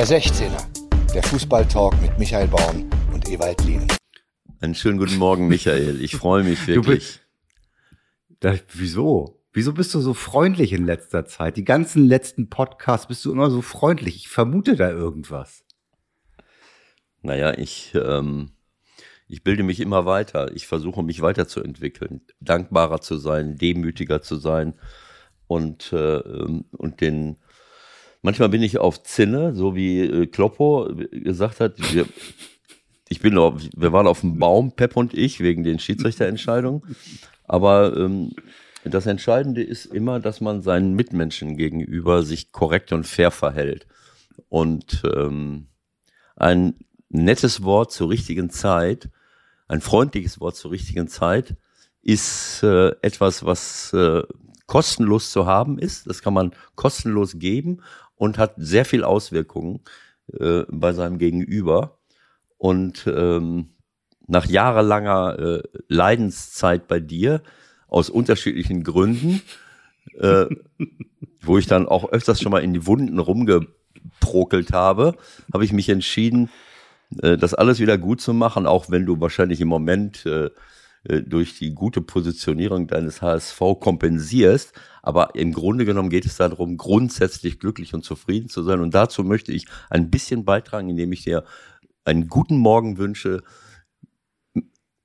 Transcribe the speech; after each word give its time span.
Der 0.00 0.08
16er, 0.08 1.12
der 1.12 1.22
Fußballtalk 1.22 2.00
mit 2.00 2.18
Michael 2.18 2.48
Baum 2.48 2.88
und 3.12 3.28
Ewald 3.28 3.62
Lien. 3.66 3.86
Einen 4.58 4.74
schönen 4.74 4.96
guten 4.96 5.18
Morgen, 5.18 5.46
Michael. 5.46 6.00
Ich 6.00 6.16
freue 6.16 6.42
mich 6.42 6.66
wirklich. 6.66 6.86
Du 6.86 6.90
bist, 6.90 7.20
da, 8.40 8.54
wieso? 8.72 9.42
Wieso 9.52 9.74
bist 9.74 9.92
du 9.92 10.00
so 10.00 10.14
freundlich 10.14 10.72
in 10.72 10.86
letzter 10.86 11.26
Zeit? 11.26 11.58
Die 11.58 11.64
ganzen 11.64 12.06
letzten 12.06 12.48
Podcasts 12.48 13.08
bist 13.08 13.26
du 13.26 13.30
immer 13.30 13.50
so 13.50 13.60
freundlich. 13.60 14.16
Ich 14.16 14.28
vermute 14.28 14.74
da 14.74 14.88
irgendwas. 14.88 15.64
Naja, 17.20 17.52
ich, 17.58 17.92
ähm, 17.94 18.52
ich 19.28 19.44
bilde 19.44 19.64
mich 19.64 19.80
immer 19.80 20.06
weiter. 20.06 20.50
Ich 20.56 20.66
versuche 20.66 21.02
mich 21.02 21.20
weiterzuentwickeln, 21.20 22.22
dankbarer 22.40 23.02
zu 23.02 23.18
sein, 23.18 23.58
demütiger 23.58 24.22
zu 24.22 24.36
sein 24.36 24.78
und, 25.46 25.92
äh, 25.92 26.22
und 26.22 27.02
den 27.02 27.36
manchmal 28.22 28.48
bin 28.48 28.62
ich 28.62 28.78
auf 28.78 29.02
Zinne, 29.02 29.54
so 29.54 29.74
wie 29.74 30.00
äh, 30.00 30.26
Kloppo 30.26 30.90
gesagt 31.10 31.60
hat. 31.60 31.74
Wir, 31.92 32.06
ich 33.08 33.20
bin 33.20 33.38
auf, 33.38 33.60
wir 33.76 33.92
waren 33.92 34.06
auf 34.06 34.20
dem 34.20 34.38
Baum, 34.38 34.72
Pep 34.72 34.96
und 34.96 35.14
ich, 35.14 35.40
wegen 35.40 35.64
den 35.64 35.78
Schiedsrichterentscheidungen. 35.78 36.82
Aber 37.44 37.96
ähm, 37.96 38.32
das 38.84 39.06
Entscheidende 39.06 39.62
ist 39.62 39.86
immer, 39.86 40.20
dass 40.20 40.40
man 40.40 40.62
seinen 40.62 40.94
Mitmenschen 40.94 41.56
gegenüber 41.56 42.22
sich 42.22 42.52
korrekt 42.52 42.92
und 42.92 43.06
fair 43.06 43.30
verhält. 43.30 43.86
Und 44.48 45.02
ähm, 45.04 45.66
ein 46.36 46.74
nettes 47.08 47.62
Wort 47.62 47.92
zur 47.92 48.10
richtigen 48.10 48.50
Zeit, 48.50 49.10
ein 49.68 49.80
freundliches 49.80 50.40
Wort 50.40 50.56
zur 50.56 50.70
richtigen 50.70 51.08
Zeit, 51.08 51.56
ist 52.02 52.62
äh, 52.62 52.90
etwas, 53.02 53.44
was 53.44 53.92
äh, 53.92 54.22
kostenlos 54.66 55.30
zu 55.32 55.46
haben 55.46 55.78
ist. 55.78 56.06
Das 56.06 56.22
kann 56.22 56.32
man 56.32 56.52
kostenlos 56.76 57.38
geben 57.38 57.82
und 58.20 58.36
hat 58.36 58.52
sehr 58.58 58.84
viel 58.84 59.02
Auswirkungen 59.02 59.80
äh, 60.38 60.64
bei 60.68 60.92
seinem 60.92 61.16
Gegenüber. 61.16 61.96
Und 62.58 63.06
ähm, 63.06 63.70
nach 64.26 64.44
jahrelanger 64.44 65.38
äh, 65.38 65.62
Leidenszeit 65.88 66.86
bei 66.86 67.00
dir, 67.00 67.42
aus 67.88 68.10
unterschiedlichen 68.10 68.84
Gründen, 68.84 69.40
äh, 70.18 70.44
wo 71.40 71.56
ich 71.56 71.66
dann 71.66 71.88
auch 71.88 72.12
öfters 72.12 72.42
schon 72.42 72.52
mal 72.52 72.62
in 72.62 72.74
die 72.74 72.86
Wunden 72.86 73.18
rumgeprokelt 73.18 74.74
habe, 74.74 75.16
habe 75.54 75.64
ich 75.64 75.72
mich 75.72 75.88
entschieden, 75.88 76.50
äh, 77.22 77.38
das 77.38 77.54
alles 77.54 77.80
wieder 77.80 77.96
gut 77.96 78.20
zu 78.20 78.34
machen, 78.34 78.66
auch 78.66 78.90
wenn 78.90 79.06
du 79.06 79.18
wahrscheinlich 79.18 79.62
im 79.62 79.68
Moment 79.68 80.26
äh, 81.04 81.22
durch 81.22 81.56
die 81.58 81.72
gute 81.72 82.02
Positionierung 82.02 82.86
deines 82.86 83.22
HSV 83.22 83.58
kompensierst. 83.80 84.74
Aber 85.02 85.34
im 85.34 85.52
Grunde 85.52 85.86
genommen 85.86 86.10
geht 86.10 86.26
es 86.26 86.36
darum, 86.36 86.76
grundsätzlich 86.76 87.58
glücklich 87.58 87.94
und 87.94 88.04
zufrieden 88.04 88.50
zu 88.50 88.62
sein. 88.62 88.80
Und 88.80 88.94
dazu 88.94 89.24
möchte 89.24 89.50
ich 89.50 89.66
ein 89.88 90.10
bisschen 90.10 90.44
beitragen, 90.44 90.90
indem 90.90 91.12
ich 91.12 91.24
dir 91.24 91.44
einen 92.04 92.28
guten 92.28 92.58
Morgen 92.58 92.98
wünsche, 92.98 93.42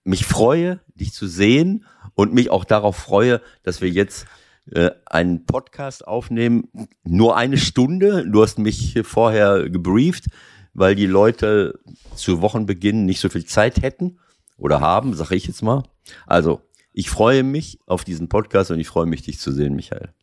mich 0.04 0.26
freue, 0.26 0.82
dich 0.96 1.14
zu 1.14 1.28
sehen 1.28 1.86
und 2.14 2.34
mich 2.34 2.50
auch 2.52 2.66
darauf 2.66 2.98
freue, 2.98 3.42
dass 3.64 3.80
wir 3.80 3.90
jetzt 3.90 4.28
äh, 4.72 4.92
einen 5.06 5.46
Podcast 5.46 6.06
aufnehmen. 6.06 6.68
Nur 7.06 7.38
eine 7.38 7.58
Stunde. 7.58 8.30
Du 8.30 8.44
hast 8.44 8.60
mich 8.60 9.00
vorher 9.04 9.70
gebrieft, 9.70 10.26
weil 10.74 10.96
die 10.96 11.08
Leute 11.08 11.80
zu 12.16 12.42
Wochenbeginn 12.42 13.06
nicht 13.06 13.22
so 13.22 13.30
viel 13.30 13.46
Zeit 13.46 13.82
hätten 13.82 14.20
oder 14.58 14.80
haben, 14.80 15.14
sage 15.14 15.36
ich 15.36 15.48
jetzt 15.48 15.62
mal. 15.62 15.84
Also, 16.26 16.62
ich 16.94 17.10
freue 17.10 17.44
mich 17.44 17.80
auf 17.88 18.04
diesen 18.04 18.30
Podcast 18.30 18.72
und 18.72 18.80
ich 18.80 18.88
freue 18.88 19.06
mich, 19.06 19.22
dich 19.22 19.40
zu 19.40 19.52
sehen, 19.52 19.76
Michael. 19.76 20.14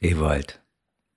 Ewald, 0.00 0.62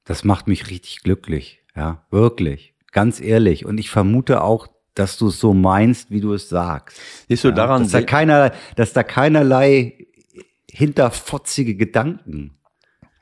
das 0.03 0.23
macht 0.23 0.47
mich 0.47 0.69
richtig 0.69 1.03
glücklich, 1.03 1.61
ja, 1.75 2.05
wirklich, 2.11 2.73
ganz 2.91 3.19
ehrlich. 3.19 3.65
Und 3.65 3.77
ich 3.79 3.89
vermute 3.89 4.41
auch, 4.41 4.67
dass 4.93 5.17
du 5.17 5.27
es 5.27 5.39
so 5.39 5.53
meinst, 5.53 6.09
wie 6.11 6.21
du 6.21 6.33
es 6.33 6.49
sagst. 6.49 6.99
Siehst 7.27 7.43
du 7.43 7.49
ja, 7.49 7.55
daran, 7.55 7.83
dass 7.83 7.91
da, 7.91 8.01
keiner, 8.01 8.51
dass 8.75 8.93
da 8.93 9.03
keinerlei 9.03 10.07
hinterfotzige 10.69 11.75
Gedanken 11.75 12.57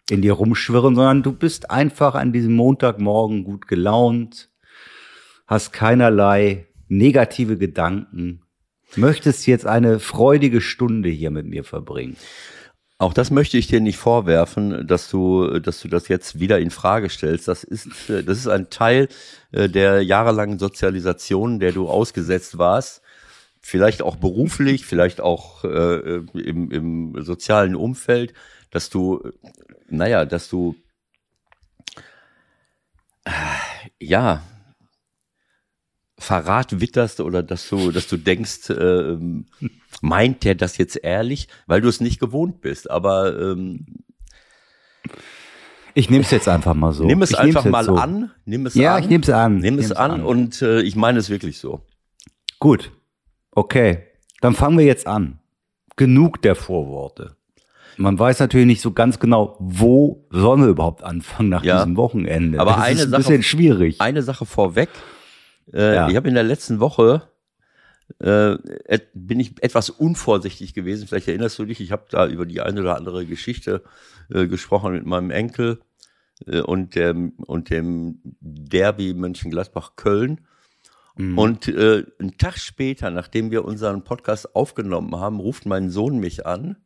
in 0.10 0.22
dir 0.22 0.34
rumschwirren, 0.34 0.96
sondern 0.96 1.24
du 1.24 1.34
bist 1.34 1.70
einfach 1.72 2.16
an 2.16 2.32
diesem 2.32 2.54
Montagmorgen 2.56 3.44
gut 3.44 3.68
gelaunt, 3.68 4.50
hast 5.48 5.74
keinerlei 5.74 6.68
negative 6.88 7.58
Gedanken, 7.58 8.45
möchtest 8.96 9.48
jetzt 9.48 9.66
eine 9.66 10.00
freudige 10.00 10.62
Stunde 10.62 11.10
hier 11.10 11.32
mit 11.32 11.46
mir 11.46 11.64
verbringen. 11.64 12.18
Auch 12.98 13.14
das 13.14 13.30
möchte 13.30 13.58
ich 13.58 13.68
dir 13.68 13.82
nicht 13.82 13.98
vorwerfen, 13.98 14.88
dass 14.88 15.10
du, 15.10 15.60
dass 15.60 15.82
du 15.82 15.90
das 15.90 16.08
jetzt 16.08 16.40
wieder 16.40 16.60
in 16.60 16.72
Frage 16.72 17.10
stellst. 17.10 17.48
Das 17.48 17.66
ist, 17.66 17.90
das 18.08 18.38
ist 18.38 18.48
ein 18.48 18.70
Teil 18.70 19.10
äh, 19.52 19.68
der 19.68 20.02
jahrelangen 20.02 20.60
Sozialisation, 20.60 21.60
der 21.60 21.74
du 21.74 21.90
ausgesetzt 21.90 22.58
warst. 22.58 23.02
Vielleicht 23.60 24.02
auch 24.02 24.16
beruflich, 24.16 24.86
vielleicht 24.86 25.20
auch 25.20 25.66
äh, 25.66 26.22
im, 26.36 26.72
im 26.72 27.24
sozialen 27.24 27.76
Umfeld, 27.76 28.34
dass 28.72 28.90
du, 28.90 29.30
naja, 29.90 30.24
dass 30.24 30.48
du, 30.48 30.76
äh, 33.26 33.32
ja, 34.00 34.42
Verrat 36.18 36.80
witterst 36.80 37.20
oder 37.20 37.44
dass 37.44 37.68
du, 37.70 37.92
dass 37.92 38.08
du 38.08 38.16
denkst, 38.18 38.70
äh, 38.70 39.18
meint 40.02 40.44
der 40.44 40.56
das 40.56 40.78
jetzt 40.78 40.96
ehrlich, 41.04 41.48
weil 41.68 41.82
du 41.82 41.90
es 41.90 42.00
nicht 42.00 42.20
gewohnt 42.20 42.62
bist. 42.62 42.90
Aber 42.90 43.38
ähm, 43.40 43.86
ich 45.94 46.10
nehme 46.10 46.24
es 46.24 46.32
jetzt 46.32 46.48
einfach 46.48 46.74
mal 46.74 46.92
so. 46.94 47.06
Nimm 47.06 47.22
es 47.22 47.32
ich 47.32 47.40
einfach 47.40 47.66
mal 47.66 47.84
so. 47.84 47.96
an. 47.96 48.32
Nimm 48.46 48.66
es 48.66 48.76
ja, 48.76 48.96
an. 48.96 49.04
ich 49.04 49.10
nehme 49.10 49.24
es 49.24 49.30
an. 49.30 49.58
Nimm 49.60 49.78
es 49.80 49.92
an, 49.92 50.12
an 50.12 50.24
und 50.24 50.62
äh, 50.62 50.82
ich 50.82 50.96
meine 50.96 51.20
es 51.20 51.30
wirklich 51.30 51.58
so. 51.60 51.82
Gut. 52.60 52.92
Okay. 53.52 54.04
Dann 54.42 54.54
fangen 54.56 54.78
wir 54.78 54.86
jetzt 54.86 55.08
an. 55.08 55.40
Genug 55.96 56.42
der 56.42 56.56
Vorworte. 56.56 57.38
Man 57.98 58.20
weiß 58.20 58.40
natürlich 58.40 58.68
nicht 58.68 58.82
so 58.82 58.92
ganz 58.92 59.20
genau, 59.20 59.56
wo 59.60 60.26
sollen 60.30 60.62
wir 60.62 60.68
überhaupt 60.68 61.02
anfangen 61.04 61.48
nach 61.48 61.64
Ja. 61.64 61.78
diesem 61.78 61.96
Wochenende. 61.96 62.60
Aber 62.60 62.72
das 62.72 62.82
eine 62.82 62.96
ist 62.96 63.04
ein 63.06 63.10
Sache- 63.12 63.22
bisschen 63.22 63.44
schwierig. 63.44 64.02
Eine 64.02 64.22
Sache 64.22 64.46
vorweg. 64.46 64.90
Äh, 65.74 65.96
Ja. 65.96 66.10
Ich 66.10 66.16
habe 66.16 66.28
in 66.28 66.36
der 66.36 66.44
letzten 66.44 66.80
Woche 66.80 67.30
äh, 68.20 68.58
bin 69.14 69.40
ich 69.40 69.64
etwas 69.64 69.90
unvorsichtig 69.90 70.74
gewesen. 70.74 71.08
Vielleicht 71.08 71.28
erinnerst 71.28 71.58
du 71.58 71.66
dich, 71.66 71.80
ich 71.82 71.92
habe 71.92 72.06
da 72.10 72.28
über 72.28 72.46
die 72.46 72.62
eine 72.62 72.82
oder 72.82 72.96
andere 72.96 73.26
Geschichte 73.26 73.84
äh, 74.30 74.48
gesprochen 74.48 74.94
mit 74.94 75.06
meinem 75.06 75.32
Enkel 75.32 75.80
äh, 76.46 76.62
und 76.62 76.96
dem 76.96 77.34
und 77.48 77.70
dem 77.70 78.20
Derby 78.42 79.14
Mönchengladbach-Köln. 79.14 80.42
Mhm. 81.18 81.38
Und 81.38 81.68
äh, 81.68 82.06
einen 82.20 82.38
Tag 82.38 82.58
später, 82.60 83.10
nachdem 83.10 83.50
wir 83.52 83.66
unseren 83.66 84.04
Podcast 84.04 84.56
aufgenommen 84.56 85.16
haben, 85.16 85.40
ruft 85.40 85.66
mein 85.66 85.90
Sohn 85.90 86.20
mich 86.20 86.46
an, 86.46 86.78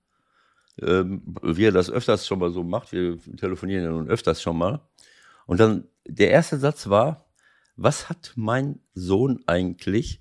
ähm, 0.82 1.36
wie 1.42 1.66
er 1.66 1.72
das 1.72 1.90
öfters 1.92 2.28
schon 2.28 2.40
mal 2.40 2.52
so 2.52 2.64
macht. 2.64 2.94
Wir 2.94 3.18
telefonieren 3.38 3.84
ja 3.84 3.90
nun 3.90 4.08
öfters 4.08 4.42
schon 4.42 4.58
mal. 4.58 4.82
Und 5.48 5.60
dann 5.60 5.86
der 6.08 6.30
erste 6.30 6.58
Satz 6.60 6.90
war, 6.90 7.26
was 7.82 8.10
hat 8.10 8.34
mein 8.36 8.80
Sohn 8.94 9.40
eigentlich 9.48 10.20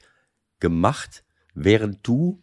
gemacht, 0.60 1.24
während 1.54 2.06
du 2.06 2.40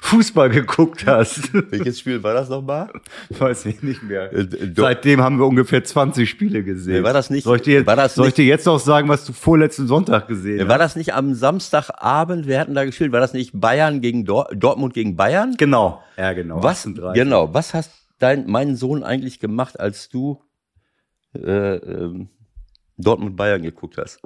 Fußball 0.00 0.50
geguckt 0.50 1.06
hast. 1.06 1.52
welches 1.70 1.98
Spiel 2.00 2.22
war 2.22 2.34
das 2.34 2.48
nochmal? 2.48 2.88
Weiß 3.30 3.66
ich 3.66 3.82
nicht 3.82 4.02
mehr. 4.02 4.32
Äh, 4.32 4.46
Seitdem 4.76 5.20
haben 5.20 5.38
wir 5.38 5.46
ungefähr 5.46 5.82
20 5.82 6.28
Spiele 6.28 6.62
gesehen. 6.62 6.98
Nee, 6.98 7.02
war 7.02 7.12
das 7.12 7.30
nicht- 7.30 7.44
Soll 7.44 7.56
ich 7.56 7.62
dir, 7.62 7.86
war 7.86 7.96
das 7.96 8.16
nicht- 8.16 8.36
dir 8.38 8.44
jetzt 8.44 8.66
noch 8.66 8.78
sagen, 8.78 9.08
was 9.08 9.24
du 9.24 9.32
vorletzten 9.32 9.86
Sonntag 9.86 10.28
gesehen 10.28 10.68
War 10.68 10.74
hast? 10.74 10.80
das 10.80 10.96
nicht 10.96 11.14
am 11.14 11.34
Samstagabend? 11.34 12.46
Wir 12.46 12.60
hatten 12.60 12.74
da 12.74 12.84
gespielt. 12.84 13.12
War 13.12 13.20
das 13.20 13.32
nicht 13.32 13.52
Bayern 13.58 14.00
gegen 14.00 14.24
Dor 14.24 14.48
Dortmund 14.54 14.94
gegen 14.94 15.16
Bayern? 15.16 15.54
Genau. 15.58 16.02
Ja, 16.16 16.32
genau. 16.32 16.62
Was 16.62 16.86
38. 16.86 17.22
genau? 17.22 17.52
Was 17.54 17.74
hast 17.74 17.90
dein 18.22 18.46
mein 18.46 18.76
Sohn 18.76 19.02
eigentlich 19.02 19.40
gemacht, 19.40 19.80
als 19.80 20.08
du 20.08 20.42
äh, 21.34 21.76
ähm, 21.76 22.28
Dortmund 22.96 23.36
Bayern 23.36 23.62
geguckt 23.62 23.98
hast? 23.98 24.20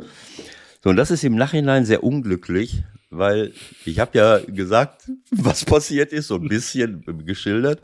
So 0.82 0.90
und 0.90 0.96
das 0.96 1.10
ist 1.10 1.24
im 1.24 1.36
Nachhinein 1.36 1.84
sehr 1.84 2.04
unglücklich, 2.04 2.84
weil 3.10 3.52
ich 3.84 3.98
habe 3.98 4.18
ja 4.18 4.38
gesagt, 4.38 5.10
was 5.30 5.64
passiert 5.64 6.12
ist, 6.12 6.28
so 6.28 6.36
ein 6.36 6.48
bisschen 6.48 7.04
geschildert 7.24 7.80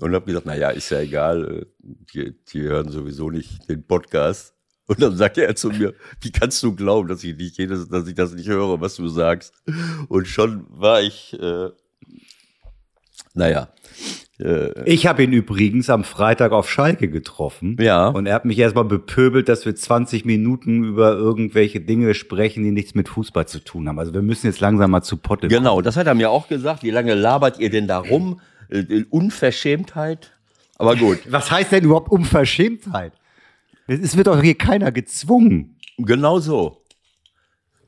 und 0.00 0.14
habe 0.14 0.26
gesagt, 0.26 0.46
na 0.46 0.56
ja, 0.56 0.70
ist 0.70 0.90
ja 0.90 1.00
egal, 1.00 1.62
äh, 1.62 1.66
die, 2.14 2.34
die 2.52 2.62
hören 2.62 2.90
sowieso 2.90 3.30
nicht 3.30 3.68
den 3.68 3.86
Podcast. 3.86 4.54
Und 4.86 5.02
dann 5.02 5.16
sagte 5.16 5.44
er 5.44 5.54
zu 5.54 5.68
mir, 5.68 5.94
wie 6.22 6.32
kannst 6.32 6.62
du 6.62 6.74
glauben, 6.74 7.08
dass 7.08 7.22
ich 7.22 7.36
nicht 7.36 7.58
jedes, 7.58 7.88
dass 7.88 8.08
ich 8.08 8.14
das 8.14 8.32
nicht 8.32 8.48
höre, 8.48 8.80
was 8.80 8.96
du 8.96 9.06
sagst? 9.08 9.52
Und 10.08 10.26
schon 10.26 10.64
war 10.70 11.02
ich, 11.02 11.38
äh, 11.38 11.68
naja, 13.34 13.70
Ich 14.84 15.08
habe 15.08 15.24
ihn 15.24 15.32
übrigens 15.32 15.90
am 15.90 16.04
Freitag 16.04 16.52
auf 16.52 16.70
Schalke 16.70 17.08
getroffen. 17.08 17.76
Ja. 17.80 18.06
Und 18.08 18.26
er 18.26 18.34
hat 18.34 18.44
mich 18.44 18.56
erstmal 18.56 18.84
bepöbelt, 18.84 19.48
dass 19.48 19.66
wir 19.66 19.74
20 19.74 20.24
Minuten 20.24 20.84
über 20.84 21.12
irgendwelche 21.14 21.80
Dinge 21.80 22.14
sprechen, 22.14 22.62
die 22.62 22.70
nichts 22.70 22.94
mit 22.94 23.08
Fußball 23.08 23.48
zu 23.48 23.58
tun 23.58 23.88
haben. 23.88 23.98
Also 23.98 24.14
wir 24.14 24.22
müssen 24.22 24.46
jetzt 24.46 24.60
langsam 24.60 24.92
mal 24.92 25.02
zu 25.02 25.16
Potte 25.16 25.48
Genau, 25.48 25.80
das 25.82 25.96
hat 25.96 26.06
er 26.06 26.14
mir 26.14 26.30
auch 26.30 26.46
gesagt. 26.46 26.84
Wie 26.84 26.90
lange 26.90 27.14
labert 27.14 27.58
ihr 27.58 27.68
denn 27.70 27.88
da 27.88 27.98
rum? 27.98 28.40
Äh, 28.68 29.04
Unverschämtheit. 29.10 30.30
Aber 30.76 30.94
gut, 30.94 31.18
Was 31.28 31.50
heißt 31.50 31.72
denn 31.72 31.82
überhaupt 31.84 32.08
Unverschämtheit? 32.10 33.12
Es 33.88 34.16
wird 34.16 34.28
doch 34.28 34.40
hier 34.40 34.54
keiner 34.56 34.92
gezwungen. 34.92 35.76
genau 35.96 36.38
so. 36.38 36.82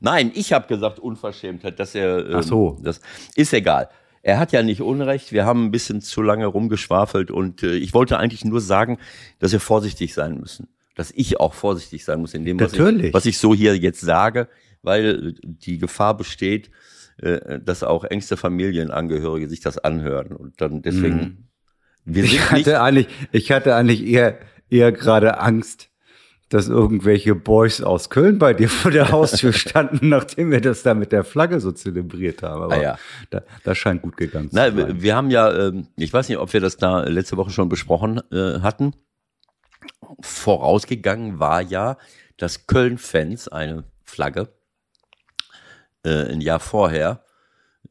Nein, 0.01 0.31
ich 0.33 0.51
habe 0.51 0.67
gesagt 0.67 0.99
Unverschämtheit, 0.99 1.79
dass 1.79 1.95
er. 1.95 2.25
ähm, 2.27 2.35
Ach 2.37 2.43
so. 2.43 2.77
Das 2.81 2.99
ist 3.35 3.53
egal. 3.53 3.87
Er 4.23 4.39
hat 4.39 4.51
ja 4.51 4.61
nicht 4.61 4.81
Unrecht. 4.81 5.31
Wir 5.31 5.45
haben 5.45 5.65
ein 5.65 5.71
bisschen 5.71 6.01
zu 6.01 6.21
lange 6.21 6.45
rumgeschwafelt 6.45 7.31
und 7.31 7.63
äh, 7.63 7.75
ich 7.75 7.93
wollte 7.93 8.17
eigentlich 8.17 8.45
nur 8.45 8.61
sagen, 8.61 8.97
dass 9.39 9.51
wir 9.51 9.59
vorsichtig 9.59 10.13
sein 10.13 10.39
müssen. 10.39 10.67
Dass 10.95 11.11
ich 11.11 11.39
auch 11.39 11.53
vorsichtig 11.53 12.05
sein 12.05 12.19
muss 12.21 12.33
in 12.33 12.45
dem, 12.45 12.59
was, 12.59 12.73
ich, 12.73 13.13
was 13.13 13.25
ich 13.25 13.37
so 13.37 13.55
hier 13.55 13.75
jetzt 13.77 14.01
sage, 14.01 14.47
weil 14.83 15.33
die 15.41 15.77
Gefahr 15.77 16.15
besteht, 16.15 16.69
äh, 17.17 17.59
dass 17.59 17.83
auch 17.83 18.03
engste 18.03 18.37
Familienangehörige 18.37 19.49
sich 19.49 19.61
das 19.61 19.77
anhören 19.77 20.35
und 20.35 20.59
dann 20.61 20.81
deswegen. 20.81 21.15
Mhm. 21.15 21.47
Ich 22.05 22.51
hatte 22.51 22.81
eigentlich, 22.81 23.07
ich 23.31 23.51
hatte 23.51 23.75
eigentlich 23.75 24.03
eher, 24.03 24.39
eher 24.69 24.91
gerade 24.91 25.39
Angst, 25.39 25.90
dass 26.51 26.67
irgendwelche 26.67 27.33
Boys 27.33 27.81
aus 27.81 28.09
Köln 28.09 28.37
bei 28.37 28.53
dir 28.53 28.67
vor 28.67 28.91
der 28.91 29.09
Haustür 29.11 29.53
standen, 29.53 30.09
nachdem 30.09 30.51
wir 30.51 30.59
das 30.59 30.83
da 30.83 30.93
mit 30.93 31.13
der 31.13 31.23
Flagge 31.23 31.61
so 31.61 31.71
zelebriert 31.71 32.43
haben. 32.43 32.61
Aber 32.63 32.73
Ah 32.75 32.81
ja. 32.81 32.99
da, 33.29 33.43
das 33.63 33.77
scheint 33.77 34.01
gut 34.01 34.17
gegangen 34.17 34.49
zu 34.49 34.55
Nein, 34.57 34.75
sein. 34.75 34.87
wir, 34.87 35.01
wir 35.01 35.15
haben 35.15 35.31
ja, 35.31 35.51
ähm, 35.67 35.87
ich 35.95 36.11
weiß 36.11 36.27
nicht, 36.27 36.37
ob 36.39 36.51
wir 36.51 36.59
das 36.59 36.75
da 36.75 37.03
letzte 37.03 37.37
Woche 37.37 37.51
schon 37.51 37.69
besprochen 37.69 38.21
äh, 38.33 38.59
hatten. 38.59 38.93
Vorausgegangen 40.19 41.39
war 41.39 41.61
ja, 41.61 41.97
dass 42.35 42.67
Köln-Fans 42.67 43.47
eine 43.47 43.85
Flagge 44.03 44.49
äh, 46.03 46.31
ein 46.33 46.41
Jahr 46.41 46.59
vorher 46.59 47.23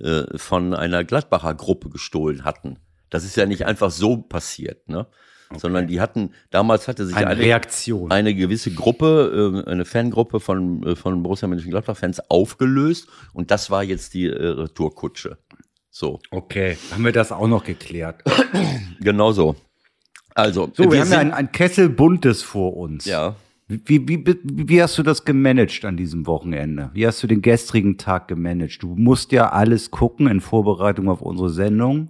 äh, 0.01 0.25
von 0.37 0.75
einer 0.75 1.03
Gladbacher 1.03 1.55
Gruppe 1.55 1.89
gestohlen 1.89 2.45
hatten. 2.45 2.79
Das 3.09 3.25
ist 3.25 3.37
ja 3.37 3.47
nicht 3.47 3.65
einfach 3.65 3.91
so 3.91 4.19
passiert, 4.19 4.87
ne? 4.89 5.07
Sondern 5.57 5.89
die 5.89 6.01
hatten, 6.01 6.31
damals 6.51 6.87
hatte 6.87 7.05
sich 7.07 7.17
Eine 7.17 7.29
eine, 7.29 7.41
Reaktion. 7.41 8.13
eine 8.13 8.35
gewisse 8.35 8.73
Gruppe, 8.73 9.63
äh, 9.67 9.71
eine 9.71 9.85
Fangruppe 9.85 10.39
von, 10.39 10.87
äh, 10.87 10.95
von 10.97 11.23
Borussia 11.25 11.49
Mönchengladbach-Fans 11.49 12.31
aufgelöst 12.31 13.09
und 13.33 13.51
das 13.51 13.69
war 13.71 13.83
jetzt 13.83 14.15
die 14.15 14.27
äh, 14.27 14.47
Retourkutsche. 14.47 15.39
So. 15.91 16.21
Okay, 16.31 16.77
haben 16.93 17.05
wir 17.05 17.11
das 17.13 17.33
auch 17.33 17.49
noch 17.49 17.65
geklärt. 17.65 18.23
Genau 19.01 19.33
so. 19.33 19.57
Also, 20.35 20.71
So, 20.75 20.93
wir, 20.93 21.01
haben 21.01 21.11
ja 21.11 21.19
ein, 21.19 21.33
ein 21.33 21.51
Kessel 21.53 21.89
Buntes 21.89 22.43
vor 22.43 22.77
uns. 22.77 23.05
ja, 23.07 23.35
Wie, 23.67 24.07
wie, 24.09 24.25
wie, 24.27 24.37
wie 24.45 24.83
hast 24.83 24.97
du 24.99 25.03
das 25.03 25.25
gemanagt 25.25 25.85
an 25.85 25.97
diesem 25.97 26.27
Wochenende? 26.27 26.91
Wie 26.93 27.07
hast 27.07 27.23
du 27.23 27.27
den 27.27 27.43
gestrigen 27.43 27.99
Tag 27.99 28.29
gemanagt? 28.29 28.83
Du 28.83 28.95
musst 28.95 29.33
ja 29.33 29.49
alles 29.51 29.91
gucken 29.91 30.29
in 30.29 30.41
Vorbereitung 30.41 31.09
auf 31.09 31.23
unsere 31.23 31.51
Sendung. 31.51 32.09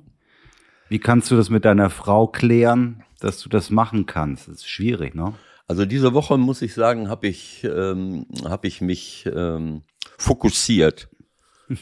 Wie 0.90 0.98
kannst 0.98 1.30
du 1.30 1.36
das 1.36 1.48
mit 1.48 1.64
deiner 1.64 1.88
Frau 1.88 2.26
klären, 2.26 3.02
dass 3.20 3.40
du 3.40 3.48
das 3.48 3.70
machen 3.70 4.06
kannst? 4.06 4.48
Das 4.48 4.56
ist 4.56 4.68
schwierig, 4.68 5.14
ne? 5.14 5.34
also 5.70 5.84
diese 5.84 6.14
Woche 6.14 6.36
muss 6.36 6.62
ich 6.62 6.74
sagen, 6.74 7.08
habe 7.08 7.28
ich, 7.28 7.62
ähm, 7.62 8.26
hab 8.42 8.64
ich 8.64 8.80
mich 8.80 9.24
ähm, 9.32 9.82
fokussiert. 10.18 11.08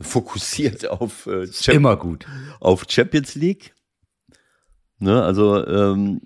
fokussiert 0.00 0.86
auf, 0.86 1.26
äh, 1.26 1.46
Champ- 1.46 1.76
Immer 1.76 1.96
gut. 1.96 2.26
auf 2.60 2.84
Champions 2.86 3.34
League. 3.34 3.74
Ne, 4.98 5.22
also 5.22 5.66
ähm, 5.66 6.20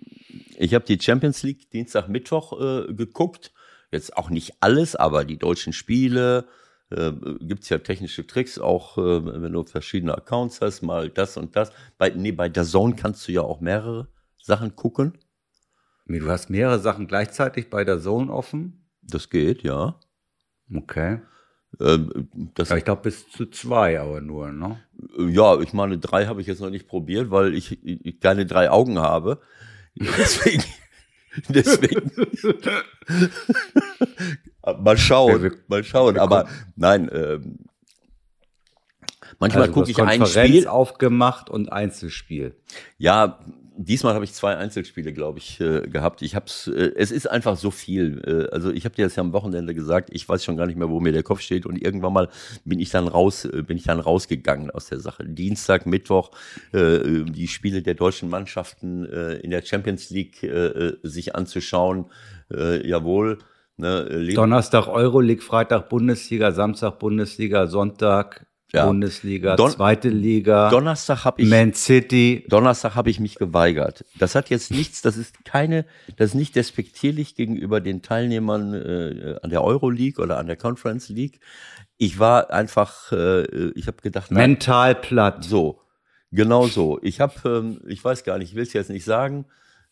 ich 0.56 0.74
habe 0.74 0.84
die 0.84 1.00
Champions 1.00 1.44
League 1.44 1.70
Dienstag, 1.70 2.08
Mittwoch 2.08 2.60
äh, 2.60 2.92
geguckt. 2.92 3.52
Jetzt 3.92 4.16
auch 4.16 4.28
nicht 4.28 4.54
alles, 4.58 4.96
aber 4.96 5.24
die 5.24 5.38
deutschen 5.38 5.72
Spiele. 5.72 6.48
Äh, 6.90 7.12
gibt's 7.40 7.68
ja 7.68 7.78
technische 7.78 8.26
Tricks, 8.26 8.58
auch 8.58 8.98
äh, 8.98 9.42
wenn 9.42 9.52
du 9.52 9.62
verschiedene 9.62 10.16
Accounts 10.16 10.60
hast, 10.60 10.82
mal 10.82 11.10
das 11.10 11.36
und 11.36 11.54
das. 11.54 11.70
Bei, 11.96 12.10
nee, 12.10 12.32
bei 12.32 12.48
der 12.48 12.64
Zone 12.64 12.96
kannst 12.96 13.28
du 13.28 13.32
ja 13.32 13.42
auch 13.42 13.60
mehrere 13.60 14.08
Sachen 14.48 14.74
gucken. 14.74 15.12
Du 16.06 16.28
hast 16.30 16.48
mehrere 16.48 16.78
Sachen 16.80 17.06
gleichzeitig 17.06 17.68
bei 17.68 17.84
der 17.84 18.00
Zone 18.00 18.32
offen. 18.32 18.88
Das 19.02 19.28
geht, 19.28 19.62
ja. 19.62 20.00
Okay. 20.74 21.20
Ähm, 21.78 22.28
das, 22.54 22.70
Ja, 22.70 22.76
ich 22.78 22.84
glaube 22.86 23.02
bis 23.02 23.28
zu 23.30 23.44
zwei 23.46 24.00
aber 24.00 24.22
nur, 24.22 24.50
ne? 24.50 24.80
ja, 25.18 25.60
ich 25.60 25.74
meine, 25.74 25.98
drei 25.98 26.24
habe 26.26 26.40
ich 26.40 26.46
jetzt 26.46 26.62
noch 26.62 26.70
nicht 26.70 26.88
probiert, 26.88 27.30
weil 27.30 27.54
ich, 27.54 27.84
ich 27.84 28.20
keine 28.20 28.46
drei 28.46 28.70
Augen 28.70 28.98
habe. 28.98 29.40
Deswegen, 29.94 30.64
deswegen. 31.48 32.10
mal 34.82 34.96
schauen, 34.96 35.56
mal 35.68 35.84
schauen. 35.84 36.18
Aber 36.18 36.48
nein, 36.76 37.10
ähm, 37.12 37.58
manchmal 39.38 39.64
Also, 39.64 39.74
gucke 39.74 39.90
ich 39.90 40.00
ein 40.00 40.24
Spiel. 40.26 40.66
aufgemacht 40.68 41.50
und 41.50 41.70
Einzelspiel. 41.70 42.56
Ja, 42.96 43.40
diesmal 43.78 44.14
habe 44.14 44.24
ich 44.24 44.32
zwei 44.34 44.56
Einzelspiele, 44.56 45.12
glaube 45.12 45.38
ich, 45.38 45.60
äh, 45.60 45.82
gehabt. 45.82 46.22
Ich 46.22 46.34
hab's, 46.34 46.66
äh, 46.66 46.92
es 46.96 47.10
ist 47.10 47.30
einfach 47.30 47.56
so 47.56 47.70
viel. 47.70 48.20
Äh, 48.26 48.52
also 48.52 48.70
ich 48.70 48.84
habe 48.84 48.94
dir 48.94 49.04
das 49.04 49.16
ja 49.16 49.22
am 49.22 49.32
Wochenende 49.32 49.74
gesagt. 49.74 50.10
Ich 50.12 50.28
weiß 50.28 50.44
schon 50.44 50.56
gar 50.56 50.66
nicht 50.66 50.76
mehr, 50.76 50.90
wo 50.90 51.00
mir 51.00 51.12
der 51.12 51.22
Kopf 51.22 51.40
steht. 51.40 51.64
Und 51.64 51.80
irgendwann 51.80 52.12
mal 52.12 52.28
bin 52.64 52.80
ich 52.80 52.90
dann 52.90 53.06
raus, 53.06 53.44
äh, 53.44 53.62
bin 53.62 53.76
ich 53.76 53.84
dann 53.84 54.00
rausgegangen 54.00 54.70
aus 54.70 54.88
der 54.88 54.98
Sache. 54.98 55.24
Dienstag, 55.24 55.86
Mittwoch 55.86 56.32
äh, 56.72 57.24
die 57.24 57.46
Spiele 57.46 57.80
der 57.80 57.94
deutschen 57.94 58.28
Mannschaften 58.28 59.06
äh, 59.06 59.34
in 59.36 59.50
der 59.50 59.62
Champions 59.62 60.10
League 60.10 60.42
äh, 60.42 60.48
äh, 60.48 60.96
sich 61.04 61.36
anzuschauen. 61.36 62.06
Äh, 62.52 62.86
jawohl. 62.86 63.38
Ne, 63.76 64.08
äh, 64.10 64.34
Donnerstag 64.34 64.88
Euroleague, 64.88 65.42
Freitag 65.42 65.88
Bundesliga, 65.88 66.50
Samstag 66.50 66.98
Bundesliga, 66.98 67.68
Sonntag 67.68 68.47
Ja. 68.72 68.84
Bundesliga, 68.84 69.56
Don- 69.56 69.70
zweite 69.70 70.10
Liga, 70.10 70.68
Donnerstag 70.68 71.24
habe 71.24 71.40
ich 71.40 71.48
Man 71.48 71.72
City. 71.72 72.44
Donnerstag 72.48 72.94
habe 72.96 73.08
ich 73.08 73.18
mich 73.18 73.36
geweigert. 73.36 74.04
Das 74.18 74.34
hat 74.34 74.50
jetzt 74.50 74.70
nichts, 74.70 75.00
das 75.00 75.16
ist 75.16 75.42
keine, 75.46 75.86
das 76.16 76.30
ist 76.30 76.34
nicht 76.34 76.54
despektierlich 76.54 77.34
gegenüber 77.34 77.80
den 77.80 78.02
Teilnehmern 78.02 78.74
äh, 78.74 79.36
an 79.42 79.48
der 79.48 79.64
Euroleague 79.64 80.22
oder 80.22 80.36
an 80.36 80.46
der 80.48 80.56
Conference 80.56 81.08
League. 81.08 81.40
Ich 81.96 82.18
war 82.18 82.50
einfach, 82.50 83.10
äh, 83.10 83.70
ich 83.70 83.86
habe 83.86 84.02
gedacht, 84.02 84.30
nein, 84.30 84.50
Mental 84.50 84.94
platt. 84.94 85.44
so, 85.44 85.80
genau 86.30 86.66
so. 86.66 86.98
Ich 87.00 87.20
habe, 87.20 87.34
ähm, 87.48 87.80
ich 87.88 88.04
weiß 88.04 88.22
gar 88.22 88.36
nicht, 88.36 88.50
ich 88.50 88.54
will 88.54 88.64
es 88.64 88.74
jetzt 88.74 88.90
nicht 88.90 89.06
sagen, 89.06 89.46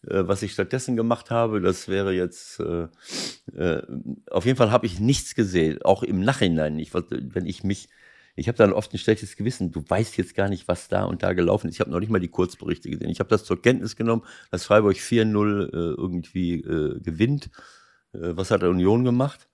äh, 0.07 0.25
was 0.27 0.43
ich 0.43 0.53
stattdessen 0.53 0.97
gemacht 0.97 1.31
habe. 1.31 1.63
Das 1.63 1.89
wäre 1.89 2.13
jetzt, 2.13 2.61
äh, 2.61 2.89
äh, 3.57 3.83
auf 4.31 4.45
jeden 4.45 4.59
Fall 4.59 4.71
habe 4.71 4.85
ich 4.85 5.01
nichts 5.01 5.35
gesehen, 5.35 5.81
auch 5.83 6.03
im 6.03 6.21
Nachhinein 6.21 6.77
nicht. 6.77 6.93
Wenn 6.95 7.47
ich 7.47 7.65
mich, 7.65 7.89
ich 8.37 8.49
habe 8.49 8.59
dann 8.59 8.73
oft 8.73 8.93
ein 8.93 8.99
schlechtes 8.99 9.37
Gewissen. 9.37 9.73
Du 9.73 9.83
weißt 9.87 10.17
jetzt 10.19 10.35
gar 10.35 10.49
nicht, 10.49 10.69
was 10.69 10.89
da 10.89 11.05
und 11.05 11.23
da 11.23 11.33
gelaufen 11.33 11.69
ist. 11.69 11.77
Ich 11.77 11.81
habe 11.81 11.91
noch 11.91 12.01
nicht 12.01 12.11
mal 12.11 12.21
die 12.21 12.29
Kurzberichte 12.29 12.91
gesehen. 12.91 13.09
Ich 13.09 13.19
habe 13.19 13.31
das 13.31 13.45
zur 13.45 13.61
Kenntnis 13.61 13.97
genommen, 13.97 14.23
dass 14.51 14.65
Freiburg 14.67 14.97
4-0 14.97 15.65
äh, 15.65 15.71
irgendwie 15.73 16.61
äh, 16.61 17.01
gewinnt. 17.01 17.47
Äh, 18.13 18.37
was 18.37 18.51
hat 18.51 18.61
der 18.61 18.69
Union 18.69 19.05
gemacht? 19.05 19.49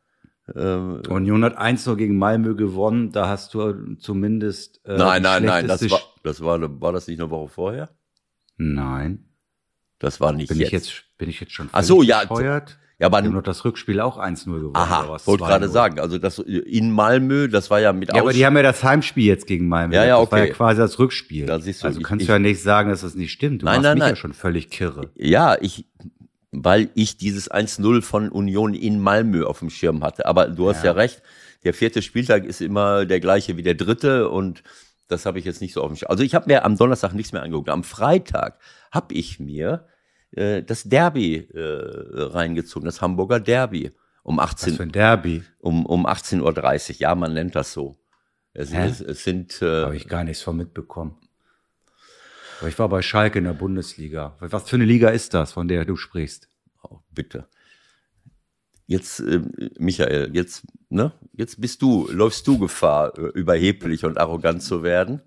Ähm, 0.57 1.01
Union 1.09 1.45
hat 1.45 1.57
1 1.57 1.87
nur 1.87 1.97
gegen 1.97 2.19
Malmö 2.19 2.57
gewonnen. 2.57 3.13
Da 3.13 3.29
hast 3.29 3.55
du 3.55 3.95
zumindest. 3.95 4.85
Äh, 4.85 4.97
nein, 4.97 5.23
nein, 5.23 5.45
nein, 5.45 5.69
das 5.69 5.89
war, 5.89 6.01
das 6.25 6.41
war, 6.41 6.81
war 6.81 6.93
das 6.93 7.07
nicht 7.07 7.21
eine 7.21 7.31
Woche 7.31 7.49
vorher? 7.49 7.91
Nein. 8.57 9.29
Das 10.01 10.21
war 10.21 10.33
nicht 10.33 10.49
Bin 10.49 10.59
jetzt. 10.59 10.67
ich 10.67 10.73
jetzt, 10.73 11.05
bin 11.17 11.29
ich 11.29 11.39
jetzt 11.39 11.53
schon 11.53 11.69
Ach 11.71 11.85
so, 11.85 12.03
ja, 12.03 12.25
bescheuert? 12.25 12.77
Ja, 13.03 13.07
aber 13.09 13.21
doch 13.21 13.43
das 13.43 13.65
Rückspiel 13.65 14.01
auch 14.01 14.17
1-0 14.19 14.45
gewonnen. 14.45 14.71
Aha, 14.77 15.07
was? 15.09 15.27
wollte 15.27 15.45
gerade 15.45 15.67
2-0. 15.67 15.69
sagen, 15.71 16.01
also 16.01 16.19
das 16.19 16.39
in 16.39 16.91
Malmö, 16.93 17.49
das 17.49 17.69
war 17.71 17.81
ja 17.81 17.93
mit 17.93 18.13
Ja, 18.15 18.21
aber 18.23 18.33
die 18.33 18.47
haben 18.47 18.57
ja 18.57 18.63
das 18.63 18.83
Heimspiel 18.85 19.25
jetzt 19.27 19.47
gegen 19.47 19.67
Malmö. 19.69 19.95
Ja, 19.95 20.05
ja, 20.05 20.21
Das 20.21 20.31
war 20.33 20.39
okay. 20.39 20.49
ja 20.49 20.55
quasi 20.55 20.81
das 20.81 20.99
Rückspiel. 20.99 21.47
Da 21.47 21.59
siehst 21.61 21.83
du, 21.83 21.89
also 21.89 21.99
ich- 22.01 22.07
kannst 22.07 22.23
ich- 22.23 22.27
du 22.29 22.33
ja 22.33 22.39
nicht 22.39 22.63
sagen, 22.63 22.91
dass 22.91 23.01
das 23.03 23.15
nicht 23.15 23.33
stimmt. 23.33 23.63
Du 23.63 23.67
Nein, 23.67 23.77
machst 23.77 23.83
nein, 23.85 23.95
mich 23.95 24.01
ja 24.03 24.07
nein. 24.09 24.17
schon 24.17 24.33
völlig 24.33 24.71
kirre. 24.71 25.11
ja, 25.17 25.57
ich, 25.61 25.85
weil 26.53 26.91
ich 26.95 27.17
dieses 27.17 27.51
1-0 27.51 28.03
von 28.03 28.29
Union 28.29 28.73
in 28.75 29.01
Malmö 29.01 29.45
auf 29.45 29.59
dem 29.59 29.71
Schirm 29.71 30.05
hatte. 30.05 30.27
Aber 30.27 30.47
du 30.49 30.69
hast 30.69 30.85
ja. 30.85 30.93
Ja. 30.93 30.93
recht, 30.93 31.23
der 31.65 31.75
vierte 31.75 32.03
Spieltag 32.03 32.45
ist 32.45 32.61
immer 32.61 33.05
der 33.07 33.21
gleiche 33.21 33.57
wie 33.57 33.63
der 33.63 33.75
dritte 33.75 34.29
und 34.29 34.63
das 35.09 35.27
habe 35.27 35.39
ich 35.39 35.45
jetzt 35.45 35.61
nicht 35.61 35.75
so 35.75 35.83
auf 35.83 35.89
dem 35.91 35.97
Schirm. 35.97 36.11
Also 36.11 36.23
ich 36.23 36.35
habe 36.35 36.47
mir 36.49 36.65
am 36.65 36.77
Donnerstag 36.77 37.15
nichts 37.15 37.33
mehr 37.33 37.43
angeguckt. 37.43 37.69
Am 37.69 37.83
Freitag 37.85 38.59
habe 38.91 39.15
ich 39.15 39.41
mir 39.41 39.87
äh, 40.33 40.63
das 40.63 40.85
Derby 40.85 41.37
äh, 41.37 41.61
reingezogen, 41.61 42.87
das 42.87 43.01
Hamburger 43.01 43.41
Derby 43.41 43.93
um 44.23 44.39
Was 44.39 44.53
18 44.53 44.75
für 44.75 44.83
ein 44.85 44.93
Derby. 44.93 45.43
um, 45.59 45.85
um 45.87 46.07
18.30 46.07 46.91
Uhr. 46.91 46.97
Ja, 47.01 47.15
man 47.15 47.35
nennt 47.35 47.57
das 47.57 47.73
so. 47.73 47.99
Es, 48.55 48.73
es, 48.73 49.01
es 49.01 49.25
sind 49.25 49.63
äh, 49.63 49.85
Habe 49.85 49.97
ich 49.97 50.09
gar 50.09 50.25
nichts 50.25 50.43
von 50.43 50.57
mitbekommen. 50.57 51.17
Aber 52.61 52.69
ich 52.69 52.79
war 52.79 52.89
bei 52.89 53.03
Schalke 53.03 53.39
in 53.39 53.45
der 53.45 53.55
Bundesliga. 53.55 54.37
Was 54.39 54.69
für 54.69 54.77
eine 54.77 54.85
Liga 54.85 55.09
ist 55.09 55.35
das, 55.35 55.53
von 55.53 55.69
der 55.69 55.85
du 55.85 55.97
sprichst? 55.97 56.49
Oh, 56.83 56.99
bitte. 57.11 57.49
Jetzt, 58.87 59.21
äh, 59.21 59.41
Michael, 59.79 60.31
jetzt, 60.35 60.65
ne, 60.91 61.13
jetzt 61.33 61.61
bist 61.61 61.83
du, 61.83 62.09
läufst 62.11 62.47
du 62.47 62.59
Gefahr, 62.59 63.19
äh, 63.19 63.29
überheblich 63.39 64.05
und 64.05 64.19
arrogant 64.19 64.63
zu 64.63 64.83
werden. 64.83 65.23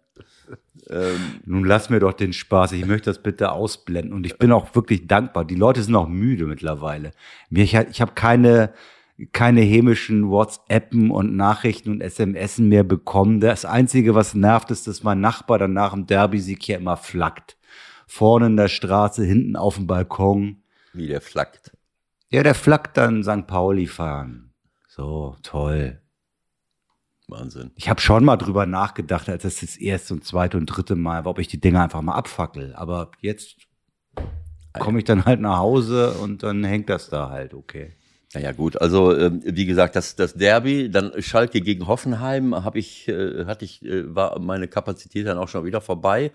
Ähm, 0.89 1.39
Nun 1.45 1.65
lass 1.65 1.89
mir 1.89 1.99
doch 1.99 2.13
den 2.13 2.33
Spaß. 2.33 2.73
Ich 2.73 2.85
möchte 2.85 3.09
das 3.09 3.21
bitte 3.21 3.51
ausblenden. 3.51 4.13
Und 4.13 4.25
ich 4.25 4.37
bin 4.37 4.51
auch 4.51 4.75
wirklich 4.75 5.07
dankbar. 5.07 5.45
Die 5.45 5.55
Leute 5.55 5.81
sind 5.81 5.95
auch 5.95 6.07
müde 6.07 6.45
mittlerweile. 6.45 7.11
Ich, 7.49 7.73
ich 7.73 8.01
habe 8.01 8.11
keine, 8.13 8.73
keine 9.31 9.61
hämischen 9.61 10.29
WhatsAppen 10.29 11.09
und 11.09 11.35
Nachrichten 11.35 11.89
und 11.89 12.01
SMS 12.01 12.59
mehr 12.59 12.83
bekommen. 12.83 13.39
Das 13.39 13.65
Einzige, 13.65 14.13
was 14.15 14.35
nervt, 14.35 14.71
ist, 14.71 14.87
dass 14.87 15.03
mein 15.03 15.21
Nachbar 15.21 15.57
dann 15.57 15.73
nach 15.73 15.93
dem 15.93 16.05
Derby-Sieg 16.05 16.61
hier 16.61 16.77
immer 16.77 16.97
flackt. 16.97 17.57
vorne 18.07 18.47
in 18.47 18.57
der 18.57 18.67
Straße, 18.67 19.23
hinten 19.23 19.55
auf 19.55 19.75
dem 19.75 19.87
Balkon. 19.87 20.61
Wie 20.93 21.07
der 21.07 21.21
flackt. 21.21 21.75
Ja, 22.29 22.43
der 22.43 22.55
flackt 22.55 22.97
dann 22.97 23.23
St. 23.23 23.47
Pauli 23.47 23.87
fahren. 23.87 24.51
So, 24.87 25.35
toll. 25.41 25.99
Wahnsinn. 27.27 27.71
Ich 27.75 27.89
habe 27.89 28.01
schon 28.01 28.23
mal 28.25 28.37
drüber 28.37 28.65
nachgedacht, 28.65 29.29
als 29.29 29.43
das 29.43 29.59
das 29.59 29.77
erste 29.77 30.13
und 30.13 30.25
zweite 30.25 30.57
und 30.57 30.67
dritte 30.67 30.95
Mal 30.95 31.25
war, 31.25 31.31
ob 31.31 31.39
ich 31.39 31.47
die 31.47 31.59
Dinger 31.59 31.83
einfach 31.83 32.01
mal 32.01 32.15
abfackel. 32.15 32.73
Aber 32.75 33.11
jetzt 33.21 33.55
komme 34.79 34.99
ich 34.99 35.05
dann 35.05 35.25
halt 35.25 35.39
nach 35.41 35.57
Hause 35.57 36.11
und 36.13 36.43
dann 36.43 36.63
hängt 36.63 36.89
das 36.89 37.09
da 37.09 37.29
halt, 37.29 37.53
okay. 37.53 37.93
Naja 38.33 38.51
gut, 38.51 38.81
also 38.81 39.17
ähm, 39.17 39.41
wie 39.45 39.65
gesagt, 39.65 39.95
das, 39.95 40.15
das 40.17 40.33
Derby, 40.33 40.89
dann 40.89 41.13
Schalke 41.21 41.61
gegen 41.61 41.87
Hoffenheim, 41.87 42.53
habe 42.65 42.79
ich, 42.79 43.07
äh, 43.07 43.45
hatte 43.45 43.63
ich, 43.63 43.83
äh, 43.85 44.13
war 44.13 44.37
meine 44.39 44.67
Kapazität 44.67 45.25
dann 45.25 45.37
auch 45.37 45.47
schon 45.47 45.63
wieder 45.63 45.79
vorbei. 45.79 46.31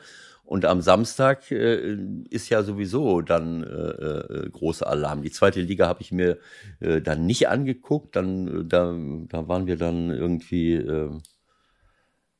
Und 0.50 0.64
am 0.64 0.80
Samstag 0.80 1.48
äh, 1.52 1.96
ist 2.28 2.48
ja 2.48 2.64
sowieso 2.64 3.20
dann 3.20 3.62
äh, 3.62 3.68
äh, 3.68 4.50
großer 4.50 4.84
Alarm. 4.84 5.22
Die 5.22 5.30
zweite 5.30 5.60
Liga 5.60 5.86
habe 5.86 6.02
ich 6.02 6.10
mir 6.10 6.38
äh, 6.80 7.00
dann 7.00 7.24
nicht 7.24 7.48
angeguckt. 7.48 8.16
Dann 8.16 8.62
äh, 8.62 8.64
da, 8.64 8.92
da 9.28 9.46
waren 9.46 9.68
wir 9.68 9.76
dann 9.76 10.10
irgendwie, 10.10 10.74
äh, 10.74 11.12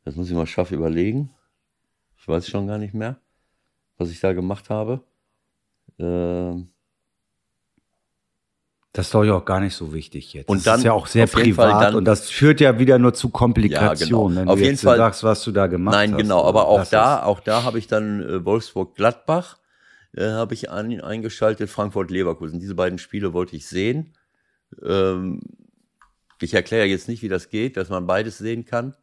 das 0.04 0.16
muss 0.16 0.28
ich 0.28 0.34
mal 0.34 0.48
scharf 0.48 0.72
überlegen. 0.72 1.30
Ich 2.18 2.26
weiß 2.26 2.48
schon 2.48 2.66
gar 2.66 2.78
nicht 2.78 2.94
mehr, 2.94 3.20
was 3.96 4.10
ich 4.10 4.18
da 4.18 4.32
gemacht 4.32 4.70
habe. 4.70 5.04
Äh, 5.96 6.64
Das 8.92 9.06
ist 9.06 9.14
doch 9.14 9.24
auch 9.28 9.44
gar 9.44 9.60
nicht 9.60 9.74
so 9.76 9.92
wichtig 9.94 10.32
jetzt. 10.34 10.48
Und 10.48 10.58
das 10.58 10.64
dann 10.64 10.78
ist 10.80 10.84
ja 10.84 10.92
auch 10.92 11.06
sehr 11.06 11.28
privat 11.28 11.80
dann- 11.82 11.94
und 11.94 12.04
das 12.04 12.28
führt 12.28 12.60
ja 12.60 12.78
wieder 12.80 12.98
nur 12.98 13.14
zu 13.14 13.28
Komplikationen, 13.28 14.36
Ja, 14.36 14.40
genau. 14.40 14.40
wenn 14.42 14.48
Auf 14.48 14.54
du 14.56 14.60
jeden 14.62 14.72
jetzt 14.74 14.82
Fall- 14.82 14.96
sagst, 14.96 15.22
was 15.22 15.44
du 15.44 15.52
da 15.52 15.68
gemacht 15.68 15.94
Nein, 15.94 16.12
hast. 16.12 16.18
genau, 16.22 16.44
aber 16.44 16.66
auch 16.66 16.84
da, 16.86 17.22
auch 17.22 17.38
da 17.38 17.62
habe 17.62 17.78
ich 17.78 17.86
dann 17.86 18.20
äh, 18.22 18.44
Wolfsburg-Gladbach 18.44 19.58
äh, 20.16 20.24
habe 20.30 20.54
ich 20.54 20.70
an, 20.72 21.00
eingeschaltet, 21.00 21.70
Frankfurt-Leverkusen. 21.70 22.58
Diese 22.58 22.74
beiden 22.74 22.98
Spiele 22.98 23.32
wollte 23.32 23.54
ich 23.54 23.68
sehen. 23.68 24.12
Ähm, 24.82 25.40
ich 26.40 26.54
erkläre 26.54 26.86
jetzt 26.86 27.06
nicht, 27.06 27.22
wie 27.22 27.28
das 27.28 27.48
geht, 27.48 27.76
dass 27.76 27.90
man 27.90 28.08
beides 28.08 28.38
sehen 28.38 28.64
kann. 28.64 28.96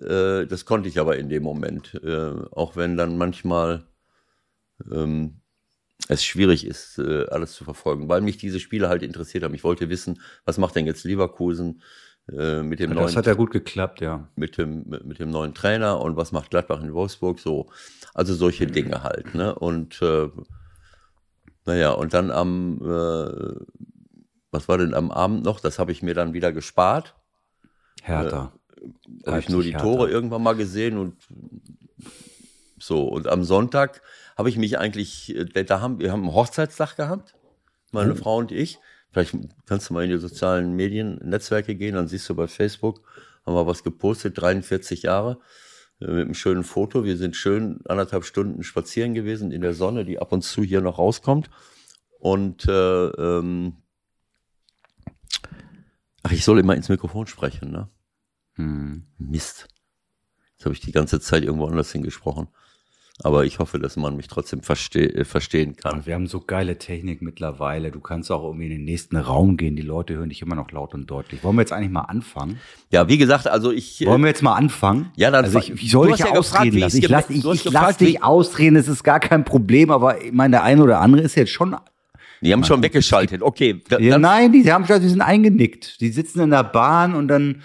Äh, 0.00 0.46
das 0.46 0.64
konnte 0.64 0.88
ich 0.88 0.98
aber 0.98 1.18
in 1.18 1.28
dem 1.28 1.42
Moment, 1.42 2.00
äh, 2.02 2.32
auch 2.52 2.76
wenn 2.76 2.96
dann 2.96 3.18
manchmal 3.18 3.84
ähm, 4.90 5.41
es 6.08 6.24
schwierig 6.24 6.66
ist, 6.66 6.98
äh, 6.98 7.26
alles 7.30 7.52
zu 7.52 7.64
verfolgen, 7.64 8.08
weil 8.08 8.20
mich 8.20 8.36
diese 8.36 8.60
Spiele 8.60 8.88
halt 8.88 9.02
interessiert 9.02 9.44
haben. 9.44 9.54
Ich 9.54 9.64
wollte 9.64 9.88
wissen, 9.88 10.20
was 10.44 10.58
macht 10.58 10.76
denn 10.76 10.86
jetzt 10.86 11.04
Leverkusen 11.04 11.82
äh, 12.30 12.62
mit 12.62 12.80
dem 12.80 12.90
Ja, 12.90 12.94
neuen 12.94 13.06
Das 13.06 13.16
hat 13.16 13.26
ja 13.26 13.34
gut 13.34 13.50
geklappt, 13.50 14.00
ja. 14.00 14.28
mit 14.36 14.58
dem, 14.58 14.84
mit, 15.04 15.18
dem 15.18 15.30
neuen 15.30 15.54
Trainer 15.54 16.00
und 16.00 16.16
was 16.16 16.32
macht 16.32 16.50
Gladbach 16.50 16.80
in 16.80 16.94
Wolfsburg 16.94 17.38
so. 17.38 17.70
Also 18.14 18.34
solche 18.34 18.66
Dinge 18.66 19.02
halt, 19.02 19.34
ne? 19.34 19.54
Und 19.54 20.00
äh, 20.02 20.28
naja, 21.64 21.92
und 21.92 22.14
dann 22.14 22.30
am, 22.30 22.80
äh, 22.82 23.54
was 24.50 24.68
war 24.68 24.78
denn 24.78 24.94
am 24.94 25.10
Abend 25.10 25.44
noch? 25.44 25.60
Das 25.60 25.78
habe 25.78 25.92
ich 25.92 26.02
mir 26.02 26.14
dann 26.14 26.32
wieder 26.32 26.52
gespart. 26.52 27.14
Härter. 28.02 28.52
Da 29.06 29.32
habe 29.32 29.40
ich 29.40 29.48
nur 29.48 29.62
die 29.62 29.70
Leipzig 29.70 29.82
Tore 29.82 30.02
Hertha. 30.02 30.12
irgendwann 30.12 30.42
mal 30.42 30.56
gesehen 30.56 30.98
und 30.98 31.16
so. 32.78 33.04
Und 33.04 33.28
am 33.28 33.44
Sonntag 33.44 34.02
habe 34.42 34.50
ich 34.50 34.56
mich 34.56 34.76
eigentlich, 34.76 35.36
äh, 35.36 35.64
da 35.64 35.80
haben 35.80 36.00
wir 36.00 36.10
haben 36.10 36.22
einen 36.22 36.34
Hochzeitstag 36.34 36.96
gehabt, 36.96 37.36
meine 37.92 38.16
Frau 38.16 38.38
und 38.38 38.50
ich. 38.50 38.80
Vielleicht 39.12 39.36
kannst 39.66 39.88
du 39.88 39.94
mal 39.94 40.02
in 40.02 40.10
die 40.10 40.18
sozialen 40.18 40.74
Medien, 40.74 41.20
Netzwerke 41.22 41.76
gehen, 41.76 41.94
dann 41.94 42.08
siehst 42.08 42.28
du 42.28 42.34
bei 42.34 42.48
Facebook, 42.48 43.02
haben 43.46 43.54
wir 43.54 43.68
was 43.68 43.84
gepostet, 43.84 44.40
43 44.40 45.02
Jahre, 45.02 45.38
äh, 46.00 46.06
mit 46.06 46.24
einem 46.24 46.34
schönen 46.34 46.64
Foto. 46.64 47.04
Wir 47.04 47.16
sind 47.16 47.36
schön 47.36 47.82
anderthalb 47.86 48.24
Stunden 48.24 48.64
spazieren 48.64 49.14
gewesen 49.14 49.52
in 49.52 49.60
der 49.60 49.74
Sonne, 49.74 50.04
die 50.04 50.18
ab 50.18 50.32
und 50.32 50.42
zu 50.42 50.64
hier 50.64 50.80
noch 50.80 50.98
rauskommt. 50.98 51.48
Und 52.18 52.66
äh, 52.66 53.06
ähm, 53.10 53.76
ach, 56.24 56.32
ich 56.32 56.44
soll 56.44 56.58
immer 56.58 56.74
ins 56.74 56.88
Mikrofon 56.88 57.28
sprechen, 57.28 57.70
ne? 57.70 57.88
Hm. 58.54 59.06
Mist. 59.18 59.68
Jetzt 60.56 60.64
habe 60.64 60.74
ich 60.74 60.80
die 60.80 60.90
ganze 60.90 61.20
Zeit 61.20 61.44
irgendwo 61.44 61.66
anders 61.66 61.92
hingesprochen. 61.92 62.48
Aber 63.24 63.44
ich 63.44 63.58
hoffe, 63.58 63.78
dass 63.78 63.96
man 63.96 64.16
mich 64.16 64.26
trotzdem 64.28 64.62
verste 64.62 65.00
äh, 65.14 65.24
verstehen 65.24 65.76
kann. 65.76 65.98
Und 65.98 66.06
wir 66.06 66.14
haben 66.14 66.26
so 66.26 66.40
geile 66.40 66.78
Technik 66.78 67.22
mittlerweile. 67.22 67.90
Du 67.90 68.00
kannst 68.00 68.30
auch 68.32 68.44
irgendwie 68.44 68.64
in 68.66 68.70
den 68.72 68.84
nächsten 68.84 69.16
Raum 69.16 69.56
gehen. 69.56 69.76
Die 69.76 69.82
Leute 69.82 70.14
hören 70.14 70.28
dich 70.28 70.42
immer 70.42 70.54
noch 70.54 70.70
laut 70.72 70.94
und 70.94 71.06
deutlich. 71.10 71.44
Wollen 71.44 71.56
wir 71.56 71.62
jetzt 71.62 71.72
eigentlich 71.72 71.90
mal 71.92 72.00
anfangen? 72.02 72.58
Ja, 72.90 73.08
wie 73.08 73.18
gesagt, 73.18 73.46
also 73.46 73.70
ich. 73.70 74.00
äh, 74.00 74.06
Wollen 74.06 74.22
wir 74.22 74.28
jetzt 74.28 74.42
mal 74.42 74.54
anfangen? 74.54 75.10
Ja, 75.16 75.30
dann 75.30 75.44
also 75.44 75.58
ich, 75.58 75.70
ich 75.70 75.90
soll 75.90 76.08
dich 76.10 76.18
ja 76.18 76.32
ausreden 76.32 76.78
lassen. 76.78 76.98
Ich 76.98 77.08
lass, 77.08 77.28
geme- 77.28 77.54
ich, 77.54 77.66
ich 77.66 77.72
lass 77.72 77.96
dich 77.96 78.22
ausreden, 78.24 78.76
es 78.76 78.88
ist 78.88 79.02
gar 79.04 79.20
kein 79.20 79.44
Problem, 79.44 79.90
aber 79.90 80.22
ich 80.22 80.32
meine, 80.32 80.52
der 80.52 80.62
eine 80.64 80.82
oder 80.82 81.00
andere 81.00 81.22
ist 81.22 81.34
jetzt 81.36 81.50
schon. 81.52 81.76
Die 82.40 82.52
haben 82.52 82.64
schon 82.64 82.82
weggeschaltet. 82.82 83.40
Okay. 83.40 83.80
Ja, 84.00 84.18
nein, 84.18 84.50
die 84.52 84.72
haben 84.72 84.84
schon, 84.84 85.00
die 85.00 85.08
sind 85.08 85.20
eingenickt. 85.20 86.00
Die 86.00 86.08
sitzen 86.08 86.40
in 86.40 86.50
der 86.50 86.64
Bahn 86.64 87.14
und 87.14 87.28
dann. 87.28 87.62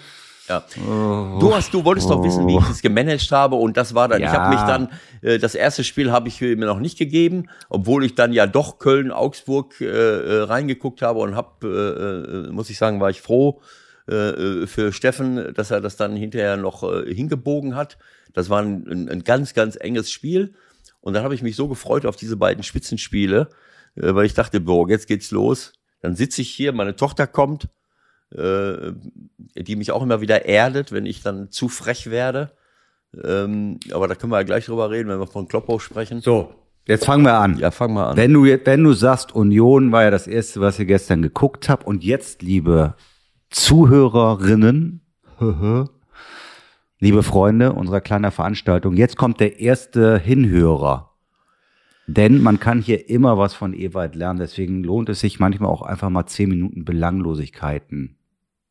Ja. 0.48 0.64
Du 0.76 1.54
hast, 1.54 1.72
du 1.74 1.84
wolltest 1.84 2.08
doch 2.10 2.22
wissen, 2.24 2.46
wie 2.48 2.56
ich 2.56 2.70
es 2.70 2.80
gemanagt 2.82 3.30
habe 3.32 3.56
und 3.56 3.76
das 3.76 3.94
war 3.94 4.08
dann. 4.08 4.20
Ich 4.20 4.26
Ja. 4.26 4.32
habe 4.32 4.48
mich 4.54 4.60
dann, 4.62 4.88
äh, 5.22 5.38
das 5.38 5.54
erste 5.54 5.84
Spiel 5.84 6.10
habe 6.10 6.28
ich 6.28 6.40
mir 6.40 6.56
noch 6.66 6.80
nicht 6.80 6.98
gegeben, 6.98 7.48
obwohl 7.68 8.04
ich 8.04 8.14
dann 8.14 8.32
ja 8.32 8.46
doch 8.46 8.78
Köln, 8.78 9.10
Augsburg 9.12 9.80
äh, 9.80 9.84
äh, 9.86 10.42
reingeguckt 10.42 11.02
habe 11.02 11.18
und 11.20 11.34
habe, 11.36 12.46
äh, 12.46 12.48
äh, 12.48 12.52
muss 12.52 12.70
ich 12.70 12.78
sagen, 12.78 13.00
war 13.00 13.10
ich 13.10 13.20
froh 13.20 13.60
äh, 14.08 14.14
äh, 14.14 14.66
für 14.66 14.92
Steffen, 14.92 15.52
dass 15.54 15.70
er 15.70 15.80
das 15.80 15.96
dann 15.96 16.16
hinterher 16.16 16.56
noch 16.56 16.82
äh, 16.82 17.12
hingebogen 17.14 17.76
hat. 17.76 17.98
Das 18.32 18.48
war 18.50 18.62
ein, 18.62 18.86
ein, 18.90 19.08
ein 19.08 19.24
ganz, 19.24 19.54
ganz 19.54 19.76
enges 19.76 20.10
Spiel 20.10 20.54
und 21.00 21.14
dann 21.14 21.24
habe 21.24 21.34
ich 21.34 21.42
mich 21.42 21.56
so 21.56 21.68
gefreut 21.68 22.06
auf 22.06 22.16
diese 22.16 22.36
beiden 22.36 22.62
Spitzenspiele, 22.62 23.48
äh, 23.96 24.14
weil 24.14 24.26
ich 24.26 24.34
dachte, 24.34 24.60
boah, 24.60 24.88
jetzt 24.88 25.06
geht's 25.08 25.30
los. 25.30 25.72
Dann 26.00 26.14
sitze 26.14 26.40
ich 26.42 26.50
hier, 26.50 26.72
meine 26.72 26.94
Tochter 26.96 27.26
kommt 27.26 27.68
äh, 28.34 28.92
die 29.56 29.76
mich 29.76 29.90
auch 29.92 30.02
immer 30.02 30.20
wieder 30.20 30.44
erdet, 30.46 30.92
wenn 30.92 31.06
ich 31.06 31.22
dann 31.22 31.50
zu 31.50 31.68
frech 31.68 32.10
werde. 32.10 32.52
Ähm, 33.24 33.80
aber 33.92 34.06
da 34.08 34.14
können 34.14 34.32
wir 34.32 34.36
ja 34.38 34.42
gleich 34.44 34.66
drüber 34.66 34.90
reden, 34.90 35.08
wenn 35.08 35.18
wir 35.18 35.26
von 35.26 35.48
Kloppo 35.48 35.78
sprechen. 35.78 36.20
So, 36.20 36.52
jetzt 36.86 37.06
fangen 37.06 37.24
wir 37.24 37.34
an. 37.38 37.58
Ja, 37.58 37.70
fang 37.70 37.94
mal 37.94 38.10
an. 38.10 38.16
Wenn 38.18 38.32
du, 38.34 38.44
jetzt- 38.44 38.66
wenn 38.66 38.84
du 38.84 38.92
sagst, 38.92 39.34
Union 39.34 39.92
war 39.92 40.04
ja 40.04 40.10
das 40.10 40.26
erste, 40.26 40.60
was 40.60 40.78
ihr 40.78 40.84
gestern 40.84 41.22
geguckt 41.22 41.68
habt, 41.70 41.86
und 41.86 42.04
jetzt, 42.04 42.42
liebe 42.42 42.94
Zuhörerinnen, 43.48 45.00
liebe 47.00 47.22
Freunde 47.22 47.72
unserer 47.72 48.00
kleinen 48.02 48.30
Veranstaltung, 48.30 48.94
jetzt 48.94 49.16
kommt 49.16 49.40
der 49.40 49.58
erste 49.60 50.18
Hinhörer. 50.18 51.14
Denn 52.06 52.42
man 52.42 52.58
kann 52.60 52.80
hier 52.80 53.08
immer 53.08 53.36
was 53.38 53.54
von 53.54 53.74
Ewald 53.74 54.14
lernen, 54.14 54.38
deswegen 54.38 54.82
lohnt 54.82 55.08
es 55.08 55.20
sich 55.20 55.38
manchmal 55.40 55.70
auch 55.70 55.82
einfach 55.82 56.10
mal 56.10 56.26
zehn 56.26 56.48
Minuten 56.50 56.84
Belanglosigkeiten 56.84 58.17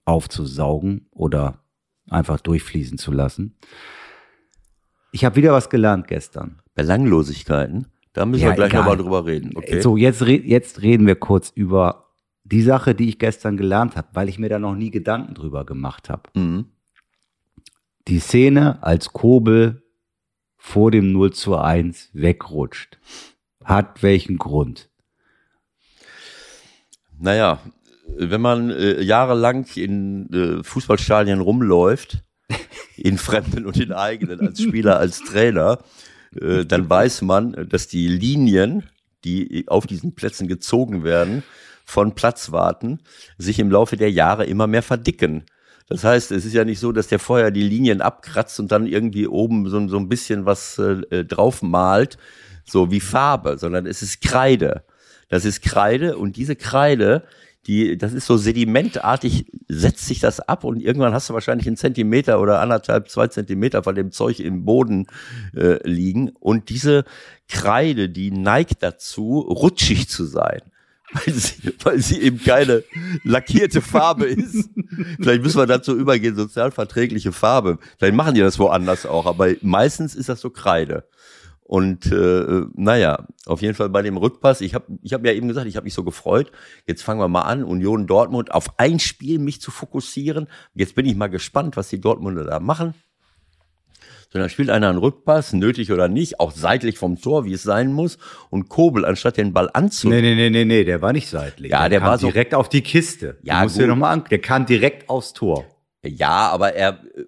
aufzusaugen 0.07 1.07
oder 1.11 1.59
einfach 2.09 2.39
durchfließen 2.39 2.97
zu 2.97 3.11
lassen. 3.11 3.57
Ich 5.11 5.25
habe 5.25 5.35
wieder 5.35 5.51
was 5.51 5.69
gelernt 5.69 6.07
gestern. 6.07 6.61
Belanglosigkeiten, 6.75 7.87
da 8.13 8.25
müssen 8.25 8.43
Ja, 8.43 8.49
wir 8.49 8.55
gleich 8.55 8.73
nochmal 8.73 8.97
drüber 8.97 9.25
reden. 9.25 9.51
Okay? 9.55 9.81
So, 9.81 9.97
jetzt, 9.97 10.21
jetzt 10.21 10.81
reden 10.81 11.05
wir 11.05 11.15
kurz 11.15 11.49
über 11.49 12.05
die 12.43 12.61
Sache, 12.61 12.95
die 12.95 13.09
ich 13.09 13.19
gestern 13.19 13.57
gelernt 13.57 13.95
habe, 13.97 14.07
weil 14.13 14.29
ich 14.29 14.39
mir 14.39 14.49
da 14.49 14.59
noch 14.59 14.75
nie 14.75 14.91
Gedanken 14.91 15.33
drüber 15.33 15.65
gemacht 15.65 16.09
habe. 16.09 16.23
Mhm. 16.33 16.65
Die 18.07 18.19
Szene, 18.19 18.81
als 18.83 19.11
Kobel 19.11 19.83
vor 20.55 20.91
dem 20.91 21.11
0 21.11 21.33
zu 21.33 21.57
1 21.57 22.11
wegrutscht, 22.13 22.97
hat 23.63 24.01
welchen 24.01 24.37
Grund? 24.37 24.89
Naja, 27.19 27.59
wenn 28.15 28.41
man 28.41 28.69
äh, 28.69 29.01
jahrelang 29.01 29.65
in 29.75 30.31
äh, 30.31 30.63
Fußballstadien 30.63 31.39
rumläuft, 31.39 32.23
in 32.95 33.17
fremden 33.17 33.65
und 33.65 33.77
in 33.77 33.91
eigenen, 33.91 34.39
als 34.41 34.61
Spieler, 34.61 34.99
als 34.99 35.23
Trainer, 35.23 35.79
äh, 36.39 36.65
dann 36.65 36.89
weiß 36.89 37.21
man, 37.21 37.67
dass 37.69 37.87
die 37.87 38.07
Linien, 38.07 38.83
die 39.23 39.65
auf 39.67 39.87
diesen 39.87 40.15
Plätzen 40.15 40.47
gezogen 40.47 41.03
werden, 41.03 41.43
von 41.85 42.15
Platzwarten, 42.15 42.99
sich 43.37 43.59
im 43.59 43.71
Laufe 43.71 43.95
der 43.95 44.11
Jahre 44.11 44.45
immer 44.45 44.67
mehr 44.67 44.83
verdicken. 44.83 45.45
Das 45.87 46.03
heißt, 46.03 46.33
es 46.33 46.43
ist 46.43 46.53
ja 46.53 46.65
nicht 46.65 46.79
so, 46.79 46.91
dass 46.91 47.07
der 47.07 47.19
vorher 47.19 47.49
die 47.49 47.63
Linien 47.63 48.01
abkratzt 48.01 48.59
und 48.59 48.73
dann 48.73 48.85
irgendwie 48.87 49.25
oben 49.25 49.69
so, 49.69 49.87
so 49.87 49.97
ein 49.97 50.09
bisschen 50.09 50.45
was 50.45 50.77
äh, 50.77 51.23
drauf 51.23 51.61
malt, 51.61 52.17
so 52.65 52.91
wie 52.91 52.99
Farbe, 52.99 53.57
sondern 53.57 53.85
es 53.85 54.01
ist 54.01 54.21
Kreide. 54.21 54.83
Das 55.29 55.45
ist 55.45 55.61
Kreide 55.61 56.17
und 56.17 56.35
diese 56.35 56.57
Kreide, 56.57 57.23
die, 57.67 57.97
das 57.97 58.13
ist 58.13 58.25
so 58.25 58.37
sedimentartig, 58.37 59.45
setzt 59.67 60.07
sich 60.07 60.19
das 60.19 60.39
ab 60.39 60.63
und 60.63 60.81
irgendwann 60.81 61.13
hast 61.13 61.29
du 61.29 61.33
wahrscheinlich 61.33 61.67
einen 61.67 61.75
Zentimeter 61.75 62.39
oder 62.39 62.61
anderthalb, 62.61 63.09
zwei 63.09 63.27
Zentimeter 63.27 63.83
von 63.83 63.93
dem 63.93 64.11
Zeug 64.11 64.39
im 64.39 64.63
Boden 64.63 65.07
äh, 65.53 65.85
liegen. 65.87 66.29
Und 66.39 66.69
diese 66.69 67.03
Kreide, 67.49 68.09
die 68.09 68.31
neigt 68.31 68.83
dazu, 68.83 69.39
rutschig 69.39 70.07
zu 70.07 70.25
sein. 70.25 70.61
Weil 71.13 71.33
sie, 71.33 71.73
weil 71.85 71.99
sie 72.01 72.21
eben 72.21 72.43
keine 72.43 72.83
lackierte 73.23 73.79
Farbe 73.79 74.25
ist. 74.25 74.69
Vielleicht 75.15 75.41
müssen 75.41 75.57
wir 75.57 75.65
dazu 75.65 75.95
übergehen, 75.95 76.35
sozialverträgliche 76.35 77.31
Farbe. 77.31 77.79
Vielleicht 77.97 78.13
machen 78.13 78.35
die 78.35 78.41
das 78.41 78.59
woanders 78.59 79.05
auch, 79.05 79.25
aber 79.25 79.53
meistens 79.61 80.15
ist 80.15 80.27
das 80.27 80.41
so 80.41 80.49
Kreide. 80.49 81.05
Und 81.67 82.09
äh, 82.13 82.61
naja, 82.75 83.27
auf 83.45 83.61
jeden 83.61 83.75
Fall 83.75 83.89
bei 83.89 84.01
dem 84.01 84.15
Rückpass, 84.15 84.61
ich 84.61 84.73
habe 84.73 84.85
ich 85.03 85.11
hab 85.11 85.25
ja 85.25 85.33
eben 85.33 85.49
gesagt, 85.49 85.67
ich 85.67 85.75
habe 85.75 85.83
mich 85.83 85.93
so 85.93 86.05
gefreut. 86.05 86.49
Jetzt 86.85 87.03
fangen 87.03 87.19
wir 87.19 87.27
mal 87.27 87.41
an, 87.41 87.65
Union 87.65 88.07
Dortmund 88.07 88.53
auf 88.53 88.79
ein 88.79 88.99
Spiel 88.99 89.37
mich 89.37 89.59
zu 89.59 89.69
fokussieren. 89.69 90.47
Jetzt 90.75 90.95
bin 90.95 91.05
ich 91.05 91.15
mal 91.17 91.27
gespannt, 91.27 91.75
was 91.75 91.89
die 91.89 91.99
Dortmunder 91.99 92.45
da 92.45 92.61
machen. 92.61 92.93
So, 94.31 94.39
dann 94.39 94.49
spielt 94.49 94.69
einer 94.69 94.89
einen 94.89 94.97
Rückpass, 94.97 95.51
nötig 95.53 95.91
oder 95.91 96.07
nicht, 96.07 96.39
auch 96.39 96.51
seitlich 96.51 96.97
vom 96.97 97.19
Tor, 97.19 97.43
wie 97.45 97.53
es 97.53 97.63
sein 97.63 97.91
muss. 97.91 98.17
Und 98.49 98.69
Kobel, 98.69 99.03
anstatt 99.05 99.35
den 99.35 99.51
Ball 99.53 99.69
anzunehmen. 99.73 100.21
Nee, 100.23 100.35
nee, 100.35 100.49
nee, 100.49 100.65
nee, 100.65 100.65
nee, 100.79 100.83
der 100.85 101.01
war 101.01 101.11
nicht 101.11 101.27
seitlich. 101.29 101.71
Ja, 101.71 101.89
der 101.89 101.99
kam 101.99 102.09
war 102.09 102.17
so- 102.17 102.27
direkt 102.27 102.53
auf 102.55 102.69
die 102.69 102.81
Kiste. 102.81 103.37
Ja, 103.43 103.57
du 103.57 103.63
musst 103.63 103.75
gut. 103.75 103.83
dir 103.83 103.87
noch 103.87 103.95
mal 103.97 104.11
an. 104.11 104.23
Der 104.29 104.39
kam 104.39 104.65
direkt 104.65 105.09
aufs 105.09 105.33
Tor. 105.33 105.65
Ja, 106.05 106.49
aber 106.49 106.73
er, 106.73 106.99
äh, 107.15 107.23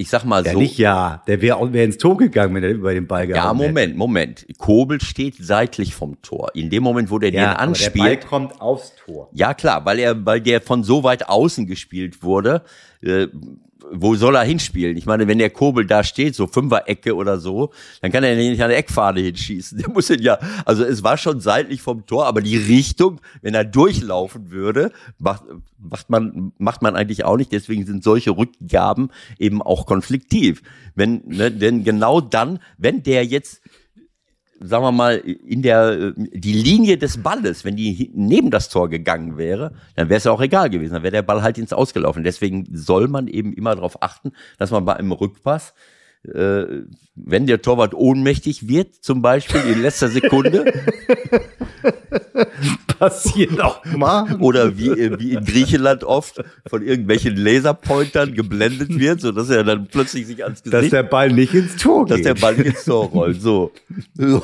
ich 0.00 0.08
sag 0.08 0.24
mal 0.24 0.44
Ja, 0.46 0.52
so. 0.52 0.58
nicht 0.58 0.78
ja. 0.78 1.22
Der 1.26 1.42
wäre 1.42 1.72
wär 1.72 1.84
ins 1.84 1.98
Tor 1.98 2.16
gegangen, 2.16 2.54
wenn 2.54 2.62
er 2.64 2.70
über 2.70 2.94
den 2.94 3.06
Ball 3.06 3.28
Ja, 3.28 3.34
gehauen 3.36 3.58
hätte. 3.58 3.68
Moment, 3.68 3.96
Moment. 3.96 4.46
Kobel 4.58 5.00
steht 5.00 5.36
seitlich 5.38 5.94
vom 5.94 6.20
Tor. 6.22 6.50
In 6.54 6.70
dem 6.70 6.82
Moment, 6.82 7.10
wo 7.10 7.18
der 7.18 7.30
Ja, 7.30 7.40
den 7.40 7.56
aber 7.56 7.72
der 7.74 7.90
Ball 7.90 8.00
anspielt. 8.08 8.26
kommt 8.26 8.60
aufs 8.60 8.94
Tor. 9.04 9.28
Ja, 9.32 9.52
klar, 9.54 9.84
weil 9.84 9.98
er, 9.98 10.24
weil 10.24 10.40
der 10.40 10.60
von 10.62 10.82
so 10.84 11.04
weit 11.04 11.28
außen 11.28 11.66
gespielt 11.66 12.22
wurde. 12.22 12.62
Äh, 13.02 13.26
wo 13.92 14.14
soll 14.14 14.36
er 14.36 14.44
hinspielen? 14.44 14.96
Ich 14.96 15.06
meine, 15.06 15.26
wenn 15.26 15.38
der 15.38 15.50
Kobel 15.50 15.86
da 15.86 16.04
steht, 16.04 16.34
so 16.34 16.46
Fünfer-Ecke 16.46 17.14
oder 17.14 17.38
so, 17.38 17.70
dann 18.00 18.12
kann 18.12 18.24
er 18.24 18.36
nicht 18.36 18.62
an 18.62 18.68
der 18.68 18.78
Eckfahne 18.78 19.20
hinschießen. 19.20 19.78
Der 19.80 19.90
muss 19.90 20.10
ihn 20.10 20.22
ja, 20.22 20.38
also 20.64 20.84
es 20.84 21.02
war 21.02 21.16
schon 21.16 21.40
seitlich 21.40 21.82
vom 21.82 22.06
Tor, 22.06 22.26
aber 22.26 22.40
die 22.40 22.56
Richtung, 22.56 23.20
wenn 23.42 23.54
er 23.54 23.64
durchlaufen 23.64 24.50
würde, 24.50 24.92
macht, 25.18 25.44
macht 25.78 26.10
man, 26.10 26.52
macht 26.58 26.82
man 26.82 26.96
eigentlich 26.96 27.24
auch 27.24 27.36
nicht. 27.36 27.52
Deswegen 27.52 27.86
sind 27.86 28.04
solche 28.04 28.30
Rückgaben 28.30 29.10
eben 29.38 29.62
auch 29.62 29.86
konfliktiv. 29.86 30.62
Wenn, 30.94 31.22
ne, 31.26 31.50
denn 31.50 31.84
genau 31.84 32.20
dann, 32.20 32.60
wenn 32.78 33.02
der 33.02 33.24
jetzt 33.24 33.62
sagen 34.60 34.84
wir 34.84 34.92
mal, 34.92 35.16
in 35.16 35.62
der, 35.62 36.12
die 36.16 36.52
Linie 36.52 36.98
des 36.98 37.22
Balles, 37.22 37.64
wenn 37.64 37.76
die 37.76 38.10
neben 38.14 38.50
das 38.50 38.68
Tor 38.68 38.88
gegangen 38.88 39.38
wäre, 39.38 39.72
dann 39.96 40.08
wäre 40.08 40.18
es 40.18 40.24
ja 40.24 40.32
auch 40.32 40.40
egal 40.40 40.68
gewesen. 40.68 40.94
Dann 40.94 41.02
wäre 41.02 41.12
der 41.12 41.22
Ball 41.22 41.42
halt 41.42 41.58
ins 41.58 41.72
Ausgelaufen. 41.72 42.24
Deswegen 42.24 42.66
soll 42.72 43.08
man 43.08 43.26
eben 43.26 43.52
immer 43.54 43.74
darauf 43.74 44.02
achten, 44.02 44.32
dass 44.58 44.70
man 44.70 44.84
bei 44.84 44.94
einem 44.94 45.12
Rückpass, 45.12 45.74
äh, 46.24 46.64
wenn 47.14 47.46
der 47.46 47.62
Torwart 47.62 47.94
ohnmächtig 47.94 48.68
wird, 48.68 48.94
zum 48.94 49.22
Beispiel 49.22 49.60
in 49.62 49.82
letzter 49.82 50.08
Sekunde, 50.08 50.72
Passiert 52.98 53.58
auch 53.60 53.82
mal. 53.96 54.36
oder 54.40 54.76
wie, 54.76 54.88
äh, 54.88 55.18
wie 55.18 55.32
in 55.32 55.44
Griechenland 55.44 56.04
oft 56.04 56.44
von 56.66 56.82
irgendwelchen 56.82 57.36
Laserpointern 57.36 58.34
geblendet 58.34 58.98
wird, 58.98 59.22
so 59.22 59.32
dass 59.32 59.48
er 59.48 59.64
dann 59.64 59.86
plötzlich 59.86 60.26
sich 60.26 60.44
ans 60.44 60.62
Dass 60.62 60.72
Gesicht 60.72 60.92
der 60.92 61.04
Ball 61.04 61.32
nicht 61.32 61.54
ins 61.54 61.76
Tor 61.76 62.06
dass 62.06 62.18
geht. 62.18 62.26
der 62.26 62.34
Ball 62.34 62.56
nicht 62.56 62.66
ins 62.66 62.84
Tor 62.84 63.06
rollt. 63.06 63.40
So. 63.40 63.72
so. 64.14 64.42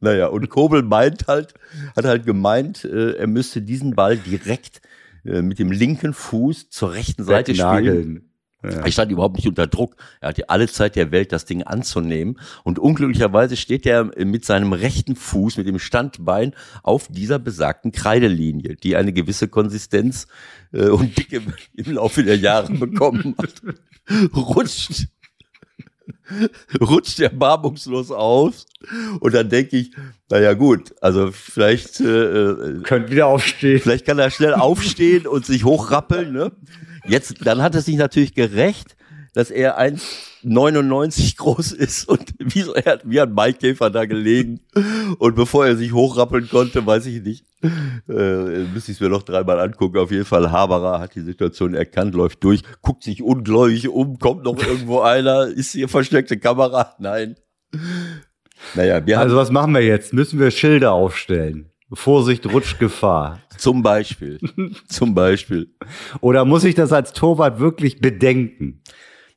Naja, 0.00 0.28
und 0.28 0.48
Kobel 0.50 0.82
meint 0.82 1.26
halt, 1.26 1.54
hat 1.96 2.04
halt 2.04 2.26
gemeint, 2.26 2.84
äh, 2.84 3.12
er 3.16 3.26
müsste 3.26 3.62
diesen 3.62 3.96
Ball 3.96 4.16
direkt 4.16 4.80
äh, 5.24 5.42
mit 5.42 5.58
dem 5.58 5.72
linken 5.72 6.12
Fuß 6.14 6.70
zur 6.70 6.92
rechten 6.92 7.24
Seite 7.24 7.54
spielen. 7.54 8.30
Nageln. 8.62 8.84
Er 8.84 8.92
stand 8.92 9.12
überhaupt 9.12 9.36
nicht 9.36 9.48
unter 9.48 9.66
Druck. 9.66 9.96
Er 10.20 10.30
hatte 10.30 10.48
alle 10.48 10.68
Zeit 10.68 10.96
der 10.96 11.10
Welt, 11.10 11.32
das 11.32 11.44
Ding 11.44 11.62
anzunehmen. 11.62 12.38
Und 12.64 12.78
unglücklicherweise 12.78 13.56
steht 13.56 13.86
er 13.86 14.04
mit 14.24 14.44
seinem 14.44 14.72
rechten 14.72 15.16
Fuß, 15.16 15.56
mit 15.56 15.66
dem 15.66 15.78
Standbein 15.78 16.54
auf 16.82 17.08
dieser 17.08 17.38
besagten 17.38 17.92
Kreidelinie, 17.92 18.76
die 18.76 18.96
eine 18.96 19.12
gewisse 19.12 19.48
Konsistenz 19.48 20.26
äh, 20.72 20.88
und 20.88 21.16
Dicke 21.18 21.42
im 21.74 21.92
Laufe 21.92 22.22
der 22.22 22.36
Jahre 22.36 22.72
bekommen 22.72 23.34
hat. 23.38 23.62
Rutscht 24.34 25.08
rutscht 26.80 27.20
erbarmungslos 27.20 28.10
aus. 28.10 28.66
Und 29.20 29.34
dann 29.34 29.48
denke 29.48 29.76
ich, 29.76 29.92
naja 30.28 30.54
gut, 30.54 30.94
also 31.00 31.30
vielleicht, 31.32 32.00
äh, 32.00 32.42
äh, 32.42 32.82
Könnt 32.82 33.10
wieder 33.10 33.26
aufstehen. 33.26 33.80
vielleicht 33.80 34.06
kann 34.06 34.18
er 34.18 34.30
schnell 34.30 34.54
aufstehen 34.54 35.26
und 35.26 35.46
sich 35.46 35.64
hochrappeln. 35.64 36.32
Ne? 36.32 36.52
Jetzt, 37.08 37.46
dann 37.46 37.62
hat 37.62 37.74
es 37.74 37.84
sich 37.84 37.96
natürlich 37.96 38.34
gerecht, 38.34 38.96
dass 39.32 39.50
er 39.50 39.78
1,99 39.78 41.36
groß 41.36 41.72
ist 41.72 42.08
und 42.08 42.34
wie, 42.38 42.62
so, 42.62 42.74
er 42.74 42.92
hat 42.92 43.02
wie 43.04 43.20
ein 43.20 43.32
Maikäfer 43.32 43.90
da 43.90 44.06
gelegen. 44.06 44.60
Und 45.18 45.36
bevor 45.36 45.66
er 45.66 45.76
sich 45.76 45.92
hochrappeln 45.92 46.48
konnte, 46.48 46.84
weiß 46.84 47.06
ich 47.06 47.22
nicht, 47.22 47.44
äh, 47.62 48.64
müsste 48.72 48.92
ich 48.92 48.96
es 48.96 49.00
mir 49.00 49.08
noch 49.08 49.22
dreimal 49.22 49.60
angucken. 49.60 49.98
Auf 49.98 50.10
jeden 50.10 50.24
Fall, 50.24 50.50
Haberer 50.50 51.00
hat 51.00 51.14
die 51.14 51.20
Situation 51.20 51.74
erkannt, 51.74 52.14
läuft 52.14 52.42
durch, 52.42 52.62
guckt 52.82 53.04
sich 53.04 53.22
ungläubig 53.22 53.88
um, 53.88 54.18
kommt 54.18 54.44
noch 54.44 54.58
irgendwo 54.58 55.00
einer, 55.00 55.46
ist 55.46 55.72
hier 55.72 55.88
versteckte 55.88 56.38
Kamera? 56.38 56.94
Nein. 56.98 57.36
Naja, 58.74 59.04
wir 59.06 59.16
haben 59.18 59.24
Also 59.24 59.36
was 59.36 59.50
machen 59.50 59.74
wir 59.74 59.82
jetzt? 59.82 60.12
Müssen 60.12 60.40
wir 60.40 60.50
Schilder 60.50 60.92
aufstellen? 60.92 61.70
Vorsicht, 61.92 62.46
rutscht 62.46 62.78
Gefahr. 62.78 63.40
zum 63.56 63.82
Beispiel, 63.82 64.40
zum 64.88 65.14
Beispiel, 65.14 65.74
Oder 66.20 66.44
muss 66.44 66.64
ich 66.64 66.74
das 66.74 66.92
als 66.92 67.12
Torwart 67.12 67.60
wirklich 67.60 68.00
bedenken? 68.00 68.82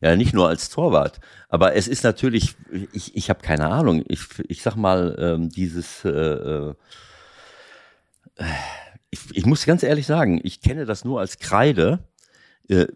Ja, 0.01 0.15
nicht 0.15 0.33
nur 0.33 0.47
als 0.47 0.69
Torwart. 0.69 1.19
Aber 1.49 1.75
es 1.75 1.87
ist 1.87 2.03
natürlich, 2.03 2.55
ich, 2.93 3.15
ich 3.15 3.29
habe 3.29 3.41
keine 3.41 3.67
Ahnung. 3.67 4.03
Ich, 4.07 4.21
ich 4.47 4.61
sag 4.61 4.75
mal, 4.75 5.15
ähm, 5.19 5.49
dieses, 5.49 6.05
äh, 6.05 6.09
äh, 6.09 6.73
ich, 9.09 9.19
ich 9.33 9.45
muss 9.45 9.65
ganz 9.65 9.83
ehrlich 9.83 10.05
sagen, 10.05 10.39
ich 10.43 10.61
kenne 10.61 10.85
das 10.85 11.03
nur 11.03 11.19
als 11.19 11.37
Kreide. 11.39 11.99
Äh, 12.69 12.87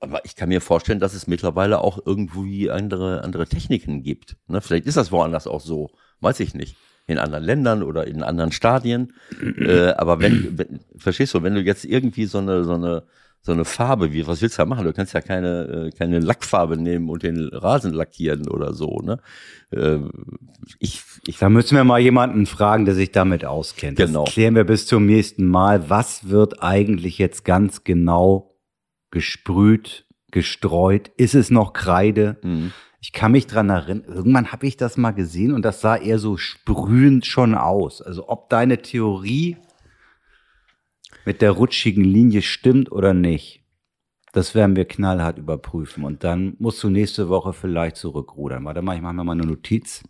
aber 0.00 0.22
ich 0.26 0.36
kann 0.36 0.50
mir 0.50 0.60
vorstellen, 0.60 1.00
dass 1.00 1.14
es 1.14 1.26
mittlerweile 1.26 1.80
auch 1.80 1.98
irgendwie 2.04 2.70
andere, 2.70 3.22
andere 3.22 3.46
Techniken 3.46 4.02
gibt. 4.02 4.36
Ne? 4.46 4.60
Vielleicht 4.60 4.86
ist 4.86 4.98
das 4.98 5.10
woanders 5.10 5.46
auch 5.46 5.62
so. 5.62 5.90
Weiß 6.20 6.40
ich 6.40 6.54
nicht. 6.54 6.76
In 7.06 7.18
anderen 7.18 7.44
Ländern 7.44 7.82
oder 7.82 8.06
in 8.06 8.22
anderen 8.22 8.52
Stadien. 8.52 9.12
äh, 9.58 9.90
aber 9.90 10.20
wenn, 10.20 10.58
wenn, 10.58 10.80
verstehst 10.96 11.34
du, 11.34 11.42
wenn 11.42 11.54
du 11.54 11.60
jetzt 11.60 11.84
irgendwie 11.84 12.26
so 12.26 12.38
eine, 12.38 12.64
so 12.64 12.74
eine, 12.74 13.04
so 13.44 13.52
eine 13.52 13.66
Farbe, 13.66 14.12
wie, 14.14 14.26
was 14.26 14.40
willst 14.40 14.56
du 14.56 14.62
da 14.62 14.66
machen? 14.66 14.86
Du 14.86 14.94
kannst 14.94 15.12
ja 15.12 15.20
keine, 15.20 15.88
äh, 15.88 15.90
keine 15.90 16.18
Lackfarbe 16.18 16.78
nehmen 16.78 17.10
und 17.10 17.22
den 17.22 17.48
Rasen 17.48 17.92
lackieren 17.92 18.48
oder 18.48 18.72
so, 18.72 19.00
ne? 19.02 19.20
Äh, 19.70 19.98
ich, 20.78 21.02
ich, 21.26 21.36
Da 21.36 21.50
müssen 21.50 21.76
wir 21.76 21.84
mal 21.84 22.00
jemanden 22.00 22.46
fragen, 22.46 22.86
der 22.86 22.94
sich 22.94 23.12
damit 23.12 23.44
auskennt. 23.44 23.98
Genau. 23.98 24.24
Das 24.24 24.32
klären 24.32 24.54
wir 24.54 24.64
bis 24.64 24.86
zum 24.86 25.04
nächsten 25.04 25.46
Mal. 25.46 25.90
Was 25.90 26.30
wird 26.30 26.62
eigentlich 26.62 27.18
jetzt 27.18 27.44
ganz 27.44 27.84
genau 27.84 28.56
gesprüht, 29.10 30.06
gestreut? 30.30 31.10
Ist 31.18 31.34
es 31.34 31.50
noch 31.50 31.74
Kreide? 31.74 32.38
mh. 32.42 32.70
Ich 33.04 33.12
kann 33.12 33.32
mich 33.32 33.46
dran 33.46 33.68
erinnern, 33.68 34.06
irgendwann 34.08 34.50
habe 34.50 34.66
ich 34.66 34.78
das 34.78 34.96
mal 34.96 35.10
gesehen 35.10 35.52
und 35.52 35.60
das 35.60 35.82
sah 35.82 35.94
eher 35.94 36.18
so 36.18 36.38
sprühend 36.38 37.26
schon 37.26 37.54
aus. 37.54 38.00
Also 38.00 38.30
ob 38.30 38.48
deine 38.48 38.80
Theorie 38.80 39.58
mit 41.26 41.42
der 41.42 41.50
rutschigen 41.50 42.02
Linie 42.02 42.40
stimmt 42.40 42.90
oder 42.90 43.12
nicht, 43.12 43.62
das 44.32 44.54
werden 44.54 44.74
wir 44.74 44.86
knallhart 44.86 45.36
überprüfen. 45.36 46.02
Und 46.02 46.24
dann 46.24 46.56
musst 46.58 46.82
du 46.82 46.88
nächste 46.88 47.28
Woche 47.28 47.52
vielleicht 47.52 47.96
zurückrudern. 47.96 48.64
Warte 48.64 48.80
mal, 48.80 48.96
ich 48.96 49.02
mache 49.02 49.12
mir 49.12 49.24
mal 49.24 49.32
eine 49.32 49.44
Notiz. 49.44 50.02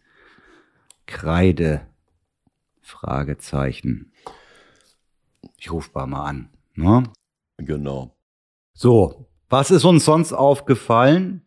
Kreide, 1.07 1.89
Fragezeichen. 2.81 4.13
Ich 5.59 5.73
rufe 5.73 5.91
mal 6.07 6.27
an. 6.27 6.49
Ne? 6.77 7.03
genau. 7.57 8.17
So, 8.73 9.27
was 9.49 9.73
ist 9.73 9.85
uns 9.85 10.05
sonst 10.05 10.33
aufgefallen 10.33 11.45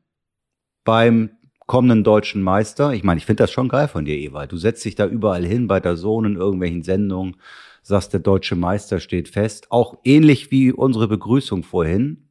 beim 0.83 1.36
kommenden 1.67 2.03
deutschen 2.03 2.41
Meister? 2.41 2.93
Ich 2.93 3.03
meine, 3.03 3.19
ich 3.19 3.25
finde 3.25 3.43
das 3.43 3.51
schon 3.51 3.69
geil 3.69 3.87
von 3.87 4.05
dir, 4.05 4.17
Ewald. 4.17 4.51
Du 4.51 4.57
setzt 4.57 4.83
dich 4.83 4.95
da 4.95 5.05
überall 5.05 5.45
hin 5.45 5.67
bei 5.67 5.79
der 5.79 5.95
Sohn 5.97 6.25
in 6.25 6.35
irgendwelchen 6.35 6.81
Sendungen, 6.81 7.35
sagst, 7.83 8.13
der 8.13 8.21
deutsche 8.21 8.55
Meister 8.55 8.99
steht 8.99 9.29
fest. 9.29 9.71
Auch 9.71 9.97
ähnlich 10.03 10.49
wie 10.49 10.71
unsere 10.71 11.07
Begrüßung 11.07 11.63
vorhin. 11.63 12.29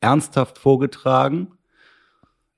Ernsthaft 0.00 0.58
vorgetragen. 0.58 1.52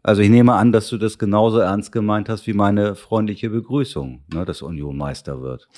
Also 0.03 0.23
ich 0.23 0.31
nehme 0.31 0.55
an, 0.55 0.73
dass 0.73 0.89
du 0.89 0.99
das 0.99 1.19
genauso 1.19 1.59
ernst 1.59 1.93
gemeint 1.93 2.29
hast 2.29 2.47
wie 2.47 2.53
meine 2.53 2.95
freundliche 2.95 3.51
Begrüßung, 3.51 4.25
ne, 4.33 4.45
dass 4.45 4.63
Union 4.63 4.97
Meister 4.97 5.43
wird. 5.43 5.69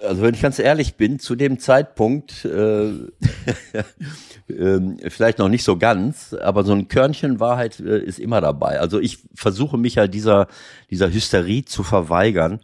Also 0.00 0.22
wenn 0.22 0.34
ich 0.34 0.42
ganz 0.42 0.58
ehrlich 0.58 0.94
bin, 0.94 1.18
zu 1.18 1.34
dem 1.34 1.58
Zeitpunkt 1.58 2.44
äh, 2.44 2.88
ähm, 4.48 4.98
vielleicht 5.08 5.38
noch 5.38 5.48
nicht 5.48 5.64
so 5.64 5.76
ganz, 5.76 6.34
aber 6.34 6.62
so 6.62 6.72
ein 6.72 6.88
Körnchen 6.88 7.40
Wahrheit 7.40 7.80
äh, 7.80 7.98
ist 7.98 8.20
immer 8.20 8.40
dabei. 8.40 8.78
Also 8.78 9.00
ich 9.00 9.18
versuche 9.34 9.76
mich 9.76 9.96
ja 9.96 10.06
dieser 10.06 10.46
dieser 10.90 11.12
Hysterie 11.12 11.64
zu 11.64 11.82
verweigern. 11.82 12.60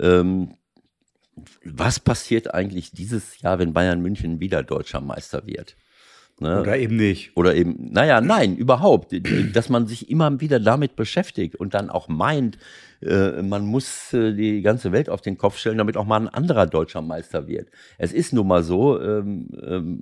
Ähm, 0.00 0.54
was 1.64 2.00
passiert 2.00 2.54
eigentlich 2.54 2.92
dieses 2.92 3.40
Jahr, 3.40 3.58
wenn 3.58 3.72
Bayern 3.72 4.00
München 4.00 4.40
wieder 4.40 4.62
deutscher 4.62 5.00
Meister 5.00 5.46
wird? 5.46 5.76
Ne? 6.42 6.60
Oder 6.60 6.76
eben 6.76 6.96
nicht. 6.96 7.36
Oder 7.36 7.54
eben, 7.54 7.90
naja, 7.92 8.20
nein, 8.20 8.56
überhaupt, 8.56 9.14
dass 9.54 9.68
man 9.68 9.86
sich 9.86 10.10
immer 10.10 10.40
wieder 10.40 10.60
damit 10.60 10.96
beschäftigt 10.96 11.56
und 11.56 11.74
dann 11.74 11.90
auch 11.90 12.08
meint, 12.08 12.58
äh, 13.02 13.42
man 13.42 13.66
muss 13.66 14.12
äh, 14.12 14.32
die 14.32 14.62
ganze 14.62 14.92
Welt 14.92 15.08
auf 15.08 15.20
den 15.20 15.38
Kopf 15.38 15.58
stellen, 15.58 15.78
damit 15.78 15.96
auch 15.96 16.06
mal 16.06 16.20
ein 16.20 16.28
anderer 16.28 16.66
deutscher 16.66 17.02
Meister 17.02 17.48
wird. 17.48 17.68
Es 17.98 18.12
ist 18.12 18.32
nun 18.32 18.46
mal 18.46 18.62
so, 18.62 19.00
ähm, 19.00 19.48
ähm, 19.60 20.00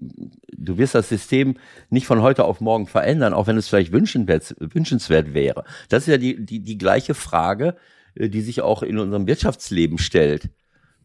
du 0.57 0.79
wirst 0.79 0.95
das 0.95 1.09
System 1.09 1.57
nicht 1.89 2.07
von 2.07 2.23
heute 2.23 2.45
auf 2.45 2.61
morgen 2.61 2.87
verändern, 2.87 3.33
auch 3.33 3.47
wenn 3.47 3.57
es 3.57 3.69
vielleicht 3.69 3.93
wünschenswert, 3.93 4.55
wünschenswert 4.59 5.33
wäre. 5.33 5.65
Das 5.89 6.03
ist 6.03 6.09
ja 6.09 6.19
die, 6.19 6.45
die, 6.45 6.61
die 6.61 6.79
gleiche 6.79 7.15
Frage, 7.15 7.77
äh, 8.15 8.29
die 8.29 8.43
sich 8.43 8.61
auch 8.61 8.83
in 8.83 8.99
unserem 8.99 9.27
Wirtschaftsleben 9.27 9.99
stellt. 9.99 10.51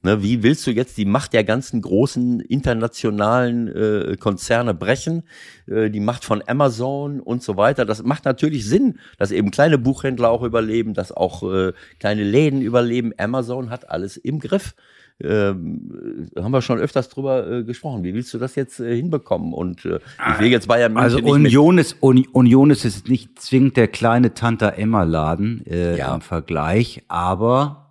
Ne, 0.06 0.22
wie 0.22 0.44
willst 0.44 0.68
du 0.68 0.72
jetzt 0.72 0.98
die 0.98 1.06
Macht 1.06 1.34
der 1.34 1.44
ganzen 1.44 1.82
großen 1.82 2.40
internationalen 2.40 3.68
äh, 3.68 4.18
Konzerne 4.18 4.76
brechen? 4.76 5.24
Äh, 5.68 5.90
die 5.90 6.00
Macht 6.00 6.24
von 6.24 6.44
Amazon 6.46 7.20
und 7.20 7.42
so 7.42 7.58
weiter. 7.58 7.86
Das 7.86 8.04
macht 8.04 8.24
natürlich 8.26 8.66
Sinn, 8.68 9.00
dass 9.18 9.32
eben 9.32 9.50
kleine 9.50 9.80
Buchhändler 9.80 10.30
auch 10.30 10.44
überleben, 10.44 10.94
dass 10.94 11.12
auch 11.12 11.42
äh, 11.52 11.74
kleine 12.00 12.24
Läden 12.24 12.62
überleben. 12.62 13.14
Amazon 13.18 13.72
hat 13.72 13.90
alles 13.90 14.16
im 14.16 14.40
Griff. 14.40 14.76
Ähm, 15.24 16.30
haben 16.38 16.52
wir 16.52 16.62
schon 16.62 16.78
öfters 16.78 17.10
drüber 17.10 17.50
äh, 17.50 17.64
gesprochen. 17.64 18.04
Wie 18.04 18.14
willst 18.14 18.32
du 18.34 18.38
das 18.38 18.54
jetzt 18.56 18.80
äh, 18.82 18.96
hinbekommen? 18.96 19.54
Und 19.54 19.86
äh, 19.86 20.00
ich 20.34 20.40
will 20.40 20.48
jetzt 20.52 20.68
Bayern 20.68 20.96
Also 20.98 21.18
München 21.18 21.42
nicht 21.44 21.58
Union 21.58 21.78
ist, 21.78 21.96
Uni- 22.02 22.28
Union 22.32 22.70
ist 22.70 22.84
jetzt 22.84 23.08
nicht 23.10 23.40
zwingend 23.42 23.76
der 23.78 23.88
kleine 23.88 24.34
Tante 24.34 24.74
Emma 24.78 25.04
Laden 25.04 25.66
äh, 25.66 25.98
Ja. 25.98 26.14
im 26.14 26.22
Vergleich, 26.22 27.04
aber 27.08 27.85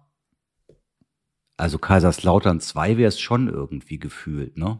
also 1.56 1.78
Kaiserslautern 1.78 2.60
2 2.60 2.96
wäre 2.96 3.08
es 3.08 3.20
schon 3.20 3.48
irgendwie 3.48 3.98
gefühlt, 3.98 4.56
ne? 4.56 4.78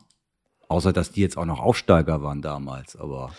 Außer 0.69 0.93
dass 0.93 1.13
die 1.13 1.21
jetzt 1.21 1.37
auch 1.37 1.45
noch 1.45 1.61
Aufsteiger 1.61 2.23
waren 2.23 2.43
damals, 2.43 2.97
aber 2.97 3.31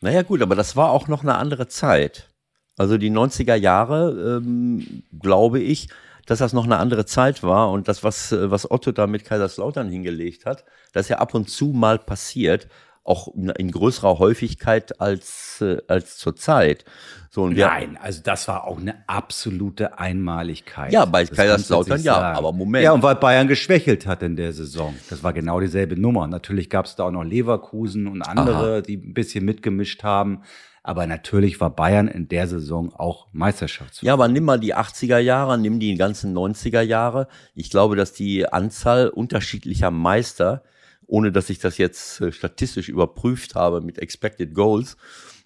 Naja 0.00 0.22
gut, 0.22 0.42
aber 0.42 0.56
das 0.56 0.76
war 0.76 0.90
auch 0.90 1.08
noch 1.08 1.22
eine 1.22 1.36
andere 1.36 1.68
Zeit. 1.68 2.28
Also 2.76 2.98
die 2.98 3.10
90er 3.10 3.54
Jahre, 3.54 4.38
ähm, 4.38 5.04
glaube 5.20 5.60
ich, 5.60 5.88
dass 6.26 6.38
das 6.38 6.52
noch 6.52 6.64
eine 6.64 6.78
andere 6.78 7.04
Zeit 7.06 7.42
war 7.42 7.70
und 7.70 7.88
das, 7.88 8.02
was, 8.02 8.32
äh, 8.32 8.50
was 8.50 8.70
Otto 8.70 8.92
da 8.92 9.06
mit 9.06 9.24
Kaiserslautern 9.24 9.88
hingelegt 9.88 10.46
hat, 10.46 10.64
das 10.92 11.06
ist 11.06 11.08
ja 11.10 11.18
ab 11.18 11.34
und 11.34 11.50
zu 11.50 11.68
mal 11.68 11.98
passiert, 11.98 12.68
auch 13.04 13.28
in, 13.34 13.70
größerer 13.70 14.18
Häufigkeit 14.18 15.00
als, 15.00 15.60
äh, 15.60 15.78
als 15.88 16.18
zur 16.18 16.36
Zeit. 16.36 16.84
So, 17.30 17.42
und 17.42 17.56
wir, 17.56 17.66
Nein, 17.66 17.98
also 18.00 18.20
das 18.22 18.46
war 18.46 18.64
auch 18.64 18.78
eine 18.78 19.08
absolute 19.08 19.98
Einmaligkeit. 19.98 20.92
Ja, 20.92 21.04
bei 21.04 21.24
Das 21.24 21.36
Kaiserslautern 21.36 22.02
ja, 22.02 22.14
sagen. 22.14 22.38
aber 22.38 22.52
Moment. 22.52 22.84
Ja, 22.84 22.92
und 22.92 23.02
weil 23.02 23.16
Bayern 23.16 23.48
geschwächelt 23.48 24.06
hat 24.06 24.22
in 24.22 24.36
der 24.36 24.52
Saison. 24.52 24.94
Das 25.10 25.24
war 25.24 25.32
genau 25.32 25.58
dieselbe 25.58 25.98
Nummer. 25.98 26.26
Natürlich 26.26 26.70
gab 26.70 26.86
es 26.86 26.94
da 26.94 27.04
auch 27.04 27.10
noch 27.10 27.24
Leverkusen 27.24 28.06
und 28.06 28.22
andere, 28.22 28.82
die 28.82 28.96
ein 28.96 29.14
bisschen 29.14 29.44
mitgemischt 29.44 30.02
haben. 30.04 30.42
Aber 30.84 31.06
natürlich 31.06 31.60
war 31.60 31.70
Bayern 31.70 32.08
in 32.08 32.28
der 32.28 32.48
Saison 32.48 32.92
auch 32.92 33.28
Meisterschaftsfavorit. 33.32 34.06
Ja, 34.06 34.14
aber 34.14 34.26
nimm 34.28 34.44
mal 34.44 34.58
die 34.58 34.74
80er 34.74 35.18
Jahre, 35.18 35.56
nimm 35.56 35.78
die 35.78 35.94
ganzen 35.94 36.36
90er 36.36 36.80
Jahre. 36.80 37.28
Ich 37.54 37.70
glaube, 37.70 37.94
dass 37.94 38.12
die 38.12 38.48
Anzahl 38.52 39.08
unterschiedlicher 39.08 39.92
Meister, 39.92 40.64
ohne 41.12 41.30
dass 41.30 41.50
ich 41.50 41.58
das 41.58 41.76
jetzt 41.76 42.20
äh, 42.22 42.32
statistisch 42.32 42.88
überprüft 42.88 43.54
habe 43.54 43.82
mit 43.82 43.98
Expected 43.98 44.54
Goals 44.54 44.96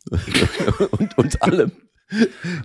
und, 0.92 1.18
und 1.18 1.42
allem, 1.42 1.72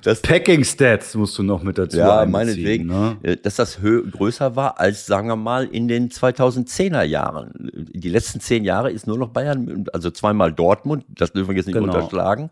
dass, 0.03 0.21
Packing 0.21 0.63
Stats 0.63 1.15
musst 1.15 1.35
du 1.39 1.41
noch 1.41 1.63
mit 1.63 1.79
dazu 1.79 1.97
ja, 1.97 2.27
meinetwegen, 2.27 2.85
Ne? 2.85 3.17
äh, 3.23 3.37
dass 3.37 3.55
das 3.55 3.79
größer 3.81 4.55
war 4.55 4.79
als, 4.79 5.07
sagen 5.07 5.27
wir 5.29 5.35
mal, 5.35 5.65
in 5.65 5.87
den 5.87 6.09
2010er 6.09 7.01
Jahren. 7.01 7.51
Die 7.73 8.09
letzten 8.09 8.39
zehn 8.39 8.63
Jahre 8.63 8.91
ist 8.91 9.07
nur 9.07 9.17
noch 9.17 9.29
Bayern, 9.29 9.85
also 9.93 10.11
zweimal 10.11 10.53
Dortmund, 10.53 11.03
das 11.09 11.33
dürfen 11.33 11.49
wir 11.49 11.55
jetzt 11.57 11.65
nicht 11.65 11.73
Genau. 11.79 11.91
unterschlagen. 11.91 12.51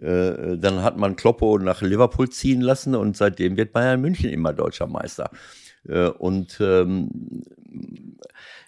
Äh, 0.00 0.56
Dann 0.56 0.82
hat 0.82 0.96
man 0.96 1.14
Kloppo 1.16 1.58
nach 1.58 1.82
Liverpool 1.82 2.30
ziehen 2.30 2.62
lassen 2.62 2.94
und 2.94 3.18
seitdem 3.18 3.58
wird 3.58 3.74
Bayern 3.74 4.00
München 4.00 4.30
immer 4.30 4.54
deutscher 4.54 4.86
Meister. 4.86 5.28
Äh, 5.86 6.06
Und 6.08 6.56
ähm, 6.60 7.10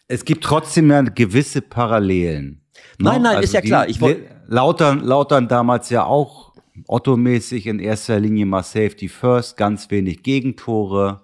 Es 0.09 0.25
gibt 0.25 0.45
trotzdem 0.45 0.91
ja 0.91 1.03
gewisse 1.03 1.63
Parallelen. 1.63 2.63
Nein, 2.99 3.23
nein, 3.23 3.43
ist 3.43 3.53
ja 3.55 3.61
klar. 3.61 3.89
Ich 3.89 4.01
Lautern, 4.47 5.01
Lautern 5.01 5.49
damals 5.49 5.91
ja 5.91 6.05
auch 6.05 6.55
Otto-mäßig 6.87 7.67
in 7.67 7.79
erster 7.79 8.21
Linie 8.21 8.47
mal 8.47 8.63
Safety 8.63 9.09
First, 9.09 9.57
ganz 9.57 9.91
wenig 9.91 10.23
Gegentore. 10.23 11.23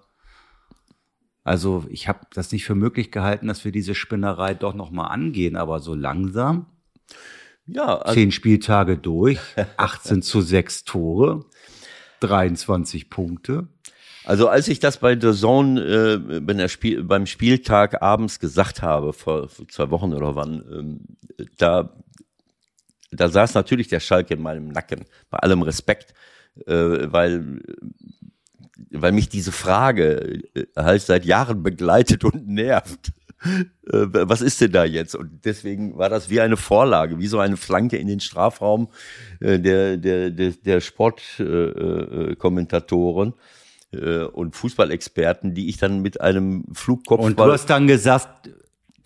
Also 1.45 1.85
ich 1.91 2.09
habe 2.09 2.21
das 2.33 2.53
nicht 2.53 2.65
für 2.65 2.75
möglich 2.75 3.11
gehalten, 3.11 3.49
dass 3.49 3.65
wir 3.65 3.73
diese 3.73 3.95
Spinnerei 3.95 4.55
doch 4.55 4.75
noch 4.75 4.91
mal 4.91 5.09
angehen, 5.09 5.57
aber 5.57 5.81
so 5.81 5.95
langsam. 5.95 6.67
ja, 7.67 7.99
also, 7.99 8.15
Zehn 8.15 8.33
Spieltage 8.33 8.97
durch, 8.97 9.39
18 9.77 10.23
zu 10.23 10.41
6 10.41 10.85
Tore, 10.85 11.45
23 12.21 13.11
Punkte. 13.11 13.69
Also 14.25 14.49
als 14.49 14.69
ich 14.69 14.81
das 14.81 14.99
bei 14.99 15.19
The 15.19 15.33
Zone 15.33 15.81
äh, 15.81 16.41
bei 16.41 16.53
der 16.53 16.69
Spiel, 16.69 17.03
beim 17.03 17.27
Spieltag 17.27 18.03
abends 18.03 18.39
gesagt 18.39 18.83
habe, 18.83 19.13
vor, 19.13 19.49
vor 19.49 19.67
zwei 19.69 19.91
Wochen 19.91 20.15
oder 20.15 20.37
wann, 20.37 20.65
ähm, 20.71 21.01
da, 21.59 21.93
da 23.11 23.29
saß 23.29 23.55
natürlich 23.55 23.89
der 23.89 24.01
Schalke 24.01 24.35
in 24.35 24.43
meinem 24.43 24.69
Nacken, 24.69 25.05
bei 25.31 25.39
allem 25.39 25.63
Respekt, 25.63 26.15
äh, 26.67 27.13
weil 27.13 27.61
weil 28.91 29.13
mich 29.13 29.29
diese 29.29 29.53
Frage 29.53 30.41
äh, 30.55 30.65
halt 30.77 31.03
seit 31.03 31.25
Jahren 31.25 31.63
begleitet 31.63 32.25
und 32.25 32.49
nervt. 32.49 33.13
Äh, 33.45 34.07
Was 34.13 34.41
ist 34.41 34.61
denn 34.61 34.73
da 34.73 34.85
jetzt? 34.85 35.17
Und 35.17 35.45
deswegen 35.45 35.99
war 35.99 36.09
das 36.09 36.31
wie 36.31 36.41
eine 36.41 36.57
Vorlage, 36.57 37.19
wie 37.19 37.27
so 37.27 37.41
eine 37.41 37.57
Flanke 37.57 37.97
in 37.97 38.07
den 38.07 38.21
Strafraum 38.21 38.87
äh, 39.41 39.59
der, 39.59 39.97
der, 39.97 40.31
der, 40.31 40.53
der 40.53 40.81
Sportkommentatoren 40.81 43.31
äh, 43.31 43.33
und 44.33 44.57
Fußballexperten, 44.57 45.55
die 45.55 45.69
ich 45.69 45.77
dann 45.79 46.01
mit 46.03 46.21
einem 46.21 46.65
Flugkopf 46.73 47.21
Und 47.21 47.39
du 47.39 47.45
hast 47.45 47.67
dann 47.67 47.87
gesagt, 47.87 48.49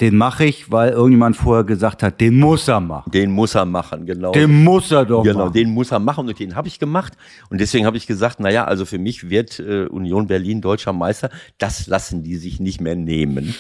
den 0.00 0.14
mache 0.16 0.44
ich, 0.44 0.70
weil 0.70 0.90
irgendjemand 0.90 1.36
vorher 1.36 1.64
gesagt 1.64 2.02
hat, 2.02 2.20
den 2.20 2.38
muss 2.38 2.68
er 2.68 2.80
machen. 2.80 3.10
den 3.10 3.30
muss 3.30 3.54
er 3.54 3.64
machen, 3.64 4.04
genau. 4.04 4.30
Den 4.32 4.62
muss 4.62 4.92
er 4.92 5.06
doch 5.06 5.22
Genau, 5.24 5.46
machen. 5.46 5.52
den 5.54 5.70
muss 5.70 5.90
er 5.90 5.98
machen 6.00 6.28
und 6.28 6.38
den 6.38 6.54
habe 6.54 6.68
ich 6.68 6.78
gemacht. 6.78 7.14
Und 7.48 7.60
deswegen 7.62 7.86
habe 7.86 7.96
ich 7.96 8.06
gesagt, 8.06 8.38
naja, 8.38 8.64
also 8.66 8.84
für 8.84 8.98
mich 8.98 9.30
wird 9.30 9.58
äh, 9.58 9.86
Union 9.86 10.26
Berlin 10.26 10.60
deutscher 10.60 10.92
Meister. 10.92 11.30
Das 11.56 11.86
lassen 11.86 12.22
die 12.22 12.36
sich 12.36 12.60
nicht 12.60 12.80
mehr 12.80 12.94
nehmen. 12.94 13.54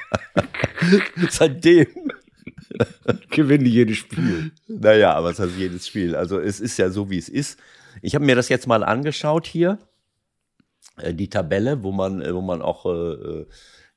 Seitdem. 1.30 1.86
Gewinne 3.30 3.68
jedes 3.68 3.98
Spiel. 3.98 4.52
Naja, 4.68 5.14
aber 5.14 5.30
es 5.30 5.38
hat 5.38 5.50
jedes 5.58 5.86
Spiel. 5.86 6.14
Also 6.14 6.38
es 6.38 6.60
ist 6.60 6.78
ja 6.78 6.90
so, 6.90 7.10
wie 7.10 7.18
es 7.18 7.28
ist. 7.28 7.58
Ich 8.02 8.14
habe 8.14 8.24
mir 8.24 8.36
das 8.36 8.48
jetzt 8.48 8.66
mal 8.66 8.82
angeschaut 8.84 9.46
hier. 9.46 9.78
Äh, 10.96 11.14
die 11.14 11.28
Tabelle, 11.28 11.82
wo 11.82 11.92
man, 11.92 12.22
äh, 12.22 12.34
wo 12.34 12.40
man 12.40 12.62
auch 12.62 12.86
äh, 12.86 12.90
äh, 12.90 13.46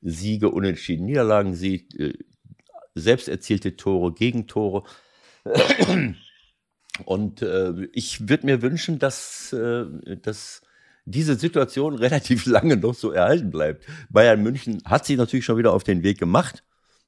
Siege, 0.01 0.49
Unentschieden, 0.49 1.05
Niederlagen 1.05 1.55
sieht, 1.55 1.99
äh, 1.99 2.13
selbst 2.95 3.27
erzielte 3.27 3.75
Tore, 3.75 4.13
Gegentore. 4.13 4.83
Und 7.05 7.41
äh, 7.41 7.87
ich 7.93 8.27
würde 8.27 8.45
mir 8.45 8.61
wünschen, 8.61 8.99
dass, 8.99 9.53
äh, 9.53 9.85
dass 10.21 10.61
diese 11.05 11.35
Situation 11.35 11.95
relativ 11.97 12.45
lange 12.45 12.77
noch 12.77 12.93
so 12.93 13.11
erhalten 13.11 13.51
bleibt. 13.51 13.85
Bayern 14.09 14.43
München 14.43 14.81
hat 14.85 15.05
sich 15.05 15.17
natürlich 15.17 15.45
schon 15.45 15.57
wieder 15.57 15.73
auf 15.73 15.83
den 15.83 16.03
Weg 16.03 16.19
gemacht. 16.19 16.63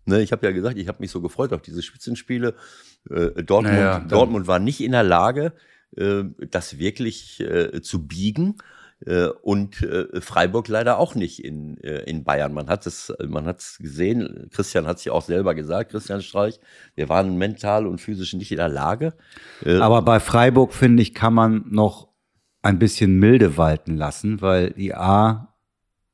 Ne, 0.05 0.21
ich 0.21 0.31
habe 0.31 0.47
ja 0.47 0.51
gesagt, 0.51 0.77
ich 0.77 0.87
habe 0.87 0.99
mich 0.99 1.11
so 1.11 1.21
gefreut 1.21 1.53
auf 1.53 1.61
diese 1.61 1.83
Spitzenspiele. 1.83 2.55
Dortmund, 3.05 3.75
Naja, 3.75 3.99
Dortmund 3.99 4.47
war 4.47 4.57
nicht 4.57 4.81
in 4.81 4.93
der 4.93 5.03
Lage, 5.03 5.53
äh, 5.95 6.23
das 6.49 6.79
wirklich 6.79 7.43
zu 7.83 8.07
biegen. 8.07 8.57
Äh, 9.05 9.27
und 9.41 9.81
äh, 9.81 10.21
Freiburg 10.21 10.67
leider 10.67 10.99
auch 10.99 11.15
nicht 11.15 11.43
in, 11.43 11.77
äh, 11.77 12.03
in 12.03 12.23
Bayern. 12.23 12.53
Man 12.53 12.67
hat 12.67 12.85
es, 12.85 13.13
man 13.27 13.45
hat 13.45 13.59
es 13.59 13.77
gesehen. 13.79 14.49
Christian 14.51 14.87
hat 14.87 14.97
es 14.97 15.05
ja 15.05 15.13
auch 15.13 15.23
selber 15.23 15.55
gesagt, 15.55 15.91
Christian 15.91 16.21
Streich. 16.21 16.59
Wir 16.95 17.09
waren 17.09 17.37
mental 17.37 17.87
und 17.87 17.99
physisch 17.99 18.33
nicht 18.33 18.51
in 18.51 18.57
der 18.57 18.69
Lage. 18.69 19.13
Aber 19.65 20.01
bei 20.01 20.19
Freiburg, 20.19 20.73
finde 20.73 21.01
ich, 21.01 21.13
kann 21.13 21.33
man 21.33 21.65
noch 21.69 22.09
ein 22.61 22.79
bisschen 22.79 23.17
milde 23.17 23.57
walten 23.57 23.97
lassen, 23.97 24.41
weil 24.41 24.71
die 24.71 24.93
A 24.93 25.51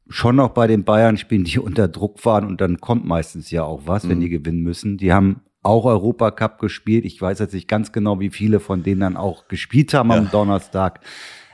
schon 0.09 0.37
noch 0.37 0.49
bei 0.49 0.67
den 0.67 0.83
Bayern 0.85 1.17
spielen, 1.17 1.43
die 1.43 1.59
unter 1.59 1.87
Druck 1.87 2.23
waren 2.25 2.45
und 2.45 2.61
dann 2.61 2.79
kommt 2.79 3.05
meistens 3.05 3.51
ja 3.51 3.63
auch 3.63 3.81
was, 3.85 4.07
wenn 4.07 4.19
die 4.19 4.29
gewinnen 4.29 4.61
müssen. 4.61 4.97
Die 4.97 5.11
haben 5.11 5.41
auch 5.63 5.85
Europacup 5.85 6.59
gespielt. 6.59 7.03
Ich 7.03 7.21
weiß 7.21 7.39
jetzt 7.39 7.53
nicht 7.53 7.67
ganz 7.67 7.91
genau, 7.91 8.19
wie 8.19 8.29
viele 8.29 8.59
von 8.59 8.83
denen 8.83 9.01
dann 9.01 9.17
auch 9.17 9.47
gespielt 9.49 9.93
haben 9.93 10.11
am 10.11 10.31
Donnerstag. 10.31 11.01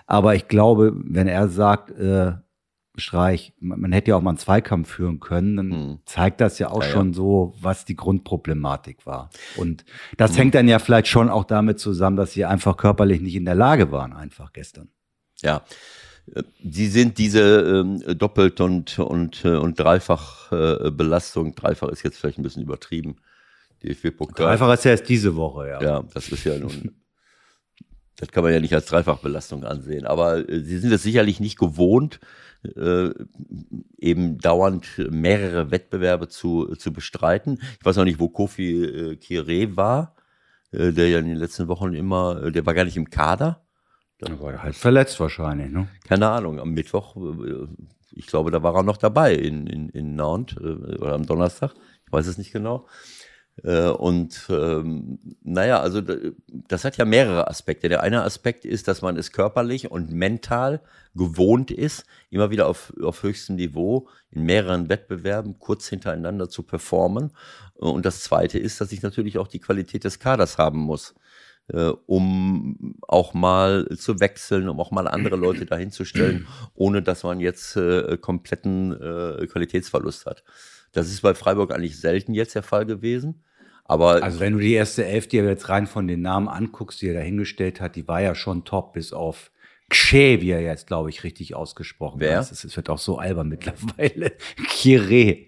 Aber 0.06 0.36
ich 0.36 0.48
glaube, 0.48 0.94
wenn 0.96 1.28
er 1.28 1.48
sagt, 1.48 1.92
äh, 1.92 2.34
Streich, 2.96 3.54
man, 3.60 3.82
man 3.82 3.92
hätte 3.92 4.12
ja 4.12 4.18
auch 4.18 4.22
mal 4.22 4.30
einen 4.32 4.38
Zweikampf 4.38 4.88
führen 4.90 5.20
können, 5.20 5.56
dann 5.58 5.72
Hm. 5.72 6.00
zeigt 6.06 6.40
das 6.42 6.60
ja 6.60 6.70
auch 6.70 6.82
Ja, 6.82 6.88
ja. 6.90 6.94
schon 6.94 7.14
so, 7.14 7.56
was 7.60 7.86
die 7.86 7.96
Grundproblematik 7.96 9.06
war. 9.08 9.32
Und 9.58 9.84
das 10.18 10.38
hängt 10.38 10.54
dann 10.54 10.68
ja 10.68 10.78
vielleicht 10.78 11.08
schon 11.08 11.30
auch 11.30 11.46
damit 11.46 11.80
zusammen, 11.80 12.18
dass 12.18 12.34
sie 12.34 12.46
einfach 12.46 12.78
körperlich 12.78 13.20
nicht 13.20 13.36
in 13.36 13.46
der 13.46 13.56
Lage 13.56 13.92
waren, 13.92 14.14
einfach 14.14 14.54
gestern. 14.54 14.90
Ja. 15.42 15.64
Äh, 16.36 16.44
Sie 16.64 16.88
sind 16.88 17.18
diese 17.18 17.42
ähm, 17.42 18.04
Doppelt- 18.18 18.62
und, 18.62 19.00
und, 19.00 19.44
äh, 19.44 19.56
und 19.56 19.80
Dreifach-Belastung, 19.80 21.56
Dreifach 21.56 21.90
ist 21.90 22.04
jetzt 22.04 22.18
vielleicht 22.20 22.38
ein 22.38 22.44
bisschen 22.44 22.64
übertrieben, 22.64 23.16
DFB-Pokal. 23.84 24.46
Dreifach 24.46 24.74
ist 24.74 24.86
ja 24.86 24.92
erst 24.92 25.10
diese 25.10 25.36
Woche, 25.36 25.68
ja. 25.70 25.82
Ja, 25.82 26.04
das 26.14 26.30
ist 26.30 26.44
ja 26.44 26.58
nun. 26.60 26.92
Das 28.18 28.30
kann 28.32 28.44
man 28.44 28.54
ja 28.54 28.60
nicht 28.60 28.74
als 28.74 28.86
Dreifachbelastung 28.86 29.64
ansehen. 29.64 30.06
Aber 30.06 30.48
äh, 30.48 30.62
sie 30.62 30.78
sind 30.78 30.92
es 30.92 31.04
sicherlich 31.04 31.40
nicht 31.40 31.58
gewohnt, 31.58 32.20
äh, 32.76 33.10
eben 33.98 34.38
dauernd 34.38 34.88
mehrere 35.10 35.72
Wettbewerbe 35.72 36.28
zu, 36.28 36.76
zu 36.76 36.94
bestreiten. 36.94 37.60
Ich 37.80 37.86
weiß 37.86 37.98
noch 37.98 38.06
nicht, 38.06 38.20
wo 38.20 38.30
Kofi 38.30 38.84
äh, 38.84 39.16
Kire 39.18 39.76
war, 39.76 40.16
äh, 40.72 40.92
der 40.92 41.10
ja 41.10 41.20
in 41.20 41.28
den 41.28 41.38
letzten 41.38 41.68
Wochen 41.68 41.94
immer, 41.94 42.44
äh, 42.44 42.52
der 42.52 42.66
war 42.66 42.74
gar 42.74 42.86
nicht 42.86 42.98
im 42.98 43.10
Kader. 43.10 43.62
Da 44.20 44.40
war 44.40 44.54
er 44.54 44.64
halt 44.64 44.76
verletzt 44.76 45.20
wahrscheinlich, 45.20 45.72
ne? 45.72 45.88
Keine 46.08 46.30
Ahnung, 46.30 46.60
am 46.60 46.72
Mittwoch, 46.72 47.18
äh, 47.18 47.68
ich 48.12 48.28
glaube, 48.28 48.52
da 48.52 48.64
war 48.64 48.76
er 48.76 48.84
noch 48.84 48.98
dabei 48.98 49.36
in, 49.36 49.68
in, 49.68 49.90
in 49.90 50.16
Nantes 50.16 50.58
äh, 50.58 50.98
oder 50.98 51.14
am 51.14 51.26
Donnerstag, 51.26 51.74
ich 52.06 52.14
weiß 52.14 52.28
es 52.28 52.38
nicht 52.38 52.54
genau. 52.54 52.88
Äh, 53.62 53.90
Und 53.90 54.48
ähm, 54.50 55.20
naja, 55.44 55.80
also 55.80 56.02
das 56.68 56.86
hat 56.86 56.98
ja 56.98 57.06
mehrere 57.06 57.48
Aspekte. 57.48 57.90
Der 57.90 58.02
eine 58.02 58.24
Aspekt 58.24 58.66
ist, 58.66 58.88
dass 58.88 59.02
man 59.02 59.16
es 59.18 59.32
körperlich 59.32 59.92
und 59.92 60.12
mental 60.12 60.82
gewohnt 61.16 61.70
ist, 61.70 62.06
immer 62.32 62.50
wieder 62.50 62.68
auf, 62.68 62.92
auf 63.02 63.22
höchstem 63.22 63.56
Niveau 63.58 64.08
in 64.32 64.44
mehreren 64.44 64.90
Wettbewerben 64.90 65.60
kurz 65.60 65.88
hintereinander 65.88 66.50
zu 66.50 66.64
performen. 66.64 67.32
Und 67.76 68.06
das 68.06 68.22
zweite 68.22 68.58
ist, 68.58 68.82
dass 68.82 68.92
ich 68.92 69.04
natürlich 69.04 69.38
auch 69.38 69.48
die 69.48 69.60
Qualität 69.60 70.04
des 70.04 70.18
Kaders 70.20 70.58
haben 70.58 70.80
muss, 70.80 71.14
äh, 71.68 71.92
um 72.08 72.96
auch 73.08 73.36
mal 73.36 73.88
zu 73.96 74.20
wechseln, 74.20 74.68
um 74.68 74.80
auch 74.80 74.90
mal 74.90 75.08
andere 75.08 75.36
Leute 75.36 75.68
dahinzustellen, 75.68 76.48
ohne 76.74 77.04
dass 77.04 77.24
man 77.24 77.40
jetzt 77.40 77.76
äh, 77.76 78.18
kompletten 78.18 78.94
äh, 78.94 79.46
Qualitätsverlust 79.46 80.26
hat. 80.26 80.44
Das 80.94 81.10
ist 81.10 81.22
bei 81.22 81.34
Freiburg 81.34 81.74
eigentlich 81.74 82.00
selten 82.00 82.34
jetzt 82.34 82.56
der 82.56 82.64
Fall 82.64 82.86
gewesen. 82.86 83.44
Aber 83.86 84.24
Also 84.24 84.40
wenn 84.40 84.54
du 84.54 84.60
die 84.60 84.74
erste 84.74 85.06
Elf 85.06 85.28
dir 85.28 85.44
jetzt 85.44 85.68
rein 85.68 85.88
von 85.88 86.08
den 86.08 86.22
Namen 86.22 86.48
anguckst, 86.48 87.02
die 87.02 87.08
er 87.10 87.16
da 87.16 87.20
hingestellt 87.20 87.82
hat, 87.82 87.96
die 87.98 88.08
war 88.08 88.22
ja 88.22 88.34
schon 88.34 88.64
top, 88.64 88.94
bis 88.94 89.12
auf 89.12 89.52
Kshe, 89.90 90.40
wie 90.42 90.52
er 90.52 90.62
jetzt, 90.62 90.88
glaube 90.88 91.10
ich, 91.10 91.24
richtig 91.24 91.54
ausgesprochen 91.56 92.22
Wer? 92.22 92.38
hat. 92.38 92.52
Es 92.52 92.76
wird 92.76 92.90
auch 92.90 92.98
so 92.98 93.18
albern 93.18 93.50
mittlerweile. 93.50 94.32
Kire. 94.70 95.48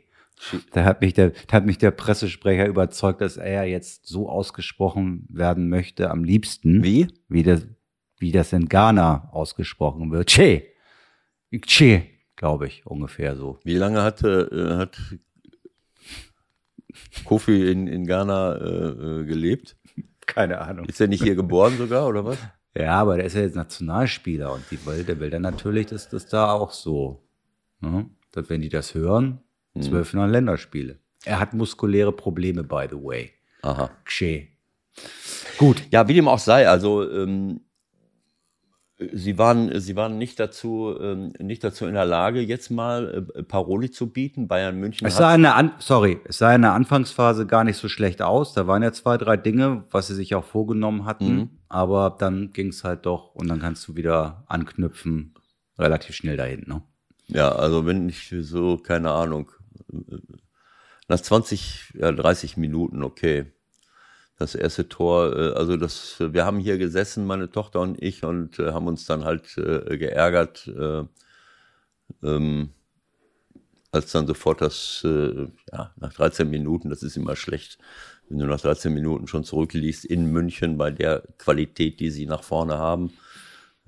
Da 0.73 0.84
hat 0.84 0.99
mich 1.01 1.13
der, 1.13 1.31
da 1.47 1.53
hat 1.53 1.65
mich 1.65 1.77
der 1.77 1.91
Pressesprecher 1.91 2.65
überzeugt, 2.67 3.21
dass 3.21 3.38
er 3.38 3.51
ja 3.51 3.63
jetzt 3.63 4.05
so 4.05 4.27
ausgesprochen 4.27 5.25
werden 5.29 5.69
möchte, 5.69 6.12
am 6.12 6.25
liebsten. 6.25 6.84
wie? 6.84 7.08
Wie 7.29 7.43
das, 7.43 7.65
wie 8.19 8.34
das 8.34 8.51
in 8.51 8.67
Ghana 8.67 9.29
ausgesprochen 9.31 10.12
wird. 10.12 10.29
Che. 10.29 10.67
Che, 11.65 12.03
glaube 12.36 12.67
ich, 12.67 12.86
ungefähr 12.86 13.38
so. 13.38 13.60
Wie 13.63 13.77
lange 13.77 14.03
hatte, 14.03 14.49
äh, 14.51 14.77
hat 14.77 14.97
Kofi 17.23 17.71
in, 17.71 17.88
in 17.88 18.05
Ghana 18.05 18.55
äh, 18.55 18.88
äh, 19.19 19.25
gelebt? 19.25 19.75
Keine 20.25 20.60
Ahnung. 20.60 20.86
Ist 20.86 21.01
er 21.01 21.08
nicht 21.08 21.23
hier 21.23 21.36
geboren 21.36 21.77
sogar, 21.77 22.08
oder 22.08 22.25
was? 22.25 22.38
Ja, 22.77 22.99
aber 22.99 23.17
der 23.17 23.25
ist 23.25 23.36
ja 23.36 23.41
jetzt 23.41 23.55
Nationalspieler 23.55 24.51
und 24.51 24.63
die 24.69 24.86
will, 24.86 25.03
der 25.03 25.19
will 25.19 25.29
dann 25.29 25.43
natürlich, 25.43 25.88
dass 25.88 26.10
das 26.10 26.27
da 26.27 26.51
auch 26.51 26.71
so, 26.71 27.23
ne? 27.79 28.10
dass 28.31 28.49
wenn 28.49 28.62
die 28.62 28.69
das 28.69 28.93
hören, 28.93 29.39
zwölf 29.79 30.13
neun 30.13 30.29
Länderspiele. 30.29 30.99
Er 31.23 31.39
hat 31.39 31.53
muskuläre 31.53 32.12
Probleme, 32.12 32.63
by 32.63 32.88
the 32.89 32.97
way. 32.97 33.31
Aha. 33.62 33.89
Ksche. 34.03 34.47
Gut. 35.58 35.84
Ja, 35.91 36.08
wie 36.08 36.13
dem 36.13 36.27
auch 36.27 36.39
sei, 36.39 36.67
also 36.67 37.10
ähm, 37.10 37.62
sie 38.97 39.38
waren, 39.38 39.79
sie 39.79 39.95
waren 39.95 40.17
nicht 40.17 40.39
dazu, 40.39 40.95
ähm, 40.99 41.34
nicht 41.39 41.63
dazu 41.63 41.86
in 41.86 41.93
der 41.93 42.05
Lage, 42.05 42.39
jetzt 42.39 42.69
mal 42.69 43.27
äh, 43.36 43.43
Paroli 43.43 43.91
zu 43.91 44.12
bieten. 44.12 44.47
Bayern 44.47 44.77
München 44.77 45.05
Es 45.05 45.17
sah 45.17 45.36
in 45.36 45.41
der 45.41 45.55
An 45.55 45.73
sorry, 45.79 46.19
es 46.25 46.38
sah 46.38 46.55
in 46.55 46.62
der 46.62 46.73
Anfangsphase 46.73 47.45
gar 47.45 47.63
nicht 47.63 47.77
so 47.77 47.89
schlecht 47.89 48.21
aus. 48.21 48.53
Da 48.53 48.67
waren 48.67 48.84
ja 48.84 48.93
zwei, 48.93 49.17
drei 49.17 49.38
Dinge, 49.38 49.84
was 49.91 50.08
sie 50.08 50.15
sich 50.15 50.36
auch 50.36 50.45
vorgenommen 50.45 51.05
hatten. 51.05 51.60
Aber 51.67 52.15
dann 52.17 52.53
ging 52.53 52.69
es 52.69 52.84
halt 52.84 53.05
doch 53.05 53.36
und 53.36 53.49
dann 53.49 53.60
kannst 53.60 53.88
du 53.88 53.95
wieder 53.95 54.45
anknüpfen, 54.47 55.34
relativ 55.77 56.15
schnell 56.15 56.38
dahin. 56.38 56.63
Ne? 56.67 56.81
Ja, 57.27 57.51
also 57.51 57.86
wenn 57.86 58.08
ich 58.08 58.34
so, 58.39 58.77
keine 58.77 59.12
Ahnung, 59.12 59.51
nach 61.08 61.19
20, 61.19 61.93
ja, 61.95 62.12
30 62.12 62.58
Minuten, 62.58 63.03
okay. 63.03 63.51
Das 64.38 64.54
erste 64.54 64.89
Tor, 64.89 65.36
äh, 65.36 65.54
also 65.54 65.78
das, 65.78 66.17
wir 66.19 66.45
haben 66.45 66.60
hier 66.60 66.78
gesessen, 66.78 67.26
meine 67.26 67.50
Tochter 67.50 67.82
und 67.82 68.02
ich, 68.02 68.24
und 68.24 68.60
äh, 68.60 68.71
haben 68.71 68.88
uns 68.88 69.06
dann 69.06 69.24
halt 69.24 69.58
äh, 69.58 69.98
geärgert, 69.98 70.67
äh, 70.67 71.04
ähm, 72.24 72.69
als 73.91 74.12
dann 74.12 74.28
sofort 74.28 74.62
das, 74.62 75.02
äh, 75.06 75.48
ja, 75.71 75.93
nach 75.95 76.13
13 76.13 76.50
Minuten, 76.50 76.89
das 76.89 77.02
ist 77.02 77.15
immer 77.15 77.38
schlecht, 77.38 77.78
wenn 78.28 78.39
du 78.39 78.45
nach 78.45 78.60
13 78.60 78.93
Minuten 78.93 79.28
schon 79.28 79.45
zurückliegst 79.45 80.04
in 80.04 80.26
München 80.32 80.78
bei 80.78 80.91
der 80.91 81.24
Qualität, 81.38 82.00
die 82.02 82.12
sie 82.12 82.26
nach 82.26 82.43
vorne 82.43 82.78
haben. 82.78 83.13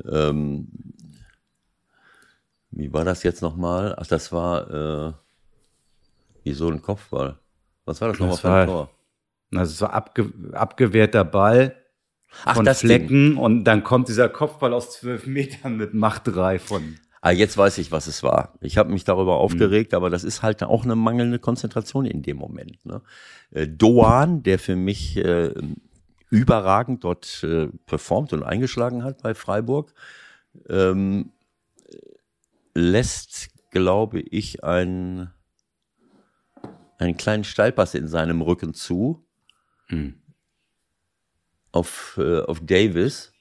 Ähm, 0.05 0.69
wie 2.71 2.93
war 2.93 3.03
das 3.03 3.23
jetzt 3.23 3.41
nochmal? 3.41 3.95
Ach, 3.97 4.07
das 4.07 4.31
war 4.31 5.09
äh, 5.09 5.13
wie 6.43 6.53
so 6.53 6.69
ein 6.69 6.81
Kopfball. 6.81 7.39
Was 7.85 7.99
war 7.99 8.09
das 8.09 8.19
nochmal 8.19 8.37
für 8.37 8.51
ein 8.51 8.67
Tor? 8.67 8.89
Also 9.55 9.85
war 9.85 9.93
abge 9.93 10.31
abgewehrter 10.53 11.23
Ball 11.23 11.75
Ach, 12.45 12.55
von 12.55 12.65
das 12.65 12.81
Ding. 12.81 12.89
Flecken 12.89 13.37
und 13.37 13.63
dann 13.63 13.83
kommt 13.83 14.09
dieser 14.09 14.29
Kopfball 14.29 14.73
aus 14.73 14.91
zwölf 14.91 15.25
Metern 15.25 15.77
mit 15.77 15.93
Macht 15.93 16.23
3 16.27 16.59
von. 16.59 16.97
Ah, 17.21 17.31
jetzt 17.31 17.57
weiß 17.57 17.79
ich, 17.79 17.91
was 17.91 18.07
es 18.07 18.23
war. 18.23 18.53
Ich 18.61 18.77
habe 18.77 18.91
mich 18.91 19.03
darüber 19.03 19.37
aufgeregt, 19.37 19.93
aber 19.93 20.09
das 20.09 20.23
ist 20.23 20.43
halt 20.43 20.63
auch 20.63 20.83
eine 20.83 20.95
mangelnde 20.95 21.39
Konzentration 21.39 22.05
in 22.05 22.21
dem 22.21 22.37
Moment. 22.37 22.85
Ne? 22.85 23.01
Äh, 23.51 23.67
Doan, 23.67 24.43
der 24.43 24.59
für 24.59 24.75
mich 24.75 25.17
äh, 25.17 25.53
überragend 26.29 27.03
dort 27.03 27.43
äh, 27.43 27.67
performt 27.85 28.33
und 28.33 28.43
eingeschlagen 28.43 29.03
hat 29.03 29.23
bei 29.23 29.33
Freiburg, 29.33 29.93
ähm, 30.69 31.31
lässt, 32.75 33.49
glaube 33.71 34.19
ich, 34.21 34.63
einen, 34.63 35.31
einen 36.99 37.17
kleinen 37.17 37.43
Steilpass 37.43 37.95
in 37.95 38.07
seinem 38.07 38.41
Rücken 38.41 38.73
zu 38.73 39.26
Hm. 39.89 40.21
auf, 41.71 42.19
äh, 42.21 42.41
auf 42.41 42.59
Davis. 42.65 43.31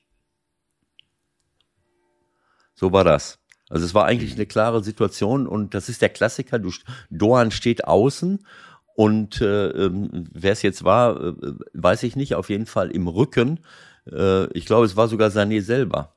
So 2.75 2.93
war 2.93 3.05
das. 3.05 3.41
Also 3.69 3.85
es 3.85 3.95
war 3.95 4.05
eigentlich 4.05 4.35
eine 4.35 4.47
klare 4.47 4.85
Situation 4.85 5.47
und 5.47 5.75
das 5.75 5.89
ist 5.89 6.03
der 6.03 6.11
Klassiker. 6.11 6.59
Du, 6.59 6.71
Doan 7.11 7.51
steht 7.51 7.85
außen 7.85 8.47
und 8.95 9.41
äh, 9.41 9.69
ähm, 9.71 10.29
wer 10.33 10.53
es 10.53 10.63
jetzt 10.63 10.85
war, 10.85 11.21
äh, 11.21 11.35
weiß 11.73 12.05
ich 12.05 12.15
nicht. 12.17 12.35
Auf 12.35 12.49
jeden 12.49 12.67
Fall 12.67 12.91
im 12.91 13.09
Rücken. 13.09 13.61
Äh, 14.11 14.47
ich 14.53 14.67
glaube, 14.67 14.87
es 14.87 14.97
war 14.97 15.09
sogar 15.09 15.31
Sané 15.31 15.63
selber. 15.63 16.17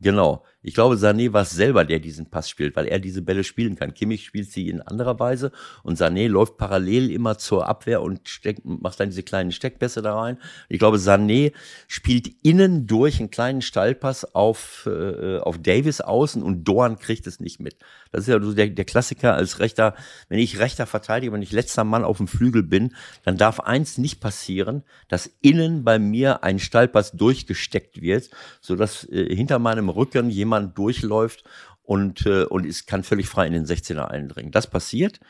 Genau. 0.00 0.44
Ich 0.66 0.72
glaube, 0.72 0.94
Sané 0.96 1.30
war 1.34 1.42
es 1.42 1.50
selber, 1.50 1.84
der 1.84 1.98
diesen 1.98 2.30
Pass 2.30 2.48
spielt, 2.48 2.74
weil 2.74 2.86
er 2.86 2.98
diese 2.98 3.20
Bälle 3.20 3.44
spielen 3.44 3.76
kann. 3.76 3.92
Kimmich 3.92 4.24
spielt 4.24 4.50
sie 4.50 4.70
in 4.70 4.80
anderer 4.80 5.20
Weise 5.20 5.52
und 5.82 5.98
Sané 5.98 6.26
läuft 6.26 6.56
parallel 6.56 7.10
immer 7.10 7.36
zur 7.36 7.68
Abwehr 7.68 8.00
und 8.00 8.26
steckt, 8.30 8.64
macht 8.64 8.98
dann 8.98 9.10
diese 9.10 9.22
kleinen 9.22 9.52
Steckpässe 9.52 10.00
da 10.00 10.18
rein. 10.18 10.38
Ich 10.70 10.78
glaube, 10.78 10.96
Sané 10.96 11.52
spielt 11.86 12.30
innen 12.42 12.86
durch 12.86 13.20
einen 13.20 13.30
kleinen 13.30 13.60
Stallpass 13.60 14.34
auf, 14.34 14.88
äh, 14.90 15.36
auf 15.36 15.58
Davis 15.58 16.00
außen 16.00 16.42
und 16.42 16.64
Doan 16.64 16.98
kriegt 16.98 17.26
es 17.26 17.40
nicht 17.40 17.60
mit. 17.60 17.76
Das 18.10 18.22
ist 18.22 18.28
ja 18.28 18.40
so 18.40 18.54
der, 18.54 18.68
der 18.68 18.86
Klassiker 18.86 19.34
als 19.34 19.58
rechter, 19.58 19.94
wenn 20.30 20.38
ich 20.38 20.60
rechter 20.60 20.86
Verteidiger, 20.86 21.34
wenn 21.34 21.42
ich 21.42 21.52
letzter 21.52 21.84
Mann 21.84 22.04
auf 22.04 22.16
dem 22.16 22.28
Flügel 22.28 22.62
bin, 22.62 22.94
dann 23.22 23.36
darf 23.36 23.60
eins 23.60 23.98
nicht 23.98 24.20
passieren, 24.20 24.82
dass 25.08 25.30
innen 25.42 25.84
bei 25.84 25.98
mir 25.98 26.42
ein 26.42 26.58
Stallpass 26.58 27.12
durchgesteckt 27.12 28.00
wird, 28.00 28.30
sodass 28.62 29.04
äh, 29.10 29.34
hinter 29.34 29.58
meinem 29.58 29.90
Rücken 29.90 30.30
jemand 30.30 30.53
durchläuft 30.60 31.44
und, 31.82 32.26
äh, 32.26 32.44
und 32.44 32.66
es 32.66 32.86
kann 32.86 33.02
völlig 33.02 33.28
frei 33.28 33.46
in 33.46 33.52
den 33.52 33.66
16er 33.66 34.06
eindringen. 34.06 34.52
Das 34.52 34.66
passiert. 34.68 35.20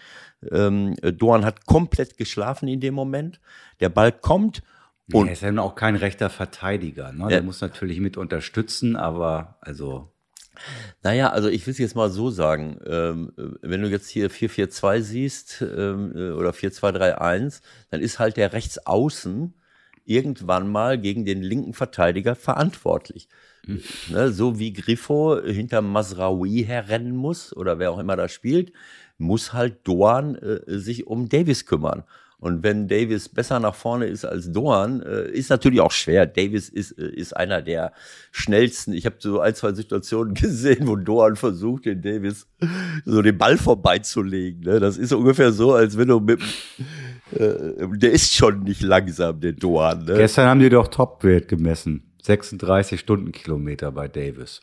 Ähm, 0.51 0.95
Doan 1.01 1.45
hat 1.45 1.67
komplett 1.67 2.17
geschlafen 2.17 2.69
in 2.69 2.81
dem 2.81 2.95
Moment. 2.95 3.41
Der 3.81 3.89
Ball 3.89 4.13
kommt 4.13 4.63
und 5.13 5.27
er 5.27 5.35
ist 5.35 5.43
ja 5.43 5.51
nun 5.51 5.59
auch 5.59 5.75
kein 5.75 5.97
rechter 5.97 6.31
Verteidiger. 6.31 7.13
Ne? 7.13 7.29
Der 7.29 7.43
muss 7.43 7.61
natürlich 7.61 8.01
mit 8.01 8.17
unterstützen, 8.17 8.97
aber 8.97 9.59
also 9.61 10.11
Naja, 11.03 11.31
also 11.31 11.49
ich 11.49 11.67
will 11.67 11.73
es 11.73 11.79
jetzt 11.79 11.97
mal 11.97 12.11
so 12.11 12.31
sagen, 12.31 12.79
ähm, 12.87 13.33
wenn 13.61 13.83
du 13.83 13.89
jetzt 13.89 14.09
hier 14.09 14.31
4-4-2 14.31 15.01
siehst 15.03 15.63
ähm, 15.63 16.13
äh, 16.15 16.31
oder 16.31 16.51
4-2-3-1, 16.51 17.61
dann 17.91 18.01
ist 18.01 18.19
halt 18.19 18.37
der 18.37 18.53
Rechtsaußen 18.53 19.55
irgendwann 20.05 20.71
mal 20.71 20.99
gegen 20.99 21.25
den 21.25 21.43
linken 21.43 21.75
Verteidiger 21.75 22.35
verantwortlich. 22.35 23.29
Ne, 23.67 24.31
so 24.31 24.59
wie 24.59 24.73
Griffo 24.73 25.41
hinter 25.43 25.83
Masraoui 25.83 26.65
herrennen 26.65 27.15
muss 27.15 27.55
oder 27.57 27.79
wer 27.79 27.93
auch 27.93 27.99
immer 27.99 28.17
da 28.17 28.29
spielt, 28.29 28.73
muss 29.19 29.53
halt 29.53 29.87
Doan 29.87 30.35
äh, 30.37 30.61
sich 30.67 31.07
um 31.07 31.29
Davis 31.29 31.67
kümmern. 31.67 32.05
Und 32.39 32.63
wenn 32.63 32.89
Davis 32.89 33.31
besser 33.31 33.59
nach 33.59 33.75
vorne 33.75 34.05
ist 34.07 34.27
als 34.27 34.53
Doan, 34.53 35.01
äh, 35.01 35.31
ist 35.31 35.49
natürlich 35.49 35.81
auch 35.81 35.93
schwer. 35.93 36.27
Davis 36.27 36.69
ist, 36.69 36.93
äh, 36.99 37.09
ist 37.09 37.35
einer 37.35 37.63
der 37.63 37.93
schnellsten. 38.33 38.93
Ich 38.93 39.07
habe 39.07 39.17
so 39.19 39.41
ein, 39.41 39.55
zwei 39.55 39.73
Situationen 39.73 40.35
gesehen, 40.35 40.87
wo 40.87 40.97
Doan 40.97 41.37
versucht, 41.37 41.87
den 41.87 42.03
Davis 42.03 42.47
so 43.07 43.23
den 43.23 43.39
Ball 43.39 43.57
vorbeizulegen. 43.57 44.61
Ne? 44.63 44.79
Das 44.79 44.99
ist 44.99 45.13
ungefähr 45.13 45.53
so, 45.53 45.73
als 45.73 45.97
wenn 45.97 46.09
du 46.09 46.21
mit, 46.21 46.41
Äh, 47.33 47.89
der 47.97 48.13
ist 48.13 48.35
schon 48.35 48.63
nicht 48.65 48.83
langsam, 48.83 49.41
der 49.41 49.53
Doan. 49.53 50.05
Ne? 50.05 50.15
Gestern 50.15 50.49
haben 50.49 50.61
die 50.61 50.69
doch 50.69 50.89
Topwert 50.89 51.49
gemessen. 51.49 52.14
36 52.25 53.01
Stundenkilometer 53.01 53.93
bei 53.93 54.09
Davis. 54.09 54.61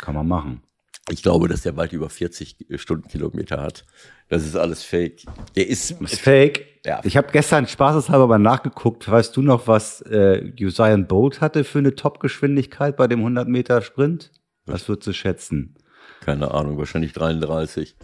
Kann 0.00 0.14
man 0.14 0.26
machen. 0.26 0.62
Ich 1.10 1.22
glaube, 1.22 1.48
dass 1.48 1.62
der 1.62 1.76
weit 1.76 1.92
über 1.92 2.08
40 2.08 2.56
Stundenkilometer 2.76 3.60
hat. 3.60 3.84
Das 4.28 4.46
ist 4.46 4.56
alles 4.56 4.82
fake. 4.82 5.22
Der 5.56 5.68
ist, 5.68 5.90
ist 6.00 6.20
fake. 6.20 6.66
Ja. 6.86 7.00
Ich 7.04 7.16
habe 7.16 7.28
gestern 7.32 7.66
spaßeshalber 7.66 8.26
mal 8.28 8.38
nachgeguckt. 8.38 9.10
Weißt 9.10 9.36
du 9.36 9.42
noch, 9.42 9.66
was 9.66 10.00
äh, 10.02 10.52
Usain 10.60 11.06
Bolt 11.06 11.40
hatte 11.40 11.64
für 11.64 11.78
eine 11.78 11.94
Topgeschwindigkeit 11.94 12.96
bei 12.96 13.08
dem 13.08 13.18
100 13.18 13.48
Meter 13.48 13.82
Sprint? 13.82 14.30
Was 14.64 14.88
würdest 14.88 15.08
du 15.08 15.12
schätzen? 15.12 15.74
Keine 16.20 16.52
Ahnung, 16.52 16.78
wahrscheinlich 16.78 17.12
33. 17.12 17.96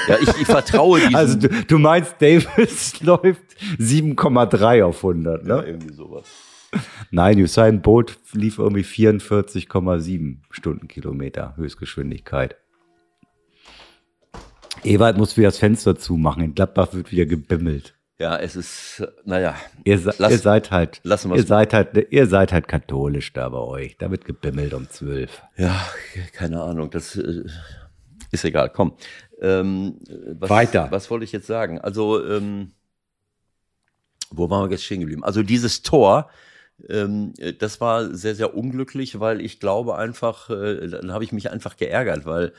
ja, 0.09 0.16
ich, 0.20 0.29
ich 0.40 0.46
vertraue 0.46 0.98
diesem. 0.98 1.14
Also 1.14 1.38
du, 1.38 1.48
du 1.48 1.79
meinst, 1.79 2.16
Davis 2.18 3.00
läuft 3.00 3.44
7,3 3.79 4.83
auf 4.83 4.96
100, 4.96 5.44
ne? 5.44 5.48
ja, 5.48 5.62
irgendwie 5.62 5.94
sowas. 5.94 6.24
Nein, 7.11 7.39
Usain 7.41 7.83
Bolt 7.83 8.19
lief 8.33 8.59
irgendwie 8.59 8.85
44,7 8.85 10.39
Stundenkilometer 10.51 11.57
Höchstgeschwindigkeit. 11.57 12.57
Ewald 14.85 15.19
muss 15.19 15.37
wieder 15.37 15.49
das 15.49 15.59
Fenster 15.59 15.97
zumachen. 15.97 16.43
In 16.43 16.55
Gladbach 16.55 16.93
wird 16.93 17.11
wieder 17.13 17.27
gebimmelt. 17.27 17.95
Ja, 18.19 18.37
es 18.37 18.55
ist, 18.55 19.03
naja. 19.25 19.55
Ihr, 19.85 19.99
se 19.99 20.15
Lass- 20.19 20.33
ihr 20.33 20.39
seid 20.39 20.71
halt, 20.71 21.01
lassen 21.05 21.35
ihr 21.35 21.43
seid 21.43 21.73
halt, 21.73 22.07
ihr 22.11 22.27
seid 22.27 22.53
halt 22.53 22.69
katholisch 22.69 23.33
da 23.33 23.49
bei 23.49 23.59
euch. 23.59 23.97
Da 23.97 24.11
wird 24.11 24.25
gebimmelt 24.27 24.75
um 24.75 24.89
zwölf. 24.91 25.43
Ja, 25.57 25.75
keine 26.35 26.63
Ahnung, 26.63 26.91
das 26.91 27.17
äh, 27.17 27.45
ist 28.31 28.45
egal. 28.45 28.71
Komm. 28.71 28.95
Ähm, 29.41 29.99
was, 30.39 30.51
Weiter. 30.51 30.89
Was 30.91 31.11
wollte 31.11 31.25
ich 31.25 31.33
jetzt 31.33 31.47
sagen? 31.47 31.79
Also, 31.81 32.23
ähm, 32.27 32.73
wo 34.31 34.51
waren 34.51 34.69
wir 34.69 34.73
jetzt 34.73 34.85
stehen 34.85 35.01
geblieben? 35.01 35.25
Also 35.25 35.43
dieses 35.43 35.81
Tor, 35.83 36.29
das 37.59 37.81
war 37.81 38.14
sehr, 38.14 38.35
sehr 38.35 38.55
unglücklich, 38.55 39.21
weil 39.21 39.40
ich 39.40 39.61
glaube 39.61 39.97
einfach, 39.97 40.51
äh, 40.51 40.88
dann 40.88 41.12
habe 41.12 41.25
ich 41.25 41.33
mich 41.33 41.51
einfach 41.51 41.77
geärgert, 41.77 42.25
weil 42.27 42.47
äh, 42.47 42.53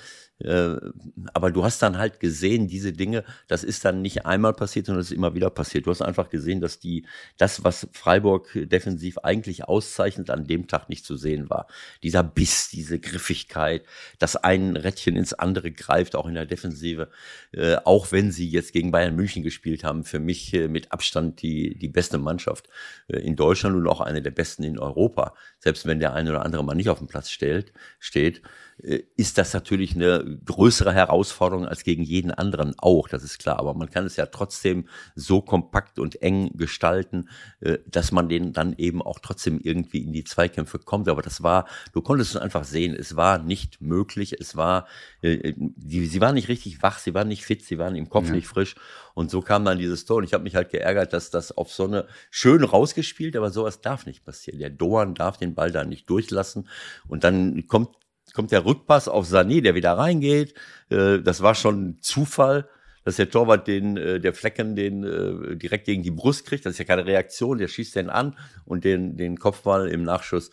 aber 1.34 1.52
du 1.52 1.64
hast 1.64 1.82
dann 1.82 1.98
halt 1.98 2.20
gesehen, 2.20 2.68
diese 2.68 2.94
Dinge, 2.94 3.24
das 3.48 3.64
ist 3.64 3.86
dann 3.86 4.02
nicht 4.02 4.26
einmal 4.26 4.54
passiert, 4.54 4.86
sondern 4.86 5.02
es 5.02 5.12
ist 5.12 5.18
immer 5.18 5.36
wieder 5.36 5.50
passiert. 5.50 5.86
Du 5.86 5.92
hast 5.92 6.02
einfach 6.02 6.30
gesehen, 6.30 6.62
dass 6.62 6.80
die, 6.80 7.06
das, 7.38 7.64
was 7.64 7.88
Freiburg 7.94 8.50
defensiv 8.54 9.20
eigentlich 9.20 9.66
auszeichnet, 9.66 10.30
an 10.30 10.46
dem 10.46 10.68
Tag 10.68 10.90
nicht 10.90 11.06
zu 11.06 11.18
sehen 11.18 11.50
war. 11.50 11.68
Dieser 12.04 12.24
Biss, 12.24 12.70
diese 12.70 13.00
Griffigkeit, 13.00 13.84
dass 14.20 14.36
ein 14.36 14.76
Rädchen 14.76 15.16
ins 15.16 15.34
andere 15.34 15.72
greift, 15.72 16.16
auch 16.16 16.28
in 16.28 16.34
der 16.34 16.46
Defensive, 16.46 17.10
äh, 17.52 17.78
auch 17.84 18.12
wenn 18.12 18.32
sie 18.32 18.50
jetzt 18.50 18.74
gegen 18.74 18.92
Bayern 18.92 19.16
München 19.16 19.44
gespielt 19.44 19.84
haben, 19.84 20.04
für 20.04 20.20
mich 20.20 20.54
äh, 20.54 20.68
mit 20.68 20.92
Abstand 20.92 21.42
die, 21.42 21.78
die 21.78 21.90
beste 21.90 22.18
Mannschaft 22.18 22.70
äh, 23.08 23.18
in 23.18 23.36
Deutschland 23.36 23.76
und 23.76 23.88
auch 23.88 24.02
eine 24.02 24.22
der 24.22 24.32
besten 24.32 24.64
in 24.64 24.80
Europa. 24.80 25.34
Selbst 25.60 25.86
wenn 25.86 26.00
der 26.00 26.14
eine 26.14 26.32
oder 26.32 26.46
andere 26.46 26.64
mal 26.64 26.76
nicht 26.76 26.90
auf 26.90 27.00
dem 27.00 27.08
Platz 27.08 27.30
stellt, 27.30 27.72
steht, 28.00 28.42
äh, 28.84 29.04
ist 29.16 29.38
das 29.38 29.54
natürlich 29.54 29.96
eine 29.96 30.24
größere 30.46 30.94
Herausforderung 30.94 31.66
als 31.66 31.84
gegen 31.84 32.04
jeden 32.04 32.32
anderen 32.32 32.76
auch, 32.78 33.08
das 33.08 33.24
ist 33.24 33.40
klar. 33.40 33.60
Aber 33.60 33.74
man 33.74 33.90
kann 33.90 34.06
es 34.06 34.16
ja 34.16 34.26
trotzdem 34.26 34.88
so 35.16 35.42
kompakt 35.42 36.00
und 36.00 36.22
eng 36.22 36.52
gestalten, 36.58 37.30
äh, 37.60 37.80
dass 37.88 38.12
man 38.12 38.30
den 38.30 38.54
dann 38.54 38.74
eben 38.78 39.02
auch 39.02 39.20
trotzdem 39.20 39.60
irgendwie 39.62 40.00
in 40.00 40.14
die 40.14 40.24
Zweikämpfe 40.24 40.80
kommt. 40.80 41.10
Aber 41.10 41.22
das 41.22 41.44
war, 41.44 41.68
du 41.94 42.02
konntest 42.02 42.36
es 42.36 42.42
einfach 42.42 42.64
sehen, 42.64 42.96
es 42.96 43.16
war 43.16 43.38
nicht 43.40 43.82
möglich, 43.82 44.36
es 44.40 44.56
war, 44.56 44.88
äh, 45.22 45.54
die, 45.58 46.06
sie 46.06 46.22
waren 46.22 46.36
nicht 46.36 46.50
richtig 46.50 46.82
wach, 46.82 47.00
sie 47.00 47.14
waren 47.14 47.28
nicht 47.28 47.46
fit, 47.46 47.64
sie 47.64 47.78
waren 47.78 47.96
im 47.96 48.10
Kopf 48.10 48.30
nicht 48.30 48.48
frisch. 48.48 48.76
Und 49.14 49.30
so 49.30 49.42
kam 49.42 49.66
dann 49.66 49.78
dieses 49.78 50.06
Tor. 50.06 50.18
Und 50.18 50.24
ich 50.24 50.34
habe 50.34 50.44
mich 50.44 50.56
halt 50.56 50.70
geärgert, 50.70 51.14
dass 51.14 51.30
das 51.30 51.52
auf 51.52 51.72
so 51.72 51.86
eine 51.86 52.08
schön 52.30 52.64
rausgespielt, 52.64 53.36
aber 53.36 53.52
sowas 53.52 53.82
darf 53.82 54.06
nicht 54.06 54.24
passieren. 54.24 54.60
Der 54.60 54.70
Doan 54.70 55.16
darf 55.16 55.38
den 55.38 55.56
Ball 55.56 55.72
da 55.72 55.84
nicht 55.84 56.10
durchlassen. 56.10 56.68
Und 57.08 57.24
dann 57.24 57.68
kommt 57.68 57.90
kommt 58.34 58.52
der 58.52 58.66
Rückpass 58.66 59.08
auf 59.08 59.26
Sané, 59.26 59.62
der 59.62 59.76
wieder 59.76 59.94
reingeht. 59.94 60.54
Äh, 60.90 61.20
das 61.20 61.42
war 61.42 61.56
schon 61.56 61.98
Zufall, 62.02 62.68
dass 63.04 63.16
der 63.16 63.30
Torwart 63.30 63.68
den, 63.68 63.98
äh, 63.98 64.20
der 64.20 64.34
Flecken 64.34 64.76
den 64.76 65.04
äh, 65.04 65.56
direkt 65.56 65.86
gegen 65.86 66.04
die 66.04 66.12
Brust 66.12 66.46
kriegt. 66.46 66.66
Das 66.66 66.74
ist 66.74 66.80
ja 66.80 66.86
keine 66.86 67.06
Reaktion, 67.06 67.58
der 67.58 67.68
schießt 67.68 67.96
den 67.96 68.10
an 68.10 68.38
und 68.66 68.84
den, 68.84 69.18
den 69.18 69.38
Kopfball 69.38 69.88
im 69.88 70.04
Nachschuss 70.04 70.52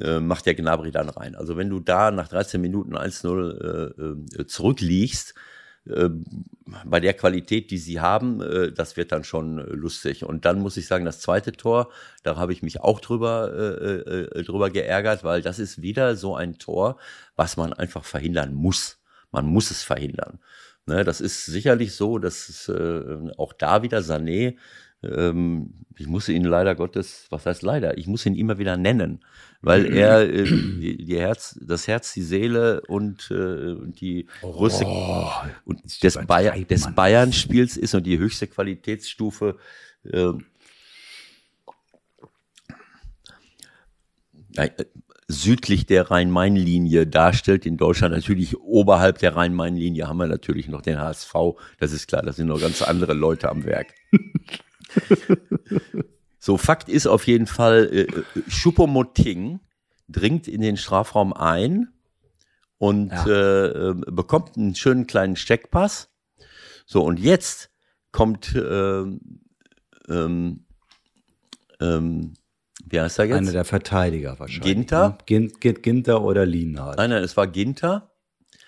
äh, 0.00 0.20
macht 0.20 0.46
der 0.46 0.54
Gnabry 0.54 0.90
dann 0.90 1.08
rein. 1.08 1.34
Also 1.34 1.56
wenn 1.56 1.70
du 1.70 1.80
da 1.80 2.10
nach 2.10 2.28
13 2.28 2.60
Minuten 2.60 2.96
1-0 2.96 4.36
äh, 4.38 4.40
äh, 4.40 4.46
zurückliegst, 4.46 5.34
bei 6.84 7.00
der 7.00 7.14
Qualität, 7.14 7.70
die 7.70 7.78
sie 7.78 8.00
haben, 8.00 8.40
äh, 8.40 8.72
das 8.72 8.96
wird 8.96 9.12
dann 9.12 9.24
schon 9.24 9.58
äh, 9.58 9.62
lustig. 9.62 10.24
Und 10.24 10.44
dann 10.44 10.60
muss 10.60 10.76
ich 10.76 10.86
sagen, 10.86 11.04
das 11.04 11.20
zweite 11.20 11.52
Tor, 11.52 11.90
da 12.22 12.36
habe 12.36 12.52
ich 12.52 12.62
mich 12.62 12.80
auch 12.80 13.00
drüber, 13.00 13.52
äh, 13.54 14.38
äh, 14.38 14.42
drüber 14.44 14.70
geärgert, 14.70 15.24
weil 15.24 15.42
das 15.42 15.58
ist 15.58 15.82
wieder 15.82 16.16
so 16.16 16.36
ein 16.36 16.58
Tor, 16.58 16.98
was 17.36 17.56
man 17.56 17.72
einfach 17.72 18.04
verhindern 18.04 18.54
muss. 18.54 18.98
Man 19.30 19.46
muss 19.46 19.70
es 19.70 19.82
verhindern. 19.82 20.38
Ne, 20.86 21.04
das 21.04 21.20
ist 21.20 21.44
sicherlich 21.44 21.94
so, 21.94 22.18
dass 22.18 22.48
es, 22.48 22.68
äh, 22.68 23.30
auch 23.36 23.52
da 23.52 23.82
wieder 23.82 23.98
Sané, 23.98 24.56
ähm, 25.02 25.84
ich 25.96 26.06
muss 26.06 26.28
ihn 26.28 26.44
leider 26.44 26.74
Gottes, 26.74 27.26
was 27.30 27.46
heißt 27.46 27.62
leider, 27.62 27.98
ich 27.98 28.06
muss 28.06 28.26
ihn 28.26 28.34
immer 28.34 28.58
wieder 28.58 28.76
nennen, 28.76 29.24
weil 29.60 29.86
er 29.86 30.22
äh, 30.22 30.44
die, 30.44 31.04
die 31.04 31.18
Herz, 31.18 31.58
das 31.60 31.88
Herz, 31.88 32.12
die 32.12 32.22
Seele 32.22 32.82
und 32.82 33.30
äh, 33.30 33.76
die 33.88 34.28
größte 34.40 34.86
und 35.64 36.02
des, 36.02 36.18
Bayer, 36.26 36.56
des. 36.58 36.94
Bayern-Spiels 36.94 37.76
ist 37.76 37.94
und 37.94 38.06
die 38.06 38.18
höchste 38.18 38.46
Qualitätsstufe. 38.46 39.56
Äh, 40.04 40.32
nein, 44.50 44.70
äh, 44.76 44.84
südlich 45.28 45.86
der 45.86 46.10
Rhein-Main-Linie 46.10 47.06
darstellt 47.06 47.66
in 47.66 47.76
Deutschland. 47.76 48.14
Natürlich 48.14 48.56
oberhalb 48.56 49.18
der 49.18 49.36
Rhein-Main-Linie 49.36 50.08
haben 50.08 50.18
wir 50.18 50.26
natürlich 50.26 50.68
noch 50.68 50.82
den 50.82 50.98
HSV. 50.98 51.34
Das 51.78 51.92
ist 51.92 52.06
klar, 52.08 52.22
da 52.22 52.32
sind 52.32 52.46
noch 52.46 52.60
ganz 52.60 52.82
andere 52.82 53.14
Leute 53.14 53.50
am 53.50 53.64
Werk. 53.64 53.94
so, 56.38 56.56
Fakt 56.56 56.88
ist 56.88 57.06
auf 57.06 57.26
jeden 57.26 57.46
Fall, 57.46 57.88
äh, 57.92 58.06
Choupo-Moting 58.50 59.60
dringt 60.08 60.48
in 60.48 60.60
den 60.60 60.76
Strafraum 60.76 61.32
ein 61.32 61.88
und 62.78 63.10
Ja. 63.10 63.26
äh, 63.26 63.66
äh, 63.90 63.94
bekommt 64.10 64.56
einen 64.56 64.74
schönen 64.74 65.06
kleinen 65.06 65.36
Steckpass. 65.36 66.10
So, 66.86 67.02
und 67.04 67.18
jetzt 67.18 67.70
kommt 68.12 68.54
ähm, 68.54 69.20
ähm, 70.08 70.64
ähm, 71.80 72.34
wie 72.86 73.00
heißt 73.00 73.18
er 73.18 73.26
jetzt? 73.26 73.36
Einer 73.36 73.52
der 73.52 73.64
Verteidiger 73.66 74.38
wahrscheinlich. 74.38 74.62
Ginter? 74.62 75.08
ne? 75.10 75.18
Gin, 75.26 75.52
Gin, 75.60 75.82
Ginter 75.82 76.22
oder 76.22 76.46
Lienhardt. 76.46 76.96
Nein, 76.96 77.10
nein, 77.10 77.22
es 77.22 77.36
war 77.36 77.46
Ginter, 77.46 78.12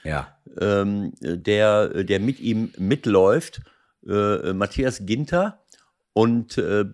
Ja. 0.04 0.36
ähm, 0.60 1.12
der, 1.22 2.04
der 2.04 2.20
mit 2.20 2.38
ihm 2.40 2.70
mitläuft, 2.76 3.62
äh, 4.06 4.52
Matthias 4.52 5.06
Ginter. 5.06 5.62
Und 6.12 6.58
äh, 6.58 6.84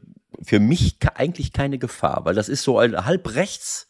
für 0.43 0.61
mich 0.61 0.99
eigentlich 1.15 1.53
keine 1.53 1.79
Gefahr, 1.79 2.25
weil 2.25 2.35
das 2.35 2.49
ist 2.49 2.63
so 2.63 2.79
ein 2.79 3.05
halb 3.05 3.35
rechts, 3.35 3.89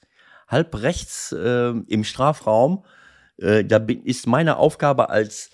halb 0.49 0.81
rechts 0.81 1.33
äh, 1.33 1.71
im 1.71 2.05
Strafraum. 2.05 2.85
Äh, 3.39 3.65
da 3.65 3.79
bin, 3.79 4.05
ist 4.05 4.27
meine 4.27 4.57
Aufgabe 4.57 5.11
als 5.11 5.51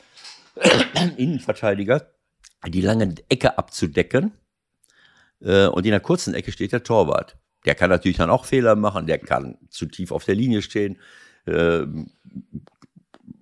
Innenverteidiger, 1.17 2.13
die 2.69 2.83
lange 2.83 3.15
Ecke 3.29 3.59
abzudecken. 3.59 4.33
Äh, 5.41 5.67
und 5.67 5.85
in 5.85 5.93
der 5.93 6.01
kurzen 6.01 6.35
Ecke 6.35 6.53
steht 6.53 6.73
der 6.73 6.83
Torwart. 6.83 7.37
Der 7.65 7.75
kann 7.75 7.91
natürlich 7.91 8.19
dann 8.19 8.31
auch 8.31 8.45
Fehler 8.45 8.75
machen, 8.77 9.07
der 9.07 9.19
kann 9.19 9.57
zu 9.71 9.87
tief 9.87 10.13
auf 10.13 10.25
der 10.25 10.35
Linie 10.35 10.63
stehen. 10.63 10.99
Ähm, 11.47 12.11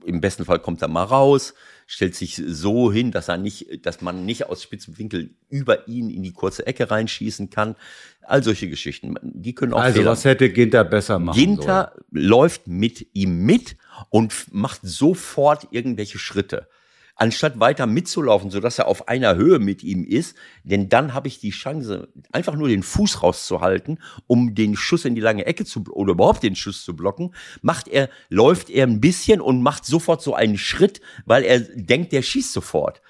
Im 0.05 0.21
besten 0.21 0.45
Fall 0.45 0.59
kommt 0.59 0.83
er 0.83 0.89
mal 0.89 1.05
raus, 1.05 1.55
stellt 1.91 2.15
sich 2.15 2.41
so 2.47 2.93
hin, 2.93 3.11
dass 3.11 3.27
er 3.27 3.37
nicht, 3.37 3.85
dass 3.85 4.01
man 4.01 4.25
nicht 4.25 4.47
aus 4.47 4.63
spitzem 4.63 4.97
Winkel 4.97 5.31
über 5.49 5.89
ihn 5.89 6.09
in 6.09 6.23
die 6.23 6.33
kurze 6.33 6.65
Ecke 6.65 6.89
reinschießen 6.89 7.51
kann. 7.51 7.75
All 8.23 8.45
solche 8.45 8.69
Geschichten. 8.69 9.17
Die 9.23 9.57
können 9.57 9.73
auch 9.73 9.81
Also, 9.81 9.99
Fehler 9.99 10.13
was 10.13 10.25
hätte 10.25 10.51
Ginter 10.51 10.85
besser 10.85 11.19
machen 11.19 11.37
Ginter 11.37 11.97
läuft 12.13 12.69
mit 12.69 13.09
ihm 13.13 13.45
mit 13.45 13.77
und 14.09 14.33
macht 14.53 14.83
sofort 14.85 15.67
irgendwelche 15.73 16.21
Schritte. 16.21 16.69
Anstatt 17.21 17.61
weiter 17.61 17.87
mitzulaufen, 17.87 18.51
sodass 18.51 18.79
er 18.79 18.89
auf 18.89 19.07
einer 19.09 19.37
Höhe 19.37 19.59
mit 19.59 19.83
ihm 19.85 20.05
ist, 20.05 20.37
denn 20.65 20.89
dann 20.89 21.13
habe 21.13 21.29
ich 21.29 21.39
die 21.39 21.51
Chance, 21.51 22.09
einfach 22.33 22.57
nur 22.57 22.69
den 22.69 22.83
Fuß 22.83 23.23
rauszuhalten, 23.23 23.99
um 24.27 24.55
den 24.55 24.75
Schuss 24.75 25.05
in 25.05 25.15
die 25.15 25.21
lange 25.21 25.45
Ecke 25.45 25.67
zu 25.67 25.85
oder 25.91 26.13
überhaupt 26.13 26.43
den 26.43 26.57
Schuss 26.57 26.83
zu 26.83 26.97
blocken, 26.97 27.35
macht 27.61 27.89
er, 27.89 28.09
läuft 28.31 28.71
er 28.71 28.87
ein 28.87 29.03
bisschen 29.03 29.43
und 29.43 29.63
macht 29.63 29.85
sofort 29.85 30.23
so 30.23 30.35
einen 30.35 30.57
Schritt, 30.57 31.03
weil 31.27 31.45
er 31.45 31.61
denkt, 31.61 32.13
der 32.13 32.23
schießt 32.23 32.55
sofort 32.55 33.03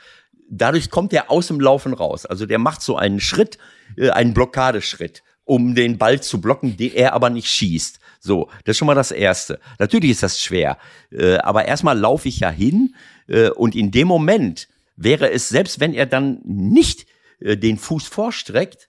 dadurch 0.50 0.90
kommt 0.90 1.12
er 1.12 1.30
aus 1.30 1.46
dem 1.46 1.60
Laufen 1.60 1.94
raus. 1.94 2.26
Also 2.26 2.44
der 2.44 2.58
macht 2.58 2.82
so 2.82 2.96
einen 2.96 3.20
Schritt, 3.20 3.56
äh, 3.96 4.10
einen 4.10 4.34
Blockadeschritt, 4.34 5.22
um 5.44 5.74
den 5.74 5.96
Ball 5.96 6.20
zu 6.20 6.40
blocken, 6.40 6.76
den 6.76 6.92
er 6.92 7.12
aber 7.14 7.30
nicht 7.30 7.48
schießt. 7.48 8.00
So, 8.20 8.50
das 8.64 8.74
ist 8.74 8.78
schon 8.78 8.86
mal 8.86 8.94
das 8.94 9.12
Erste. 9.12 9.60
Natürlich 9.78 10.10
ist 10.10 10.22
das 10.22 10.40
schwer, 10.40 10.76
äh, 11.10 11.38
aber 11.38 11.64
erstmal 11.64 11.98
laufe 11.98 12.28
ich 12.28 12.40
ja 12.40 12.50
hin 12.50 12.94
und 13.50 13.74
in 13.74 13.90
dem 13.90 14.08
Moment, 14.08 14.68
wäre 15.00 15.30
es, 15.30 15.48
selbst 15.48 15.80
wenn 15.80 15.94
er 15.94 16.06
dann 16.06 16.40
nicht 16.44 17.06
äh, 17.40 17.56
den 17.56 17.78
Fuß 17.78 18.06
vorstreckt, 18.06 18.88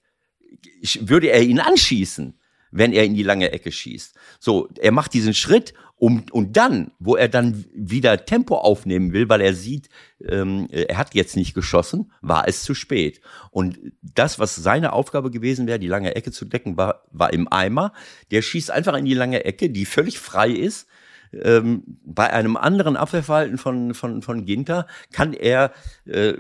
würde 0.99 1.27
er 1.27 1.41
ihn 1.41 1.59
anschießen, 1.59 2.37
wenn 2.71 2.93
er 2.93 3.05
in 3.05 3.15
die 3.15 3.23
lange 3.23 3.51
Ecke 3.51 3.71
schießt. 3.71 4.15
So, 4.39 4.69
er 4.79 4.91
macht 4.91 5.13
diesen 5.13 5.33
Schritt 5.33 5.73
um, 5.95 6.25
und 6.31 6.57
dann, 6.57 6.91
wo 6.99 7.15
er 7.15 7.29
dann 7.29 7.65
wieder 7.73 8.25
Tempo 8.25 8.57
aufnehmen 8.57 9.13
will, 9.13 9.29
weil 9.29 9.41
er 9.41 9.53
sieht, 9.53 9.89
ähm, 10.27 10.67
er 10.71 10.97
hat 10.97 11.13
jetzt 11.13 11.35
nicht 11.35 11.53
geschossen, 11.53 12.11
war 12.21 12.47
es 12.47 12.63
zu 12.63 12.73
spät. 12.73 13.21
Und 13.51 13.79
das, 14.01 14.39
was 14.39 14.55
seine 14.55 14.93
Aufgabe 14.93 15.29
gewesen 15.29 15.67
wäre, 15.67 15.79
die 15.79 15.87
lange 15.87 16.15
Ecke 16.15 16.31
zu 16.31 16.45
decken, 16.45 16.75
war, 16.75 17.03
war 17.11 17.31
im 17.31 17.47
Eimer. 17.51 17.93
Der 18.31 18.41
schießt 18.41 18.71
einfach 18.71 18.95
in 18.95 19.05
die 19.05 19.13
lange 19.13 19.45
Ecke, 19.45 19.69
die 19.69 19.85
völlig 19.85 20.19
frei 20.19 20.49
ist. 20.49 20.87
Ähm, 21.33 21.83
bei 22.03 22.31
einem 22.31 22.57
anderen 22.57 22.97
Abwehrverhalten 22.97 23.57
von, 23.57 23.93
von, 23.93 24.21
von 24.21 24.45
Ginter 24.45 24.87
kann 25.11 25.33
er 25.33 25.71
äh, 26.05 26.33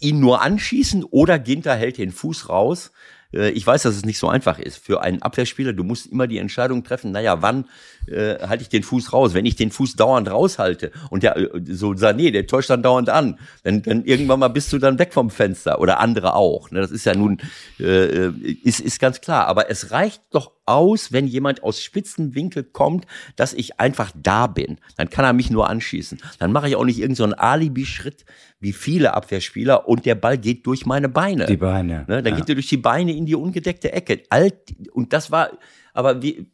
ihn 0.00 0.20
nur 0.20 0.40
anschießen 0.42 1.04
oder 1.04 1.38
Ginter 1.38 1.74
hält 1.74 1.98
den 1.98 2.10
Fuß 2.12 2.48
raus. 2.48 2.92
Äh, 3.32 3.50
Ich 3.50 3.66
weiß, 3.66 3.82
dass 3.82 3.96
es 3.96 4.04
nicht 4.04 4.18
so 4.18 4.28
einfach 4.28 4.58
ist. 4.58 4.78
Für 4.78 5.02
einen 5.02 5.22
Abwehrspieler, 5.22 5.72
du 5.72 5.84
musst 5.84 6.06
immer 6.06 6.26
die 6.26 6.38
Entscheidung 6.38 6.84
treffen, 6.84 7.12
naja, 7.12 7.42
wann 7.42 7.66
äh, 8.06 8.38
halte 8.46 8.62
ich 8.62 8.68
den 8.68 8.82
Fuß 8.82 9.12
raus? 9.12 9.34
Wenn 9.34 9.46
ich 9.46 9.56
den 9.56 9.70
Fuß 9.70 9.96
dauernd 9.96 10.30
raushalte 10.30 10.90
und 11.10 11.22
der 11.22 11.36
äh, 11.36 11.48
so 11.68 11.90
Sané, 11.90 12.30
der 12.30 12.46
täuscht 12.46 12.70
dann 12.70 12.82
dauernd 12.82 13.08
an, 13.08 13.38
dann, 13.62 13.82
dann 13.82 14.04
irgendwann 14.04 14.40
mal 14.40 14.48
bist 14.48 14.72
du 14.72 14.78
dann 14.78 14.98
weg 14.98 15.12
vom 15.12 15.30
Fenster 15.30 15.80
oder 15.80 16.00
andere 16.00 16.34
auch. 16.34 16.70
Ne? 16.70 16.80
Das 16.80 16.90
ist 16.90 17.04
ja 17.04 17.14
nun, 17.14 17.38
äh, 17.78 18.28
ist, 18.62 18.80
ist 18.80 19.00
ganz 19.00 19.20
klar. 19.20 19.46
Aber 19.46 19.70
es 19.70 19.90
reicht 19.90 20.22
doch 20.30 20.52
aus, 20.66 21.12
wenn 21.12 21.26
jemand 21.26 21.62
aus 21.62 21.82
Spitzenwinkel 21.82 22.62
kommt, 22.64 23.06
dass 23.36 23.52
ich 23.52 23.80
einfach 23.80 24.12
da 24.14 24.46
bin. 24.46 24.78
Dann 24.96 25.10
kann 25.10 25.24
er 25.24 25.32
mich 25.32 25.50
nur 25.50 25.68
anschießen. 25.68 26.20
Dann 26.38 26.52
mache 26.52 26.68
ich 26.68 26.76
auch 26.76 26.84
nicht 26.84 26.98
irgendeinen 26.98 27.30
so 27.30 27.36
Alibi-Schritt 27.36 28.24
wie 28.60 28.72
viele 28.72 29.14
Abwehrspieler 29.14 29.88
und 29.88 30.04
der 30.04 30.14
Ball 30.14 30.36
geht 30.36 30.66
durch 30.66 30.84
meine 30.84 31.08
Beine. 31.08 31.46
Die 31.46 31.56
Beine. 31.56 32.04
Ne, 32.06 32.22
dann 32.22 32.34
ja. 32.34 32.36
geht 32.36 32.48
er 32.50 32.54
durch 32.54 32.68
die 32.68 32.76
Beine 32.76 33.16
in 33.16 33.24
die 33.24 33.34
ungedeckte 33.34 33.92
Ecke. 33.92 34.22
Alt, 34.28 34.54
und 34.92 35.12
das 35.14 35.30
war, 35.30 35.50
aber 35.94 36.22
wie, 36.22 36.46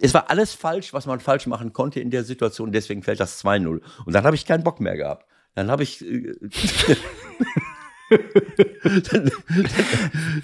es 0.00 0.14
war 0.14 0.30
alles 0.30 0.54
falsch, 0.54 0.94
was 0.94 1.06
man 1.06 1.20
falsch 1.20 1.46
machen 1.46 1.72
konnte 1.74 2.00
in 2.00 2.10
der 2.10 2.24
Situation. 2.24 2.72
Deswegen 2.72 3.02
fällt 3.02 3.20
das 3.20 3.44
2-0. 3.44 3.80
Und 4.06 4.12
dann 4.12 4.24
habe 4.24 4.36
ich 4.36 4.46
keinen 4.46 4.64
Bock 4.64 4.80
mehr 4.80 4.96
gehabt. 4.96 5.26
Dann 5.54 5.70
habe 5.70 5.82
ich, 5.82 6.04
äh, 6.04 6.32
dann, 9.12 9.30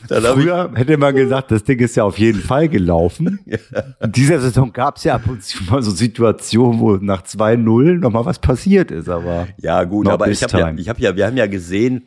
dann 0.08 0.24
ich, 0.24 0.30
Früher 0.30 0.70
hätte 0.74 0.96
man 0.96 1.14
gesagt, 1.14 1.50
das 1.50 1.64
Ding 1.64 1.78
ist 1.78 1.96
ja 1.96 2.04
auf 2.04 2.18
jeden 2.18 2.40
Fall 2.40 2.68
gelaufen. 2.68 3.40
In 4.00 4.12
dieser 4.12 4.40
Saison 4.40 4.72
gab 4.72 4.96
es 4.96 5.04
ja 5.04 5.14
ab 5.14 5.22
und 5.28 5.42
zu 5.42 5.62
mal 5.64 5.82
so 5.82 5.90
Situationen, 5.90 6.80
wo 6.80 6.96
nach 6.96 7.22
2-0 7.22 7.98
nochmal 7.98 8.24
was 8.24 8.38
passiert 8.38 8.90
ist, 8.90 9.08
aber 9.08 9.48
Ja, 9.58 9.84
gut, 9.84 10.08
aber 10.08 10.28
ich 10.28 10.42
habe 10.42 10.58
ja, 10.58 10.72
ich 10.74 10.88
habe 10.88 11.00
ja, 11.00 11.16
wir 11.16 11.26
haben 11.26 11.36
ja 11.36 11.46
gesehen, 11.46 12.06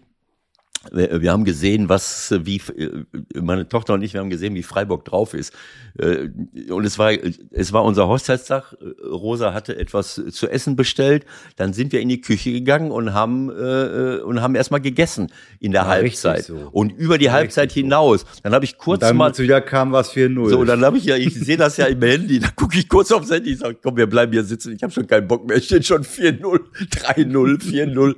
wir 0.92 1.22
wir 1.22 1.32
haben 1.32 1.46
gesehen, 1.46 1.88
was, 1.90 2.32
äh, 2.32 2.46
wie, 2.46 2.58
äh, 2.78 3.04
meine 3.42 3.68
Tochter 3.70 3.94
und 3.94 4.02
ich, 4.02 4.14
wir 4.14 4.22
haben 4.22 4.30
gesehen, 4.30 4.54
wie 4.56 4.64
Freiburg 4.64 5.06
drauf 5.06 5.34
ist. 5.34 5.54
Äh, 5.98 6.30
Und 6.72 6.86
es 6.86 6.98
war, 7.00 7.12
es 7.52 7.72
war 7.74 7.84
unser 7.84 8.08
Hochzeitstag. 8.08 8.76
Rosa 9.04 9.54
hatte 9.54 9.78
etwas 9.78 10.22
zu 10.32 10.48
essen 10.50 10.76
bestellt. 10.76 11.26
Dann 11.56 11.74
sind 11.74 11.92
wir 11.94 12.02
in 12.02 12.10
die 12.10 12.20
Küche 12.22 12.52
gegangen 12.52 12.92
und 12.92 13.14
haben, 13.14 13.50
äh, 13.50 14.20
und 14.24 14.42
haben 14.42 14.56
erstmal 14.56 14.82
gegessen 14.82 15.32
in 15.60 15.72
der 15.72 15.84
Ja, 15.84 15.88
Halbzeit. 15.88 16.46
so. 16.46 16.70
Und 16.72 16.92
über 16.92 17.18
die 17.18 17.32
Halbzeit 17.32 17.66
richtig 17.70 17.82
so. 17.84 17.86
hinaus. 17.86 18.26
Dann 18.44 18.54
habe 18.54 18.66
ich 18.66 18.78
kurz 18.78 19.02
dann 19.02 19.16
mal, 19.18 19.38
wieder 19.38 19.62
kam 19.62 19.92
was 19.94 20.12
4-0. 20.14 20.50
so, 20.50 20.66
dann 20.66 20.84
habe 20.84 20.98
ich 20.98 21.06
ja, 21.06 21.16
ich 21.16 21.34
sehe 21.36 21.58
das 21.58 21.78
ja 21.78 21.86
im 21.86 22.02
Handy, 22.02 22.40
dann 22.40 22.56
gucke 22.56 22.78
ich 22.78 22.90
kurz 22.90 23.12
aufs 23.12 23.32
Handy, 23.32 23.52
ich 23.54 23.60
sage, 23.60 23.78
komm, 23.82 23.96
wir 23.98 24.08
bleiben 24.08 24.32
hier 24.34 24.44
sitzen, 24.44 24.74
ich 24.76 24.84
habe 24.84 24.92
schon 24.92 25.08
keinen 25.08 25.28
Bock 25.28 25.48
mehr, 25.48 25.58
es 25.58 25.66
steht 25.66 25.86
schon 25.86 26.04
4-0, 26.04 26.60
3-0, 26.92 27.62
4-0. 27.62 28.16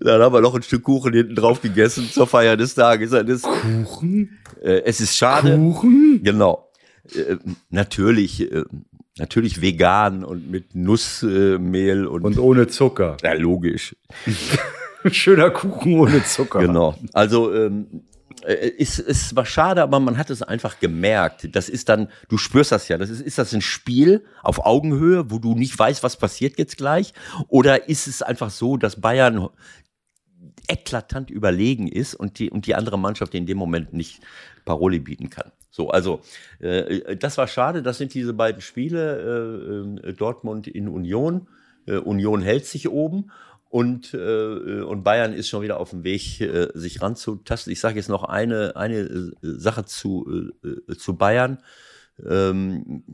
Dann 0.00 0.22
haben 0.22 0.34
wir 0.34 0.40
noch 0.40 0.54
ein 0.54 0.62
Stück 0.62 0.82
Kuchen 0.82 1.12
hinten 1.14 1.34
drauf 1.34 1.60
gegessen 1.62 1.77
zur 1.86 2.26
Feier 2.26 2.56
des 2.56 2.74
Tages. 2.74 3.10
Das 3.10 3.24
ist, 3.28 3.44
Kuchen? 3.44 4.38
äh, 4.62 4.82
es 4.84 5.00
ist 5.00 5.16
schade. 5.16 5.56
Kuchen? 5.56 6.20
Genau. 6.22 6.70
Äh, 7.14 7.36
natürlich, 7.70 8.52
äh, 8.52 8.64
natürlich 9.18 9.60
vegan 9.60 10.24
und 10.24 10.50
mit 10.50 10.74
Nussmehl 10.74 11.54
äh, 11.54 11.58
Mehl 11.58 12.06
und, 12.06 12.24
Und 12.24 12.38
ohne 12.38 12.66
Zucker. 12.66 13.16
ja, 13.22 13.32
logisch. 13.34 13.96
Schöner 15.10 15.50
Kuchen 15.50 15.98
ohne 15.98 16.24
Zucker. 16.24 16.60
Genau. 16.60 16.96
Also 17.12 17.54
ähm, 17.54 18.02
äh, 18.44 18.68
ist, 18.68 18.98
es 18.98 19.34
war 19.34 19.46
schade, 19.46 19.82
aber 19.82 20.00
man 20.00 20.18
hat 20.18 20.30
es 20.30 20.42
einfach 20.42 20.80
gemerkt. 20.80 21.54
Das 21.54 21.68
ist 21.68 21.88
dann, 21.88 22.08
du 22.28 22.38
spürst 22.38 22.72
das 22.72 22.88
ja. 22.88 22.98
Das 22.98 23.10
ist, 23.10 23.20
ist 23.20 23.38
das 23.38 23.52
ein 23.52 23.60
Spiel 23.60 24.24
auf 24.42 24.64
Augenhöhe, 24.64 25.30
wo 25.30 25.38
du 25.38 25.54
nicht 25.54 25.78
weißt, 25.78 26.02
was 26.02 26.16
passiert 26.16 26.58
jetzt 26.58 26.76
gleich? 26.76 27.14
Oder 27.48 27.88
ist 27.88 28.06
es 28.06 28.22
einfach 28.22 28.50
so, 28.50 28.76
dass 28.76 29.00
Bayern 29.00 29.48
eklatant 30.68 31.30
überlegen 31.30 31.88
ist 31.88 32.14
und 32.14 32.38
die, 32.38 32.50
und 32.50 32.66
die 32.66 32.74
andere 32.74 32.98
Mannschaft 32.98 33.34
in 33.34 33.46
dem 33.46 33.58
Moment 33.58 33.92
nicht 33.92 34.20
Paroli 34.64 34.98
bieten 34.98 35.30
kann. 35.30 35.50
So, 35.70 35.90
also 35.90 36.20
äh, 36.60 37.16
das 37.16 37.38
war 37.38 37.48
schade. 37.48 37.82
Das 37.82 37.98
sind 37.98 38.14
diese 38.14 38.34
beiden 38.34 38.60
Spiele, 38.60 39.96
äh, 40.04 40.08
äh, 40.08 40.12
Dortmund 40.12 40.66
in 40.66 40.88
Union. 40.88 41.48
Äh, 41.86 41.96
Union 41.96 42.42
hält 42.42 42.66
sich 42.66 42.88
oben 42.88 43.30
und, 43.70 44.14
äh, 44.14 44.80
und 44.80 45.04
Bayern 45.04 45.32
ist 45.32 45.48
schon 45.48 45.62
wieder 45.62 45.78
auf 45.78 45.90
dem 45.90 46.04
Weg, 46.04 46.40
äh, 46.40 46.68
sich 46.74 47.02
ranzutasten. 47.02 47.72
Ich 47.72 47.80
sage 47.80 47.96
jetzt 47.96 48.08
noch 48.08 48.24
eine, 48.24 48.76
eine 48.76 48.98
äh, 48.98 49.32
Sache 49.42 49.84
zu, 49.84 50.52
äh, 50.64 50.94
zu 50.94 51.16
Bayern. 51.16 51.58
Ähm, 52.26 53.04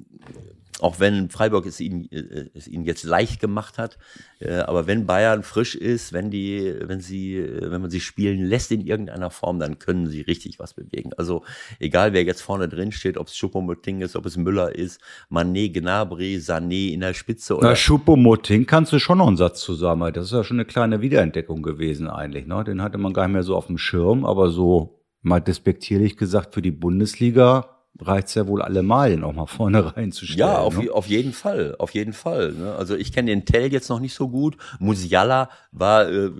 auch 0.80 0.98
wenn 0.98 1.30
Freiburg 1.30 1.66
es 1.66 1.80
ihnen, 1.80 2.10
äh, 2.10 2.50
es 2.54 2.66
ihnen 2.66 2.84
jetzt 2.84 3.04
leicht 3.04 3.40
gemacht 3.40 3.78
hat, 3.78 3.98
äh, 4.40 4.56
aber 4.56 4.86
wenn 4.86 5.06
Bayern 5.06 5.42
frisch 5.42 5.74
ist, 5.74 6.12
wenn 6.12 6.30
die, 6.30 6.74
wenn 6.82 7.00
sie, 7.00 7.36
äh, 7.36 7.70
wenn 7.70 7.80
man 7.80 7.90
sie 7.90 8.00
spielen 8.00 8.44
lässt 8.44 8.72
in 8.72 8.80
irgendeiner 8.80 9.30
Form, 9.30 9.58
dann 9.58 9.78
können 9.78 10.08
sie 10.08 10.22
richtig 10.22 10.58
was 10.58 10.74
bewegen. 10.74 11.12
Also 11.16 11.44
egal 11.78 12.12
wer 12.12 12.24
jetzt 12.24 12.42
vorne 12.42 12.68
drin 12.68 12.92
steht, 12.92 13.16
ob 13.18 13.28
es 13.28 13.34
Choupo-Moting 13.34 14.00
ist, 14.00 14.16
ob 14.16 14.26
es 14.26 14.36
Müller 14.36 14.74
ist, 14.74 15.00
Mané, 15.30 15.72
Gnabry, 15.72 16.36
Sané 16.36 16.92
in 16.92 17.00
der 17.00 17.14
Spitze 17.14 17.56
oder 17.56 17.68
Na, 17.68 17.76
Schuppomoting 17.76 18.66
kannst 18.66 18.92
du 18.92 18.98
schon 18.98 19.18
noch 19.18 19.28
einen 19.28 19.36
Satz 19.36 19.60
zusammen. 19.60 20.12
Das 20.12 20.26
ist 20.26 20.32
ja 20.32 20.44
schon 20.44 20.56
eine 20.56 20.64
kleine 20.64 21.00
Wiederentdeckung 21.00 21.62
gewesen 21.62 22.08
eigentlich. 22.08 22.46
Ne? 22.46 22.64
Den 22.64 22.82
hatte 22.82 22.98
man 22.98 23.12
gar 23.12 23.26
nicht 23.26 23.34
mehr 23.34 23.42
so 23.42 23.56
auf 23.56 23.66
dem 23.66 23.78
Schirm, 23.78 24.24
aber 24.24 24.50
so 24.50 25.00
mal 25.22 25.40
despektierlich 25.40 26.16
gesagt, 26.16 26.54
für 26.54 26.62
die 26.62 26.70
Bundesliga 26.70 27.73
reicht's 28.00 28.34
ja 28.34 28.46
wohl 28.46 28.62
allemal, 28.62 29.10
den 29.10 29.24
auch 29.24 29.32
mal 29.32 29.46
vorne 29.46 29.96
reinzustellen. 29.96 30.38
Ja, 30.38 30.58
auf, 30.58 30.78
ne? 30.78 30.90
auf 30.90 31.06
jeden 31.06 31.32
Fall, 31.32 31.76
auf 31.78 31.90
jeden 31.92 32.12
Fall. 32.12 32.52
Ne? 32.52 32.74
Also 32.74 32.96
ich 32.96 33.12
kenne 33.12 33.30
den 33.30 33.44
Tell 33.44 33.72
jetzt 33.72 33.88
noch 33.88 34.00
nicht 34.00 34.14
so 34.14 34.28
gut. 34.28 34.56
Musiala 34.78 35.48
war, 35.72 36.08
äh, 36.08 36.30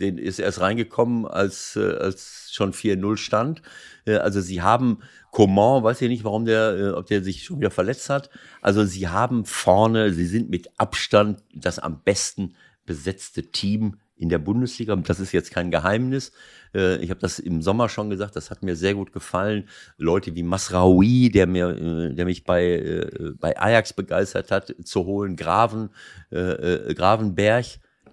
den 0.00 0.18
ist 0.18 0.38
erst 0.38 0.60
reingekommen, 0.60 1.26
als, 1.26 1.76
äh, 1.76 1.96
als 1.98 2.50
schon 2.52 2.72
4-0 2.72 3.16
stand. 3.16 3.62
Äh, 4.04 4.16
also 4.16 4.40
sie 4.40 4.62
haben 4.62 4.98
Coman, 5.30 5.82
weiß 5.82 6.02
ich 6.02 6.08
nicht, 6.08 6.24
warum 6.24 6.44
der, 6.44 6.76
äh, 6.76 6.90
ob 6.90 7.06
der 7.06 7.22
sich 7.22 7.44
schon 7.44 7.60
wieder 7.60 7.70
verletzt 7.70 8.10
hat. 8.10 8.30
Also 8.60 8.84
sie 8.84 9.08
haben 9.08 9.44
vorne, 9.44 10.12
sie 10.12 10.26
sind 10.26 10.50
mit 10.50 10.70
Abstand 10.78 11.42
das 11.54 11.78
am 11.78 12.02
besten 12.02 12.54
besetzte 12.84 13.50
Team 13.50 13.96
in 14.16 14.28
der 14.28 14.38
Bundesliga. 14.38 14.96
Das 14.96 15.20
ist 15.20 15.32
jetzt 15.32 15.50
kein 15.50 15.70
Geheimnis. 15.70 16.32
Äh, 16.74 16.96
Ich 17.02 17.10
habe 17.10 17.20
das 17.20 17.38
im 17.38 17.62
Sommer 17.62 17.88
schon 17.88 18.10
gesagt, 18.10 18.36
das 18.36 18.50
hat 18.50 18.62
mir 18.62 18.76
sehr 18.76 18.94
gut 18.94 19.12
gefallen. 19.12 19.68
Leute 19.98 20.34
wie 20.34 20.42
Masraoui, 20.42 21.30
der 21.30 21.46
mir, 21.46 21.68
äh, 21.70 22.14
der 22.14 22.24
mich 22.24 22.44
bei, 22.44 22.64
äh, 22.64 23.32
bei 23.38 23.58
Ajax 23.58 23.92
begeistert 23.92 24.50
hat, 24.50 24.74
zu 24.84 25.04
holen, 25.04 25.36
Graven, 25.36 25.90
äh, 26.30 26.94
Gravenberg, 26.94 27.66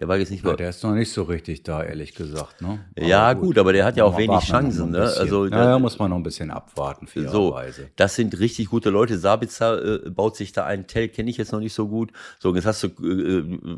der 0.04 0.10
war 0.10 0.18
jetzt 0.18 0.32
nicht 0.32 0.44
ja, 0.44 0.50
mehr. 0.50 0.58
der 0.58 0.70
ist 0.70 0.84
noch 0.84 0.94
nicht 0.96 1.14
so 1.14 1.24
richtig 1.24 1.64
da, 1.64 1.82
ehrlich 1.82 2.14
gesagt. 2.14 2.62
Ne? 2.62 2.84
Aber 2.98 3.06
Ja, 3.08 3.32
gut, 3.32 3.58
aber 3.58 3.72
der 3.72 3.86
hat 3.86 3.96
ja 3.96 4.04
auch 4.04 4.18
wenig 4.18 4.42
Chancen, 4.42 4.92
ne? 4.92 5.00
Also, 5.04 5.46
ja, 5.46 5.50
da- 5.52 5.66
da 5.66 5.80
muss 5.80 5.98
man 5.98 6.10
noch 6.10 6.18
ein 6.18 6.24
bisschen 6.24 6.52
abwarten, 6.52 7.08
So, 7.08 7.52
fairerweise. 7.54 7.90
das 7.96 8.16
sind 8.16 8.38
richtig 8.38 8.68
gute 8.70 8.90
Leute. 8.90 9.18
Sabitzer 9.18 10.06
äh, 10.06 10.10
baut 10.10 10.36
sich 10.36 10.52
da 10.52 10.66
ein. 10.66 10.88
Tell 10.88 11.08
kenne 11.08 11.30
ich 11.30 11.38
jetzt 11.38 11.54
noch 11.54 11.62
nicht 11.62 11.74
so 11.74 11.88
gut. 11.88 12.12
So, 12.40 12.54
jetzt 12.54 12.66
hast 12.66 12.84
du 12.84 12.88
äh, 13.02 13.38
äh, 13.40 13.78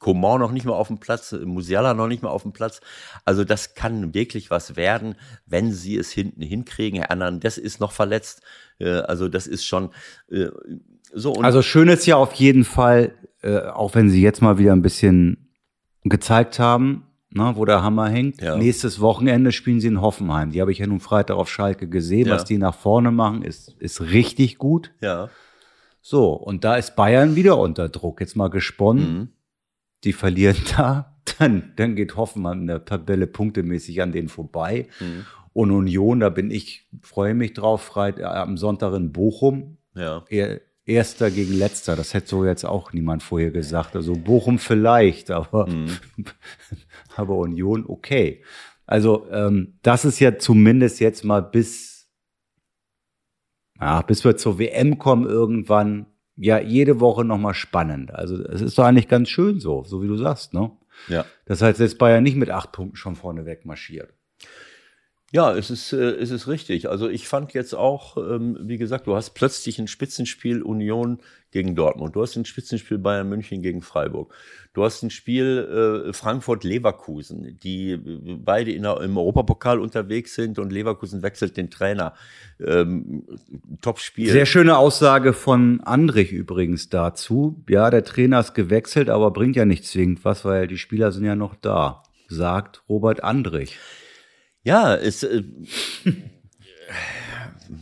Coman 0.00 0.40
noch 0.40 0.50
nicht 0.50 0.66
mal 0.66 0.72
auf 0.72 0.88
dem 0.88 0.98
Platz, 0.98 1.30
äh, 1.30 1.38
Musiala 1.46 1.94
noch 1.94 2.08
nicht 2.08 2.24
mal 2.24 2.30
auf 2.30 2.42
dem 2.42 2.52
Platz. 2.52 2.80
Also 3.24 3.44
das 3.44 3.74
kann 3.76 4.14
wirklich 4.14 4.50
was 4.50 4.74
werden, 4.74 5.14
wenn 5.46 5.70
sie 5.72 5.96
es 5.96 6.10
hinten 6.10 6.42
hinkriegen. 6.42 6.98
Herr 6.98 7.10
Hernandez 7.10 7.56
ist 7.56 7.78
noch 7.78 7.92
verletzt. 7.92 8.42
Äh, 8.80 8.88
also 8.90 9.28
das 9.28 9.46
ist 9.46 9.64
schon 9.64 9.90
so. 11.14 11.34
Also 11.34 11.62
schön 11.62 11.86
ist 11.88 12.04
ja 12.06 12.16
auf 12.16 12.32
jeden 12.34 12.64
Fall, 12.64 13.12
auch 13.42 13.94
wenn 13.96 14.08
sie 14.08 14.22
jetzt 14.22 14.40
mal 14.40 14.56
wieder 14.58 14.72
ein 14.72 14.82
bisschen 14.82 15.41
gezeigt 16.04 16.58
haben, 16.58 17.04
ne, 17.30 17.52
wo 17.54 17.64
der 17.64 17.82
Hammer 17.82 18.08
hängt. 18.08 18.40
Ja. 18.40 18.56
Nächstes 18.56 19.00
Wochenende 19.00 19.52
spielen 19.52 19.80
sie 19.80 19.88
in 19.88 20.00
Hoffenheim. 20.00 20.50
Die 20.50 20.60
habe 20.60 20.72
ich 20.72 20.78
ja 20.78 20.86
nun 20.86 21.00
Freitag 21.00 21.36
auf 21.36 21.48
Schalke 21.50 21.88
gesehen. 21.88 22.28
Ja. 22.28 22.34
Was 22.34 22.44
die 22.44 22.58
nach 22.58 22.74
vorne 22.74 23.10
machen, 23.10 23.42
ist, 23.42 23.76
ist 23.78 24.00
richtig 24.00 24.58
gut. 24.58 24.92
ja, 25.00 25.28
So, 26.00 26.32
und 26.32 26.64
da 26.64 26.76
ist 26.76 26.96
Bayern 26.96 27.36
wieder 27.36 27.58
unter 27.58 27.88
Druck. 27.88 28.20
Jetzt 28.20 28.36
mal 28.36 28.50
gesponnen. 28.50 29.18
Mhm. 29.18 29.28
Die 30.04 30.12
verlieren 30.12 30.56
da, 30.76 31.16
dann, 31.38 31.72
dann 31.76 31.94
geht 31.94 32.16
Hoffenheim 32.16 32.62
in 32.62 32.66
der 32.66 32.84
Tabelle 32.84 33.26
punktemäßig 33.26 34.02
an 34.02 34.12
denen 34.12 34.28
vorbei. 34.28 34.88
Mhm. 35.00 35.24
Und 35.54 35.70
Union, 35.70 36.20
da 36.20 36.30
bin 36.30 36.50
ich, 36.50 36.88
freue 37.02 37.34
mich 37.34 37.52
drauf, 37.52 37.82
Freit 37.82 38.18
äh, 38.18 38.24
am 38.24 38.56
Sonntag 38.56 38.94
in 38.94 39.12
Bochum. 39.12 39.76
ja. 39.94 40.24
Er, 40.28 40.60
Erster 40.84 41.30
gegen 41.30 41.54
Letzter. 41.54 41.94
Das 41.94 42.12
hätte 42.12 42.28
so 42.28 42.44
jetzt 42.44 42.64
auch 42.64 42.92
niemand 42.92 43.22
vorher 43.22 43.50
gesagt. 43.50 43.94
Also 43.94 44.14
Bochum 44.14 44.58
vielleicht, 44.58 45.30
aber, 45.30 45.68
mhm. 45.68 45.96
aber 47.16 47.36
Union 47.36 47.84
okay. 47.86 48.42
Also 48.86 49.26
ähm, 49.30 49.78
das 49.82 50.04
ist 50.04 50.18
ja 50.18 50.38
zumindest 50.38 51.00
jetzt 51.00 51.24
mal 51.24 51.40
bis, 51.40 52.08
ja, 53.80 54.02
bis 54.02 54.24
wir 54.24 54.36
zur 54.36 54.58
WM 54.58 54.98
kommen 54.98 55.26
irgendwann, 55.26 56.06
ja, 56.36 56.58
jede 56.58 56.98
Woche 56.98 57.24
nochmal 57.24 57.54
spannend. 57.54 58.12
Also 58.12 58.42
es 58.42 58.60
ist 58.60 58.76
doch 58.76 58.84
eigentlich 58.84 59.08
ganz 59.08 59.28
schön 59.28 59.60
so, 59.60 59.84
so 59.84 60.02
wie 60.02 60.08
du 60.08 60.16
sagst, 60.16 60.52
ne? 60.52 60.72
Ja. 61.08 61.24
Das 61.46 61.62
heißt, 61.62 61.80
jetzt 61.80 61.98
Bayern 61.98 62.22
nicht 62.22 62.36
mit 62.36 62.50
acht 62.50 62.72
Punkten 62.72 62.96
schon 62.96 63.16
vorne 63.16 63.46
weg 63.46 63.64
marschiert. 63.64 64.12
Ja, 65.34 65.56
es 65.56 65.70
ist, 65.70 65.94
äh, 65.94 65.96
es 65.96 66.30
ist 66.30 66.46
richtig. 66.46 66.90
Also 66.90 67.08
ich 67.08 67.26
fand 67.26 67.54
jetzt 67.54 67.74
auch, 67.74 68.18
ähm, 68.18 68.58
wie 68.60 68.76
gesagt, 68.76 69.06
du 69.06 69.16
hast 69.16 69.30
plötzlich 69.30 69.78
ein 69.78 69.88
Spitzenspiel 69.88 70.60
Union 70.60 71.20
gegen 71.50 71.74
Dortmund. 71.74 72.14
Du 72.14 72.20
hast 72.20 72.36
ein 72.36 72.44
Spitzenspiel 72.44 72.98
Bayern 72.98 73.30
München 73.30 73.62
gegen 73.62 73.80
Freiburg. 73.80 74.34
Du 74.74 74.84
hast 74.84 75.02
ein 75.02 75.08
Spiel 75.08 76.04
äh, 76.06 76.12
Frankfurt-Leverkusen, 76.12 77.58
die 77.62 77.98
beide 78.44 78.72
in 78.72 78.82
der, 78.82 79.00
im 79.00 79.16
Europapokal 79.16 79.80
unterwegs 79.80 80.34
sind 80.34 80.58
und 80.58 80.70
Leverkusen 80.70 81.22
wechselt 81.22 81.56
den 81.56 81.70
Trainer. 81.70 82.12
Ähm, 82.60 83.24
Top-Spiel. 83.80 84.30
Sehr 84.30 84.46
schöne 84.46 84.76
Aussage 84.76 85.32
von 85.32 85.80
Andrich 85.80 86.32
übrigens 86.32 86.90
dazu. 86.90 87.64
Ja, 87.70 87.88
der 87.88 88.04
Trainer 88.04 88.40
ist 88.40 88.52
gewechselt, 88.52 89.08
aber 89.08 89.30
bringt 89.30 89.56
ja 89.56 89.64
nicht 89.64 89.86
zwingend 89.86 90.26
was, 90.26 90.44
weil 90.44 90.66
die 90.66 90.78
Spieler 90.78 91.10
sind 91.10 91.24
ja 91.24 91.36
noch 91.36 91.54
da, 91.54 92.02
sagt 92.28 92.82
Robert 92.86 93.24
Andrich. 93.24 93.78
Ja, 94.64 94.94
es, 94.94 95.22
äh, 95.22 95.42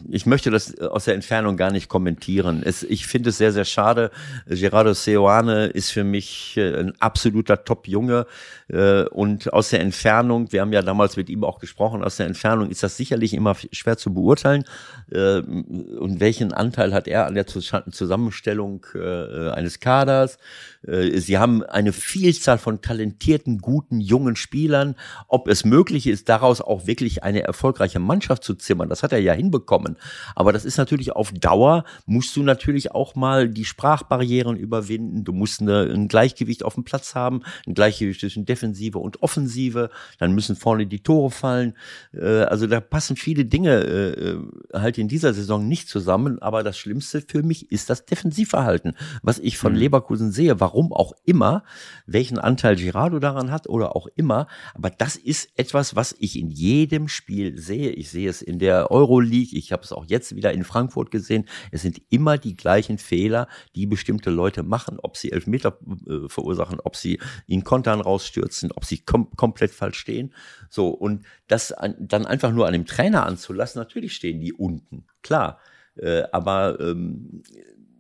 ich 0.09 0.27
möchte 0.27 0.51
das 0.51 0.79
aus 0.79 1.05
der 1.05 1.15
Entfernung 1.15 1.57
gar 1.57 1.71
nicht 1.71 1.89
kommentieren. 1.89 2.63
Es, 2.65 2.83
ich 2.83 3.07
finde 3.07 3.31
es 3.31 3.39
sehr, 3.39 3.53
sehr 3.53 3.65
schade. 3.65 4.11
Gerardo 4.47 4.93
Seoane 4.95 5.67
ist 5.67 5.91
für 5.91 6.05
mich 6.05 6.57
äh, 6.57 6.79
ein 6.79 6.93
absoluter 7.01 7.65
Top-Junge. 7.65 8.27
Äh, 8.73 9.05
und 9.05 9.53
aus 9.53 9.71
der 9.71 9.81
Entfernung, 9.81 10.53
wir 10.53 10.61
haben 10.61 10.73
ja 10.73 10.83
damals 10.83 11.17
mit 11.17 11.29
ihm 11.29 11.45
auch 11.45 11.59
gesprochen, 11.59 12.03
aus 12.05 12.17
der 12.17 12.27
Entfernung 12.27 12.71
ist 12.71 12.83
das 12.83 12.97
sicherlich 12.97 13.35
immer 13.35 13.57
schwer 13.73 13.97
zu 13.97 14.15
beurteilen. 14.15 14.65
Äh, 15.11 15.41
und 15.41 16.21
welchen 16.21 16.53
Anteil 16.53 16.95
hat 16.95 17.09
er 17.09 17.27
an 17.27 17.35
der 17.35 17.47
Zusammenstellung 17.47 18.87
eines 18.95 19.81
Kaders? 19.81 20.39
Sie 20.83 21.39
haben 21.39 21.63
eine 21.63 21.93
Vielzahl 21.93 22.59
von 22.59 22.81
talentierten, 22.81 23.59
guten, 23.59 24.01
jungen 24.01 24.37
Spielern. 24.37 24.95
Ob 25.29 25.49
es 25.49 25.65
möglich 25.65 26.07
ist, 26.07 26.29
daraus 26.29 26.61
auch 26.61 26.87
wirklich 26.87 27.23
eine 27.23 27.43
erfolgreiche 27.43 27.99
Mannschaft 27.99 28.45
zu 28.45 28.55
zimmern, 28.55 28.89
das 28.89 29.03
hat 29.03 29.13
er 29.13 29.21
ja 29.21 29.33
hinbekommen. 29.33 29.97
Aber 30.35 30.53
das 30.53 30.65
ist 30.65 30.79
natürlich 30.79 31.13
auf 31.13 31.33
Dauer, 31.33 31.85
musst 32.07 32.37
du 32.37 32.43
natürlich 32.43 32.93
auch 32.93 33.15
mal 33.15 33.49
die 33.49 33.65
Sprachbarrieren 33.65 34.57
überwinden. 34.57 35.25
Du 35.25 35.33
musst 35.33 35.61
eine, 35.61 35.83
ein 35.83 36.09
Gleichgewicht 36.09 36.65
auf 36.65 36.75
dem 36.75 36.85
Platz 36.85 37.15
haben, 37.15 37.43
ein 37.67 37.75
Gleichgewicht 37.75 38.21
zwischen 38.21 38.47
Defensive 38.61 38.99
und 38.99 39.23
Offensive. 39.23 39.91
Dann 40.19 40.33
müssen 40.33 40.57
vorne 40.57 40.87
die 40.87 41.03
Tore 41.03 41.31
fallen. 41.31 41.75
Äh, 42.13 42.43
also 42.43 42.67
da 42.67 42.81
passen 42.81 43.17
viele 43.17 43.45
Dinge 43.45 43.81
äh, 43.81 44.39
halt 44.73 44.99
in 44.99 45.09
dieser 45.09 45.33
Saison 45.33 45.67
nicht 45.67 45.89
zusammen. 45.89 46.41
Aber 46.41 46.63
das 46.63 46.77
Schlimmste 46.79 47.23
für 47.27 47.43
mich 47.43 47.71
ist 47.73 47.91
das 47.91 48.05
Defensivverhalten, 48.05 48.95
was 49.23 49.39
ich 49.39 49.57
von 49.59 49.73
mhm. 49.73 49.79
Leverkusen 49.79 50.33
sehe. 50.33 50.61
Warum 50.61 50.93
auch 50.93 51.13
immer, 51.25 51.65
welchen 52.07 52.39
Anteil 52.39 52.77
Girardo 52.77 53.19
daran 53.19 53.51
hat 53.51 53.69
oder 53.69 53.97
auch 53.97 54.07
immer. 54.15 54.47
Aber 54.75 54.91
das 54.91 55.17
ist 55.17 55.49
etwas, 55.57 55.97
was 55.97 56.15
ich 56.19 56.39
in 56.39 56.51
jedem 56.51 57.09
Spiel 57.09 57.59
sehe. 57.59 57.91
Ich 57.91 58.11
sehe 58.11 58.29
es 58.29 58.43
in 58.43 58.59
der 58.59 58.91
Euroleague. 58.91 59.57
Ich 59.59 59.73
habe 59.73 59.83
es 59.83 59.93
auch 59.93 60.05
jetzt 60.07 60.37
wieder 60.37 60.53
in 60.53 60.65
Frankfurt 60.65 61.11
gesehen. 61.11 61.47
Es 61.71 61.83
sind 61.83 62.01
immer 62.11 62.39
die 62.39 62.57
gleichen 62.57 62.99
Fehler, 62.99 63.49
die 63.75 63.87
bestimmte 63.87 64.31
Leute 64.31 64.63
machen, 64.63 64.99
ob 65.01 65.17
sie 65.17 65.33
Elfmeter 65.33 65.79
äh, 66.07 66.29
verursachen, 66.29 66.81
ob 66.81 66.97
sie 66.97 67.19
in 67.47 67.65
Kontern 67.65 68.01
rausstürzen, 68.01 68.50
ob 68.75 68.85
sie 68.85 68.99
kom 68.99 69.31
komplett 69.37 69.71
falsch 69.71 69.99
stehen. 69.99 70.35
So, 70.69 70.89
und 70.89 71.25
das 71.49 71.73
an, 71.73 71.95
dann 71.99 72.27
einfach 72.27 72.53
nur 72.53 72.67
an 72.67 72.73
dem 72.73 72.87
Trainer 72.87 73.27
anzulassen, 73.27 73.81
natürlich 73.81 74.15
stehen 74.15 74.41
die 74.41 74.53
unten, 74.53 75.07
klar. 75.23 75.59
Äh, 75.97 76.25
aber 76.33 76.79
ähm, 76.81 77.43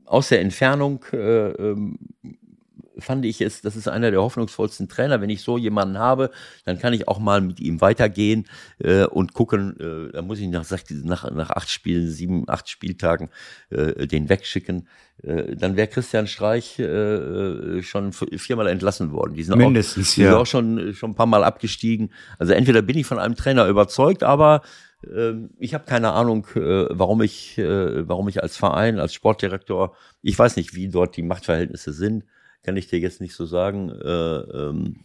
aus 0.04 0.28
der 0.28 0.40
Entfernung 0.40 1.04
äh, 1.12 1.50
ähm, 1.50 1.98
fand 3.00 3.24
ich 3.24 3.40
es, 3.40 3.62
das 3.62 3.76
ist 3.76 3.88
einer 3.88 4.10
der 4.10 4.22
hoffnungsvollsten 4.22 4.88
Trainer. 4.88 5.20
Wenn 5.20 5.30
ich 5.30 5.42
so 5.42 5.58
jemanden 5.58 5.98
habe, 5.98 6.30
dann 6.64 6.78
kann 6.78 6.92
ich 6.92 7.08
auch 7.08 7.18
mal 7.18 7.40
mit 7.40 7.60
ihm 7.60 7.80
weitergehen 7.80 8.46
äh, 8.78 9.04
und 9.04 9.34
gucken. 9.34 9.78
Äh, 9.80 10.12
da 10.12 10.22
muss 10.22 10.38
ich 10.38 10.48
nach, 10.48 10.64
nach, 11.04 11.30
nach 11.30 11.50
acht 11.50 11.70
Spielen, 11.70 12.10
sieben, 12.10 12.48
acht 12.48 12.68
Spieltagen 12.68 13.28
äh, 13.70 14.06
den 14.06 14.28
wegschicken. 14.28 14.86
Äh, 15.22 15.56
dann 15.56 15.76
wäre 15.76 15.88
Christian 15.88 16.26
Streich 16.26 16.78
äh, 16.78 16.84
äh 16.84 17.82
schon 17.82 18.12
viermal 18.12 18.68
entlassen 18.68 19.12
worden. 19.12 19.34
Die 19.34 19.42
sind 19.42 19.58
Mindestens, 19.58 20.10
auch, 20.10 20.14
die 20.14 20.20
ja. 20.22 20.30
sind 20.30 20.38
auch 20.38 20.46
schon, 20.46 20.94
schon 20.94 21.10
ein 21.10 21.14
paar 21.14 21.26
Mal 21.26 21.44
abgestiegen. 21.44 22.12
Also 22.38 22.52
entweder 22.52 22.82
bin 22.82 22.98
ich 22.98 23.06
von 23.06 23.18
einem 23.18 23.36
Trainer 23.36 23.66
überzeugt, 23.66 24.22
aber 24.22 24.62
ähm, 25.14 25.50
ich 25.58 25.74
habe 25.74 25.84
keine 25.84 26.12
Ahnung, 26.12 26.46
äh, 26.54 26.86
warum 26.90 27.22
ich, 27.22 27.58
warum 27.58 28.28
ich 28.28 28.42
als 28.42 28.56
Verein, 28.56 28.98
als 28.98 29.14
Sportdirektor, 29.14 29.94
ich 30.22 30.38
weiß 30.38 30.56
nicht, 30.56 30.74
wie 30.74 30.88
dort 30.88 31.16
die 31.16 31.22
Machtverhältnisse 31.22 31.92
sind 31.92 32.24
kann 32.62 32.76
ich 32.76 32.88
dir 32.88 32.98
jetzt 32.98 33.20
nicht 33.20 33.34
so 33.34 33.46
sagen. 33.46 33.90
Äh, 33.90 34.08
ähm, 34.08 34.96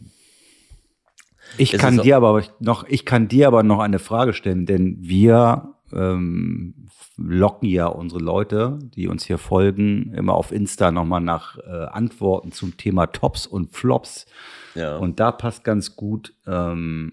ich 1.58 1.72
kann 1.72 1.98
dir 1.98 2.16
aber 2.16 2.42
noch, 2.60 2.86
ich 2.88 3.04
kann 3.04 3.28
dir 3.28 3.46
aber 3.46 3.62
noch 3.62 3.78
eine 3.80 3.98
Frage 3.98 4.32
stellen, 4.32 4.66
denn 4.66 4.96
wir 5.00 5.74
ähm, 5.92 6.88
locken 7.16 7.68
ja 7.68 7.86
unsere 7.86 8.20
Leute, 8.20 8.78
die 8.82 9.08
uns 9.08 9.24
hier 9.24 9.38
folgen, 9.38 10.12
immer 10.14 10.34
auf 10.34 10.52
Insta 10.52 10.90
nochmal 10.90 11.20
nach 11.20 11.58
äh, 11.58 11.86
Antworten 11.86 12.52
zum 12.52 12.76
Thema 12.76 13.06
Tops 13.06 13.46
und 13.46 13.74
Flops. 13.74 14.26
Ja. 14.74 14.96
Und 14.96 15.20
da 15.20 15.32
passt 15.32 15.64
ganz 15.64 15.96
gut 15.96 16.34
ähm, 16.46 17.12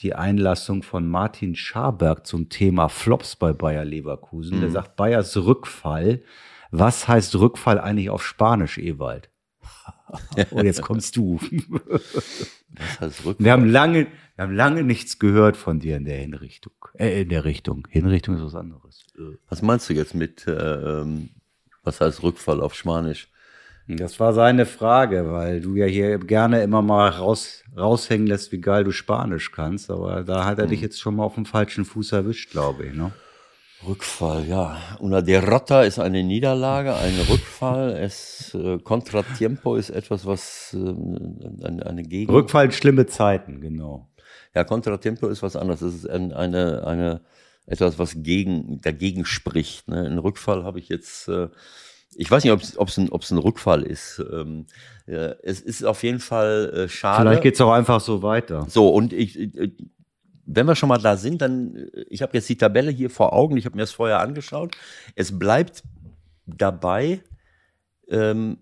die 0.00 0.14
Einlassung 0.14 0.82
von 0.82 1.08
Martin 1.08 1.54
Scharberg 1.54 2.26
zum 2.26 2.48
Thema 2.48 2.88
Flops 2.88 3.36
bei 3.36 3.52
Bayer 3.52 3.84
Leverkusen. 3.84 4.58
Mhm. 4.58 4.60
Der 4.62 4.70
sagt, 4.70 4.96
Bayers 4.96 5.36
Rückfall. 5.36 6.22
Was 6.70 7.08
heißt 7.08 7.36
Rückfall 7.36 7.80
eigentlich 7.80 8.10
auf 8.10 8.24
Spanisch, 8.24 8.76
Ewald? 8.76 9.30
Und 10.50 10.64
jetzt 10.64 10.82
kommst 10.82 11.16
du. 11.16 11.40
Wir 13.38 13.52
haben 13.52 13.68
lange, 13.68 14.06
wir 14.36 14.44
haben 14.44 14.54
lange 14.54 14.82
nichts 14.82 15.18
gehört 15.18 15.56
von 15.56 15.80
dir 15.80 15.96
in 15.96 16.04
der 16.04 16.18
Hinrichtung. 16.18 16.74
Äh, 16.94 17.22
in 17.22 17.28
der 17.28 17.44
Richtung. 17.44 17.86
Hinrichtung 17.90 18.36
ist 18.36 18.42
was 18.42 18.54
anderes. 18.54 19.06
Was 19.48 19.62
meinst 19.62 19.88
du 19.88 19.94
jetzt 19.94 20.14
mit, 20.14 20.46
äh, 20.46 21.04
was 21.82 22.00
heißt 22.00 22.22
Rückfall 22.22 22.60
auf 22.60 22.74
Spanisch? 22.74 23.28
Das 23.88 24.18
war 24.18 24.32
seine 24.32 24.66
Frage, 24.66 25.30
weil 25.30 25.60
du 25.60 25.76
ja 25.76 25.86
hier 25.86 26.18
gerne 26.18 26.62
immer 26.62 26.82
mal 26.82 27.08
raus, 27.08 27.62
raushängen 27.76 28.26
lässt, 28.26 28.50
wie 28.50 28.60
geil 28.60 28.82
du 28.82 28.90
Spanisch 28.90 29.52
kannst. 29.52 29.90
Aber 29.90 30.24
da 30.24 30.44
hat 30.44 30.58
er 30.58 30.64
hm. 30.64 30.70
dich 30.70 30.80
jetzt 30.80 31.00
schon 31.00 31.16
mal 31.16 31.24
auf 31.24 31.36
dem 31.36 31.46
falschen 31.46 31.84
Fuß 31.84 32.12
erwischt, 32.12 32.50
glaube 32.50 32.86
ich. 32.86 32.94
Ne? 32.94 33.12
Rückfall, 33.84 34.46
ja. 34.46 34.78
Una 35.00 35.20
derrota 35.20 35.82
ist 35.82 35.98
eine 35.98 36.22
Niederlage, 36.22 36.94
ein 36.94 37.18
Rückfall. 37.28 37.90
Es 37.92 38.54
äh, 38.54 38.78
Contratiempo 38.78 39.76
ist 39.76 39.90
etwas, 39.90 40.24
was 40.24 40.74
äh, 40.74 40.78
eine, 41.64 41.84
eine 41.86 42.02
Gegen. 42.02 42.32
Rückfall, 42.32 42.72
schlimme 42.72 43.06
Zeiten, 43.06 43.60
genau. 43.60 44.08
Ja, 44.54 44.64
Contratiempo 44.64 45.28
ist 45.28 45.42
was 45.42 45.56
anderes. 45.56 45.82
Es 45.82 45.94
ist 45.94 46.08
ein, 46.08 46.32
eine, 46.32 46.86
eine, 46.86 47.20
etwas, 47.66 47.98
was 47.98 48.22
gegen, 48.22 48.80
dagegen 48.80 49.24
spricht. 49.24 49.88
Ne? 49.88 50.06
Ein 50.06 50.18
Rückfall 50.18 50.64
habe 50.64 50.78
ich 50.78 50.88
jetzt, 50.88 51.28
äh, 51.28 51.48
ich 52.14 52.30
weiß 52.30 52.44
nicht, 52.44 52.52
ob 52.52 52.88
es 52.88 52.96
ein, 52.96 53.10
ob's 53.10 53.30
ein 53.30 53.38
Rückfall 53.38 53.82
ist. 53.82 54.22
Ähm, 54.32 54.66
ja, 55.06 55.34
es 55.42 55.60
ist 55.60 55.84
auf 55.84 56.02
jeden 56.02 56.20
Fall 56.20 56.72
äh, 56.74 56.88
schade. 56.88 57.22
Vielleicht 57.22 57.42
geht's 57.42 57.60
auch 57.60 57.72
einfach 57.72 58.00
so 58.00 58.22
weiter. 58.22 58.66
So, 58.68 58.88
und 58.88 59.12
ich, 59.12 59.38
ich 59.38 59.72
wenn 60.46 60.66
wir 60.66 60.76
schon 60.76 60.88
mal 60.88 60.98
da 60.98 61.16
sind, 61.16 61.42
dann, 61.42 61.74
äh, 61.74 62.04
ich 62.08 62.22
habe 62.22 62.32
jetzt 62.34 62.48
die 62.48 62.56
Tabelle 62.56 62.90
hier 62.90 63.10
vor 63.10 63.32
Augen, 63.32 63.56
ich 63.56 63.66
habe 63.66 63.76
mir 63.76 63.82
das 63.82 63.92
vorher 63.92 64.20
angeschaut. 64.20 64.76
Es 65.14 65.38
bleibt 65.38 65.82
dabei, 66.46 67.20
ähm, 68.08 68.58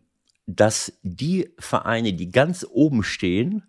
dass 0.47 0.99
die 1.03 1.51
Vereine, 1.59 2.13
die 2.15 2.31
ganz 2.31 2.67
oben 2.69 3.03
stehen, 3.03 3.63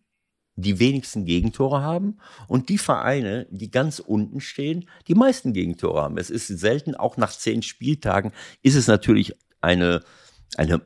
die 0.57 0.79
wenigsten 0.79 1.25
Gegentore 1.25 1.81
haben 1.81 2.17
und 2.47 2.69
die 2.69 2.77
Vereine, 2.77 3.45
die 3.49 3.69
ganz 3.69 3.99
unten 3.99 4.39
stehen, 4.39 4.89
die 5.07 5.15
meisten 5.15 5.51
Gegentore 5.51 6.01
haben. 6.01 6.17
Es 6.17 6.29
ist 6.29 6.47
selten, 6.47 6.95
auch 6.95 7.17
nach 7.17 7.31
zehn 7.31 7.61
Spieltagen, 7.61 8.31
ist 8.61 8.75
es 8.75 8.87
natürlich 8.87 9.35
eine, 9.59 10.01
eine 10.55 10.81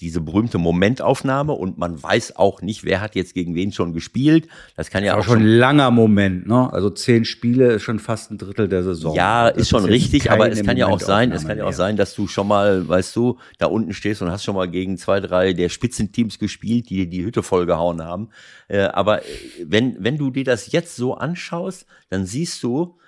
diese 0.00 0.20
berühmte 0.20 0.58
Momentaufnahme 0.58 1.52
und 1.52 1.76
man 1.76 2.00
weiß 2.00 2.36
auch 2.36 2.62
nicht, 2.62 2.84
wer 2.84 3.00
hat 3.00 3.16
jetzt 3.16 3.34
gegen 3.34 3.54
wen 3.56 3.72
schon 3.72 3.92
gespielt. 3.92 4.46
Das 4.76 4.90
kann 4.90 5.02
ja 5.02 5.14
auch, 5.14 5.20
auch 5.20 5.24
schon 5.24 5.40
ein 5.40 5.46
langer 5.46 5.90
Moment, 5.90 6.46
ne? 6.46 6.72
Also 6.72 6.90
zehn 6.90 7.24
Spiele 7.24 7.72
ist 7.72 7.82
schon 7.82 7.98
fast 7.98 8.30
ein 8.30 8.38
Drittel 8.38 8.68
der 8.68 8.84
Saison. 8.84 9.14
Ja, 9.16 9.48
ist 9.48 9.68
schon 9.68 9.84
ist 9.84 9.90
richtig, 9.90 10.30
aber 10.30 10.50
es 10.50 10.62
kann 10.62 10.76
ja 10.76 10.86
auch 10.86 11.00
sein, 11.00 11.32
es 11.32 11.46
kann 11.46 11.58
ja 11.58 11.64
auch 11.64 11.72
sein, 11.72 11.96
dass 11.96 12.14
du 12.14 12.28
schon 12.28 12.46
mal, 12.46 12.86
weißt 12.86 13.14
du, 13.16 13.38
da 13.58 13.66
unten 13.66 13.92
stehst 13.92 14.22
und 14.22 14.30
hast 14.30 14.44
schon 14.44 14.54
mal 14.54 14.68
gegen 14.68 14.98
zwei, 14.98 15.18
drei 15.18 15.52
der 15.52 15.68
Spitzenteams 15.68 16.38
gespielt, 16.38 16.90
die 16.90 17.08
die 17.08 17.24
Hütte 17.24 17.42
vollgehauen 17.42 18.02
haben. 18.02 18.28
Äh, 18.68 18.82
aber 18.82 19.22
äh, 19.22 19.26
wenn 19.64 19.96
wenn 19.98 20.16
du 20.16 20.30
dir 20.30 20.44
das 20.44 20.70
jetzt 20.70 20.94
so 20.94 21.14
anschaust, 21.14 21.86
dann 22.08 22.24
siehst 22.24 22.62
du, 22.62 22.98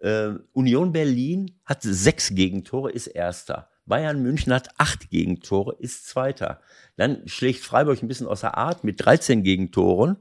äh, 0.00 0.30
Union 0.52 0.92
Berlin 0.92 1.52
hat 1.64 1.82
sechs 1.82 2.34
Gegentore, 2.34 2.90
ist 2.90 3.08
Erster. 3.08 3.68
Bayern 3.88 4.22
München 4.22 4.52
hat 4.52 4.68
acht 4.78 5.10
Gegentore, 5.10 5.76
ist 5.78 6.06
Zweiter. 6.06 6.60
Dann 6.96 7.26
schlägt 7.26 7.60
Freiburg 7.60 8.02
ein 8.02 8.08
bisschen 8.08 8.26
außer 8.26 8.56
Art 8.56 8.84
mit 8.84 9.04
13 9.04 9.42
Gegentoren. 9.42 10.18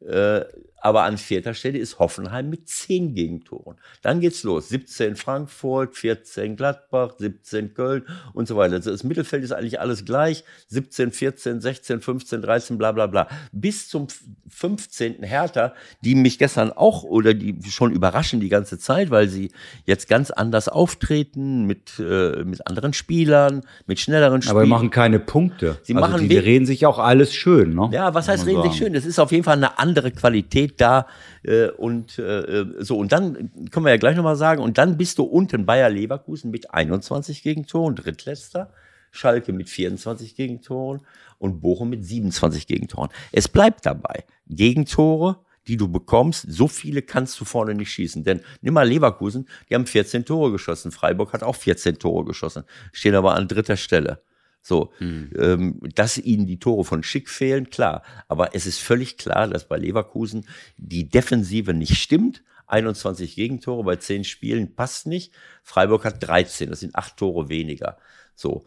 Äh, 0.00 0.44
aber 0.80 1.04
an 1.04 1.18
vierter 1.18 1.54
Stelle 1.54 1.78
ist 1.78 1.98
Hoffenheim 1.98 2.48
mit 2.48 2.68
zehn 2.68 3.14
Gegentoren. 3.14 3.76
Dann 4.02 4.20
geht's 4.20 4.42
los. 4.42 4.68
17 4.68 5.16
Frankfurt, 5.16 5.96
14 5.96 6.56
Gladbach, 6.56 7.14
17 7.18 7.74
Köln 7.74 8.04
und 8.32 8.48
so 8.48 8.56
weiter. 8.56 8.74
Also 8.74 8.90
das 8.90 9.04
Mittelfeld 9.04 9.44
ist 9.44 9.52
eigentlich 9.52 9.80
alles 9.80 10.04
gleich. 10.04 10.44
17, 10.68 11.12
14, 11.12 11.60
16, 11.60 12.00
15, 12.00 12.42
13, 12.42 12.78
bla 12.78 12.92
bla 12.92 13.06
bla. 13.06 13.28
Bis 13.52 13.88
zum 13.88 14.06
15. 14.48 15.22
Hertha, 15.22 15.74
die 16.02 16.14
mich 16.14 16.38
gestern 16.38 16.72
auch 16.72 17.04
oder 17.04 17.34
die 17.34 17.56
schon 17.68 17.92
überraschen 17.92 18.40
die 18.40 18.48
ganze 18.48 18.78
Zeit, 18.78 19.10
weil 19.10 19.28
sie 19.28 19.50
jetzt 19.84 20.08
ganz 20.08 20.30
anders 20.30 20.68
auftreten 20.68 21.66
mit, 21.66 21.98
äh, 21.98 22.42
mit 22.44 22.66
anderen 22.66 22.92
Spielern, 22.92 23.62
mit 23.86 24.00
schnelleren 24.00 24.42
Spielern. 24.42 24.56
Aber 24.56 24.64
wir 24.64 24.68
machen 24.68 24.90
keine 24.90 25.20
Punkte. 25.20 25.78
Sie 25.82 25.94
also 25.94 26.06
machen 26.06 26.22
die, 26.22 26.28
die 26.28 26.38
reden 26.38 26.66
sich 26.66 26.86
auch 26.86 26.98
alles 26.98 27.34
schön, 27.34 27.74
ne? 27.74 27.90
Ja, 27.92 28.14
was 28.14 28.28
heißt 28.28 28.46
reden 28.46 28.62
sich 28.62 28.74
schön? 28.74 28.94
Das 28.94 29.04
ist 29.04 29.18
auf 29.18 29.32
jeden 29.32 29.44
Fall 29.44 29.56
eine 29.56 29.78
andere 29.78 30.10
Qualität 30.10 30.69
da. 30.76 31.06
Äh, 31.42 31.68
und 31.68 32.18
äh, 32.18 32.66
so, 32.78 32.98
und 32.98 33.12
dann 33.12 33.50
können 33.70 33.86
wir 33.86 33.90
ja 33.90 33.98
gleich 33.98 34.16
nochmal 34.16 34.36
sagen, 34.36 34.62
und 34.62 34.78
dann 34.78 34.96
bist 34.96 35.18
du 35.18 35.24
unten 35.24 35.66
Bayer 35.66 35.90
Leverkusen 35.90 36.50
mit 36.50 36.72
21 36.72 37.42
Gegentoren, 37.42 37.94
drittletzter, 37.94 38.72
Schalke 39.10 39.52
mit 39.52 39.68
24 39.68 40.36
Gegentoren 40.36 41.00
und 41.38 41.60
Bochum 41.60 41.90
mit 41.90 42.04
27 42.04 42.66
Gegentoren. 42.66 43.10
Es 43.32 43.48
bleibt 43.48 43.86
dabei. 43.86 44.24
Gegentore, 44.46 45.40
die 45.66 45.76
du 45.76 45.88
bekommst, 45.88 46.46
so 46.48 46.68
viele 46.68 47.02
kannst 47.02 47.40
du 47.40 47.44
vorne 47.44 47.74
nicht 47.74 47.90
schießen. 47.90 48.24
Denn 48.24 48.40
nimm 48.60 48.74
mal 48.74 48.88
Leverkusen, 48.88 49.48
die 49.68 49.74
haben 49.74 49.86
14 49.86 50.24
Tore 50.24 50.52
geschossen. 50.52 50.90
Freiburg 50.90 51.32
hat 51.32 51.42
auch 51.42 51.56
14 51.56 51.98
Tore 51.98 52.24
geschossen, 52.24 52.64
stehen 52.92 53.14
aber 53.14 53.34
an 53.34 53.48
dritter 53.48 53.76
Stelle. 53.76 54.22
So, 54.62 54.92
ähm, 55.38 55.80
dass 55.94 56.18
ihnen 56.18 56.46
die 56.46 56.58
Tore 56.58 56.84
von 56.84 57.02
Schick 57.02 57.28
fehlen, 57.28 57.70
klar. 57.70 58.02
Aber 58.28 58.54
es 58.54 58.66
ist 58.66 58.80
völlig 58.80 59.16
klar, 59.16 59.48
dass 59.48 59.66
bei 59.66 59.78
Leverkusen 59.78 60.46
die 60.76 61.08
Defensive 61.08 61.72
nicht 61.72 61.96
stimmt. 61.96 62.42
21 62.66 63.34
Gegentore 63.34 63.82
bei 63.84 63.96
10 63.96 64.24
Spielen 64.24 64.74
passt 64.74 65.06
nicht. 65.06 65.32
Freiburg 65.62 66.04
hat 66.04 66.22
13, 66.22 66.70
das 66.70 66.80
sind 66.80 66.94
8 66.94 67.16
Tore 67.16 67.48
weniger. 67.48 67.98
So. 68.34 68.64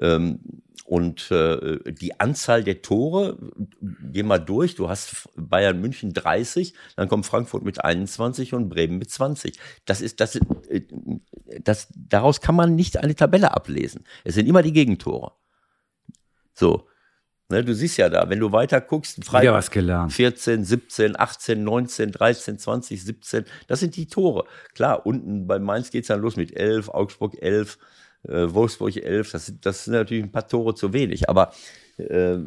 Ähm, 0.00 0.40
und 0.86 1.32
äh, 1.32 1.92
die 1.92 2.20
Anzahl 2.20 2.62
der 2.62 2.80
Tore, 2.80 3.36
geh 3.80 4.22
mal 4.22 4.38
durch, 4.38 4.76
du 4.76 4.88
hast 4.88 5.28
Bayern 5.34 5.80
München 5.80 6.12
30, 6.12 6.74
dann 6.94 7.08
kommt 7.08 7.26
Frankfurt 7.26 7.64
mit 7.64 7.84
21 7.84 8.54
und 8.54 8.68
Bremen 8.68 8.98
mit 8.98 9.10
20. 9.10 9.58
Das 9.84 10.00
ist, 10.00 10.20
das, 10.20 10.36
äh, 10.36 10.82
das, 11.60 11.88
daraus 11.96 12.40
kann 12.40 12.54
man 12.54 12.76
nicht 12.76 12.98
eine 12.98 13.16
Tabelle 13.16 13.52
ablesen. 13.52 14.04
Es 14.22 14.34
sind 14.36 14.46
immer 14.46 14.62
die 14.62 14.72
Gegentore. 14.72 15.32
So. 16.54 16.86
Ne, 17.48 17.64
du 17.64 17.74
siehst 17.74 17.96
ja 17.96 18.08
da, 18.08 18.28
wenn 18.28 18.40
du 18.40 18.50
weiter 18.50 18.80
guckst, 18.80 19.24
Freiburg 19.24 19.54
was 19.54 19.70
gelernt. 19.70 20.12
14, 20.12 20.64
17, 20.64 21.18
18, 21.18 21.62
19, 21.62 22.10
13, 22.10 22.58
20, 22.58 23.04
17, 23.04 23.44
das 23.68 23.78
sind 23.80 23.94
die 23.94 24.08
Tore. 24.08 24.46
Klar, 24.74 25.06
unten 25.06 25.46
bei 25.46 25.60
Mainz 25.60 25.90
geht's 25.90 26.08
dann 26.08 26.20
los 26.20 26.36
mit 26.36 26.56
11, 26.56 26.88
Augsburg 26.88 27.40
11, 27.40 27.78
äh, 28.24 28.46
Wolfsburg 28.52 28.96
11, 28.96 29.32
das, 29.32 29.46
sind- 29.46 29.66
das 29.66 29.84
sind 29.84 29.94
natürlich 29.94 30.24
ein 30.24 30.32
paar 30.32 30.48
Tore 30.48 30.74
zu 30.74 30.92
wenig, 30.92 31.28
aber 31.28 31.52
äh, 31.98 32.38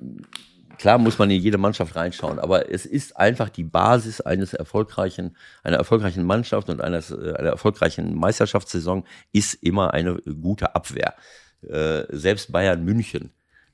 klar 0.78 0.98
muss 0.98 1.18
man 1.20 1.30
in 1.32 1.42
jede 1.42 1.58
Mannschaft 1.58 1.96
reinschauen, 1.96 2.40
aber 2.40 2.72
es 2.72 2.86
ist 2.86 3.18
einfach 3.18 3.50
die 3.50 3.64
Basis 3.64 4.22
eines 4.22 4.54
erfolgreichen, 4.54 5.36
einer 5.64 5.78
erfolgreichen 5.78 6.24
Mannschaft 6.26 6.70
und 6.70 6.82
eines, 6.82 7.12
äh, 7.12 7.34
einer 7.38 7.50
erfolgreichen 7.50 8.16
Meisterschaftssaison 8.16 9.04
ist 9.34 9.56
immer 9.56 9.94
eine 9.94 10.16
gute 10.42 10.76
Abwehr. 10.76 11.16
Äh, 11.62 12.06
selbst 12.16 12.52
Bayern 12.52 12.86
München, 12.86 13.32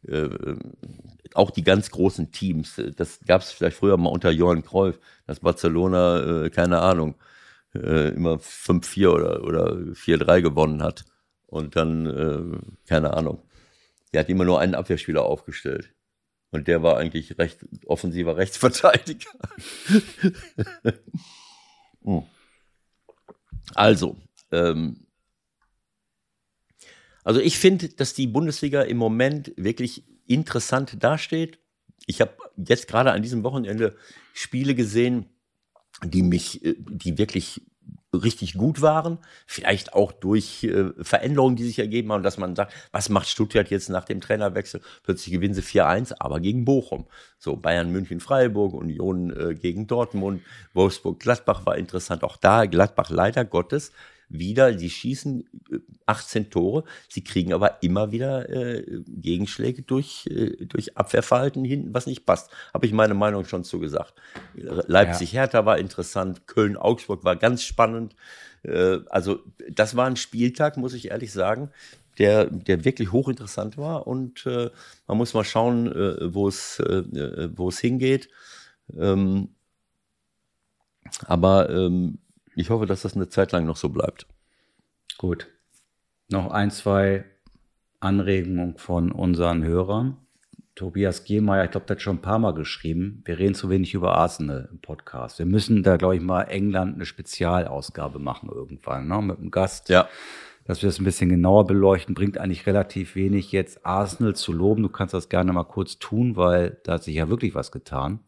äh, 0.08 0.30
auch 1.34 1.52
die 1.52 1.64
ganz 1.64 1.92
großen 1.92 2.32
Teams, 2.32 2.82
das 2.96 3.20
gab 3.28 3.42
es 3.42 3.52
vielleicht 3.52 3.78
früher 3.78 3.98
mal 3.98 4.10
unter 4.10 4.32
Johann 4.32 4.64
Cruyff, 4.64 5.00
dass 5.28 5.40
Barcelona, 5.42 6.46
äh, 6.46 6.50
keine 6.50 6.80
Ahnung, 6.80 7.16
äh, 7.76 8.10
immer 8.10 8.40
5-4 8.40 9.12
oder, 9.12 9.44
oder 9.44 9.78
4-3 9.94 10.42
gewonnen 10.42 10.82
hat. 10.82 11.04
Und 11.56 11.78
dann, 11.78 12.06
äh, 12.06 12.60
keine 12.86 13.14
Ahnung, 13.14 13.42
der 14.12 14.20
hat 14.20 14.28
immer 14.28 14.44
nur 14.44 14.60
einen 14.60 14.76
Abwehrspieler 14.76 15.24
aufgestellt. 15.24 15.96
Und 16.52 16.68
der 16.68 16.84
war 16.84 16.98
eigentlich 16.98 17.38
recht 17.38 17.66
offensiver 17.86 18.36
Rechtsverteidiger. 18.38 19.30
Hm. 22.04 22.22
Also, 23.74 24.16
ähm, 24.52 25.08
also 27.24 27.40
ich 27.40 27.58
finde, 27.58 27.90
dass 27.90 28.14
die 28.14 28.28
Bundesliga 28.28 28.84
im 28.84 28.98
Moment 28.98 29.52
wirklich 29.58 30.04
interessant 30.28 31.04
dasteht. 31.04 31.58
Ich 32.06 32.22
habe 32.22 32.38
jetzt 32.58 32.88
gerade 32.88 33.12
an 33.12 33.24
diesem 33.24 33.44
Wochenende 33.44 33.98
Spiele 34.34 34.76
gesehen, 34.76 35.26
die 36.04 36.22
mich, 36.22 36.64
äh, 36.64 36.76
die 36.78 37.18
wirklich 37.18 37.62
richtig 38.16 38.54
gut 38.54 38.82
waren. 38.82 39.20
Vielleicht 39.46 39.94
auch 39.94 40.12
durch 40.12 40.64
äh, 40.64 40.92
Veränderungen, 41.02 41.56
die 41.56 41.64
sich 41.64 41.80
ergeben 41.80 42.12
haben, 42.12 42.24
dass 42.24 42.38
man 42.38 42.56
sagt, 42.56 42.74
was 42.92 43.10
macht 43.10 43.28
Stuttgart 43.28 43.70
jetzt 43.70 43.90
nach 43.90 44.06
dem 44.06 44.22
Trainerwechsel? 44.22 44.82
Plötzlich 45.04 45.34
gewinnen 45.34 45.54
sie 45.54 45.62
4-1, 45.62 46.16
aber 46.20 46.40
gegen 46.40 46.66
Bochum. 46.66 47.06
So 47.38 47.56
Bayern, 47.56 47.92
München, 47.92 48.20
Freiburg, 48.20 48.74
Union 48.74 49.32
äh, 49.32 49.56
gegen 49.56 49.88
Dortmund, 49.88 50.42
Wolfsburg, 50.74 51.20
Gladbach 51.20 51.66
war 51.66 51.78
interessant. 51.78 52.24
Auch 52.24 52.38
da 52.38 52.66
Gladbach 52.66 53.10
leider 53.10 53.46
Gottes 53.46 53.92
wieder, 54.30 54.72
die 54.74 54.90
schießen 54.90 55.46
äh, 55.72 55.78
18 56.06 56.50
Tore, 56.50 56.84
sie 57.10 57.24
kriegen 57.24 57.54
aber 57.54 57.84
immer 57.84 58.12
wieder 58.12 58.50
äh, 58.50 59.02
Gegenschläge 59.08 59.82
durch, 59.82 60.28
äh, 60.28 60.66
durch 60.66 60.98
Abwehrverhalten 60.98 61.64
hinten, 61.66 61.94
was 61.94 62.08
nicht 62.08 62.26
passt. 62.26 62.52
Habe 62.74 62.86
ich 62.86 62.94
meine 62.94 63.14
Meinung 63.14 63.46
schon 63.46 63.64
zugesagt. 63.64 64.14
Leipzig-Hertha 64.56 65.66
war 65.66 65.78
interessant, 65.78 66.48
Köln-Augsburg 66.48 67.24
war 67.24 67.36
ganz 67.36 67.64
spannend. 67.64 68.16
Äh, 68.64 69.00
also 69.10 69.40
das 69.70 69.96
war 69.96 70.08
ein 70.08 70.16
Spieltag, 70.16 70.78
muss 70.78 70.94
ich 70.94 71.12
ehrlich 71.12 71.32
sagen, 71.32 71.72
der, 72.18 72.46
der 72.46 72.86
wirklich 72.86 73.12
hochinteressant 73.12 73.78
war 73.78 74.08
und 74.08 74.46
äh, 74.46 74.70
man 75.08 75.18
muss 75.18 75.34
mal 75.34 75.44
schauen, 75.44 75.92
äh, 75.92 76.34
wo 76.34 76.48
es 76.48 76.80
äh, 76.80 77.00
äh, 77.00 77.50
wo 77.56 77.70
es 77.70 77.80
hingeht. 77.80 78.30
Ähm, 78.98 79.50
aber 81.26 81.70
ähm, 81.70 82.20
ich 82.56 82.70
hoffe, 82.70 82.86
dass 82.86 83.02
das 83.02 83.16
eine 83.16 83.30
Zeit 83.30 83.52
lang 83.52 83.66
noch 83.66 83.78
so 83.78 83.90
bleibt. 83.90 84.28
Gut. 85.18 85.48
Noch 86.30 86.52
ein, 86.52 86.72
zwei 86.72 87.26
Anregungen 88.00 88.78
von 88.78 89.12
unseren 89.12 89.64
Hörern. 89.64 90.18
Tobias 90.76 91.24
Gehmeier, 91.24 91.64
ich 91.64 91.72
glaube, 91.72 91.86
der 91.86 91.96
hat 91.96 92.02
schon 92.02 92.18
ein 92.18 92.22
paar 92.22 92.40
Mal 92.40 92.54
geschrieben. 92.54 93.22
Wir 93.24 93.40
reden 93.40 93.56
zu 93.56 93.70
wenig 93.70 93.94
über 93.94 94.16
Arsenal 94.16 94.68
im 94.70 94.80
Podcast. 94.80 95.40
Wir 95.40 95.46
müssen 95.46 95.84
da, 95.84 95.96
glaube 95.96 96.18
ich, 96.18 96.22
mal 96.22 96.44
England 96.44 96.96
eine 96.96 97.06
Spezialausgabe 97.06 98.20
machen 98.20 98.50
irgendwann, 98.54 99.08
ne? 99.08 99.22
Mit 99.22 99.38
einem 99.38 99.52
Gast. 99.52 99.88
Ja. 99.88 100.10
Dass 100.66 100.82
wir 100.82 100.90
das 100.90 101.00
ein 101.00 101.06
bisschen 101.06 101.30
genauer 101.30 101.66
beleuchten, 101.68 102.14
bringt 102.14 102.38
eigentlich 102.38 102.66
relativ 102.66 103.16
wenig 103.16 103.54
jetzt 103.54 103.86
Arsenal 103.86 104.36
zu 104.36 104.52
loben. 104.52 104.84
Du 104.84 104.90
kannst 104.90 105.14
das 105.14 105.30
gerne 105.30 105.54
mal 105.54 105.64
kurz 105.64 105.98
tun, 106.00 106.36
weil 106.36 106.78
da 106.84 106.94
hat 106.94 107.04
sich 107.04 107.16
ja 107.16 107.30
wirklich 107.30 107.56
was 107.56 107.72
getan. 107.72 108.20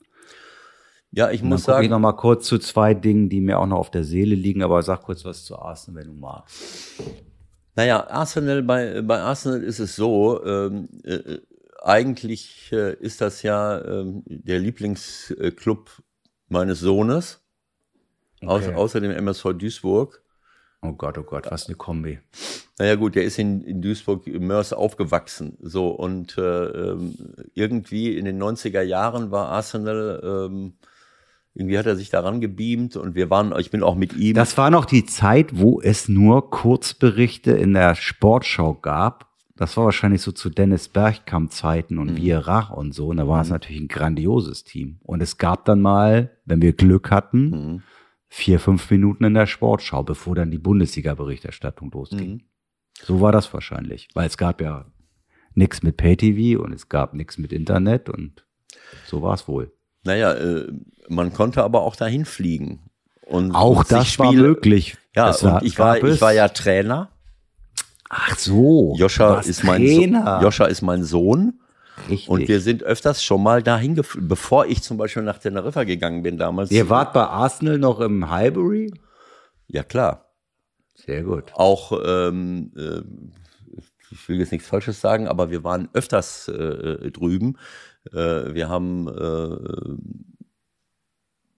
Ja, 1.11 1.31
ich 1.31 1.41
muss 1.41 1.61
gucke 1.61 1.71
ich 1.71 1.75
sagen, 1.77 1.89
noch 1.89 1.99
mal 1.99 2.13
kurz 2.13 2.45
zu 2.45 2.57
zwei 2.59 2.93
Dingen, 2.93 3.29
die 3.29 3.41
mir 3.41 3.59
auch 3.59 3.65
noch 3.65 3.77
auf 3.77 3.91
der 3.91 4.03
Seele 4.03 4.35
liegen, 4.35 4.61
aber 4.61 4.81
sag 4.83 5.03
kurz 5.03 5.23
was 5.25 5.45
zu 5.45 5.57
Arsenal, 5.57 6.01
wenn 6.01 6.13
du 6.13 6.19
magst. 6.19 7.01
Naja, 7.75 8.07
Arsenal, 8.09 8.63
bei, 8.63 9.01
bei 9.01 9.19
Arsenal 9.19 9.63
ist 9.63 9.79
es 9.79 9.95
so, 9.95 10.43
ähm, 10.43 10.89
äh, 11.03 11.37
eigentlich 11.81 12.71
äh, 12.71 12.93
ist 12.95 13.21
das 13.21 13.43
ja 13.43 13.83
ähm, 13.83 14.23
der 14.25 14.59
Lieblingsclub 14.59 15.89
meines 16.49 16.79
Sohnes, 16.79 17.43
Okay. 18.39 18.47
außer, 18.47 18.77
außer 18.77 19.01
dem 19.01 19.11
MSV 19.11 19.53
Duisburg. 19.57 20.21
Oh 20.83 20.91
Gott, 20.93 21.17
oh 21.17 21.23
Gott, 21.23 21.49
was 21.49 21.65
eine 21.67 21.75
Kombi. 21.75 22.19
Naja 22.77 22.93
gut, 22.95 23.15
der 23.15 23.23
ist 23.23 23.39
in, 23.39 23.61
in 23.63 23.81
Duisburg 23.81 24.27
Mörs 24.27 24.73
aufgewachsen. 24.73 25.57
So 25.59 25.89
und 25.89 26.37
äh, 26.37 26.65
ähm, 26.65 27.15
irgendwie 27.55 28.15
in 28.15 28.25
den 28.25 28.41
90er 28.41 28.81
Jahren 28.81 29.31
war 29.31 29.49
Arsenal, 29.49 30.21
ähm, 30.23 30.73
irgendwie 31.57 31.77
hat 31.79 31.85
er 31.87 31.95
sich 31.95 32.09
daran 32.09 32.39
gebeamt 32.39 32.95
und 32.95 33.15
wir 33.15 33.29
waren, 33.29 33.53
ich 33.59 33.71
bin 33.71 33.81
auch 33.83 33.95
mit 33.95 34.13
ihm. 34.15 34.35
Das 34.35 34.57
war 34.57 34.69
noch 34.69 34.85
die 34.85 35.05
Zeit, 35.05 35.57
wo 35.57 35.81
es 35.81 36.07
nur 36.07 36.49
Kurzberichte 36.51 37.51
in 37.51 37.73
der 37.73 37.95
Sportschau 37.95 38.75
gab. 38.75 39.25
Das 39.55 39.75
war 39.75 39.85
wahrscheinlich 39.85 40.21
so 40.21 40.31
zu 40.31 40.51
Dennis 40.51 40.87
Bergkamp-Zeiten 40.87 41.95
Mhm. 41.95 41.99
und 42.01 42.09
Vierach 42.17 42.69
und 42.69 42.93
so. 42.93 43.07
Und 43.07 43.17
da 43.17 43.27
war 43.27 43.41
es 43.41 43.49
natürlich 43.49 43.81
ein 43.81 43.87
grandioses 43.87 44.63
Team. 44.65 44.99
Und 45.01 45.21
es 45.23 45.39
gab 45.39 45.65
dann 45.65 45.81
mal, 45.81 46.37
wenn 46.45 46.61
wir 46.61 46.73
Glück 46.73 47.09
hatten, 47.09 47.49
Mhm. 47.49 47.81
vier, 48.27 48.59
fünf 48.59 48.91
Minuten 48.91 49.23
in 49.23 49.33
der 49.33 49.47
Sportschau, 49.47 50.03
bevor 50.03 50.35
dann 50.35 50.51
die 50.51 50.59
Bundesliga-Berichterstattung 50.59 51.89
losging. 51.91 52.33
Mhm. 52.33 52.41
So 53.01 53.19
war 53.19 53.31
das 53.31 53.51
wahrscheinlich. 53.53 54.09
Weil 54.13 54.27
es 54.27 54.37
gab 54.37 54.61
ja 54.61 54.85
nichts 55.55 55.81
mit 55.81 55.97
Pay-TV 55.97 56.61
und 56.61 56.71
es 56.73 56.87
gab 56.87 57.15
nichts 57.15 57.39
mit 57.39 57.51
Internet 57.51 58.09
und 58.09 58.45
so 59.07 59.23
war 59.23 59.33
es 59.33 59.47
wohl. 59.47 59.71
Naja, 60.07 60.33
äh, 60.33 60.67
man 61.09 61.33
konnte 61.33 61.63
aber 61.63 61.81
auch 61.81 61.95
dahin 61.95 62.25
fliegen. 62.25 62.79
Und 63.25 63.53
Auch 63.53 63.79
und 63.79 63.91
das 63.91 64.17
war 64.19 64.27
Spiele- 64.29 64.41
möglich. 64.41 64.97
Ja, 65.15 65.29
Es 65.29 65.43
und 65.43 65.51
war- 65.51 65.63
ich 65.63 65.77
war, 65.77 66.01
ich 66.03 66.21
war 66.21 66.33
ja 66.33 66.47
Trainer. 66.47 67.09
Ach 68.09 68.37
so. 68.37 68.95
Joscha 68.97 69.39
ist 69.41 69.63
mein 69.65 69.81
Trainer. 69.85 70.39
Joscha 70.41 70.65
ist 70.65 70.81
mein 70.81 71.03
Sohn. 71.03 71.59
Richtig. 72.09 72.29
Und 72.29 72.47
wir 72.47 72.61
sind 72.61 72.83
öfters 72.83 73.21
schon 73.23 73.43
mal 73.43 73.61
dahin 73.63 73.95
geflogen, 73.95 74.27
bevor 74.29 74.65
ich 74.67 74.81
zum 74.83 74.97
Beispiel 74.97 75.23
nach 75.23 75.39
Teneriffa 75.39 75.83
gegangen 75.83 76.23
bin 76.23 76.37
damals. 76.37 76.71
Ihr 76.71 76.89
wart 76.89 77.11
bei 77.11 77.23
Arsenal 77.25 77.79
noch 77.79 77.99
im 77.99 78.29
Highbury? 78.29 78.93
Ja, 79.67 79.83
klar. 79.83 80.29
Sehr 80.95 81.23
gut. 81.23 81.45
Auch, 81.55 81.91
ähm, 82.05 82.71
äh, 82.77 83.01
ich 84.11 84.29
will 84.29 84.39
jetzt 84.39 84.51
nichts 84.53 84.67
Falsches 84.67 85.01
sagen, 85.01 85.27
aber 85.27 85.49
wir 85.51 85.63
waren 85.65 85.89
öfters 85.93 86.47
äh, 86.47 87.11
drüben. 87.11 87.57
Äh, 88.13 88.53
wir 88.53 88.69
haben 88.69 89.07
äh, 89.07 90.27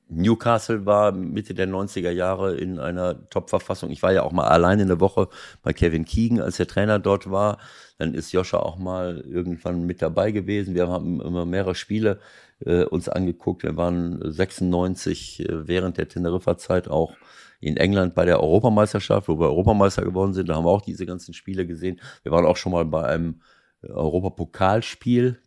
Newcastle 0.10 0.86
war 0.88 1.12
Mitte 1.12 1.54
der 1.54 1.68
90er 1.68 2.10
Jahre 2.10 2.56
in 2.56 2.80
einer 2.80 3.30
Top-Verfassung. 3.30 3.91
Ich 3.91 4.02
war 4.02 4.12
ja 4.12 4.24
auch 4.24 4.32
mal 4.32 4.47
alleine 4.47 4.82
eine 4.82 5.00
Woche 5.00 5.30
bei 5.62 5.72
Kevin 5.72 6.04
Keegan, 6.04 6.41
als 6.41 6.58
der 6.58 6.68
Trainer 6.68 6.97
dort 6.97 7.30
war. 7.30 7.60
Dann 8.00 8.16
ist 8.16 8.32
Joscha 8.32 8.58
auch 8.58 8.78
mal 8.78 9.24
irgendwann 9.28 9.86
mit 9.86 10.02
dabei 10.02 10.32
gewesen. 10.32 10.74
Wir 10.74 10.88
haben 10.88 11.22
immer 11.22 11.45
mehrere 11.45 11.76
Spiele 11.76 12.20
äh, 12.66 12.84
uns 12.86 13.08
angeguckt. 13.08 13.64
Wir 13.64 13.78
waren 13.78 14.20
96 14.24 15.41
äh, 15.41 15.68
während 15.68 15.97
der 15.97 16.08
Teneriffa-Zeit 16.08 16.88
auch 16.88 17.14
in 17.62 17.78
England 17.78 18.16
bei 18.16 18.26
der 18.26 18.41
Europameisterschaft, 18.41 19.28
wo 19.28 19.39
wir 19.39 19.47
Europameister 19.47 20.04
geworden 20.04 20.34
sind. 20.34 20.50
Da 20.50 20.56
haben 20.56 20.66
wir 20.66 20.72
auch 20.72 20.82
diese 20.82 21.06
ganzen 21.06 21.34
Spiele 21.34 21.68
gesehen. 21.68 22.00
Wir 22.24 22.32
waren 22.32 22.45
auch 22.45 22.58
schon 22.58 22.72
mal 22.72 22.86
bei 22.86 23.04
einem 23.04 23.41
Europapokalspiel 23.84 25.40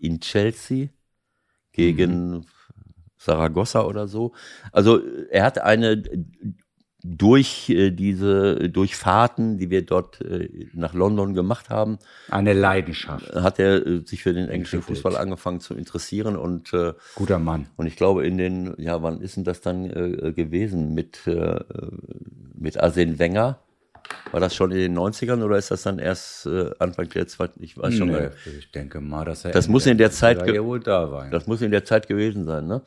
in 0.00 0.20
Chelsea 0.20 0.88
gegen 1.72 2.46
Saragossa 3.16 3.84
oder 3.84 4.08
so. 4.08 4.32
Also 4.72 5.00
er 5.30 5.44
hat 5.44 5.58
eine 5.58 6.02
durch 7.08 7.70
äh, 7.70 7.92
diese 7.92 8.68
Durchfahrten, 8.68 9.58
die 9.58 9.70
wir 9.70 9.86
dort 9.86 10.20
äh, 10.22 10.68
nach 10.72 10.92
London 10.92 11.34
gemacht 11.34 11.70
haben, 11.70 11.98
Eine 12.28 12.52
Leidenschaft. 12.52 13.32
hat 13.32 13.60
er 13.60 13.86
äh, 13.86 14.02
sich 14.04 14.22
für 14.24 14.34
den 14.34 14.48
englischen. 14.48 14.82
Fußball 14.82 15.16
angefangen 15.16 15.60
zu 15.60 15.74
interessieren 15.74 16.36
und 16.36 16.72
Guter 17.14 17.38
Mann. 17.38 17.66
und 17.76 17.86
ich 17.86 17.94
glaube 17.96 18.26
in 18.26 18.38
den 18.38 18.74
ja 18.78 19.02
wann 19.02 19.20
ist 19.20 19.36
denn 19.36 19.44
das 19.44 19.60
dann 19.60 19.88
gewesen 20.34 20.94
mit 20.94 21.20
mit 22.58 22.80
Arsene 22.80 23.18
Wenger 23.20 23.60
war 24.32 24.40
das 24.40 24.54
schon 24.54 24.70
in 24.72 24.78
den 24.78 24.98
90ern 24.98 25.42
oder 25.42 25.56
ist 25.56 25.70
das 25.70 25.82
dann 25.82 25.98
erst 25.98 26.46
äh, 26.46 26.70
Anfang 26.78 27.08
der 27.10 27.26
zweiten 27.26 27.62
ich 27.62 27.76
weiß 27.78 27.94
schon 27.94 28.08
Nee, 28.08 28.20
nicht. 28.20 28.58
ich 28.58 28.70
denke 28.72 29.00
mal, 29.00 29.24
dass 29.24 29.44
er 29.44 29.52
Das 29.52 29.68
muss 29.68 29.86
in 29.86 29.98
der 29.98 30.10
Zeit 30.10 30.38
ja 30.46 30.78
da 30.78 31.10
war. 31.10 31.30
das 31.30 31.46
muss 31.46 31.62
in 31.62 31.70
der 31.70 31.84
Zeit 31.84 32.08
gewesen 32.08 32.44
sein 32.44 32.66
ne 32.66 32.82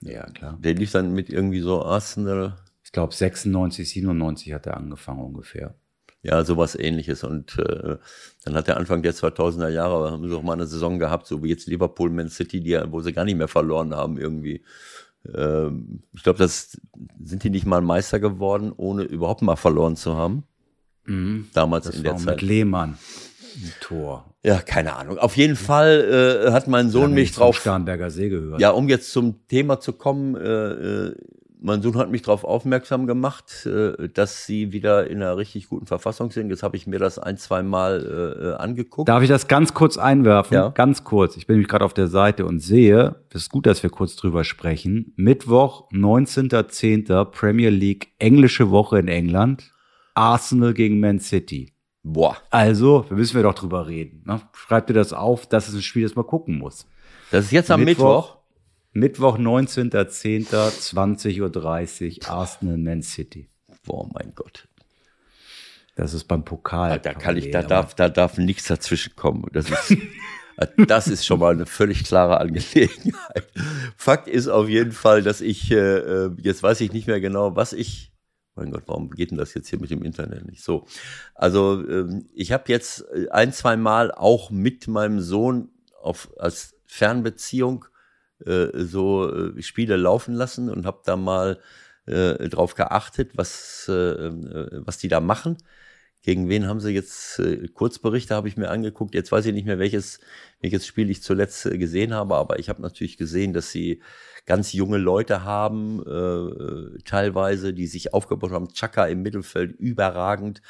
ja, 0.00 0.24
klar. 0.26 0.58
der 0.60 0.74
lief 0.74 0.92
dann 0.92 1.12
mit 1.14 1.30
irgendwie 1.30 1.60
so 1.60 1.82
Arsenal 1.82 2.56
Ich 2.84 2.92
glaube, 2.92 3.14
96, 3.14 3.88
97 3.88 4.52
hat 4.52 4.66
er 4.66 4.76
angefangen 4.76 5.20
ungefähr. 5.20 5.74
Ja, 6.22 6.42
sowas 6.44 6.74
ähnliches. 6.74 7.22
Und 7.24 7.56
äh, 7.58 7.96
dann 8.44 8.54
hat 8.54 8.66
er 8.68 8.76
Anfang 8.78 9.00
der 9.02 9.14
2000er 9.14 9.68
Jahre, 9.68 10.10
haben 10.10 10.28
sie 10.28 10.34
auch 10.36 10.42
mal 10.42 10.54
eine 10.54 10.66
Saison 10.66 10.98
gehabt, 10.98 11.26
so 11.26 11.42
wie 11.44 11.48
jetzt 11.50 11.66
Liverpool, 11.68 12.10
Man 12.10 12.28
City, 12.28 12.60
die, 12.60 12.78
wo 12.88 13.00
sie 13.00 13.12
gar 13.12 13.24
nicht 13.24 13.36
mehr 13.38 13.48
verloren 13.48 13.94
haben 13.94 14.18
irgendwie. 14.18 14.64
Ähm, 15.34 16.02
ich 16.12 16.22
glaube, 16.22 16.38
das 16.38 16.80
sind 17.22 17.42
die 17.44 17.50
nicht 17.50 17.66
mal 17.66 17.80
Meister 17.80 18.20
geworden, 18.20 18.72
ohne 18.76 19.02
überhaupt 19.02 19.42
mal 19.42 19.56
verloren 19.56 19.96
zu 19.96 20.16
haben. 20.16 20.44
Damals 21.52 21.86
Das 21.86 21.96
in 21.96 22.00
war 22.00 22.04
der 22.04 22.14
auch 22.14 22.18
Zeit. 22.18 22.34
mit 22.36 22.42
Lehmann 22.42 22.98
im 23.62 23.70
Tor. 23.80 24.34
Ja, 24.42 24.60
keine 24.60 24.96
Ahnung. 24.96 25.18
Auf 25.18 25.36
jeden 25.36 25.56
Fall 25.56 26.44
äh, 26.48 26.50
hat 26.52 26.66
mein 26.68 26.90
Sohn 26.90 27.12
mich 27.12 27.32
drauf 27.32 27.56
Starnberger 27.58 28.10
See 28.10 28.28
gehört. 28.28 28.60
Ja, 28.60 28.70
um 28.70 28.88
jetzt 28.88 29.12
zum 29.12 29.46
Thema 29.46 29.78
zu 29.80 29.92
kommen, 29.92 30.34
äh, 30.36 30.40
äh, 31.08 31.16
mein 31.60 31.82
Sohn 31.82 31.96
hat 31.96 32.10
mich 32.10 32.22
darauf 32.22 32.44
aufmerksam 32.44 33.06
gemacht, 33.06 33.66
äh, 33.66 34.08
dass 34.08 34.46
sie 34.46 34.72
wieder 34.72 35.08
in 35.08 35.22
einer 35.22 35.36
richtig 35.36 35.68
guten 35.68 35.86
Verfassung 35.86 36.30
sind. 36.30 36.50
Jetzt 36.50 36.62
habe 36.62 36.76
ich 36.76 36.86
mir 36.86 36.98
das 36.98 37.18
ein, 37.18 37.36
zwei 37.38 37.62
Mal 37.62 38.02
äh, 38.04 38.48
äh, 38.48 38.54
angeguckt. 38.54 39.08
Darf 39.08 39.22
ich 39.22 39.28
das 39.28 39.48
ganz 39.48 39.74
kurz 39.74 39.96
einwerfen? 39.96 40.54
Ja. 40.54 40.68
Ganz 40.68 41.04
kurz. 41.04 41.36
Ich 41.36 41.46
bin 41.46 41.56
nämlich 41.56 41.68
gerade 41.68 41.84
auf 41.84 41.94
der 41.94 42.08
Seite 42.08 42.44
und 42.46 42.60
sehe, 42.60 43.16
das 43.30 43.42
ist 43.42 43.50
gut, 43.50 43.66
dass 43.66 43.82
wir 43.82 43.90
kurz 43.90 44.16
drüber 44.16 44.44
sprechen. 44.44 45.12
Mittwoch, 45.16 45.90
19.10. 45.92 47.24
Premier 47.26 47.70
League, 47.70 48.08
englische 48.18 48.70
Woche 48.70 48.98
in 48.98 49.08
England. 49.08 49.72
Arsenal 50.14 50.72
gegen 50.74 50.98
Man 51.00 51.20
City. 51.20 51.72
Boah, 52.02 52.36
Also, 52.50 53.04
da 53.08 53.16
müssen 53.16 53.34
wir 53.34 53.42
doch 53.42 53.54
drüber 53.54 53.88
reden. 53.88 54.22
Ne? 54.26 54.40
Schreib 54.52 54.86
dir 54.86 54.94
das 54.94 55.12
auf, 55.12 55.46
das 55.46 55.68
ist 55.68 55.74
ein 55.74 55.82
Spiel, 55.82 56.04
das 56.04 56.14
man 56.14 56.24
gucken 56.26 56.56
muss. 56.56 56.86
das 57.32 57.46
ist 57.46 57.50
jetzt 57.50 57.70
am 57.70 57.82
Mittwoch. 57.82 58.04
Mittwoch, 58.04 58.35
19.10., 58.96 60.48
20.30 60.48 62.22
Uhr, 62.22 62.30
Arsenal, 62.30 62.78
Man 62.78 63.02
City. 63.02 63.48
Boah, 63.84 64.08
mein 64.12 64.32
Gott. 64.34 64.68
Das 65.96 66.12
ist 66.12 66.24
beim 66.24 66.44
Pokal. 66.44 66.98
Da 67.00 67.14
kann 67.14 67.36
ich, 67.36 67.50
da 67.50 67.62
darf, 67.62 67.94
da 67.94 68.08
darf 68.08 68.36
nichts 68.36 68.68
dazwischen 68.68 69.16
kommen. 69.16 69.46
Das 69.52 69.70
ist, 69.70 69.96
das 70.86 71.08
ist 71.08 71.24
schon 71.24 71.40
mal 71.40 71.52
eine 71.52 71.66
völlig 71.66 72.04
klare 72.04 72.38
Angelegenheit. 72.38 73.46
Fakt 73.96 74.28
ist 74.28 74.48
auf 74.48 74.68
jeden 74.68 74.92
Fall, 74.92 75.22
dass 75.22 75.40
ich, 75.40 75.70
äh, 75.70 75.76
äh, 75.76 76.30
jetzt 76.42 76.62
weiß 76.62 76.80
ich 76.82 76.92
nicht 76.92 77.06
mehr 77.06 77.20
genau, 77.20 77.56
was 77.56 77.72
ich, 77.72 78.12
mein 78.54 78.70
Gott, 78.70 78.84
warum 78.86 79.10
geht 79.10 79.30
denn 79.30 79.38
das 79.38 79.54
jetzt 79.54 79.68
hier 79.68 79.80
mit 79.80 79.90
dem 79.90 80.02
Internet 80.02 80.46
nicht 80.46 80.62
so? 80.62 80.86
Also, 81.34 81.86
ähm, 81.88 82.26
ich 82.34 82.52
habe 82.52 82.64
jetzt 82.68 83.04
äh, 83.14 83.28
ein, 83.30 83.52
zwei 83.52 83.76
Mal 83.76 84.12
auch 84.12 84.50
mit 84.50 84.88
meinem 84.88 85.20
Sohn 85.20 85.70
auf, 86.02 86.30
als 86.38 86.74
Fernbeziehung 86.84 87.86
äh, 88.44 88.68
so 88.84 89.32
äh, 89.56 89.62
Spiele 89.62 89.96
laufen 89.96 90.34
lassen 90.34 90.70
und 90.70 90.86
habe 90.86 91.00
da 91.04 91.16
mal 91.16 91.60
äh, 92.06 92.48
drauf 92.48 92.74
geachtet, 92.74 93.32
was, 93.36 93.86
äh, 93.88 93.92
äh, 93.92 94.68
was 94.84 94.98
die 94.98 95.08
da 95.08 95.20
machen. 95.20 95.56
Gegen 96.22 96.48
wen 96.48 96.66
haben 96.66 96.80
sie 96.80 96.90
jetzt 96.90 97.38
äh, 97.38 97.68
Kurzberichte 97.68 98.34
habe 98.34 98.48
ich 98.48 98.56
mir 98.56 98.70
angeguckt. 98.70 99.14
Jetzt 99.14 99.30
weiß 99.32 99.46
ich 99.46 99.54
nicht 99.54 99.66
mehr, 99.66 99.78
welches, 99.78 100.20
welches 100.60 100.86
Spiel 100.86 101.10
ich 101.10 101.22
zuletzt 101.22 101.66
äh, 101.66 101.78
gesehen 101.78 102.14
habe, 102.14 102.36
aber 102.36 102.58
ich 102.58 102.68
habe 102.68 102.82
natürlich 102.82 103.16
gesehen, 103.16 103.52
dass 103.52 103.70
sie 103.70 104.00
ganz 104.46 104.72
junge 104.72 104.96
Leute 104.98 105.42
haben, 105.42 106.00
äh, 106.06 106.98
teilweise, 107.04 107.74
die 107.74 107.88
sich 107.88 108.14
aufgebaut 108.14 108.52
haben. 108.52 108.68
Chaka 108.72 109.06
im 109.06 109.22
Mittelfeld 109.22 109.72
überragend, 109.78 110.62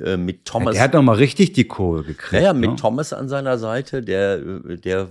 äh, 0.00 0.16
mit 0.16 0.36
Ja, 0.36 0.42
Thomas. 0.44 0.74
der 0.74 0.84
hat 0.84 0.94
noch 0.94 1.02
mal 1.02 1.16
richtig 1.16 1.52
die 1.52 1.64
Kurve 1.66 2.04
gekriegt. 2.04 2.32
Ja, 2.42 2.48
ja, 2.48 2.52
mit 2.52 2.70
ne? 2.70 2.76
Thomas 2.76 3.12
an 3.12 3.28
seiner 3.28 3.58
Seite, 3.58 4.02
der, 4.02 4.38
äh, 4.38 4.76
der, 4.76 5.08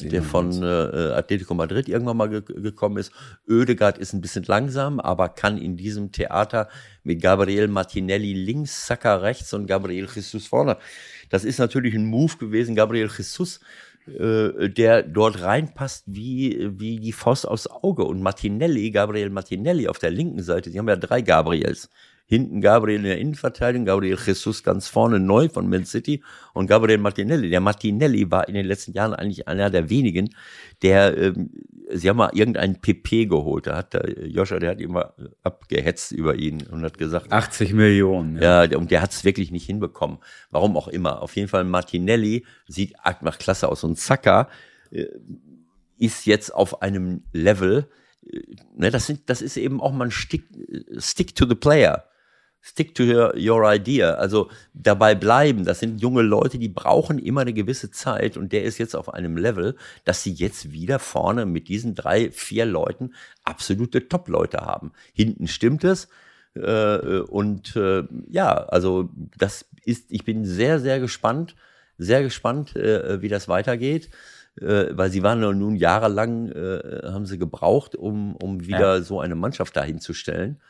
äh, 0.00 0.08
der 0.08 0.22
von 0.24 0.62
äh, 0.62 0.66
Atletico 0.66 1.54
Madrid 1.54 1.88
irgendwann 1.88 2.16
mal 2.16 2.28
ge 2.28 2.42
gekommen 2.42 2.96
ist. 2.96 3.12
Oedegaard 3.48 3.98
ist 3.98 4.12
ein 4.12 4.20
bisschen 4.20 4.44
langsam, 4.44 4.98
aber 4.98 5.28
kann 5.28 5.58
in 5.58 5.76
diesem 5.76 6.10
Theater 6.10 6.68
mit 7.04 7.22
Gabriel 7.22 7.68
Martinelli 7.68 8.32
links, 8.32 8.86
Saka 8.86 9.16
rechts 9.16 9.52
und 9.54 9.66
Gabriel 9.66 10.08
Jesus 10.12 10.46
vorne. 10.46 10.78
Das 11.32 11.44
ist 11.44 11.58
natürlich 11.58 11.94
ein 11.94 12.04
Move 12.04 12.36
gewesen, 12.36 12.74
Gabriel 12.74 13.08
Jesus, 13.08 13.58
äh, 14.06 14.68
der 14.68 15.02
dort 15.02 15.40
reinpasst 15.40 16.04
wie, 16.06 16.68
wie 16.78 17.00
die 17.00 17.12
Faust 17.12 17.48
aufs 17.48 17.66
Auge. 17.66 18.04
Und 18.04 18.20
Martinelli, 18.20 18.90
Gabriel 18.90 19.30
Martinelli 19.30 19.88
auf 19.88 19.98
der 19.98 20.10
linken 20.10 20.42
Seite, 20.42 20.70
die 20.70 20.78
haben 20.78 20.88
ja 20.88 20.96
drei 20.96 21.22
Gabriels. 21.22 21.88
Hinten 22.26 22.60
Gabriel 22.60 22.98
in 22.98 23.04
der 23.04 23.18
Innenverteidigung, 23.18 23.86
Gabriel 23.86 24.18
Jesus 24.22 24.62
ganz 24.62 24.88
vorne 24.88 25.20
neu 25.20 25.48
von 25.48 25.70
Man 25.70 25.86
City 25.86 26.22
und 26.52 26.66
Gabriel 26.66 26.98
Martinelli. 26.98 27.48
Der 27.48 27.60
Martinelli 27.60 28.30
war 28.30 28.46
in 28.46 28.54
den 28.54 28.66
letzten 28.66 28.92
Jahren 28.92 29.14
eigentlich 29.14 29.48
einer 29.48 29.70
der 29.70 29.88
wenigen, 29.88 30.34
der, 30.82 31.16
ähm, 31.16 31.50
sie 31.92 32.08
haben 32.08 32.16
mal 32.16 32.30
irgendeinen 32.32 32.80
PP 32.80 33.26
geholt. 33.26 33.66
Da 33.66 33.76
hat 33.76 33.94
der 33.94 34.26
Joscha, 34.28 34.58
der 34.58 34.70
hat 34.70 34.80
immer 34.80 35.14
abgehetzt 35.42 36.12
über 36.12 36.34
ihn 36.34 36.66
und 36.66 36.82
hat 36.82 36.98
gesagt, 36.98 37.32
80 37.32 37.72
Millionen. 37.72 38.36
Ja. 38.36 38.64
ja, 38.64 38.78
und 38.78 38.90
der 38.90 39.02
hat 39.02 39.12
es 39.12 39.24
wirklich 39.24 39.50
nicht 39.50 39.66
hinbekommen. 39.66 40.18
Warum 40.50 40.76
auch 40.76 40.88
immer. 40.88 41.22
Auf 41.22 41.36
jeden 41.36 41.48
Fall 41.48 41.64
Martinelli 41.64 42.44
sieht 42.66 42.94
macht 43.20 43.40
klasse 43.40 43.68
aus. 43.68 43.84
Und 43.84 43.98
Saka 43.98 44.48
äh, 44.90 45.06
ist 45.98 46.26
jetzt 46.26 46.54
auf 46.54 46.82
einem 46.82 47.22
Level. 47.32 47.88
Äh, 48.26 48.40
ne, 48.76 48.90
das, 48.90 49.06
sind, 49.06 49.28
das 49.30 49.42
ist 49.42 49.56
eben 49.56 49.80
auch 49.80 49.92
mal 49.92 50.06
ein 50.06 50.10
Stick, 50.10 50.44
äh, 50.50 51.00
Stick 51.00 51.34
to 51.34 51.46
the 51.46 51.54
Player. 51.54 52.04
Stick 52.64 52.94
to 52.94 53.02
your, 53.02 53.34
your 53.36 53.68
idea. 53.70 54.14
Also 54.14 54.48
dabei 54.72 55.16
bleiben. 55.16 55.64
Das 55.64 55.80
sind 55.80 56.00
junge 56.00 56.22
Leute, 56.22 56.58
die 56.58 56.68
brauchen 56.68 57.18
immer 57.18 57.40
eine 57.40 57.52
gewisse 57.52 57.90
Zeit. 57.90 58.36
Und 58.36 58.52
der 58.52 58.62
ist 58.62 58.78
jetzt 58.78 58.94
auf 58.94 59.12
einem 59.12 59.36
Level, 59.36 59.76
dass 60.04 60.22
sie 60.22 60.32
jetzt 60.32 60.70
wieder 60.70 61.00
vorne 61.00 61.44
mit 61.44 61.66
diesen 61.66 61.96
drei, 61.96 62.30
vier 62.30 62.64
Leuten 62.64 63.14
absolute 63.42 64.08
Top-Leute 64.08 64.58
haben. 64.58 64.92
Hinten 65.12 65.48
stimmt 65.48 65.82
es. 65.82 66.08
Äh, 66.54 67.18
und 67.18 67.74
äh, 67.74 68.04
ja, 68.28 68.54
also 68.54 69.10
das 69.36 69.64
ist, 69.84 70.12
ich 70.12 70.24
bin 70.24 70.44
sehr, 70.44 70.78
sehr 70.78 71.00
gespannt, 71.00 71.56
sehr 71.98 72.22
gespannt, 72.22 72.76
äh, 72.76 73.20
wie 73.20 73.28
das 73.28 73.48
weitergeht. 73.48 74.08
Äh, 74.60 74.86
weil 74.90 75.10
sie 75.10 75.22
waren 75.22 75.42
ja 75.42 75.52
nun 75.52 75.76
jahrelang, 75.76 76.52
äh, 76.52 77.10
haben 77.10 77.26
sie 77.26 77.38
gebraucht, 77.38 77.96
um, 77.96 78.36
um 78.36 78.66
wieder 78.66 79.02
so 79.02 79.18
eine 79.18 79.34
Mannschaft 79.34 79.76
dahin 79.76 79.98
zu 79.98 80.12
stellen. 80.12 80.60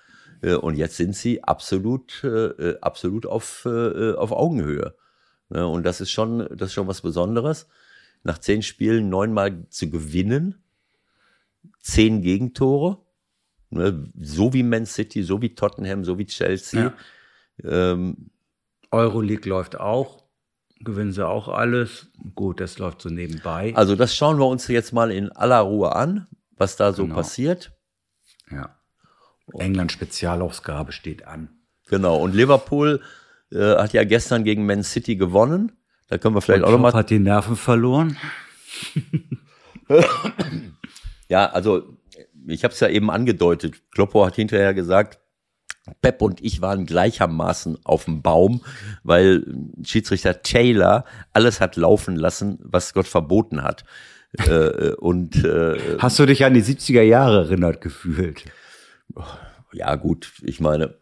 Äh, 0.43 0.55
und 0.55 0.76
jetzt 0.76 0.97
sind 0.97 1.16
sie 1.16 1.43
absolut, 1.43 2.22
äh, 2.24 2.76
absolut 2.80 3.26
auf, 3.26 3.64
äh, 3.64 4.12
auf 4.12 4.32
Augenhöhe. 4.32 4.95
Ne? 5.49 5.66
Und 5.66 5.84
das 5.84 6.01
ist 6.01 6.11
schon, 6.11 6.40
das 6.51 6.68
ist 6.68 6.74
schon 6.74 6.88
was 6.88 7.01
Besonderes. 7.01 7.68
Nach 8.24 8.38
zehn 8.38 8.62
Spielen 8.62 9.09
neunmal 9.09 9.66
zu 9.70 9.90
gewinnen, 9.90 10.62
zehn 11.80 12.22
Gegentore, 12.22 12.99
ne? 13.70 14.09
so 14.20 14.53
wie 14.53 14.62
Man 14.62 14.86
City, 14.86 15.22
so 15.22 15.40
wie 15.43 15.55
Tottenham, 15.55 16.05
so 16.05 16.18
wie 16.18 16.26
Chelsea. 16.26 16.93
Ähm, 17.64 18.30
Euroleague 18.90 19.49
läuft 19.49 19.78
auch. 19.80 20.22
Gewinnen 20.80 21.12
sie 21.12 21.26
auch 21.26 21.49
alles. 21.49 22.09
Gut, 22.34 22.61
das 22.61 22.78
läuft 22.78 23.03
so 23.03 23.09
nebenbei. 23.09 23.72
Also 23.76 23.95
das 23.95 24.14
schauen 24.16 24.38
wir 24.38 24.47
uns 24.47 24.66
jetzt 24.66 24.93
mal 24.93 25.12
in 25.12 25.30
aller 25.30 25.61
Ruhe 25.61 25.95
an, 25.95 26.26
was 26.57 26.76
da 26.76 26.93
so 26.93 27.05
Genau. 27.05 27.14
passiert. 27.16 27.72
ja. 28.51 28.76
England 29.59 29.93
Spezialausgabe 29.93 30.93
steht 30.93 31.26
an. 31.26 31.49
Genau. 31.88 32.16
Und 32.16 32.34
Liverpool 32.34 33.01
äh, 33.51 33.76
hat 33.76 33.93
ja 33.93 34.05
gestern 34.05 34.45
gegen 34.45 34.66
Man 34.66 34.82
City 34.82 35.16
gewonnen. 35.16 35.72
Da 36.09 36.18
können 36.18 36.34
wir 36.34 36.40
vielleicht 36.40 36.62
Und 36.62 36.68
auch 36.68 36.72
noch 36.72 36.78
Klopp 36.78 36.93
mal 36.95 36.99
hat 36.99 37.11
die 37.11 37.18
Nerven 37.18 37.57
verloren. 37.57 38.16
Ja, 41.28 41.47
also 41.47 41.97
ich 42.47 42.64
habe 42.64 42.74
es 42.74 42.80
ja 42.80 42.88
eben 42.88 43.11
angedeutet. 43.11 43.82
Kloppo 43.93 44.26
hat 44.26 44.36
hinterher 44.36 44.74
gesagt, 44.74 45.18
Pep 46.01 46.22
und 46.22 46.43
ich 46.43 46.61
waren 46.61 46.86
gleichermaßen 46.86 47.78
auf 47.84 48.05
dem 48.05 48.22
Baum, 48.22 48.62
weil 49.03 49.45
Schiedsrichter 49.82 50.43
Taylor 50.43 51.05
alles 51.32 51.61
hat 51.61 51.76
laufen 51.76 52.16
lassen, 52.16 52.59
was 52.62 52.95
Gott 52.95 53.09
verboten 53.09 53.62
hat. 53.62 53.84
äh, 54.47 54.93
und 54.93 55.45
äh, 55.45 55.99
Hast 55.99 56.18
du 56.18 56.26
dich 56.26 56.45
an 56.45 56.55
die 56.55 56.62
70er 56.62 57.03
Jahre 57.03 57.45
erinnert 57.45 57.80
gefühlt? 57.80 58.45
Ja 59.72 59.94
gut, 59.96 60.32
ich 60.42 60.60
meine, 60.60 60.94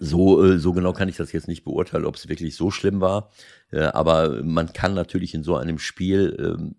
so, 0.00 0.44
äh, 0.44 0.58
so 0.58 0.72
genau 0.72 0.92
kann 0.92 1.08
ich 1.08 1.16
das 1.16 1.32
jetzt 1.32 1.48
nicht 1.48 1.64
beurteilen, 1.64 2.04
ob 2.04 2.16
es 2.16 2.28
wirklich 2.28 2.56
so 2.56 2.70
schlimm 2.70 3.00
war. 3.00 3.30
Äh, 3.70 3.82
aber 3.82 4.42
man 4.42 4.72
kann 4.72 4.94
natürlich 4.94 5.34
in 5.34 5.42
so 5.42 5.56
einem 5.56 5.78
Spiel, 5.78 6.74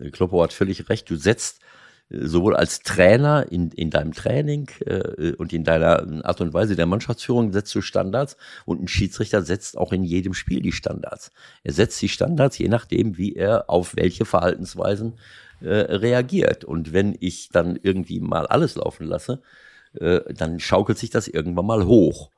ähm, 0.00 0.10
Kloppo 0.12 0.42
hat 0.42 0.52
völlig 0.52 0.88
recht, 0.88 1.08
du 1.08 1.16
setzt 1.16 1.60
äh, 2.10 2.26
sowohl 2.26 2.54
als 2.54 2.80
Trainer 2.80 3.50
in, 3.50 3.70
in 3.70 3.90
deinem 3.90 4.12
Training 4.12 4.68
und 5.38 5.52
in 5.52 5.64
deiner 5.64 6.24
Art 6.24 6.40
und 6.42 6.52
Weise 6.52 6.76
der 6.76 6.86
Mannschaftsführung 6.86 7.52
setzt 7.52 7.74
du 7.74 7.80
Standards 7.80 8.36
und 8.66 8.82
ein 8.82 8.88
Schiedsrichter 8.88 9.42
setzt 9.42 9.78
auch 9.78 9.92
in 9.92 10.04
jedem 10.04 10.34
Spiel 10.34 10.60
die 10.60 10.72
Standards. 10.72 11.30
Er 11.62 11.72
setzt 11.72 12.00
die 12.02 12.10
Standards, 12.10 12.58
je 12.58 12.68
nachdem, 12.68 13.16
wie 13.16 13.34
er 13.34 13.70
auf 13.70 13.96
welche 13.96 14.26
Verhaltensweisen 14.26 15.14
äh, 15.64 15.96
reagiert. 15.96 16.64
Und 16.64 16.92
wenn 16.92 17.16
ich 17.20 17.48
dann 17.50 17.78
irgendwie 17.82 18.20
mal 18.20 18.46
alles 18.46 18.76
laufen 18.76 19.06
lasse, 19.06 19.42
äh, 19.98 20.20
dann 20.34 20.60
schaukelt 20.60 20.98
sich 20.98 21.10
das 21.10 21.28
irgendwann 21.28 21.66
mal 21.66 21.86
hoch. 21.86 22.30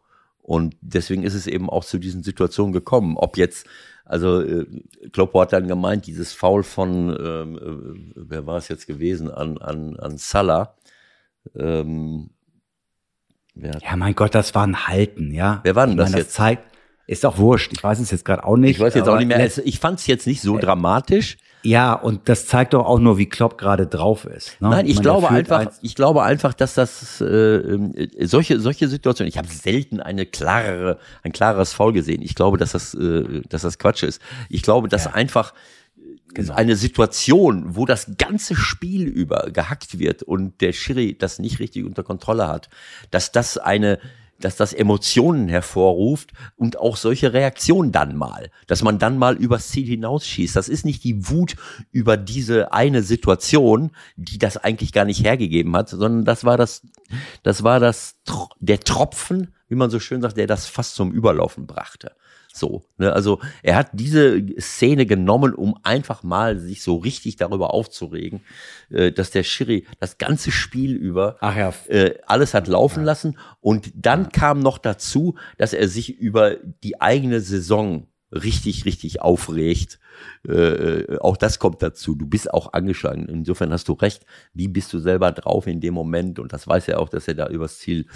Und 0.42 0.76
deswegen 0.80 1.24
ist 1.24 1.34
es 1.34 1.46
eben 1.46 1.68
auch 1.68 1.84
zu 1.84 1.98
diesen 1.98 2.22
Situationen 2.22 2.72
gekommen. 2.72 3.16
Ob 3.16 3.36
jetzt, 3.36 3.66
also 4.04 4.40
äh, 4.40 4.66
Kloppo 5.12 5.40
hat 5.40 5.52
dann 5.52 5.66
gemeint, 5.66 6.06
dieses 6.06 6.32
Foul 6.32 6.62
von, 6.62 7.08
ähm, 7.18 7.58
äh, 7.58 8.12
wer 8.14 8.46
war 8.46 8.56
es 8.58 8.68
jetzt 8.68 8.86
gewesen, 8.86 9.30
an, 9.30 9.58
an, 9.58 9.96
an 9.96 10.18
Salah. 10.18 10.76
Ähm, 11.56 12.30
Ja, 13.54 13.96
mein 13.96 14.14
Gott, 14.14 14.34
das 14.34 14.54
war 14.54 14.66
ein 14.66 14.86
Halten, 14.86 15.32
ja. 15.32 15.60
Wer 15.64 15.74
war 15.74 15.86
denn 15.86 15.94
ich 15.94 15.98
das 15.98 16.10
meine, 16.10 16.22
jetzt? 16.22 16.34
zeigt, 16.34 16.64
ist 17.06 17.24
doch 17.24 17.38
wurscht. 17.38 17.72
Ich 17.72 17.82
weiß 17.82 17.98
es 17.98 18.10
jetzt 18.10 18.24
gerade 18.24 18.44
auch 18.44 18.56
nicht. 18.56 18.72
ich 18.72 18.80
weiß 18.80 18.94
jetzt 18.94 19.08
auch 19.08 19.18
nicht 19.18 19.28
mehr, 19.28 19.44
ich 19.44 19.80
fand 19.80 19.98
es 19.98 20.06
jetzt 20.06 20.26
nicht 20.26 20.42
so 20.42 20.58
dramatisch. 20.58 21.38
Ja, 21.66 21.94
und 21.94 22.28
das 22.28 22.46
zeigt 22.46 22.74
doch 22.74 22.86
auch 22.86 22.98
nur, 22.98 23.18
wie 23.18 23.26
Klopp 23.26 23.58
gerade 23.58 23.86
drauf 23.86 24.24
ist. 24.24 24.60
Ne? 24.60 24.68
Nein, 24.68 24.86
ich 24.86 24.96
meine, 24.96 25.02
glaube 25.02 25.30
einfach, 25.30 25.72
ich 25.82 25.94
glaube 25.94 26.22
einfach, 26.22 26.54
dass 26.54 26.74
das 26.74 27.20
äh, 27.20 27.26
äh, 27.26 28.26
solche 28.26 28.60
solche 28.60 28.88
Situationen. 28.88 29.28
Ich 29.28 29.38
habe 29.38 29.48
selten 29.48 30.00
eine 30.00 30.26
klarere, 30.26 30.98
ein 31.22 31.32
klareres 31.32 31.72
Foul 31.72 31.92
gesehen. 31.92 32.22
Ich 32.22 32.34
glaube, 32.34 32.56
dass 32.56 32.72
das, 32.72 32.94
äh, 32.94 33.42
dass 33.48 33.62
das 33.62 33.78
Quatsch 33.78 34.04
ist. 34.04 34.22
Ich 34.48 34.62
glaube, 34.62 34.88
dass 34.88 35.06
einfach 35.06 35.54
Genau. 36.34 36.54
eine 36.54 36.76
Situation, 36.76 37.76
wo 37.76 37.86
das 37.86 38.12
ganze 38.18 38.54
Spiel 38.56 39.06
über 39.06 39.48
gehackt 39.50 39.98
wird 39.98 40.22
und 40.22 40.60
der 40.60 40.74
Schiri 40.74 41.16
das 41.16 41.38
nicht 41.38 41.60
richtig 41.60 41.84
unter 41.86 42.02
Kontrolle 42.02 42.46
hat, 42.46 42.68
dass 43.10 43.32
das 43.32 43.56
eine 43.56 43.98
dass 44.40 44.56
das 44.56 44.72
Emotionen 44.72 45.48
hervorruft 45.48 46.32
und 46.56 46.78
auch 46.78 46.96
solche 46.96 47.32
Reaktionen 47.32 47.92
dann 47.92 48.16
mal, 48.16 48.50
dass 48.66 48.82
man 48.82 48.98
dann 48.98 49.18
mal 49.18 49.36
übers 49.36 49.68
Ziel 49.68 49.86
hinausschießt. 49.86 50.56
Das 50.56 50.68
ist 50.68 50.84
nicht 50.84 51.04
die 51.04 51.28
Wut 51.28 51.56
über 51.90 52.16
diese 52.16 52.72
eine 52.72 53.02
Situation, 53.02 53.90
die 54.16 54.38
das 54.38 54.56
eigentlich 54.56 54.92
gar 54.92 55.04
nicht 55.04 55.24
hergegeben 55.24 55.74
hat, 55.76 55.88
sondern 55.88 56.24
das 56.24 56.44
war 56.44 56.56
das, 56.56 56.82
das 57.42 57.62
war 57.62 57.80
das, 57.80 58.16
der 58.60 58.80
Tropfen, 58.80 59.54
wie 59.68 59.74
man 59.74 59.90
so 59.90 60.00
schön 60.00 60.22
sagt, 60.22 60.36
der 60.36 60.46
das 60.46 60.66
fast 60.66 60.94
zum 60.94 61.12
Überlaufen 61.12 61.66
brachte. 61.66 62.12
So, 62.56 62.84
ne, 62.96 63.12
also 63.12 63.40
er 63.62 63.76
hat 63.76 63.90
diese 63.92 64.42
Szene 64.58 65.06
genommen, 65.06 65.54
um 65.54 65.76
einfach 65.82 66.22
mal 66.22 66.58
sich 66.58 66.82
so 66.82 66.96
richtig 66.96 67.36
darüber 67.36 67.74
aufzuregen, 67.74 68.40
äh, 68.90 69.12
dass 69.12 69.30
der 69.30 69.42
Schiri 69.42 69.86
das 70.00 70.18
ganze 70.18 70.50
Spiel 70.50 70.94
über 70.94 71.36
ja. 71.42 71.74
äh, 71.88 72.14
alles 72.26 72.54
hat 72.54 72.66
laufen 72.66 73.04
lassen. 73.04 73.38
Und 73.60 73.92
dann 73.94 74.30
kam 74.30 74.60
noch 74.60 74.78
dazu, 74.78 75.34
dass 75.58 75.72
er 75.72 75.88
sich 75.88 76.18
über 76.18 76.56
die 76.82 77.00
eigene 77.00 77.40
Saison 77.40 78.06
richtig, 78.32 78.84
richtig 78.84 79.20
aufregt. 79.20 79.98
Äh, 80.48 80.52
äh, 80.52 81.18
auch 81.18 81.36
das 81.36 81.58
kommt 81.58 81.82
dazu. 81.82 82.14
Du 82.14 82.26
bist 82.26 82.52
auch 82.52 82.72
angeschlagen. 82.72 83.28
Insofern 83.28 83.72
hast 83.72 83.88
du 83.88 83.92
recht. 83.92 84.24
Wie 84.54 84.68
bist 84.68 84.92
du 84.92 84.98
selber 84.98 85.32
drauf 85.32 85.66
in 85.66 85.80
dem 85.80 85.94
Moment? 85.94 86.38
Und 86.38 86.52
das 86.52 86.66
weiß 86.66 86.88
er 86.88 87.00
auch, 87.00 87.08
dass 87.08 87.28
er 87.28 87.34
da 87.34 87.48
übers 87.48 87.78
Ziel 87.78 88.06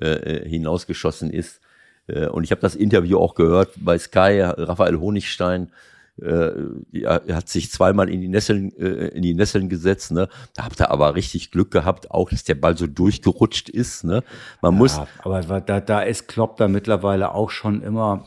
äh, 0.00 0.06
äh, 0.08 0.48
hinausgeschossen 0.48 1.30
ist. 1.30 1.60
Äh, 2.08 2.26
und 2.26 2.44
ich 2.44 2.50
habe 2.50 2.60
das 2.60 2.74
Interview 2.74 3.18
auch 3.18 3.34
gehört 3.34 3.70
bei 3.76 3.98
Sky, 3.98 4.42
Raphael 4.56 4.98
Honigstein. 4.98 5.70
Äh, 6.20 6.50
er 7.00 7.36
hat 7.36 7.48
sich 7.48 7.70
zweimal 7.70 8.08
in 8.08 8.20
die 8.20 8.28
Nesseln, 8.28 8.72
äh, 8.76 9.08
in 9.08 9.22
die 9.22 9.34
Nesseln 9.34 9.68
gesetzt, 9.68 10.10
ne? 10.10 10.28
Da 10.56 10.64
habt 10.64 10.80
ihr 10.80 10.90
aber 10.90 11.14
richtig 11.14 11.52
Glück 11.52 11.70
gehabt, 11.70 12.10
auch, 12.10 12.30
dass 12.30 12.42
der 12.42 12.56
Ball 12.56 12.76
so 12.76 12.88
durchgerutscht 12.88 13.68
ist, 13.68 14.02
ne? 14.02 14.24
Man 14.60 14.74
muss, 14.74 14.96
Ja, 14.96 15.06
aber 15.22 15.60
da, 15.60 15.80
da 15.80 16.00
ist 16.00 16.26
Klopp 16.26 16.56
da 16.56 16.66
mittlerweile 16.66 17.34
auch 17.34 17.50
schon 17.50 17.82
immer. 17.82 18.26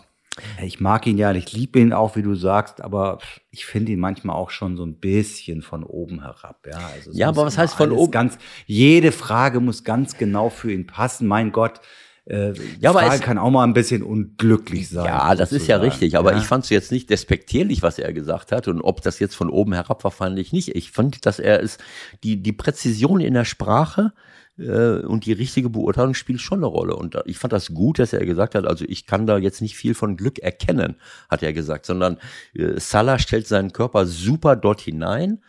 Ich 0.64 0.80
mag 0.80 1.06
ihn 1.06 1.18
ja, 1.18 1.34
ich 1.34 1.52
liebe 1.52 1.80
ihn 1.80 1.92
auch, 1.92 2.16
wie 2.16 2.22
du 2.22 2.36
sagst, 2.36 2.82
aber 2.82 3.20
ich 3.50 3.66
finde 3.66 3.92
ihn 3.92 4.00
manchmal 4.00 4.38
auch 4.38 4.50
schon 4.50 4.78
so 4.78 4.86
ein 4.86 4.96
bisschen 4.96 5.62
von 5.62 5.84
oben 5.84 6.22
herab. 6.22 6.66
Ja, 6.66 6.80
also 6.96 7.12
Ja, 7.12 7.28
muss 7.28 7.38
aber 7.38 7.48
was 7.48 7.58
heißt 7.58 7.76
von 7.76 7.92
oben? 7.92 8.12
Ganz, 8.12 8.38
jede 8.66 9.12
Frage 9.12 9.60
muss 9.60 9.84
ganz 9.84 10.18
genau 10.18 10.50
für 10.50 10.72
ihn 10.72 10.88
passen. 10.88 11.28
Mein 11.28 11.52
Gott, 11.52 11.82
äh, 12.26 12.54
die 12.54 12.62
Ja, 12.80 12.92
aber 12.92 13.00
Frage 13.02 13.16
es- 13.16 13.22
kann 13.22 13.38
auch 13.38 13.50
mal 13.50 13.64
ein 13.64 13.74
bisschen 13.74 14.04
unglücklich 14.04 14.90
sein. 14.90 15.06
Ja, 15.06 15.36
das 15.36 15.52
ist 15.52 15.68
ja 15.68 15.78
sozusagen. 15.78 15.84
richtig, 15.84 16.18
aber 16.18 16.32
ja. 16.34 16.38
ich 16.38 16.44
fand 16.46 16.64
es 16.64 16.70
jetzt 16.70 16.92
nicht 16.92 17.10
despektierlich, 17.10 17.82
was 17.82 18.00
er 18.00 18.14
gesagt 18.14 18.52
hat 18.52 18.68
und 18.68 18.82
ob 18.82 19.02
das 19.02 19.20
jetzt 19.20 19.36
von 19.36 19.50
oben 19.50 19.74
herab 19.74 20.04
war, 20.04 20.12
fand 20.12 20.38
ich 20.40 20.54
nicht. 20.54 20.76
Ich 20.76 20.92
fand, 20.92 21.26
dass 21.26 21.40
er 21.40 21.62
es, 21.64 21.78
die, 22.24 22.42
die 22.42 22.54
Präzision 22.54 23.20
in 23.22 23.34
der 23.34 23.46
Sprache 23.46 24.14
äh, 24.60 25.00
und 25.00 25.26
die 25.26 25.34
richtige 25.34 25.70
Beurteilung 25.70 26.14
spielt 26.14 26.42
schon 26.42 26.60
eine 26.60 26.68
Rolle 26.68 26.96
und 26.96 27.18
ich 27.26 27.38
fand 27.38 27.54
das 27.54 27.74
gut, 27.74 28.00
dass 28.00 28.14
er 28.14 28.26
gesagt 28.26 28.54
hat, 28.56 28.66
also 28.66 28.86
ich 28.88 29.06
kann 29.06 29.26
da 29.26 29.38
jetzt 29.38 29.62
nicht 29.62 29.76
viel 29.76 29.94
von 29.96 30.18
Glück 30.18 30.40
erkennen, 30.40 30.96
hat 31.30 31.42
er 31.44 31.54
gesagt, 31.54 31.86
sondern 31.86 32.18
äh, 32.54 32.80
Salah 32.80 33.18
stellt 33.18 33.48
seinen 33.48 33.72
Körper 33.74 34.06
super 34.06 34.56
dort 34.56 34.82
hinein, 34.82 35.42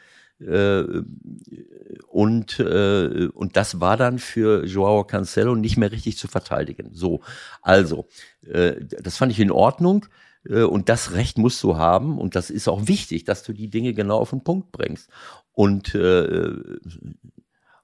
und, 2.09 2.59
äh, 2.61 3.29
und 3.33 3.57
das 3.57 3.81
war 3.81 3.97
dann 3.97 4.19
für 4.19 4.65
Joao 4.65 5.05
Cancelo 5.05 5.55
nicht 5.55 5.77
mehr 5.77 5.93
richtig 5.93 6.19
zu 6.19 6.29
verteidigen. 6.29 6.91
So, 6.93 7.21
also, 7.63 8.07
äh, 8.47 8.75
das 8.81 9.17
fand 9.17 9.33
ich 9.33 9.41
in 9.41 9.51
Ordnung. 9.51 10.07
äh, 10.49 10.63
Und 10.63 10.89
das 10.89 11.13
Recht 11.13 11.39
musst 11.39 11.63
du 11.63 11.77
haben. 11.77 12.19
Und 12.19 12.35
das 12.37 12.51
ist 12.51 12.69
auch 12.69 12.89
wichtig, 12.89 13.25
dass 13.25 13.43
du 13.43 13.53
die 13.53 13.71
Dinge 13.71 13.95
genau 13.95 14.19
auf 14.19 14.31
den 14.31 14.43
Punkt 14.45 14.73
bringst. 14.73 15.09
Und, 15.53 15.95
äh, 15.95 16.51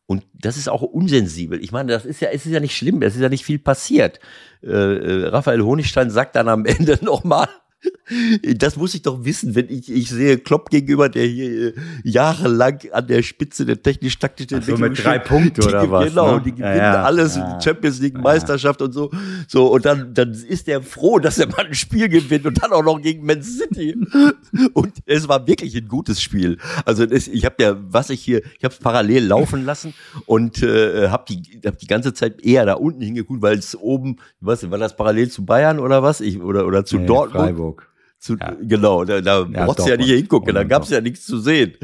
und 0.06 0.24
das 0.32 0.56
ist 0.56 0.68
auch 0.68 0.82
unsensibel. 0.82 1.62
Ich 1.62 1.70
meine, 1.70 1.92
das 1.92 2.06
ist 2.06 2.20
ja, 2.20 2.30
es 2.30 2.46
ist 2.46 2.52
ja 2.52 2.60
nicht 2.60 2.76
schlimm, 2.76 3.02
es 3.02 3.14
ist 3.14 3.20
ja 3.20 3.28
nicht 3.28 3.44
viel 3.44 3.58
passiert. 3.58 4.20
Äh, 4.62 4.68
äh, 4.68 5.26
Raphael 5.28 5.60
Honigstein 5.62 6.10
sagt 6.10 6.34
dann 6.36 6.48
am 6.48 6.64
Ende 6.66 6.98
nochmal, 7.02 7.48
das 8.56 8.76
muss 8.76 8.94
ich 8.94 9.02
doch 9.02 9.24
wissen, 9.24 9.54
wenn 9.54 9.68
ich, 9.68 9.90
ich 9.90 10.08
sehe 10.10 10.38
Klopp 10.38 10.70
gegenüber, 10.70 11.08
der 11.08 11.26
hier 11.26 11.68
äh, 11.68 11.72
jahrelang 12.02 12.78
an 12.92 13.06
der 13.06 13.22
Spitze 13.22 13.64
der 13.66 13.82
technisch-taktischen 13.82 14.58
Ach 14.60 14.64
so, 14.64 14.72
mit 14.72 14.80
Entwicklung 14.82 15.04
drei 15.04 15.18
steht. 15.18 15.28
Punkte 15.28 15.60
Die 15.60 15.66
oder 15.68 15.90
was, 15.90 16.08
Genau, 16.08 16.36
ne? 16.36 16.42
die 16.42 16.50
Ja, 16.50 16.56
gewinnen 16.56 16.76
ja. 16.78 17.02
alles, 17.04 17.36
Ja. 17.36 17.60
Champions 17.60 18.00
League, 18.00 18.18
Meisterschaft 18.18 18.82
und 18.82 18.92
so. 18.92 19.10
So, 19.46 19.66
und 19.72 19.84
dann, 19.84 20.14
dann 20.14 20.32
ist 20.32 20.68
er 20.68 20.82
froh, 20.82 21.18
dass 21.18 21.38
er 21.38 21.48
mal 21.48 21.66
ein 21.66 21.74
Spiel 21.74 22.08
gewinnt 22.08 22.46
und 22.46 22.62
dann 22.62 22.72
auch 22.72 22.82
noch 22.82 23.00
gegen 23.00 23.24
Man 23.24 23.42
City. 23.42 23.94
Und 24.72 24.94
es 25.06 25.28
war 25.28 25.46
wirklich 25.46 25.76
ein 25.76 25.86
gutes 25.88 26.20
Spiel. 26.22 26.58
Also 26.84 27.06
das, 27.06 27.28
ich 27.28 27.44
habe 27.44 27.56
ja, 27.62 27.76
was 27.90 28.10
ich 28.10 28.20
hier, 28.22 28.42
ich 28.58 28.64
habe 28.64 28.74
es 28.74 28.80
parallel 28.80 29.26
laufen 29.26 29.64
lassen 29.64 29.94
und 30.26 30.62
äh, 30.62 31.08
habe 31.10 31.24
die, 31.28 31.60
hab 31.66 31.78
die 31.78 31.86
ganze 31.86 32.14
Zeit 32.14 32.40
eher 32.44 32.64
da 32.66 32.74
unten 32.74 33.02
hingeguckt, 33.02 33.42
weil 33.42 33.58
es 33.58 33.76
oben, 33.76 34.16
was 34.40 34.68
war 34.70 34.78
das 34.78 34.96
parallel 34.96 35.30
zu 35.30 35.44
Bayern 35.44 35.78
oder 35.78 36.02
was? 36.02 36.20
Ich, 36.20 36.40
oder, 36.40 36.66
oder 36.66 36.84
zu 36.84 36.96
Nee, 36.98 37.06
Dortmund? 37.06 37.44
Freiburg. 37.44 37.67
Zu, 38.18 38.36
Genau, 38.62 39.04
da, 39.04 39.20
da 39.20 39.46
Ja, 39.46 39.64
brauchst 39.64 39.78
du 39.86 39.90
ja 39.90 39.96
nicht 39.96 40.10
hingucken, 40.10 40.54
da 40.54 40.62
Und 40.62 40.68
gab's 40.68 40.90
ja 40.90 41.00
nichts 41.00 41.24
zu 41.24 41.38
sehen, 41.38 41.74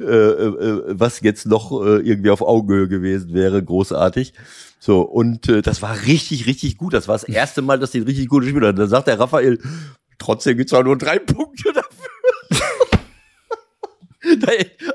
äh, 0.00 0.04
äh, 0.04 0.82
was 0.88 1.20
jetzt 1.20 1.46
noch 1.46 1.70
äh, 1.84 1.98
irgendwie 2.00 2.30
auf 2.30 2.40
Augenhöhe 2.40 2.88
gewesen 2.88 3.34
wäre, 3.34 3.62
großartig. 3.62 4.32
So, 4.80 5.02
und 5.02 5.48
äh, 5.48 5.60
das 5.62 5.82
war 5.82 5.96
richtig, 6.06 6.46
richtig 6.46 6.78
gut. 6.78 6.94
Das 6.94 7.08
war 7.08 7.14
das 7.14 7.24
erste 7.24 7.62
Mal, 7.62 7.78
dass 7.78 7.90
die 7.90 7.98
ein 7.98 8.04
richtig 8.04 8.28
gute 8.28 8.48
Spieler. 8.48 8.72
Da 8.72 8.86
sagt 8.86 9.06
der 9.06 9.20
Raphael, 9.20 9.58
trotzdem 10.18 10.56
gibt's 10.56 10.72
auch 10.72 10.82
nur 10.82 10.96
drei 10.96 11.18
Punkte. 11.18 11.72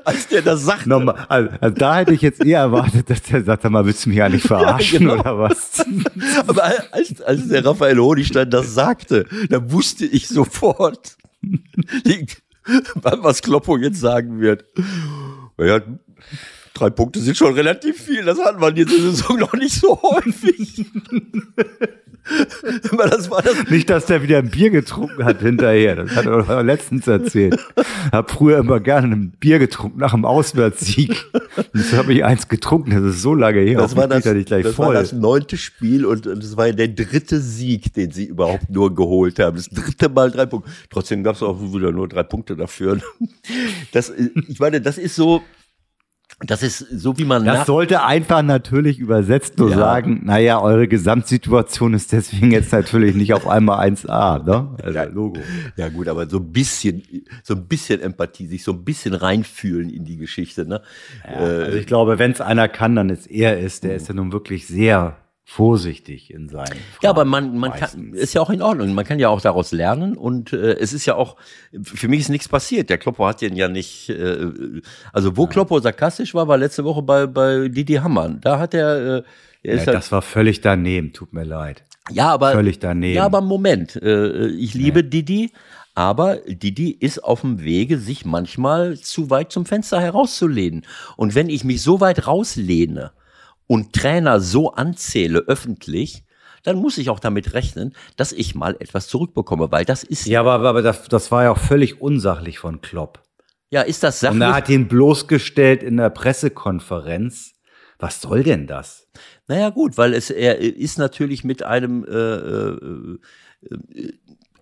Als 0.04 0.28
der 0.28 0.42
das 0.42 0.62
sagt. 0.64 0.86
Nochmal, 0.86 1.26
also, 1.28 1.50
also 1.60 1.76
da 1.76 1.96
hätte 1.96 2.14
ich 2.14 2.22
jetzt 2.22 2.44
eher 2.44 2.60
erwartet, 2.60 3.10
dass 3.10 3.22
der 3.22 3.44
sagt, 3.44 3.62
sag 3.62 3.70
mal, 3.70 3.84
willst 3.84 4.06
du 4.06 4.10
mich 4.10 4.22
eigentlich 4.22 4.42
verarschen 4.42 5.08
Ja, 5.08 5.16
genau. 5.16 5.20
oder 5.20 5.38
was? 5.38 5.84
Aber 6.46 6.64
als, 6.92 7.20
als 7.20 7.48
der 7.48 7.64
Raphael 7.64 7.98
Honigstein 7.98 8.50
das 8.50 8.74
sagte, 8.74 9.26
da 9.50 9.70
wusste 9.70 10.06
ich 10.06 10.28
sofort, 10.28 11.16
was 12.94 13.42
Kloppo 13.42 13.76
jetzt 13.76 14.00
sagen 14.00 14.40
wird. 14.40 14.64
Ja, 15.58 15.80
drei 16.74 16.90
Punkte 16.90 17.20
sind 17.20 17.36
schon 17.36 17.54
relativ 17.54 18.00
viel. 18.00 18.24
Das 18.24 18.38
hatten 18.38 18.60
wir 18.60 18.68
in 18.68 18.74
dieser 18.74 18.98
Saison 18.98 19.38
noch 19.38 19.52
nicht 19.54 19.74
so 19.74 20.00
häufig. 20.00 20.84
Das 22.98 23.28
das. 23.28 23.70
Nicht, 23.70 23.90
dass 23.90 24.06
der 24.06 24.22
wieder 24.22 24.38
ein 24.38 24.50
Bier 24.50 24.70
getrunken 24.70 25.24
hat 25.24 25.40
hinterher. 25.40 25.96
Das 25.96 26.16
hat 26.16 26.26
er 26.26 26.62
letztens 26.62 27.06
erzählt. 27.06 27.58
Hab 28.12 28.30
früher 28.30 28.58
immer 28.58 28.80
gerne 28.80 29.14
ein 29.14 29.30
Bier 29.30 29.58
getrunken 29.58 29.98
nach 29.98 30.12
dem 30.12 30.24
Auswärtssieg. 30.24 31.24
Jetzt 31.74 31.92
habe 31.94 32.12
ich 32.12 32.24
eins 32.24 32.48
getrunken. 32.48 32.90
Das 32.90 33.14
ist 33.14 33.22
so 33.22 33.34
lange 33.34 33.60
her. 33.60 33.78
Das, 33.78 33.96
war 33.96 34.08
das, 34.08 34.24
geht 34.24 34.34
nicht 34.34 34.46
gleich 34.48 34.64
das 34.64 34.78
war 34.78 34.92
das 34.92 35.12
neunte 35.12 35.56
Spiel 35.56 36.04
und 36.04 36.26
es 36.26 36.56
war 36.56 36.66
ja 36.66 36.72
der 36.72 36.88
dritte 36.88 37.40
Sieg, 37.40 37.92
den 37.94 38.10
sie 38.10 38.26
überhaupt 38.26 38.68
nur 38.70 38.94
geholt 38.94 39.38
haben. 39.38 39.56
Das 39.56 39.68
dritte 39.68 40.08
Mal 40.08 40.30
drei 40.30 40.46
Punkte. 40.46 40.70
Trotzdem 40.90 41.22
gab 41.22 41.36
es 41.36 41.42
auch 41.42 41.60
wieder 41.60 41.92
nur 41.92 42.08
drei 42.08 42.22
Punkte 42.22 42.56
dafür. 42.56 43.00
Das, 43.92 44.12
ich 44.48 44.58
meine, 44.58 44.80
das 44.80 44.98
ist 44.98 45.14
so, 45.14 45.42
das 46.40 46.62
ist 46.62 46.78
so, 46.78 47.18
wie 47.18 47.24
man 47.24 47.44
Das 47.44 47.66
sollte 47.66 48.04
einfach 48.04 48.42
natürlich 48.42 49.00
übersetzt 49.00 49.58
nur 49.58 49.70
Ja. 49.70 49.76
sagen, 49.76 50.20
naja, 50.24 50.60
eure 50.60 50.86
Gesamtsituation 50.86 51.94
ist 51.94 52.12
deswegen 52.12 52.52
jetzt 52.52 52.72
natürlich 52.72 53.16
nicht 53.16 53.34
auf 53.34 53.48
einmal 53.48 53.80
1A, 53.80 54.44
ne? 54.44 54.68
Also 54.82 55.00
Logo. 55.12 55.40
Ja 55.76 55.88
gut, 55.88 56.06
aber 56.06 56.28
so 56.28 56.38
ein 56.38 56.52
bisschen, 56.52 57.02
so 57.42 57.54
ein 57.54 57.66
bisschen 57.66 58.00
Empathie, 58.00 58.46
sich 58.46 58.62
so 58.62 58.72
ein 58.72 58.84
bisschen 58.84 59.14
reinfühlen 59.14 59.90
in 59.90 60.04
die 60.04 60.16
Geschichte. 60.16 60.66
Ne? 60.66 60.80
Also 61.24 61.76
ich 61.76 61.86
glaube, 61.86 62.18
wenn 62.20 62.30
es 62.30 62.40
einer 62.40 62.68
kann, 62.68 62.94
dann 62.94 63.10
ist 63.10 63.26
er 63.26 63.60
es. 63.60 63.80
Der 63.80 63.96
ist 63.96 64.08
ja 64.08 64.14
nun 64.14 64.32
wirklich 64.32 64.66
sehr 64.68 65.16
vorsichtig 65.50 66.30
in 66.30 66.50
seinen 66.50 66.76
Ja, 67.02 67.08
aber 67.08 67.24
man, 67.24 67.56
man 67.56 67.72
kann, 67.72 68.12
ist 68.12 68.34
ja 68.34 68.42
auch 68.42 68.50
in 68.50 68.60
Ordnung. 68.60 68.92
Man 68.92 69.06
kann 69.06 69.18
ja 69.18 69.30
auch 69.30 69.40
daraus 69.40 69.72
lernen 69.72 70.14
und 70.14 70.52
äh, 70.52 70.74
es 70.74 70.92
ist 70.92 71.06
ja 71.06 71.14
auch, 71.14 71.36
für 71.82 72.06
mich 72.06 72.20
ist 72.20 72.28
nichts 72.28 72.48
passiert. 72.48 72.90
Der 72.90 72.98
Kloppo 72.98 73.26
hat 73.26 73.40
den 73.40 73.56
ja 73.56 73.66
nicht, 73.66 74.10
äh, 74.10 74.46
also 75.10 75.38
wo 75.38 75.46
Kloppo 75.46 75.80
sarkastisch 75.80 76.34
war, 76.34 76.48
war 76.48 76.58
letzte 76.58 76.84
Woche 76.84 77.00
bei, 77.00 77.26
bei 77.26 77.68
Didi 77.68 77.94
Hammann. 77.94 78.42
Da 78.42 78.58
hat 78.58 78.74
er, 78.74 78.96
äh, 78.98 79.22
er 79.62 79.74
Ja, 79.74 79.80
ist 79.80 79.86
halt, 79.86 79.96
das 79.96 80.12
war 80.12 80.20
völlig 80.20 80.60
daneben, 80.60 81.14
tut 81.14 81.32
mir 81.32 81.44
leid. 81.44 81.82
ja, 82.10 82.28
aber, 82.28 82.52
völlig 82.52 82.78
daneben. 82.78 83.16
ja, 83.16 83.24
aber 83.24 83.40
Moment, 83.40 83.96
äh, 83.96 84.48
ich 84.48 84.74
liebe 84.74 85.02
Didi, 85.02 85.52
aber 85.94 86.36
Didi 86.46 86.90
ist 86.90 87.24
auf 87.24 87.40
dem 87.40 87.62
Wege, 87.64 87.96
sich 87.98 88.26
manchmal 88.26 88.98
zu 88.98 89.30
weit 89.30 89.50
zum 89.50 89.64
Fenster 89.64 89.98
herauszulehnen. 89.98 90.84
Und 91.16 91.34
wenn 91.34 91.48
ich 91.48 91.64
mich 91.64 91.80
so 91.80 92.00
weit 92.00 92.26
rauslehne 92.26 93.12
und 93.68 93.92
Trainer 93.92 94.40
so 94.40 94.72
anzähle 94.72 95.38
öffentlich, 95.46 96.24
dann 96.64 96.76
muss 96.76 96.98
ich 96.98 97.08
auch 97.08 97.20
damit 97.20 97.54
rechnen, 97.54 97.94
dass 98.16 98.32
ich 98.32 98.56
mal 98.56 98.76
etwas 98.80 99.06
zurückbekomme, 99.06 99.70
weil 99.70 99.84
das 99.84 100.02
ist, 100.02 100.26
ja, 100.26 100.42
Ja, 100.42 100.50
aber, 100.52 100.68
aber 100.68 100.82
das, 100.82 101.04
das 101.08 101.30
war 101.30 101.44
ja 101.44 101.52
auch 101.52 101.58
völlig 101.58 102.00
unsachlich 102.02 102.58
von 102.58 102.80
Klopp. 102.80 103.22
ist 103.82 104.02
das 104.02 104.16
Und 104.16 104.40
sachlich. 104.40 104.42
er 104.42 104.54
hat 104.54 104.68
ihn 104.68 104.88
bloßgestellt 104.88 105.82
in 105.84 105.98
der 105.98 106.10
Pressekonferenz. 106.10 107.52
Was 108.00 108.20
soll 108.20 108.42
denn 108.42 108.66
das? 108.66 109.06
Naja, 109.46 109.70
gut, 109.70 109.98
weil 109.98 110.14
es 110.14 110.30
er 110.30 110.58
ist 110.58 110.98
natürlich 110.98 111.42
mit 111.44 111.62
einem 111.62 112.04
äh, 112.04 112.10
äh, 112.10 113.18
äh, 113.70 114.12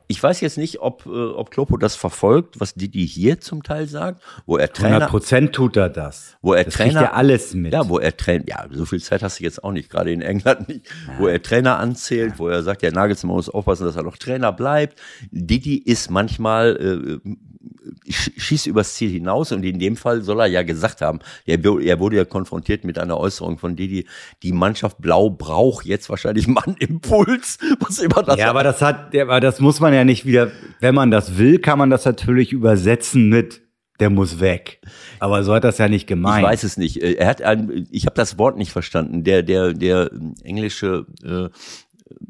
ich 0.08 0.22
weiß 0.22 0.40
jetzt 0.40 0.56
nicht, 0.58 0.80
ob, 0.80 1.04
äh, 1.06 1.08
ob 1.08 1.50
Kloppo 1.50 1.76
das 1.76 1.96
verfolgt, 1.96 2.60
was 2.60 2.74
Didi 2.74 3.06
hier 3.06 3.40
zum 3.40 3.62
Teil 3.62 3.86
sagt, 3.88 4.22
wo 4.46 4.56
er 4.56 4.68
100 4.68 4.76
Trainer, 4.76 5.06
Prozent 5.06 5.52
tut 5.52 5.76
er 5.76 5.88
das. 5.88 6.36
wo 6.42 6.52
er 6.52 6.64
das 6.64 6.74
kriegt 6.74 6.90
Trainer, 6.92 7.06
ja 7.06 7.12
alles 7.12 7.54
mit. 7.54 7.72
ja, 7.72 7.88
wo 7.88 7.98
er 7.98 8.16
Trainer, 8.16 8.44
ja, 8.46 8.66
so 8.70 8.84
viel 8.86 9.00
Zeit 9.02 9.22
hast 9.22 9.40
du 9.40 9.44
jetzt 9.44 9.64
auch 9.64 9.72
nicht, 9.72 9.90
gerade 9.90 10.12
in 10.12 10.22
England 10.22 10.68
nicht, 10.68 10.82
wo 11.18 11.26
er 11.26 11.42
Trainer 11.42 11.78
anzählt, 11.78 12.38
wo 12.38 12.48
er 12.48 12.62
sagt, 12.62 12.82
ja, 12.82 12.90
Nagelsmann 12.90 13.34
muss 13.36 13.48
aufpassen, 13.48 13.84
dass 13.86 13.96
er 13.96 14.02
noch 14.04 14.16
Trainer 14.16 14.52
bleibt. 14.52 14.98
Didi 15.30 15.76
ist 15.76 16.10
manchmal, 16.10 16.76
äh, 16.76 17.28
sch- 17.28 17.36
schießt 18.08 18.66
übers 18.66 18.94
Ziel 18.94 19.10
hinaus 19.10 19.52
und 19.52 19.64
in 19.64 19.78
dem 19.78 19.96
Fall 19.96 20.22
soll 20.22 20.40
er 20.40 20.46
ja 20.46 20.62
gesagt 20.62 21.00
haben, 21.00 21.20
er, 21.44 21.58
er 21.64 22.00
wurde 22.00 22.16
ja 22.16 22.24
konfrontiert 22.24 22.84
mit 22.84 22.98
einer 22.98 23.18
Äußerung 23.18 23.58
von 23.58 23.76
Didi, 23.76 24.06
die 24.42 24.52
Mannschaft 24.52 24.98
Blau 25.00 25.30
braucht 25.30 25.86
jetzt 25.86 26.08
wahrscheinlich 26.08 26.46
mal 26.48 26.62
einen 26.66 26.76
Impuls, 26.76 27.58
was 27.80 27.98
immer 27.98 28.22
das 28.22 28.38
ja, 28.38 28.50
aber 28.50 28.62
das 28.62 28.82
hat, 28.82 29.14
aber 29.16 29.40
das 29.40 29.60
muss 29.60 29.80
man 29.80 29.92
ja 29.94 30.04
nicht 30.04 30.24
wieder, 30.26 30.50
wenn 30.80 30.94
man 30.94 31.10
das 31.10 31.38
will, 31.38 31.58
kann 31.58 31.78
man 31.78 31.90
das 31.90 32.04
natürlich 32.04 32.52
übersetzen 32.52 33.28
mit, 33.28 33.62
der 33.98 34.10
muss 34.10 34.40
weg. 34.40 34.80
Aber 35.20 35.42
so 35.42 35.54
hat 35.54 35.64
das 35.64 35.78
ja 35.78 35.88
nicht 35.88 36.02
Ich 36.02 36.06
gemeint. 36.06 36.44
weiß 36.44 36.64
es 36.64 36.76
nicht. 36.76 37.02
Äh, 37.02 37.14
Er 37.14 37.28
hat 37.28 37.40
ein, 37.40 37.86
ich 37.90 38.04
habe 38.04 38.14
das 38.14 38.36
Wort 38.38 38.58
nicht 38.58 38.70
verstanden. 38.70 39.24
Der 39.24 39.42
der 39.42 39.72
der 39.72 40.10
englische 40.44 41.06
äh, 41.24 41.48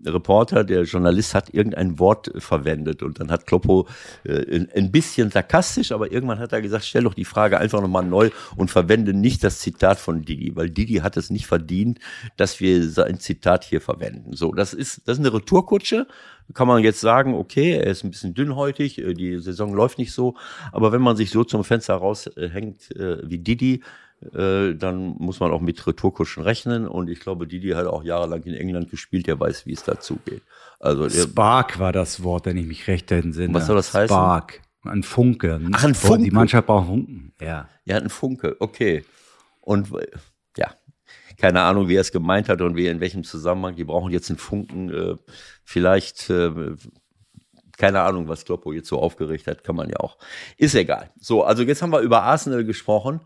Reporter, 0.05 0.65
der 0.65 0.83
Journalist 0.85 1.35
hat 1.35 1.53
irgendein 1.53 1.99
Wort 1.99 2.31
verwendet 2.39 3.03
und 3.03 3.21
dann 3.21 3.31
hat 3.31 3.47
Kloppo 3.47 3.87
äh, 4.25 4.57
ein- 4.57 4.69
ein 4.75 4.91
bisschen 4.93 5.31
sarkastisch, 5.31 5.93
aber 5.93 6.11
irgendwann 6.13 6.39
hat 6.39 6.53
er 6.53 6.63
gesagt, 6.63 6.85
stell 6.85 7.03
doch 7.05 7.15
die 7.15 7.25
Frage 7.25 7.59
einfach 7.59 7.81
nochmal 7.81 8.05
neu 8.05 8.31
und 8.57 8.71
verwende 8.71 9.13
nicht 9.13 9.45
das 9.45 9.59
Zitat 9.61 9.99
von 9.99 10.23
Didi, 10.23 10.57
weil 10.57 10.71
Didi 10.71 10.95
hat 10.97 11.17
es 11.17 11.31
nicht 11.31 11.47
verdient, 11.47 11.99
dass 12.37 12.61
wir 12.61 12.89
sein 12.89 13.19
Zitat 13.21 13.65
hier 13.65 13.81
verwenden. 13.81 14.35
So, 14.35 14.53
das 14.53 14.73
ist 14.73 15.03
das 15.07 15.19
ist 15.19 15.25
eine 15.25 15.35
Retourkutsche. 15.35 16.07
Kann 16.55 16.69
man 16.69 16.83
jetzt 16.85 17.01
sagen, 17.01 17.35
okay, 17.35 17.73
er 17.73 17.91
ist 17.91 18.05
ein 18.05 18.11
bisschen 18.13 18.33
dünnhäutig, 18.33 18.99
äh, 18.99 19.15
die 19.15 19.39
Saison 19.41 19.75
läuft 19.75 19.99
nicht 19.99 20.13
so, 20.13 20.37
aber 20.73 20.93
wenn 20.93 21.03
man 21.03 21.17
sich 21.17 21.31
so 21.31 21.43
zum 21.45 21.65
Fenster 21.65 21.95
raushängt 21.97 22.95
äh, 22.97 23.29
wie 23.29 23.39
Didi, 23.39 23.83
äh, 24.23 24.75
dann 24.75 25.17
muss 25.19 25.41
man 25.41 25.51
auch 25.51 25.61
mit 25.61 25.87
Retourkutschen 25.87 26.43
rechnen. 26.43 26.87
Und 26.89 27.09
ich 27.09 27.21
glaube, 27.21 27.47
Didi 27.47 27.71
hat 27.71 27.87
auch 27.87 28.03
jahrelang 28.03 28.43
in 28.45 28.55
England 28.55 28.91
gespielt, 28.91 29.27
der 29.27 29.39
weiß, 29.39 29.67
wie 29.67 29.73
es 29.73 29.83
dazu 29.83 30.19
geht. 30.25 30.43
Also 30.81 31.09
Spark 31.09 31.79
war 31.79 31.93
das 31.93 32.23
Wort, 32.23 32.47
wenn 32.47 32.57
ich 32.57 32.67
mich 32.67 32.87
recht 32.87 33.11
entsinne. 33.13 33.53
Was 33.55 33.67
soll 33.67 33.77
das 33.77 33.93
heißen? 33.93 34.09
Spark. 34.09 34.63
Ein 34.85 35.03
Funke. 35.03 35.61
Ach, 35.73 35.85
ein 35.85 35.93
Die 35.93 35.99
Funke. 35.99 36.31
Mannschaft 36.33 36.67
braucht 36.67 36.87
Funken. 36.87 37.33
Ja. 37.41 37.69
hat 37.89 38.01
einen 38.01 38.11
Funke, 38.11 38.57
okay. 38.61 39.05
Und 39.61 39.93
äh, 39.95 40.07
ja, 40.57 40.71
keine 41.37 41.63
Ahnung, 41.63 41.89
wie 41.89 41.97
er 41.97 42.03
es 42.03 42.13
gemeint 42.13 42.49
hat 42.49 42.61
und 42.61 42.77
wie 42.77 42.87
in 42.87 43.01
welchem 43.01 43.25
Zusammenhang. 43.25 43.75
Die 43.77 43.85
brauchen 43.85 44.13
jetzt 44.13 44.31
einen 44.31 44.39
Funken. 44.39 44.91
Äh, 44.91 45.17
vielleicht, 45.65 46.31
äh, 46.31 46.77
keine 47.77 48.03
Ahnung, 48.03 48.29
was 48.29 48.45
Kloppo 48.45 48.73
jetzt 48.73 48.89
so 48.89 49.01
aufgeregt 49.01 49.47
hat, 49.47 49.65
kann 49.65 49.77
man 49.77 49.89
ja 49.91 49.97
auch. 49.97 50.19
Ist 50.57 50.75
egal. 50.75 51.11
So, 51.21 51.43
also 51.43 51.63
jetzt 51.63 51.83
haben 51.83 51.93
wir 51.93 52.01
über 52.01 52.23
Arsenal 52.23 52.65
gesprochen. 52.65 53.21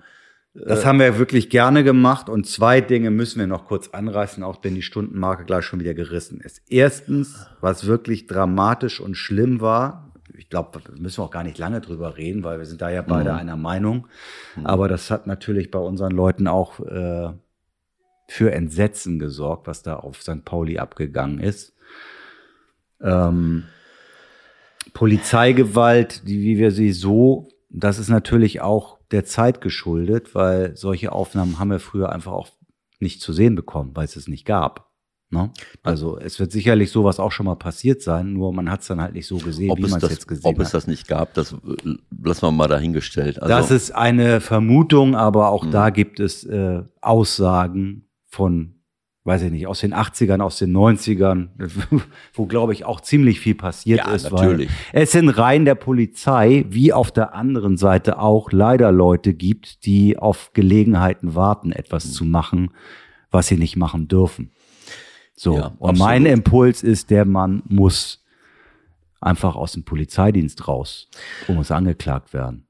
Das 0.53 0.85
haben 0.85 0.99
wir 0.99 1.17
wirklich 1.19 1.49
gerne 1.49 1.85
gemacht 1.85 2.29
und 2.29 2.45
zwei 2.45 2.81
Dinge 2.81 3.13
müssen 3.13 3.39
wir 3.39 3.47
noch 3.47 3.67
kurz 3.67 3.89
anreißen, 3.89 4.43
auch 4.43 4.59
wenn 4.63 4.75
die 4.75 4.83
Stundenmarke 4.83 5.45
gleich 5.45 5.65
schon 5.65 5.79
wieder 5.79 5.95
gerissen 5.95 6.41
ist. 6.41 6.63
Erstens, 6.69 7.47
was 7.61 7.87
wirklich 7.87 8.27
dramatisch 8.27 9.01
und 9.01 9.15
schlimm 9.15 9.61
war, 9.61 10.13
ich 10.37 10.49
glaube, 10.49 10.81
da 10.83 10.93
müssen 10.99 11.19
wir 11.19 11.25
auch 11.25 11.31
gar 11.31 11.45
nicht 11.45 11.59
lange 11.59 11.81
drüber 11.81 12.17
reden, 12.17 12.43
weil 12.43 12.59
wir 12.59 12.67
sind 12.67 12.81
da 12.81 12.91
ja 12.91 13.03
beide 13.03 13.35
einer 13.35 13.57
Meinung, 13.57 14.09
aber 14.65 14.89
das 14.89 15.11
hat 15.11 15.27
natürlich 15.27 15.71
bei 15.71 15.79
unseren 15.79 16.13
Leuten 16.13 16.49
auch 16.49 16.81
äh, 16.81 17.31
für 18.27 18.53
Entsetzen 18.53 19.19
gesorgt, 19.19 19.67
was 19.67 19.83
da 19.83 19.97
auf 19.97 20.23
St. 20.23 20.45
Pauli 20.45 20.79
abgegangen 20.79 21.41
ist. 21.41 21.75
Ähm, 23.01 23.65
Polizeigewalt, 24.95 26.27
die, 26.27 26.41
wie 26.41 26.59
wir 26.59 26.71
sie 26.71 26.93
so, 26.93 27.49
das 27.69 27.99
ist 27.99 28.09
natürlich 28.09 28.61
auch 28.61 29.00
der 29.11 29.25
Zeit 29.25 29.61
geschuldet, 29.61 30.35
weil 30.35 30.77
solche 30.77 31.13
Aufnahmen 31.13 31.59
haben 31.59 31.71
wir 31.71 31.81
früher 31.81 32.11
einfach 32.11 32.33
auch 32.33 32.49
nicht 33.01 33.21
zu 33.21 33.33
sehen 33.33 33.55
bekommen, 33.55 33.91
weil 33.95 34.05
es 34.05 34.17
es 34.17 34.29
nicht 34.29 34.45
gab. 34.45 34.91
Ne? 35.33 35.51
Also 35.85 36.19
es 36.19 36.41
wird 36.41 36.51
sicherlich 36.51 36.91
sowas 36.91 37.21
auch 37.21 37.31
schon 37.31 37.47
mal 37.47 37.55
passiert 37.55 38.03
sein, 38.03 38.33
nur 38.33 38.53
man 38.53 38.69
hat 38.69 38.81
es 38.81 38.89
dann 38.89 39.01
halt 39.01 39.15
nicht 39.15 39.29
so 39.29 39.39
gesehen, 39.39 39.71
Ob, 39.71 39.79
wie 39.79 39.83
man 39.83 40.03
es 40.03 40.11
jetzt 40.11 40.27
gesehen 40.27 40.45
ob 40.45 40.59
hat. 40.59 40.67
es 40.67 40.73
das 40.73 40.89
nicht 40.89 41.07
gab, 41.07 41.35
das 41.35 41.53
äh, 41.53 41.57
lassen 42.23 42.43
wir 42.43 42.51
mal 42.51 42.67
dahingestellt. 42.67 43.41
Also, 43.41 43.55
das 43.55 43.71
ist 43.71 43.93
eine 43.93 44.41
Vermutung, 44.41 45.15
aber 45.15 45.51
auch 45.51 45.67
da 45.67 45.91
gibt 45.91 46.19
es 46.19 46.43
äh, 46.45 46.83
Aussagen 47.01 48.09
von, 48.27 48.80
weiß 49.25 49.43
ich 49.43 49.51
nicht, 49.53 49.67
aus 49.67 49.81
den 49.81 49.93
80ern, 49.95 50.41
aus 50.41 50.59
den 50.59 50.75
90ern, 50.75 51.49
wo, 52.33 52.47
glaube 52.47 52.73
ich, 52.73 52.85
auch 52.85 53.01
ziemlich 53.01 53.39
viel 53.41 53.55
passiert 53.55 53.99
Ja, 54.07 54.13
ist. 54.15 54.31
natürlich. 54.31 54.71
Weil 54.93 55.03
es 55.03 55.15
in 55.15 55.29
Reihen 55.29 55.65
der 55.67 55.75
Polizei, 55.75 56.65
wie 56.71 56.93
auf 56.93 57.13
der 57.13 57.35
anderen 57.35 57.77
Seite 57.77 58.19
auch, 58.19 58.51
leider 58.51 58.93
Leute 58.93 59.35
gibt, 59.35 59.85
die 59.85 60.17
auf 60.19 60.53
Gelegenheiten 60.55 61.35
warten, 61.35 61.71
etwas 61.73 62.07
Mhm. 62.07 62.11
zu 62.13 62.25
machen, 62.25 62.71
was 63.31 63.47
sie 63.49 63.57
nicht 63.59 63.77
machen 63.77 64.09
dürfen. 64.09 64.51
So, 65.37 65.55
Ja, 65.57 65.73
und 65.79 65.99
mein. 65.99 66.27
Impuls 66.27 66.83
ist, 66.83 67.11
der 67.11 67.25
Mann 67.25 67.63
muss 67.69 68.25
einfach 69.21 69.55
aus 69.55 69.73
dem 69.73 69.85
Polizeidienst 69.85 70.67
raus 70.67 71.09
und 71.47 71.57
muss 71.57 71.71
angeklagt 71.71 72.33
werden. 72.33 72.67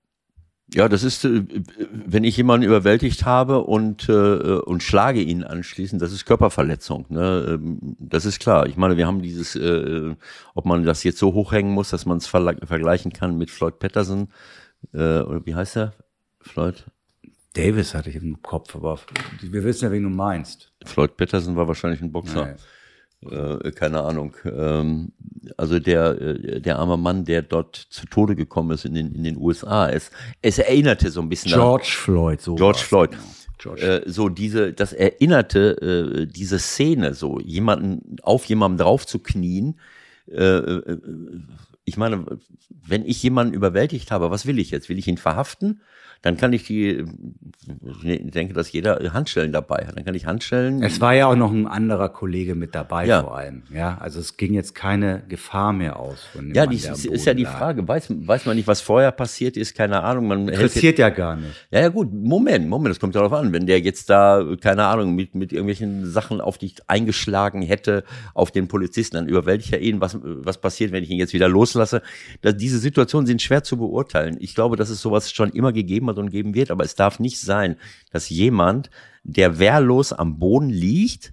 Ja, 0.73 0.89
das 0.89 1.03
ist, 1.03 1.25
äh, 1.25 1.43
wenn 1.91 2.23
ich 2.25 2.37
jemanden 2.37 2.67
überwältigt 2.67 3.25
habe 3.25 3.61
und, 3.65 4.09
äh, 4.09 4.13
und 4.13 4.83
schlage 4.83 5.21
ihn 5.21 5.43
anschließend, 5.43 6.01
das 6.01 6.13
ist 6.13 6.27
Körperverletzung. 6.27 7.07
Ne? 7.09 7.59
Ähm, 7.61 7.97
Das 7.99 8.25
ist 8.25 8.39
klar. 8.41 8.67
Ich 8.67 8.77
meine, 8.77 8.97
wir 8.97 9.07
haben 9.07 9.21
dieses, 9.23 9.57
äh, 9.57 10.15
ob 10.55 10.67
man 10.67 10.85
das 10.85 11.03
jetzt 11.03 11.19
so 11.19 11.33
hochhängen 11.35 11.73
muss, 11.73 11.91
dass 11.91 12.07
man 12.07 12.19
es 12.19 12.27
vergleichen 12.27 13.13
kann 13.13 13.37
mit 13.37 13.51
Floyd 13.51 13.79
Patterson, 13.79 14.29
äh, 14.93 15.21
oder 15.21 15.45
wie 15.45 15.55
heißt 15.55 15.77
er? 15.77 15.93
Floyd? 16.41 16.85
Davis 17.55 17.95
hatte 17.95 18.11
ich 18.11 18.17
im 18.17 18.41
Kopf, 18.43 18.77
aber 18.77 19.01
wir 19.43 19.65
wissen 19.65 19.85
ja, 19.85 19.91
wen 19.91 20.05
du 20.05 20.09
meinst. 20.09 20.73
Floyd 20.85 21.17
Patterson 21.17 21.57
war 21.57 21.67
wahrscheinlich 21.67 22.01
ein 22.01 22.13
Boxer. 22.13 22.57
Äh, 23.29 23.73
keine 23.73 24.03
Ahnung. 24.03 24.35
Ähm, 24.45 25.13
also 25.57 25.79
der, 25.79 26.21
äh, 26.21 26.61
der 26.61 26.79
arme 26.79 26.97
Mann, 26.97 27.25
der 27.25 27.43
dort 27.43 27.77
zu 27.77 28.07
Tode 28.07 28.37
gekommen 28.37 28.73
ist 28.73 28.85
in 28.85 28.95
den, 28.95 29.15
in 29.15 29.25
den 29.25 29.37
USA, 29.37 29.89
es, 29.89 30.11
es 30.43 30.59
erinnerte 30.59 31.11
so 31.11 31.21
ein 31.21 31.29
bisschen 31.29 31.53
George 31.53 31.91
Floyd, 31.91 32.41
so. 32.41 32.55
George 32.55 32.79
war's, 32.79 32.83
Floyd. 32.83 33.11
genau. 33.11 33.23
George. 33.61 33.83
Äh, 33.83 34.11
so 34.11 34.29
diese, 34.29 34.73
das 34.73 34.93
erinnerte 34.93 36.23
äh, 36.23 36.27
diese 36.27 36.59
Szene, 36.59 37.15
so 37.15 37.39
jemanden 37.41 38.17
auf 38.23 38.47
jemandem 38.47 38.79
drauf 38.85 39.07
zu 39.07 39.19
knien. 39.19 39.79
Äh, 40.31 40.43
äh, 40.43 40.99
ich 41.85 41.97
meine, 41.97 42.25
wenn 42.69 43.05
ich 43.05 43.23
jemanden 43.23 43.55
überwältigt 43.55 44.11
habe, 44.11 44.31
was 44.31 44.47
will 44.47 44.59
ich 44.59 44.71
jetzt? 44.71 44.89
Will 44.89 44.99
ich 44.99 45.09
ihn 45.09 45.19
verhaften? 45.19 45.83
Dann 46.23 46.37
kann 46.37 46.53
ich 46.53 46.65
die, 46.65 47.05
ich 48.05 48.31
denke, 48.31 48.53
dass 48.53 48.71
jeder 48.73 48.99
Handschellen 49.15 49.53
dabei 49.53 49.87
hat. 49.87 49.97
Dann 49.97 50.05
kann 50.05 50.15
ich 50.15 50.27
Handschellen. 50.27 50.83
Es 50.83 51.01
war 51.01 51.15
ja 51.15 51.27
auch 51.27 51.37
noch 51.37 51.51
ein 51.51 51.67
anderer 51.67 52.11
Kollege 52.11 52.55
mit 52.55 52.75
dabei 52.75 53.07
Ja. 53.07 53.23
vor 53.23 53.37
allem. 53.39 53.63
Ja, 53.73 53.97
also 54.01 54.21
es 54.21 54.37
ging 54.37 54.53
jetzt 54.53 54.75
keine 54.75 55.23
Gefahr 55.29 55.73
mehr 55.73 55.99
aus 55.99 56.23
von 56.33 56.47
dem 56.47 56.55
ja, 56.55 56.67
Mann, 56.67 56.75
die, 56.77 56.83
der 56.83 56.91
am 56.91 56.95
ist, 56.97 57.07
ist 57.07 57.25
ja 57.25 57.33
die. 57.35 57.47
Frage. 57.47 57.89
Weiß, 57.89 58.09
weiß 58.11 58.45
man 58.45 58.57
nicht, 58.57 58.69
was 58.69 58.81
vorher 58.83 59.13
passiert 59.13 59.57
ist? 59.57 59.75
Keine 59.75 60.03
Ahnung. 60.03 60.29
Man 60.29 60.49
Interessiert 60.49 60.99
ja 60.99 61.09
gar 61.09 61.37
nicht. 61.37 61.55
Ja, 61.71 61.81
ja, 61.81 61.89
gut, 61.89 62.13
Moment, 62.13 62.69
Moment, 62.69 62.91
das 62.91 63.01
kommt 63.01 63.15
darauf 63.15 63.33
an. 63.33 63.53
Wenn 63.53 63.67
der 63.67 63.81
jetzt 63.81 64.11
da, 64.11 64.45
keine 64.61 64.85
Ahnung, 64.85 65.15
mit, 65.15 65.35
mit 65.35 65.53
irgendwelchen 65.53 66.05
Sachen 66.11 66.41
auf 66.43 66.59
dich 66.59 66.77
eingeschlagen 66.87 67.63
hätte, 67.63 68.05
auf 68.35 68.51
den 68.51 68.69
Polizisten, 68.69 69.17
dann 69.17 69.27
überwältigt 69.27 69.73
er 69.73 69.81
ihn, 69.81 70.01
was, 70.03 70.19
was 70.23 70.61
passiert, 70.61 70.93
wenn 70.93 71.03
ich 71.03 71.11
ihn 71.11 71.19
jetzt 71.19 71.33
wieder 71.33 71.49
loslasse. 71.49 72.03
Da, 72.43 72.53
diese 72.53 72.79
Situationen 72.79 73.27
sind 73.27 73.41
schwer 73.41 73.63
zu 73.63 73.79
beurteilen. 73.79 74.37
Ich 74.39 74.55
glaube, 74.55 74.77
dass 74.77 74.91
es 74.91 75.01
sowas 75.01 75.33
schon 75.33 75.51
immer 75.51 75.73
gegeben 75.73 76.10
und 76.19 76.31
geben 76.31 76.55
wird, 76.55 76.71
aber 76.71 76.85
es 76.85 76.95
darf 76.95 77.19
nicht 77.19 77.41
sein, 77.41 77.77
dass 78.11 78.29
jemand, 78.29 78.91
der 79.23 79.59
wehrlos 79.59 80.13
am 80.13 80.39
Boden 80.39 80.71
liegt, 80.71 81.33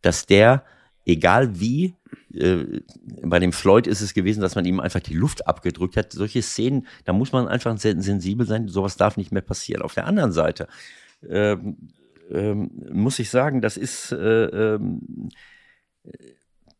dass 0.00 0.26
der, 0.26 0.64
egal 1.04 1.60
wie, 1.60 1.96
äh, 2.34 2.80
bei 3.22 3.38
dem 3.38 3.52
Floyd 3.52 3.86
ist 3.86 4.00
es 4.00 4.14
gewesen, 4.14 4.40
dass 4.40 4.54
man 4.54 4.64
ihm 4.64 4.80
einfach 4.80 5.00
die 5.00 5.14
Luft 5.14 5.46
abgedrückt 5.46 5.96
hat. 5.96 6.12
Solche 6.12 6.42
Szenen, 6.42 6.86
da 7.04 7.12
muss 7.12 7.32
man 7.32 7.48
einfach 7.48 7.76
sen- 7.78 8.02
sensibel 8.02 8.46
sein. 8.46 8.68
Sowas 8.68 8.96
darf 8.96 9.16
nicht 9.16 9.32
mehr 9.32 9.42
passieren. 9.42 9.82
Auf 9.82 9.94
der 9.94 10.06
anderen 10.06 10.32
Seite 10.32 10.68
ähm, 11.28 11.76
ähm, 12.30 12.70
muss 12.92 13.18
ich 13.18 13.30
sagen, 13.30 13.60
das 13.60 13.76
ist, 13.76 14.12
äh, 14.12 14.44
ähm, 14.44 15.28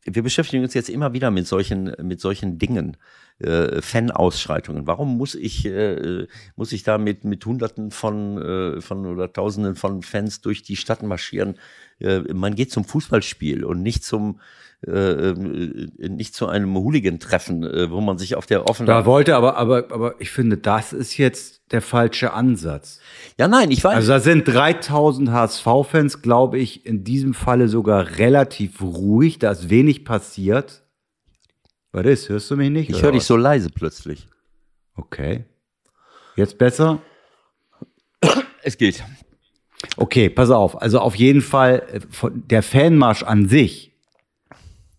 wir 0.04 0.22
beschäftigen 0.22 0.64
uns 0.64 0.74
jetzt 0.74 0.90
immer 0.90 1.12
wieder 1.12 1.30
mit 1.30 1.46
solchen, 1.46 1.92
mit 2.02 2.20
solchen 2.20 2.58
Dingen, 2.58 2.96
äh, 3.42 3.82
Fan-Ausschreitungen. 3.82 4.86
Warum 4.86 5.16
muss 5.16 5.34
ich, 5.34 5.64
äh, 5.66 6.26
muss 6.56 6.72
ich 6.72 6.82
da 6.82 6.98
mit, 6.98 7.24
mit 7.24 7.44
Hunderten 7.44 7.90
von, 7.90 8.40
äh, 8.40 8.80
von 8.80 9.06
oder 9.06 9.32
Tausenden 9.32 9.74
von 9.74 10.02
Fans 10.02 10.40
durch 10.40 10.62
die 10.62 10.76
Stadt 10.76 11.02
marschieren? 11.02 11.56
Äh, 11.98 12.20
man 12.32 12.54
geht 12.54 12.70
zum 12.70 12.84
Fußballspiel 12.84 13.64
und 13.64 13.82
nicht 13.82 14.04
zum, 14.04 14.40
äh, 14.86 14.90
äh, 14.90 16.08
nicht 16.08 16.34
zu 16.34 16.48
einem 16.48 16.74
Hooligan-Treffen, 16.74 17.62
äh, 17.62 17.90
wo 17.90 18.00
man 18.00 18.18
sich 18.18 18.34
auf 18.34 18.46
der 18.46 18.68
offenen. 18.68 18.88
Da 18.88 19.06
wollte 19.06 19.36
aber, 19.36 19.56
aber, 19.56 19.86
aber 19.90 20.20
ich 20.20 20.30
finde, 20.30 20.56
das 20.56 20.92
ist 20.92 21.16
jetzt 21.18 21.62
der 21.70 21.82
falsche 21.82 22.32
Ansatz. 22.32 23.00
ja, 23.38 23.46
nein, 23.48 23.70
ich 23.70 23.84
weiß. 23.84 23.94
Also 23.94 24.12
da 24.12 24.20
sind 24.20 24.46
3000 24.46 25.30
HSV-Fans, 25.30 26.20
glaube 26.20 26.58
ich, 26.58 26.84
in 26.84 27.04
diesem 27.04 27.32
Falle 27.32 27.68
sogar 27.68 28.18
relativ 28.18 28.82
ruhig. 28.82 29.38
Da 29.38 29.52
ist 29.52 29.70
wenig 29.70 30.04
passiert. 30.04 30.81
Was 31.92 32.06
ist? 32.06 32.28
Hörst 32.28 32.50
du 32.50 32.56
mich 32.56 32.70
nicht? 32.70 32.90
ich 32.90 33.02
höre 33.02 33.12
dich 33.12 33.24
so 33.24 33.36
leise 33.36 33.68
plötzlich. 33.70 34.26
Okay. 34.96 35.44
Jetzt 36.36 36.56
besser? 36.58 37.00
Es 38.62 38.78
geht. 38.78 39.02
Okay, 39.96 40.30
pass 40.30 40.50
auf. 40.50 40.80
Also 40.80 41.00
auf 41.00 41.14
jeden 41.16 41.40
Fall, 41.42 41.82
äh, 41.92 42.00
der 42.32 42.62
Fanmarsch 42.62 43.22
an 43.24 43.48
sich, 43.48 43.92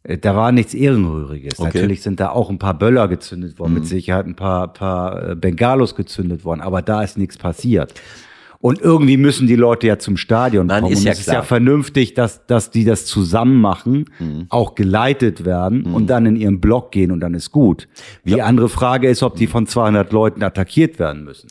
äh, 0.04 0.18
da 0.18 0.36
war 0.36 0.52
nichts 0.52 0.74
Ehrenrühriges. 0.74 1.58
Okay. 1.60 1.72
Natürlich 1.74 2.02
sind 2.04 2.20
da 2.20 2.30
auch 2.30 2.50
ein 2.50 2.60
paar 2.60 2.78
Böller 2.78 3.08
gezündet 3.08 3.58
worden, 3.60 3.72
Mhm. 3.74 3.80
mit 3.80 3.88
Sicherheit 3.88 4.26
ein 4.26 4.36
paar, 4.36 4.72
paar 4.74 5.30
äh, 5.32 5.36
Bengalos 5.36 5.96
gezündet 5.96 6.44
worden, 6.44 6.62
aber 6.62 6.82
da 6.82 7.02
ist 7.02 7.18
nichts 7.18 7.38
passiert. 7.38 7.94
Und 8.64 8.80
irgendwie 8.80 9.18
müssen 9.18 9.46
die 9.46 9.58
Leute 9.58 9.88
ja 9.88 10.00
zum 10.00 10.16
Stadion 10.16 10.68
Nein, 10.68 10.84
kommen. 10.84 10.94
ist 10.94 11.00
und 11.00 11.06
ja 11.06 11.12
es 11.12 11.20
ist 11.20 11.26
klar. 11.26 11.36
ja 11.36 11.42
vernünftig, 11.42 12.14
dass, 12.14 12.46
dass 12.46 12.72
die 12.72 12.86
das 12.86 13.06
zusammen 13.06 13.60
machen, 13.60 14.06
Mhm. 14.20 14.46
auch 14.48 14.74
geleitet 14.76 15.44
werden 15.44 15.84
und 15.86 16.08
dann 16.08 16.26
in 16.26 16.38
ihren 16.38 16.62
Block 16.62 16.92
gehen 16.94 17.12
und 17.12 17.20
dann 17.20 17.34
ist 17.34 17.52
gut. 17.52 17.90
Die 18.24 18.42
andere 18.42 18.70
Frage 18.70 19.10
ist, 19.10 19.22
ob 19.22 19.36
die 19.36 19.48
von 19.48 19.68
200 19.68 20.14
Leuten 20.14 20.44
attackiert 20.44 20.98
werden 20.98 21.26
müssen. 21.26 21.50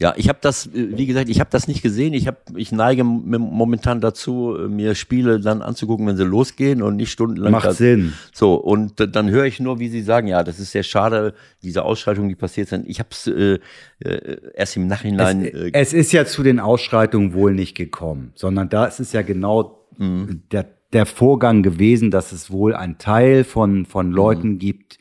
Ja, 0.00 0.14
ich 0.16 0.30
habe 0.30 0.38
das, 0.40 0.66
äh, 0.66 0.96
wie 0.96 1.04
gesagt, 1.06 1.28
ich 1.28 1.40
habe 1.40 1.50
das 1.50 1.68
nicht 1.68 1.82
gesehen. 1.82 2.14
Ich 2.14 2.26
habe, 2.26 2.38
ich 2.56 2.72
neige 2.72 3.04
momentan 3.04 4.00
dazu, 4.00 4.56
äh, 4.56 4.66
mir 4.68 4.94
Spiele 4.94 5.40
dann 5.40 5.60
anzugucken, 5.60 6.06
wenn 6.06 6.16
sie 6.16 6.24
losgehen 6.24 6.80
und 6.82 6.96
nicht 6.96 7.10
stundenlang. 7.12 7.52
Macht 7.52 7.66
da- 7.66 7.72
Sinn. 7.74 8.14
So 8.32 8.54
und 8.54 8.98
äh, 9.00 9.08
dann 9.08 9.28
höre 9.28 9.44
ich 9.44 9.60
nur, 9.60 9.78
wie 9.78 9.88
sie 9.88 10.00
sagen, 10.00 10.26
ja, 10.26 10.42
das 10.42 10.58
ist 10.58 10.72
sehr 10.72 10.84
schade, 10.84 11.34
diese 11.62 11.84
Ausschreitungen, 11.84 12.30
die 12.30 12.34
passiert 12.34 12.68
sind. 12.68 12.88
Ich 12.88 12.98
habe 12.98 13.10
es 13.12 13.26
äh, 13.26 13.58
äh, 13.98 14.36
erst 14.54 14.76
im 14.76 14.86
Nachhinein. 14.86 15.44
Es, 15.44 15.52
äh, 15.54 15.70
es 15.74 15.92
ist 15.92 16.12
ja 16.12 16.24
zu 16.24 16.42
den 16.42 16.60
Ausschreitungen 16.60 17.34
wohl 17.34 17.52
nicht 17.52 17.76
gekommen, 17.76 18.32
sondern 18.34 18.68
da 18.70 18.86
ist 18.86 19.00
es 19.00 19.12
ja 19.12 19.22
genau 19.22 19.76
Mhm. 19.98 20.44
der, 20.50 20.64
der 20.94 21.04
Vorgang 21.04 21.62
gewesen, 21.62 22.10
dass 22.10 22.32
es 22.32 22.50
wohl 22.50 22.74
ein 22.74 22.96
Teil 22.96 23.44
von, 23.44 23.80
Mhm. 23.80 23.84
von 23.86 24.12
Leuten 24.12 24.58
gibt, 24.58 24.98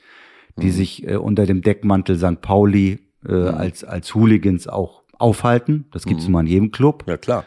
die 0.58 0.72
sich 0.72 1.08
äh, 1.08 1.16
unter 1.16 1.46
dem 1.46 1.62
Deckmantel 1.62 2.18
St. 2.18 2.42
Pauli 2.42 3.00
äh, 3.28 3.32
Mhm. 3.34 3.48
als, 3.56 3.84
als 3.84 4.14
Hooligans 4.16 4.68
auch 4.68 5.04
aufhalten. 5.18 5.86
Das 5.92 6.06
gibt 6.06 6.22
es 6.22 6.28
immer 6.28 6.40
in 6.42 6.48
jedem 6.48 6.72
Club. 6.72 7.04
ja 7.08 7.18
klar. 7.18 7.46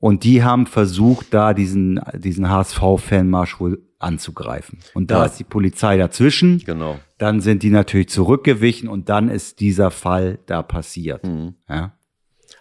Und 0.00 0.22
die 0.22 0.44
haben 0.44 0.66
versucht, 0.66 1.34
da 1.34 1.54
diesen, 1.54 2.00
diesen 2.14 2.48
HSV-Fanmarsch 2.48 3.58
wohl 3.58 3.82
anzugreifen. 3.98 4.78
Und 4.94 5.10
da 5.10 5.20
Ja. 5.20 5.24
ist 5.24 5.38
die 5.40 5.44
Polizei 5.44 5.96
dazwischen. 5.96 6.58
Genau. 6.64 6.98
Dann 7.18 7.40
sind 7.40 7.64
die 7.64 7.70
natürlich 7.70 8.08
zurückgewichen 8.10 8.88
und 8.88 9.08
dann 9.08 9.28
ist 9.28 9.58
dieser 9.58 9.90
Fall 9.90 10.38
da 10.46 10.62
passiert. 10.62 11.26
Mhm. 11.26 11.54
Ja. 11.68 11.94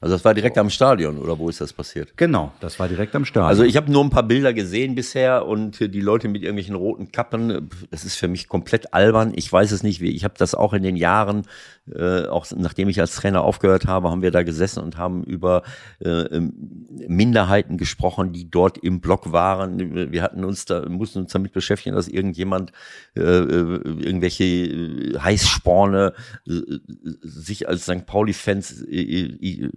Also 0.01 0.15
das 0.15 0.25
war 0.25 0.33
direkt 0.33 0.57
am 0.57 0.69
Stadion 0.69 1.17
oder 1.17 1.39
wo 1.39 1.49
ist 1.49 1.61
das 1.61 1.73
passiert? 1.73 2.15
Genau, 2.17 2.51
das 2.59 2.79
war 2.79 2.87
direkt 2.87 3.15
am 3.15 3.25
Start. 3.25 3.47
Also 3.47 3.63
ich 3.63 3.77
habe 3.77 3.91
nur 3.91 4.03
ein 4.03 4.09
paar 4.09 4.23
Bilder 4.23 4.53
gesehen 4.53 4.95
bisher 4.95 5.45
und 5.45 5.79
die 5.79 6.01
Leute 6.01 6.27
mit 6.27 6.43
irgendwelchen 6.43 6.75
roten 6.75 7.11
Kappen, 7.11 7.69
das 7.89 8.05
ist 8.05 8.15
für 8.15 8.27
mich 8.27 8.47
komplett 8.47 8.93
albern. 8.93 9.33
Ich 9.35 9.51
weiß 9.51 9.71
es 9.71 9.83
nicht, 9.83 10.01
wie. 10.01 10.11
Ich 10.11 10.23
habe 10.23 10.35
das 10.37 10.55
auch 10.55 10.73
in 10.73 10.83
den 10.83 10.95
Jahren, 10.95 11.43
äh, 11.93 12.25
auch 12.27 12.45
nachdem 12.55 12.89
ich 12.89 12.99
als 12.99 13.15
Trainer 13.15 13.43
aufgehört 13.43 13.87
habe, 13.87 14.09
haben 14.09 14.21
wir 14.21 14.31
da 14.31 14.43
gesessen 14.43 14.83
und 14.83 14.97
haben 14.97 15.23
über 15.23 15.63
äh, 15.99 16.09
ähm, 16.09 16.53
Minderheiten 17.07 17.77
gesprochen, 17.77 18.33
die 18.33 18.49
dort 18.49 18.77
im 18.77 18.99
Block 19.01 19.31
waren. 19.31 20.11
Wir 20.11 20.21
hatten 20.21 20.43
uns 20.43 20.65
da, 20.65 20.87
mussten 20.87 21.19
uns 21.19 21.31
damit 21.31 21.53
beschäftigen, 21.53 21.95
dass 21.95 22.07
irgendjemand 22.07 22.71
äh, 23.15 23.21
äh, 23.21 23.81
irgendwelche 23.83 24.43
äh, 24.43 25.19
Heißsporne 25.19 26.13
äh, 26.47 26.61
sich 27.21 27.67
als 27.67 27.83
St. 27.83 28.05
Pauli-Fans 28.05 28.83
äh, 28.83 29.69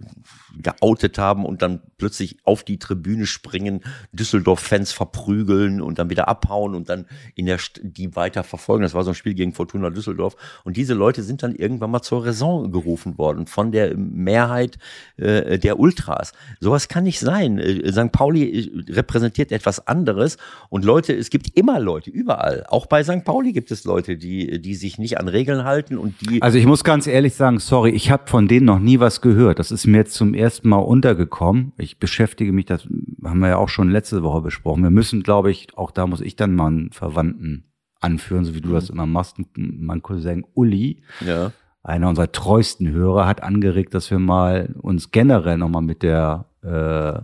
geoutet 0.61 1.17
haben 1.17 1.45
und 1.45 1.61
dann 1.61 1.81
plötzlich 1.97 2.37
auf 2.43 2.63
die 2.63 2.77
Tribüne 2.77 3.25
springen, 3.25 3.81
Düsseldorf-Fans 4.11 4.91
verprügeln 4.91 5.81
und 5.81 5.99
dann 5.99 6.09
wieder 6.09 6.27
abhauen 6.27 6.75
und 6.75 6.89
dann 6.89 7.05
in 7.35 7.45
der 7.45 7.57
St 7.57 7.79
die 7.83 8.15
weiter 8.15 8.43
verfolgen. 8.43 8.83
Das 8.83 8.93
war 8.93 9.03
so 9.03 9.11
ein 9.11 9.15
Spiel 9.15 9.33
gegen 9.33 9.53
Fortuna 9.53 9.89
Düsseldorf. 9.89 10.35
Und 10.63 10.77
diese 10.77 10.93
Leute 10.93 11.23
sind 11.23 11.43
dann 11.43 11.55
irgendwann 11.55 11.91
mal 11.91 12.01
zur 12.01 12.25
Raison 12.25 12.71
gerufen 12.71 13.17
worden 13.17 13.47
von 13.47 13.71
der 13.71 13.95
Mehrheit 13.95 14.77
äh, 15.17 15.57
der 15.57 15.79
Ultras. 15.79 16.33
Sowas 16.59 16.87
kann 16.87 17.03
nicht 17.03 17.19
sein. 17.19 17.57
Äh, 17.57 17.91
St. 17.91 18.11
Pauli 18.11 18.43
äh, 18.43 18.91
repräsentiert 18.91 19.51
etwas 19.51 19.87
anderes 19.87 20.37
und 20.69 20.85
Leute, 20.85 21.13
es 21.13 21.29
gibt 21.29 21.57
immer 21.57 21.79
Leute, 21.79 22.09
überall. 22.09 22.65
Auch 22.67 22.85
bei 22.85 23.03
St. 23.03 23.23
Pauli 23.23 23.53
gibt 23.53 23.71
es 23.71 23.83
Leute, 23.85 24.17
die, 24.17 24.61
die 24.61 24.75
sich 24.75 24.97
nicht 24.97 25.19
an 25.19 25.27
Regeln 25.27 25.63
halten 25.63 25.97
und 25.97 26.15
die 26.21 26.41
Also 26.41 26.57
ich 26.57 26.65
muss 26.65 26.83
ganz 26.83 27.07
ehrlich 27.07 27.35
sagen, 27.35 27.59
sorry, 27.59 27.91
ich 27.91 28.11
habe 28.11 28.27
von 28.27 28.47
denen 28.47 28.65
noch 28.65 28.79
nie 28.79 28.99
was 28.99 29.21
gehört. 29.21 29.59
Das 29.59 29.71
ist 29.71 29.87
mir 29.87 29.97
jetzt 30.01 30.13
zum 30.13 30.33
ersten 30.33 30.69
Mal 30.69 30.77
untergekommen. 30.77 31.73
Ich 31.77 31.99
beschäftige 31.99 32.51
mich, 32.51 32.65
das 32.65 32.87
haben 33.23 33.39
wir 33.39 33.49
ja 33.49 33.57
auch 33.57 33.69
schon 33.69 33.89
letzte 33.89 34.23
Woche 34.23 34.41
besprochen. 34.41 34.83
Wir 34.83 34.91
müssen, 34.91 35.23
glaube 35.23 35.51
ich, 35.51 35.77
auch 35.77 35.91
da 35.91 36.07
muss 36.07 36.21
ich 36.21 36.35
dann 36.35 36.55
mal 36.55 36.67
einen 36.67 36.91
Verwandten 36.91 37.71
anführen, 37.99 38.45
so 38.45 38.55
wie 38.55 38.61
du 38.61 38.71
das 38.71 38.89
immer 38.89 39.05
machst. 39.05 39.37
Mein 39.55 40.01
Cousin 40.01 40.45
Uli, 40.53 41.03
ja, 41.25 41.51
einer 41.83 42.09
unserer 42.09 42.31
treuesten 42.31 42.89
Hörer, 42.89 43.27
hat 43.27 43.43
angeregt, 43.43 43.93
dass 43.93 44.11
wir 44.11 44.19
mal 44.19 44.75
uns 44.81 45.11
generell 45.11 45.57
nochmal 45.57 45.81
mit 45.81 46.03
der 46.03 46.45
äh, 46.61 47.21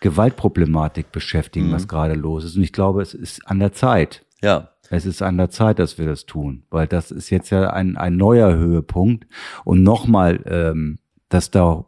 Gewaltproblematik 0.00 1.10
beschäftigen, 1.10 1.72
was 1.72 1.88
gerade 1.88 2.14
los 2.14 2.44
ist. 2.44 2.56
Und 2.56 2.62
ich 2.62 2.72
glaube, 2.72 3.02
es 3.02 3.14
ist 3.14 3.48
an 3.48 3.58
der 3.58 3.72
Zeit. 3.72 4.24
ja. 4.42 4.70
Es 4.90 5.04
ist 5.04 5.22
an 5.22 5.36
der 5.36 5.50
Zeit, 5.50 5.80
dass 5.80 5.98
wir 5.98 6.06
das 6.06 6.26
tun, 6.26 6.62
weil 6.70 6.86
das 6.86 7.10
ist 7.10 7.30
jetzt 7.30 7.50
ja 7.50 7.70
ein, 7.70 7.96
ein 7.96 8.16
neuer 8.16 8.54
Höhepunkt. 8.54 9.26
Und 9.64 9.82
nochmal, 9.82 10.40
ähm, 10.46 10.98
dass 11.28 11.50
da, 11.50 11.86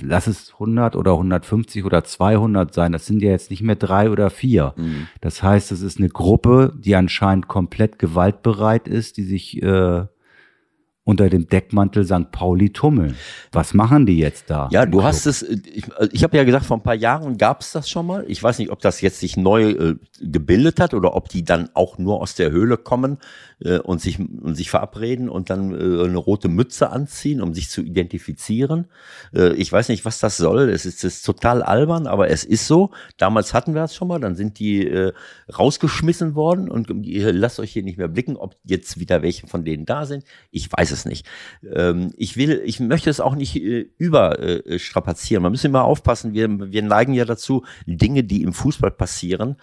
lass 0.00 0.26
es 0.26 0.52
100 0.54 0.96
oder 0.96 1.12
150 1.12 1.84
oder 1.84 2.04
200 2.04 2.72
sein, 2.72 2.92
das 2.92 3.06
sind 3.06 3.22
ja 3.22 3.30
jetzt 3.30 3.50
nicht 3.50 3.62
mehr 3.62 3.76
drei 3.76 4.10
oder 4.10 4.30
vier. 4.30 4.74
Das 5.20 5.42
heißt, 5.42 5.72
es 5.72 5.82
ist 5.82 5.98
eine 5.98 6.08
Gruppe, 6.08 6.72
die 6.78 6.94
anscheinend 6.94 7.48
komplett 7.48 7.98
gewaltbereit 7.98 8.86
ist, 8.88 9.16
die 9.16 9.24
sich 9.24 9.62
äh, 9.62 10.06
unter 11.08 11.30
dem 11.30 11.48
Deckmantel 11.48 12.04
St. 12.04 12.30
Pauli 12.32 12.68
tummeln. 12.70 13.16
Was 13.50 13.72
machen 13.72 14.04
die 14.04 14.18
jetzt 14.18 14.50
da? 14.50 14.68
Ja, 14.70 14.84
du 14.84 15.02
hast 15.02 15.24
es, 15.24 15.42
ich, 15.42 15.84
ich 16.12 16.22
habe 16.22 16.36
ja 16.36 16.44
gesagt, 16.44 16.66
vor 16.66 16.76
ein 16.76 16.82
paar 16.82 16.94
Jahren 16.94 17.38
gab 17.38 17.62
es 17.62 17.72
das 17.72 17.88
schon 17.88 18.06
mal. 18.06 18.26
Ich 18.28 18.42
weiß 18.42 18.58
nicht, 18.58 18.70
ob 18.70 18.80
das 18.80 19.00
jetzt 19.00 19.18
sich 19.18 19.38
neu 19.38 19.70
äh, 19.70 19.96
gebildet 20.20 20.80
hat 20.80 20.92
oder 20.92 21.16
ob 21.16 21.30
die 21.30 21.44
dann 21.44 21.70
auch 21.72 21.96
nur 21.96 22.20
aus 22.20 22.34
der 22.34 22.50
Höhle 22.50 22.76
kommen 22.76 23.16
äh, 23.60 23.78
und, 23.78 24.00
sich, 24.00 24.18
und 24.18 24.54
sich 24.54 24.70
verabreden 24.70 25.28
und 25.28 25.50
dann 25.50 25.72
äh, 25.72 26.04
eine 26.04 26.18
rote 26.18 26.48
Mütze 26.48 26.90
anziehen, 26.90 27.40
um 27.40 27.54
sich 27.54 27.70
zu 27.70 27.82
identifizieren. 27.82 28.86
Äh, 29.34 29.54
ich 29.54 29.72
weiß 29.72 29.88
nicht, 29.88 30.04
was 30.04 30.18
das 30.18 30.36
soll. 30.36 30.70
Es 30.70 30.86
ist, 30.86 31.04
es 31.04 31.16
ist 31.16 31.22
total 31.22 31.62
albern, 31.62 32.06
aber 32.06 32.28
es 32.30 32.44
ist 32.44 32.66
so. 32.66 32.90
Damals 33.16 33.54
hatten 33.54 33.74
wir 33.74 33.84
es 33.84 33.94
schon 33.94 34.08
mal, 34.08 34.20
dann 34.20 34.36
sind 34.36 34.58
die 34.58 34.86
äh, 34.86 35.12
rausgeschmissen 35.56 36.34
worden 36.34 36.70
und 36.70 36.90
ihr 37.06 37.32
lasst 37.32 37.60
euch 37.60 37.72
hier 37.72 37.82
nicht 37.82 37.98
mehr 37.98 38.08
blicken, 38.08 38.36
ob 38.36 38.56
jetzt 38.64 38.98
wieder 38.98 39.22
welche 39.22 39.46
von 39.46 39.64
denen 39.64 39.86
da 39.86 40.06
sind. 40.06 40.24
Ich 40.50 40.70
weiß 40.70 40.90
es 40.90 41.04
nicht. 41.04 41.26
Ähm, 41.74 42.12
ich 42.16 42.36
will, 42.36 42.62
ich 42.64 42.80
möchte 42.80 43.10
es 43.10 43.20
auch 43.20 43.34
nicht 43.34 43.56
äh, 43.56 43.90
überstrapazieren. 43.98 45.42
Man 45.42 45.52
muss 45.52 45.64
immer 45.64 45.84
aufpassen. 45.84 46.32
Wir, 46.32 46.48
wir 46.48 46.82
neigen 46.82 47.14
ja 47.14 47.24
dazu, 47.24 47.64
Dinge, 47.86 48.24
die 48.24 48.42
im 48.42 48.52
Fußball 48.52 48.90
passieren, 48.90 49.56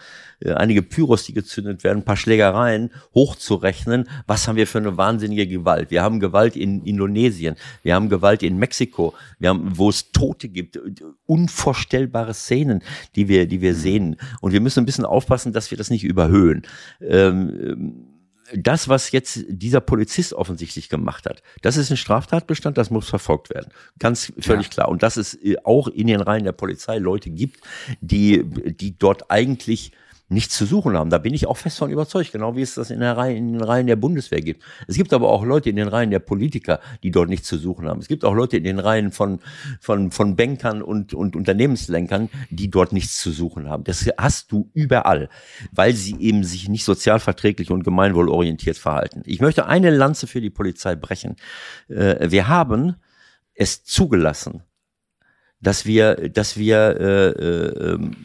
äh, 0.45 0.53
einige 0.53 0.81
Pyros, 0.81 1.23
die 1.23 1.33
gezündet 1.33 1.83
werden, 1.83 1.99
ein 1.99 2.05
paar 2.05 2.17
Schlägereien 2.17 2.91
hochzurechnen. 3.13 4.07
Was 4.27 4.47
haben 4.47 4.55
wir 4.55 4.67
für 4.67 4.77
eine 4.77 4.97
wahnsinnige 4.97 5.47
Gewalt? 5.47 5.91
Wir 5.91 6.03
haben 6.03 6.19
Gewalt 6.19 6.55
in 6.55 6.83
Indonesien, 6.83 7.55
wir 7.83 7.95
haben 7.95 8.09
Gewalt 8.09 8.43
in 8.43 8.57
Mexiko, 8.57 9.13
wir 9.39 9.49
haben, 9.49 9.77
wo 9.77 9.89
es 9.89 10.11
Tote 10.11 10.49
gibt, 10.49 10.79
unvorstellbare 11.25 12.33
Szenen, 12.33 12.83
die 13.15 13.27
wir, 13.27 13.47
die 13.47 13.61
wir 13.61 13.75
sehen. 13.75 14.17
Und 14.41 14.51
wir 14.51 14.61
müssen 14.61 14.81
ein 14.81 14.85
bisschen 14.85 15.05
aufpassen, 15.05 15.53
dass 15.53 15.71
wir 15.71 15.77
das 15.77 15.89
nicht 15.89 16.03
überhöhen. 16.03 16.63
Ähm, 17.01 18.11
das, 18.53 18.87
was 18.87 19.11
jetzt 19.11 19.43
dieser 19.47 19.81
Polizist 19.81 20.33
offensichtlich 20.33 20.89
gemacht 20.89 21.25
hat, 21.25 21.41
das 21.61 21.77
ist 21.77 21.89
ein 21.89 21.97
Straftatbestand, 21.97 22.77
das 22.77 22.91
muss 22.91 23.09
verfolgt 23.09 23.49
werden. 23.49 23.71
Ganz 23.97 24.31
völlig 24.39 24.67
ja. 24.67 24.71
klar. 24.71 24.89
Und 24.89 25.03
dass 25.03 25.17
es 25.17 25.33
äh, 25.43 25.55
auch 25.63 25.87
in 25.87 26.07
den 26.07 26.21
Reihen 26.21 26.43
der 26.43 26.51
Polizei 26.51 26.99
Leute 26.99 27.29
gibt, 27.29 27.61
die, 28.01 28.43
die 28.43 28.97
dort 28.97 29.31
eigentlich 29.31 29.91
nichts 30.27 30.57
zu 30.57 30.65
suchen 30.65 30.97
haben. 30.97 31.09
Da 31.09 31.19
bin 31.19 31.33
ich 31.33 31.45
auch 31.45 31.57
fest 31.57 31.77
von 31.77 31.91
überzeugt, 31.91 32.31
genau 32.31 32.55
wie 32.55 32.61
es 32.61 32.75
das 32.75 32.89
in, 32.89 32.99
der 32.99 33.15
Reihe, 33.15 33.35
in 33.35 33.53
den 33.53 33.61
Reihen 33.61 33.85
der 33.85 33.95
Bundeswehr 33.95 34.41
gibt. 34.41 34.63
Es 34.87 34.95
gibt 34.95 35.13
aber 35.13 35.29
auch 35.29 35.45
Leute 35.45 35.69
in 35.69 35.75
den 35.75 35.87
Reihen 35.87 36.09
der 36.09 36.19
Politiker, 36.19 36.79
die 37.03 37.11
dort 37.11 37.29
nichts 37.29 37.47
zu 37.47 37.57
suchen 37.57 37.87
haben. 37.87 37.99
Es 37.99 38.07
gibt 38.07 38.25
auch 38.25 38.33
Leute 38.33 38.57
in 38.57 38.63
den 38.63 38.79
Reihen 38.79 39.11
von, 39.11 39.39
von, 39.79 40.11
von 40.11 40.35
Bankern 40.35 40.81
und, 40.81 41.13
und 41.13 41.35
Unternehmenslenkern, 41.35 42.29
die 42.49 42.71
dort 42.71 42.91
nichts 42.91 43.19
zu 43.19 43.31
suchen 43.31 43.69
haben. 43.69 43.83
Das 43.83 44.09
hast 44.17 44.51
du 44.51 44.69
überall, 44.73 45.29
weil 45.71 45.93
sie 45.93 46.15
eben 46.19 46.43
sich 46.43 46.69
nicht 46.69 46.85
sozialverträglich 46.85 47.69
und 47.69 47.83
gemeinwohlorientiert 47.83 48.77
verhalten. 48.77 49.21
Ich 49.25 49.41
möchte 49.41 49.67
eine 49.67 49.91
Lanze 49.91 50.25
für 50.25 50.41
die 50.41 50.49
Polizei 50.49 50.95
brechen. 50.95 51.35
Äh, 51.87 52.31
wir 52.31 52.47
haben 52.47 52.95
es 53.53 53.83
zugelassen, 53.83 54.63
dass 55.61 55.85
wir, 55.85 56.29
dass 56.29 56.57
wir 56.57 56.77
äh, 56.99 57.29
äh, 57.29 57.93
ähm, 57.93 58.15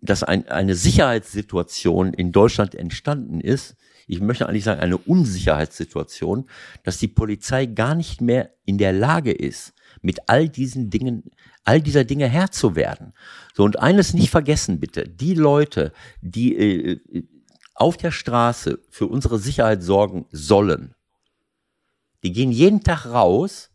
dass 0.00 0.22
ein, 0.22 0.48
eine 0.48 0.74
Sicherheitssituation 0.74 2.14
in 2.14 2.32
Deutschland 2.32 2.74
entstanden 2.74 3.40
ist, 3.40 3.76
ich 4.06 4.20
möchte 4.20 4.48
eigentlich 4.48 4.64
sagen, 4.64 4.80
eine 4.80 4.98
Unsicherheitssituation, 4.98 6.48
dass 6.82 6.98
die 6.98 7.08
Polizei 7.08 7.66
gar 7.66 7.94
nicht 7.94 8.20
mehr 8.20 8.50
in 8.64 8.76
der 8.76 8.92
Lage 8.92 9.30
ist, 9.30 9.72
mit 10.02 10.28
all 10.28 10.48
diesen 10.48 10.90
Dingen, 10.90 11.30
all 11.64 11.80
dieser 11.80 12.04
Dinge 12.04 12.26
Herr 12.26 12.50
zu 12.50 12.74
werden. 12.74 13.12
So, 13.54 13.62
und 13.64 13.78
eines 13.78 14.12
nicht 14.14 14.30
vergessen, 14.30 14.80
bitte, 14.80 15.04
die 15.04 15.34
Leute, 15.34 15.92
die 16.22 16.56
äh, 16.56 17.00
auf 17.74 17.96
der 17.96 18.10
Straße 18.10 18.80
für 18.90 19.06
unsere 19.06 19.38
Sicherheit 19.38 19.82
sorgen 19.82 20.26
sollen, 20.32 20.94
die 22.22 22.32
gehen 22.32 22.50
jeden 22.50 22.82
Tag 22.82 23.06
raus 23.06 23.70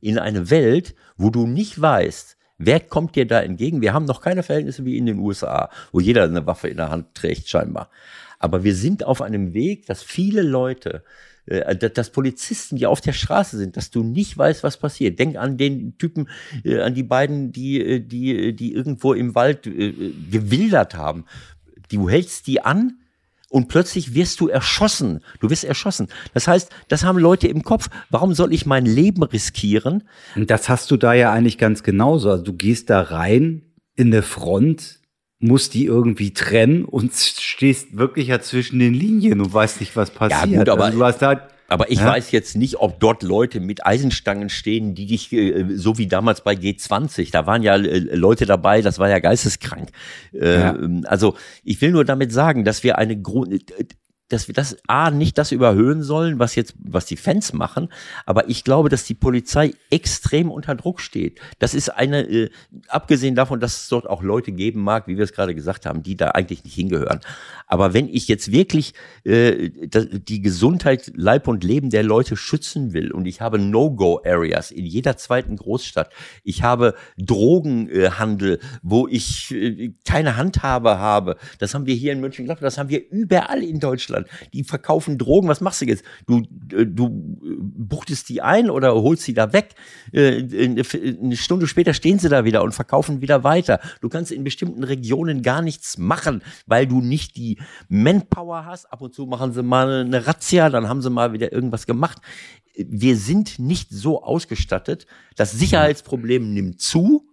in 0.00 0.18
eine 0.18 0.50
Welt, 0.50 0.94
wo 1.16 1.30
du 1.30 1.46
nicht 1.46 1.80
weißt, 1.80 2.36
Wer 2.62 2.78
kommt 2.78 3.16
dir 3.16 3.26
da 3.26 3.40
entgegen? 3.40 3.80
Wir 3.80 3.94
haben 3.94 4.04
noch 4.04 4.20
keine 4.20 4.42
Verhältnisse 4.42 4.84
wie 4.84 4.98
in 4.98 5.06
den 5.06 5.18
USA, 5.18 5.70
wo 5.92 6.00
jeder 6.00 6.24
eine 6.24 6.46
Waffe 6.46 6.68
in 6.68 6.76
der 6.76 6.90
Hand 6.90 7.14
trägt, 7.14 7.48
scheinbar. 7.48 7.88
Aber 8.38 8.64
wir 8.64 8.74
sind 8.74 9.02
auf 9.02 9.22
einem 9.22 9.54
Weg, 9.54 9.86
dass 9.86 10.02
viele 10.02 10.42
Leute, 10.42 11.02
äh, 11.46 11.74
dass 11.74 12.10
Polizisten, 12.10 12.76
die 12.76 12.84
auf 12.84 13.00
der 13.00 13.14
Straße 13.14 13.56
sind, 13.56 13.78
dass 13.78 13.90
du 13.90 14.02
nicht 14.02 14.36
weißt, 14.36 14.62
was 14.62 14.76
passiert. 14.76 15.18
Denk 15.18 15.36
an 15.36 15.56
den 15.56 15.96
Typen, 15.96 16.28
äh, 16.62 16.80
an 16.80 16.92
die 16.92 17.02
beiden, 17.02 17.50
die, 17.50 17.80
äh, 17.80 18.00
die, 18.00 18.54
die 18.54 18.74
irgendwo 18.74 19.14
im 19.14 19.34
Wald 19.34 19.62
gewildert 19.62 20.94
haben. 20.94 21.24
Du 21.90 22.10
hältst 22.10 22.46
die 22.46 22.60
an, 22.60 22.99
und 23.50 23.68
plötzlich 23.68 24.14
wirst 24.14 24.40
du 24.40 24.48
erschossen. 24.48 25.20
Du 25.40 25.50
wirst 25.50 25.64
erschossen. 25.64 26.08
Das 26.32 26.48
heißt, 26.48 26.70
das 26.88 27.04
haben 27.04 27.18
Leute 27.18 27.48
im 27.48 27.62
Kopf. 27.64 27.90
Warum 28.08 28.32
soll 28.32 28.54
ich 28.54 28.64
mein 28.64 28.86
Leben 28.86 29.22
riskieren? 29.24 30.04
Und 30.36 30.50
das 30.50 30.68
hast 30.68 30.90
du 30.90 30.96
da 30.96 31.12
ja 31.12 31.32
eigentlich 31.32 31.58
ganz 31.58 31.82
genauso. 31.82 32.30
Also 32.30 32.44
du 32.44 32.52
gehst 32.54 32.88
da 32.88 33.02
rein 33.02 33.62
in 33.96 34.06
eine 34.06 34.22
Front, 34.22 35.00
musst 35.40 35.74
die 35.74 35.84
irgendwie 35.84 36.32
trennen 36.32 36.84
und 36.84 37.12
stehst 37.14 37.96
wirklich 37.96 38.28
ja 38.28 38.40
zwischen 38.40 38.78
den 38.78 38.94
Linien 38.94 39.40
und 39.40 39.52
weißt 39.52 39.80
nicht, 39.80 39.96
was 39.96 40.10
passiert. 40.10 40.50
Ja, 40.50 40.58
gut, 40.58 40.68
aber 40.68 40.84
also 40.84 40.98
du 40.98 41.04
hast 41.04 41.18
da 41.18 41.49
aber 41.70 41.90
ich 41.90 42.00
ja? 42.00 42.06
weiß 42.06 42.32
jetzt 42.32 42.56
nicht, 42.56 42.80
ob 42.80 42.98
dort 42.98 43.22
Leute 43.22 43.60
mit 43.60 43.86
Eisenstangen 43.86 44.48
stehen, 44.48 44.94
die 44.96 45.06
dich, 45.06 45.32
äh, 45.32 45.76
so 45.76 45.98
wie 45.98 46.08
damals 46.08 46.42
bei 46.42 46.54
G20, 46.54 47.30
da 47.30 47.46
waren 47.46 47.62
ja 47.62 47.76
äh, 47.76 47.98
Leute 47.98 48.44
dabei, 48.44 48.82
das 48.82 48.98
war 48.98 49.08
ja 49.08 49.20
geisteskrank. 49.20 49.90
Ja. 50.32 50.74
Ähm, 50.74 51.04
also 51.06 51.36
ich 51.62 51.80
will 51.80 51.92
nur 51.92 52.04
damit 52.04 52.32
sagen, 52.32 52.64
dass 52.64 52.82
wir 52.82 52.98
eine 52.98 53.20
Grund, 53.20 53.72
dass 54.30 54.48
wir 54.48 54.54
das 54.54 54.76
A 54.86 55.10
nicht 55.10 55.36
das 55.38 55.52
überhöhen 55.52 56.02
sollen, 56.02 56.38
was 56.38 56.54
jetzt, 56.54 56.74
was 56.78 57.04
die 57.06 57.16
Fans 57.16 57.52
machen, 57.52 57.88
aber 58.26 58.48
ich 58.48 58.64
glaube, 58.64 58.88
dass 58.88 59.04
die 59.04 59.14
Polizei 59.14 59.72
extrem 59.90 60.50
unter 60.50 60.74
Druck 60.74 61.00
steht. 61.00 61.40
Das 61.58 61.74
ist 61.74 61.90
eine, 61.90 62.22
äh, 62.22 62.50
abgesehen 62.88 63.34
davon, 63.34 63.60
dass 63.60 63.82
es 63.82 63.88
dort 63.88 64.08
auch 64.08 64.22
Leute 64.22 64.52
geben 64.52 64.80
mag, 64.82 65.06
wie 65.06 65.16
wir 65.16 65.24
es 65.24 65.32
gerade 65.32 65.54
gesagt 65.54 65.84
haben, 65.86 66.02
die 66.02 66.16
da 66.16 66.28
eigentlich 66.28 66.64
nicht 66.64 66.74
hingehören. 66.74 67.20
Aber 67.66 67.92
wenn 67.94 68.08
ich 68.08 68.28
jetzt 68.28 68.52
wirklich 68.52 68.94
äh, 69.24 69.70
die 69.70 70.40
Gesundheit, 70.40 71.12
Leib 71.14 71.48
und 71.48 71.64
Leben 71.64 71.90
der 71.90 72.02
Leute 72.02 72.36
schützen 72.36 72.92
will 72.92 73.12
und 73.12 73.26
ich 73.26 73.40
habe 73.40 73.58
No-Go-Areas 73.58 74.70
in 74.70 74.86
jeder 74.86 75.16
zweiten 75.16 75.56
Großstadt, 75.56 76.10
ich 76.44 76.62
habe 76.62 76.94
Drogenhandel, 77.16 78.54
äh, 78.54 78.58
wo 78.82 79.06
ich 79.08 79.52
äh, 79.52 79.92
keine 80.04 80.36
Handhabe 80.36 80.98
habe, 80.98 81.36
das 81.58 81.74
haben 81.74 81.86
wir 81.86 81.94
hier 81.94 82.12
in 82.12 82.20
Mönchengladbach, 82.20 82.62
das 82.62 82.78
haben 82.78 82.88
wir 82.88 83.08
überall 83.10 83.62
in 83.62 83.80
Deutschland. 83.80 84.19
Deutschland. 84.20 84.52
Die 84.52 84.64
verkaufen 84.64 85.18
Drogen. 85.18 85.48
Was 85.48 85.60
machst 85.60 85.80
du 85.80 85.86
jetzt? 85.86 86.04
Du, 86.26 86.42
äh, 86.72 86.86
du 86.86 87.08
buchtest 87.58 88.28
die 88.28 88.42
ein 88.42 88.70
oder 88.70 88.94
holst 88.94 89.22
sie 89.24 89.34
da 89.34 89.52
weg. 89.52 89.74
Äh, 90.12 90.76
eine 91.20 91.36
Stunde 91.36 91.66
später 91.66 91.94
stehen 91.94 92.18
sie 92.18 92.28
da 92.28 92.44
wieder 92.44 92.62
und 92.62 92.72
verkaufen 92.72 93.20
wieder 93.20 93.44
weiter. 93.44 93.80
Du 94.00 94.08
kannst 94.08 94.32
in 94.32 94.44
bestimmten 94.44 94.84
Regionen 94.84 95.42
gar 95.42 95.62
nichts 95.62 95.98
machen, 95.98 96.42
weil 96.66 96.86
du 96.86 97.00
nicht 97.00 97.36
die 97.36 97.58
Manpower 97.88 98.64
hast. 98.64 98.86
Ab 98.92 99.00
und 99.00 99.14
zu 99.14 99.26
machen 99.26 99.52
sie 99.52 99.62
mal 99.62 100.04
eine 100.04 100.26
Razzia, 100.26 100.70
dann 100.70 100.88
haben 100.88 101.02
sie 101.02 101.10
mal 101.10 101.32
wieder 101.32 101.52
irgendwas 101.52 101.86
gemacht. 101.86 102.18
Wir 102.76 103.16
sind 103.16 103.58
nicht 103.58 103.90
so 103.90 104.22
ausgestattet. 104.22 105.06
Das 105.36 105.52
Sicherheitsproblem 105.52 106.54
nimmt 106.54 106.80
zu 106.80 107.26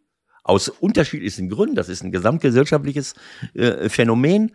aus 0.43 0.69
unterschiedlichsten 0.69 1.49
Gründen. 1.49 1.75
Das 1.75 1.89
ist 1.89 2.03
ein 2.03 2.11
gesamtgesellschaftliches 2.11 3.15
äh, 3.53 3.89
Phänomen. 3.89 4.51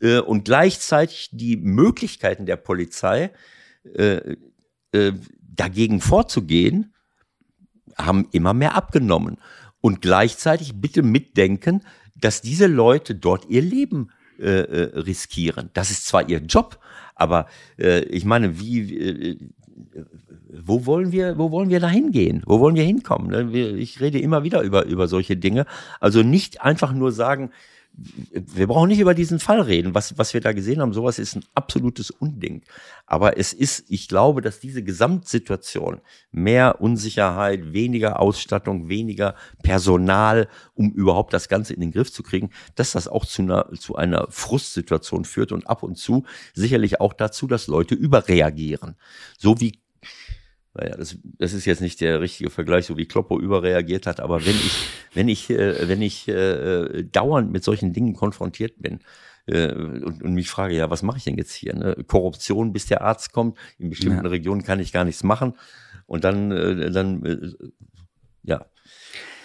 Äh, 0.00 0.18
und 0.18 0.44
gleichzeitig 0.44 1.30
die 1.32 1.56
Möglichkeiten 1.56 2.46
der 2.46 2.56
Polizei, 2.56 3.30
äh, 3.94 4.36
äh, 4.92 5.12
dagegen 5.40 6.00
vorzugehen, 6.00 6.92
haben 7.96 8.28
immer 8.32 8.52
mehr 8.52 8.74
abgenommen. 8.74 9.38
Und 9.80 10.02
gleichzeitig 10.02 10.80
bitte 10.80 11.02
mitdenken, 11.02 11.82
dass 12.14 12.42
diese 12.42 12.66
Leute 12.66 13.14
dort 13.14 13.46
ihr 13.48 13.62
Leben 13.62 14.10
äh, 14.38 14.42
äh 14.42 14.98
riskieren. 14.98 15.70
Das 15.72 15.90
ist 15.90 16.06
zwar 16.06 16.28
ihr 16.28 16.40
Job, 16.40 16.78
aber 17.14 17.46
ich 17.78 18.26
meine, 18.26 18.60
wie, 18.60 19.38
wo 20.52 20.84
wollen 20.84 21.12
wir, 21.12 21.38
wo 21.38 21.50
wollen 21.50 21.70
wir 21.70 21.80
da 21.80 21.88
hingehen? 21.88 22.42
Wo 22.44 22.60
wollen 22.60 22.76
wir 22.76 22.84
hinkommen? 22.84 23.28
Ne? 23.28 23.58
Ich 23.78 24.00
rede 24.00 24.18
immer 24.18 24.42
wieder 24.44 24.60
über, 24.62 24.84
über 24.84 25.08
solche 25.08 25.36
Dinge. 25.36 25.64
Also 26.00 26.22
nicht 26.22 26.62
einfach 26.62 26.92
nur 26.92 27.12
sagen, 27.12 27.50
wir 27.96 28.66
brauchen 28.66 28.88
nicht 28.88 29.00
über 29.00 29.14
diesen 29.14 29.38
Fall 29.38 29.60
reden. 29.60 29.94
Was, 29.94 30.18
was 30.18 30.34
wir 30.34 30.40
da 30.42 30.52
gesehen 30.52 30.80
haben, 30.80 30.92
sowas 30.92 31.18
ist 31.18 31.36
ein 31.36 31.44
absolutes 31.54 32.10
Unding. 32.10 32.62
Aber 33.06 33.38
es 33.38 33.52
ist, 33.52 33.84
ich 33.88 34.08
glaube, 34.08 34.42
dass 34.42 34.60
diese 34.60 34.82
Gesamtsituation 34.82 36.00
mehr 36.30 36.80
Unsicherheit, 36.80 37.72
weniger 37.72 38.20
Ausstattung, 38.20 38.88
weniger 38.88 39.34
Personal, 39.62 40.48
um 40.74 40.90
überhaupt 40.90 41.32
das 41.32 41.48
Ganze 41.48 41.72
in 41.72 41.80
den 41.80 41.92
Griff 41.92 42.12
zu 42.12 42.22
kriegen, 42.22 42.50
dass 42.74 42.92
das 42.92 43.08
auch 43.08 43.24
zu 43.24 43.42
einer, 43.42 43.70
zu 43.72 43.96
einer 43.96 44.26
Frustsituation 44.30 45.24
führt 45.24 45.52
und 45.52 45.66
ab 45.66 45.82
und 45.82 45.96
zu 45.96 46.24
sicherlich 46.52 47.00
auch 47.00 47.14
dazu, 47.14 47.46
dass 47.46 47.66
Leute 47.66 47.94
überreagieren. 47.94 48.96
So 49.38 49.60
wie 49.60 49.80
naja, 50.76 50.96
das, 50.96 51.18
das 51.38 51.52
ist 51.52 51.64
jetzt 51.64 51.80
nicht 51.80 52.00
der 52.00 52.20
richtige 52.20 52.50
Vergleich, 52.50 52.86
so 52.86 52.96
wie 52.96 53.06
Kloppo 53.06 53.38
überreagiert 53.40 54.06
hat, 54.06 54.20
aber 54.20 54.44
wenn 54.44 54.54
ich, 54.56 54.88
wenn 55.14 55.28
ich, 55.28 55.50
äh, 55.50 55.88
wenn 55.88 56.02
ich 56.02 56.28
äh, 56.28 57.04
dauernd 57.04 57.52
mit 57.52 57.64
solchen 57.64 57.92
Dingen 57.92 58.14
konfrontiert 58.14 58.74
bin, 58.78 59.00
äh, 59.46 59.72
und, 59.72 60.22
und 60.22 60.34
mich 60.34 60.50
frage, 60.50 60.74
ja, 60.74 60.90
was 60.90 61.02
mache 61.02 61.18
ich 61.18 61.24
denn 61.24 61.38
jetzt 61.38 61.52
hier? 61.54 61.74
Ne? 61.74 61.96
Korruption, 62.06 62.72
bis 62.72 62.86
der 62.86 63.02
Arzt 63.02 63.32
kommt. 63.32 63.56
In 63.78 63.90
bestimmten 63.90 64.24
Ja. 64.24 64.30
Regionen 64.30 64.62
kann 64.62 64.80
ich 64.80 64.92
gar 64.92 65.04
nichts 65.04 65.22
machen. 65.22 65.54
Und 66.06 66.24
dann, 66.24 66.50
äh, 66.50 66.90
dann 66.90 67.24
äh, 67.24 67.52
ja, 68.42 68.66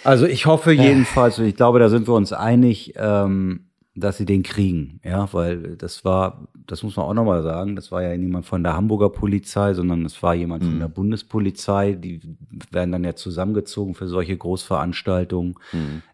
Also 0.04 0.26
ich 0.26 0.46
hoffe 0.46 0.72
jedenfalls, 0.72 1.38
und 1.40 1.46
ich 1.46 1.56
glaube, 1.56 1.80
da 1.80 1.90
sind 1.90 2.08
wir 2.08 2.14
uns 2.14 2.34
einig, 2.34 2.94
ähm, 2.98 3.71
dass 3.94 4.18
sie 4.18 4.26
den 4.26 4.42
kriegen, 4.42 5.02
ja, 5.04 5.32
weil 5.34 5.76
das 5.76 6.06
war, 6.06 6.48
das 6.66 6.82
muss 6.82 6.96
man 6.96 7.06
auch 7.08 7.14
nochmal 7.14 7.44
sagen, 7.44 7.76
das 7.76 7.92
war 7.92 8.02
ja 8.02 8.16
niemand 8.16 8.46
von 8.46 8.64
der 8.64 8.74
Hamburger 8.74 9.10
Polizei, 9.10 9.74
sondern 9.74 10.06
es 10.06 10.24
war 10.24 10.34
jemand 10.34 10.64
von 10.64 10.80
der 10.80 10.88
Bundespolizei, 10.88 11.94
die 11.94 12.22
werden 12.72 12.94
dann 12.94 13.04
ja 13.04 13.16
zusammengezogen 13.16 13.94
für 13.94 14.08
solche 14.08 14.38
Großveranstaltungen. 14.38 15.56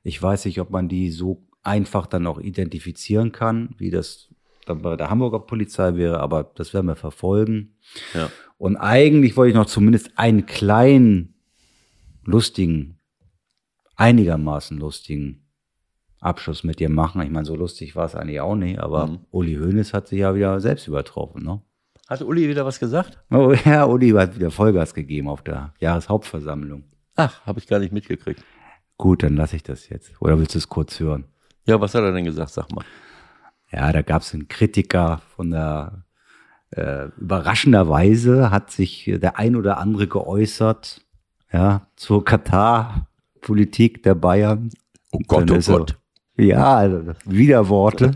Ich 0.04 0.22
weiß 0.22 0.46
nicht, 0.46 0.60
ob 0.60 0.72
man 0.72 0.90
die 0.90 1.12
so 1.12 1.44
einfach 1.62 2.08
dann 2.08 2.26
auch 2.26 2.40
identifizieren 2.40 3.32
kann, 3.32 3.76
wie 3.78 3.92
das 3.92 4.30
dann 4.66 4.82
bei 4.82 4.96
der 4.96 5.12
Hamburger 5.12 5.40
Polizei 5.40 5.96
wäre, 5.96 6.20
aber 6.20 6.44
das 6.56 6.74
werden 6.74 6.88
wir 6.88 6.96
verfolgen. 6.96 7.76
ja. 8.14 8.32
Und 8.58 8.76
eigentlich 8.76 9.38
wollte 9.38 9.50
ich 9.50 9.56
noch 9.56 9.68
zumindest 9.68 10.18
einen 10.18 10.48
kleinen, 10.48 11.36
lustigen, 12.26 12.98
einigermaßen 13.96 14.80
lustigen 14.80 15.47
Abschluss 16.20 16.64
mit 16.64 16.80
dir 16.80 16.90
machen. 16.90 17.22
Ich 17.22 17.30
meine, 17.30 17.46
so 17.46 17.56
lustig 17.56 17.96
war 17.96 18.06
es 18.06 18.16
eigentlich 18.16 18.42
auch 18.42 18.56
nicht, 18.56 18.80
aber 18.80 19.20
Uli 19.32 19.56
Hoeneß 19.56 19.94
hat 19.94 20.08
sich 20.08 20.20
ja 20.20 20.34
wieder 20.36 20.60
selbst 20.60 20.88
übertroffen, 20.88 21.44
ne? 21.44 21.62
Hat 22.08 22.22
Uli 22.22 22.48
wieder 22.48 22.66
was 22.66 22.80
gesagt? 22.80 23.20
Oh 23.30 23.54
ja, 23.66 23.86
Uli 23.86 24.12
hat 24.12 24.36
wieder 24.36 24.50
Vollgas 24.50 24.94
gegeben 24.94 25.28
auf 25.28 25.42
der 25.42 25.74
Jahreshauptversammlung. 25.80 26.86
Ach, 27.16 27.46
habe 27.46 27.60
ich 27.60 27.68
gar 27.68 27.80
nicht 27.80 27.92
mitgekriegt. 27.92 28.44
Gut, 28.98 29.24
dann 29.24 29.36
lasse 29.36 29.58
ich 29.58 29.64
das 29.64 29.90
jetzt. 29.90 30.14
Oder 30.22 30.40
willst 30.40 30.56
du 30.56 30.60
es 30.60 30.70
kurz 30.70 31.00
hören? 31.00 31.26
Ja, 31.66 31.80
was 31.82 31.94
hat 31.94 32.04
er 32.04 32.14
denn 32.14 32.26
gesagt? 32.26 32.52
Sag 32.52 32.72
mal. 32.72 32.86
Ja, 33.72 33.92
da 33.92 34.02
gab 34.02 34.22
es 34.22 34.34
einen 34.34 34.48
Kritiker 34.48 35.22
von 35.36 35.52
der 35.52 36.06
äh, 36.72 37.08
überraschenderweise 37.18 38.52
hat 38.52 38.72
sich 38.72 39.06
der 39.06 39.38
ein 39.38 39.56
oder 39.56 39.78
andere 39.78 40.08
geäußert, 40.08 41.06
ja, 41.52 41.88
zur 41.96 42.26
Katar-Politik 42.26 44.04
der 44.04 44.16
Bayern. 44.16 44.70
Oh 45.12 45.20
Gott, 45.28 45.50
oh 45.50 45.60
Gott. 45.60 45.98
Ja, 46.38 46.78
also 46.78 47.14
Widerworte. 47.26 48.16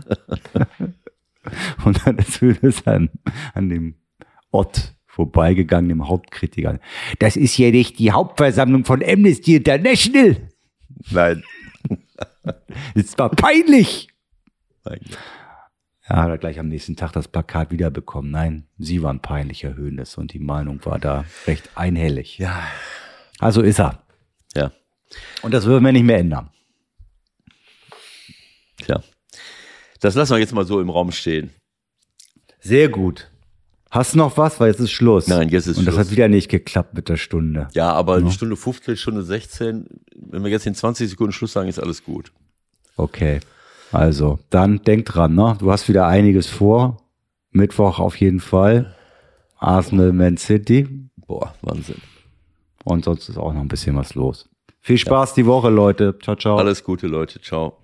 Und 1.84 2.06
dann 2.06 2.18
ist 2.18 2.40
es 2.42 2.86
an, 2.86 3.10
an 3.52 3.68
dem 3.68 3.96
Ott 4.50 4.94
vorbeigegangen, 5.06 5.88
dem 5.88 6.08
Hauptkritiker. 6.08 6.78
Das 7.18 7.36
ist 7.36 7.58
ja 7.58 7.70
nicht 7.70 7.98
die 7.98 8.12
Hauptversammlung 8.12 8.84
von 8.84 9.02
Amnesty 9.04 9.56
International. 9.56 10.36
Nein. 11.10 11.42
Das 12.94 13.16
war 13.18 13.30
peinlich. 13.30 14.08
Gott. 14.84 15.00
Ja, 16.08 16.16
hat 16.22 16.30
er 16.30 16.38
gleich 16.38 16.58
am 16.58 16.68
nächsten 16.68 16.96
Tag 16.96 17.12
das 17.12 17.28
Plakat 17.28 17.70
wiederbekommen. 17.70 18.30
Nein, 18.30 18.66
sie 18.78 19.02
waren 19.02 19.20
peinlicher 19.20 19.74
Höhnes 19.74 20.18
und 20.18 20.32
die 20.32 20.40
Meinung 20.40 20.84
war 20.84 20.98
da 20.98 21.24
recht 21.46 21.70
einhellig. 21.76 22.38
Ja. 22.38 22.62
Also 23.38 23.62
ist 23.62 23.78
er. 23.78 24.02
Ja. 24.54 24.72
Und 25.42 25.54
das 25.54 25.64
würden 25.66 25.84
wir 25.84 25.92
nicht 25.92 26.04
mehr 26.04 26.18
ändern. 26.18 26.50
Tja. 28.84 29.02
Das 30.00 30.14
lassen 30.14 30.32
wir 30.32 30.38
jetzt 30.38 30.52
mal 30.54 30.64
so 30.66 30.80
im 30.80 30.90
Raum 30.90 31.12
stehen. 31.12 31.50
Sehr 32.60 32.88
gut. 32.88 33.30
Hast 33.90 34.14
du 34.14 34.18
noch 34.18 34.36
was? 34.38 34.58
Weil 34.58 34.68
jetzt 34.70 34.80
ist 34.80 34.90
Schluss. 34.90 35.28
Nein, 35.28 35.48
jetzt 35.50 35.66
ist 35.66 35.76
Und 35.78 35.84
das 35.84 35.94
Schluss. 35.94 36.06
hat 36.06 36.12
wieder 36.12 36.28
nicht 36.28 36.48
geklappt 36.48 36.94
mit 36.94 37.08
der 37.08 37.16
Stunde. 37.16 37.68
Ja, 37.74 37.92
aber 37.92 38.14
eine 38.14 38.30
Stunde 38.30 38.56
15, 38.56 38.96
Stunde 38.96 39.22
16, 39.22 39.86
wenn 40.16 40.42
wir 40.44 40.50
jetzt 40.50 40.66
in 40.66 40.74
20 40.74 41.10
Sekunden 41.10 41.32
Schluss 41.32 41.52
sagen, 41.52 41.68
ist 41.68 41.78
alles 41.78 42.02
gut. 42.02 42.32
Okay. 42.96 43.40
Also, 43.90 44.38
dann 44.48 44.82
denk 44.82 45.04
dran, 45.06 45.34
ne? 45.34 45.56
Du 45.58 45.70
hast 45.70 45.88
wieder 45.88 46.06
einiges 46.06 46.46
vor. 46.48 47.02
Mittwoch 47.50 47.98
auf 47.98 48.16
jeden 48.16 48.40
Fall. 48.40 48.94
Arsenal, 49.58 50.12
Man 50.12 50.38
City. 50.38 50.88
Boah, 51.26 51.54
Wahnsinn. 51.60 52.00
Und 52.84 53.04
sonst 53.04 53.28
ist 53.28 53.36
auch 53.36 53.52
noch 53.52 53.60
ein 53.60 53.68
bisschen 53.68 53.94
was 53.96 54.14
los. 54.14 54.48
Viel 54.80 54.96
Spaß 54.98 55.34
die 55.34 55.44
Woche, 55.46 55.68
Leute. 55.68 56.18
Ciao, 56.22 56.34
ciao. 56.34 56.56
Alles 56.56 56.82
Gute, 56.82 57.06
Leute. 57.06 57.40
Ciao. 57.42 57.81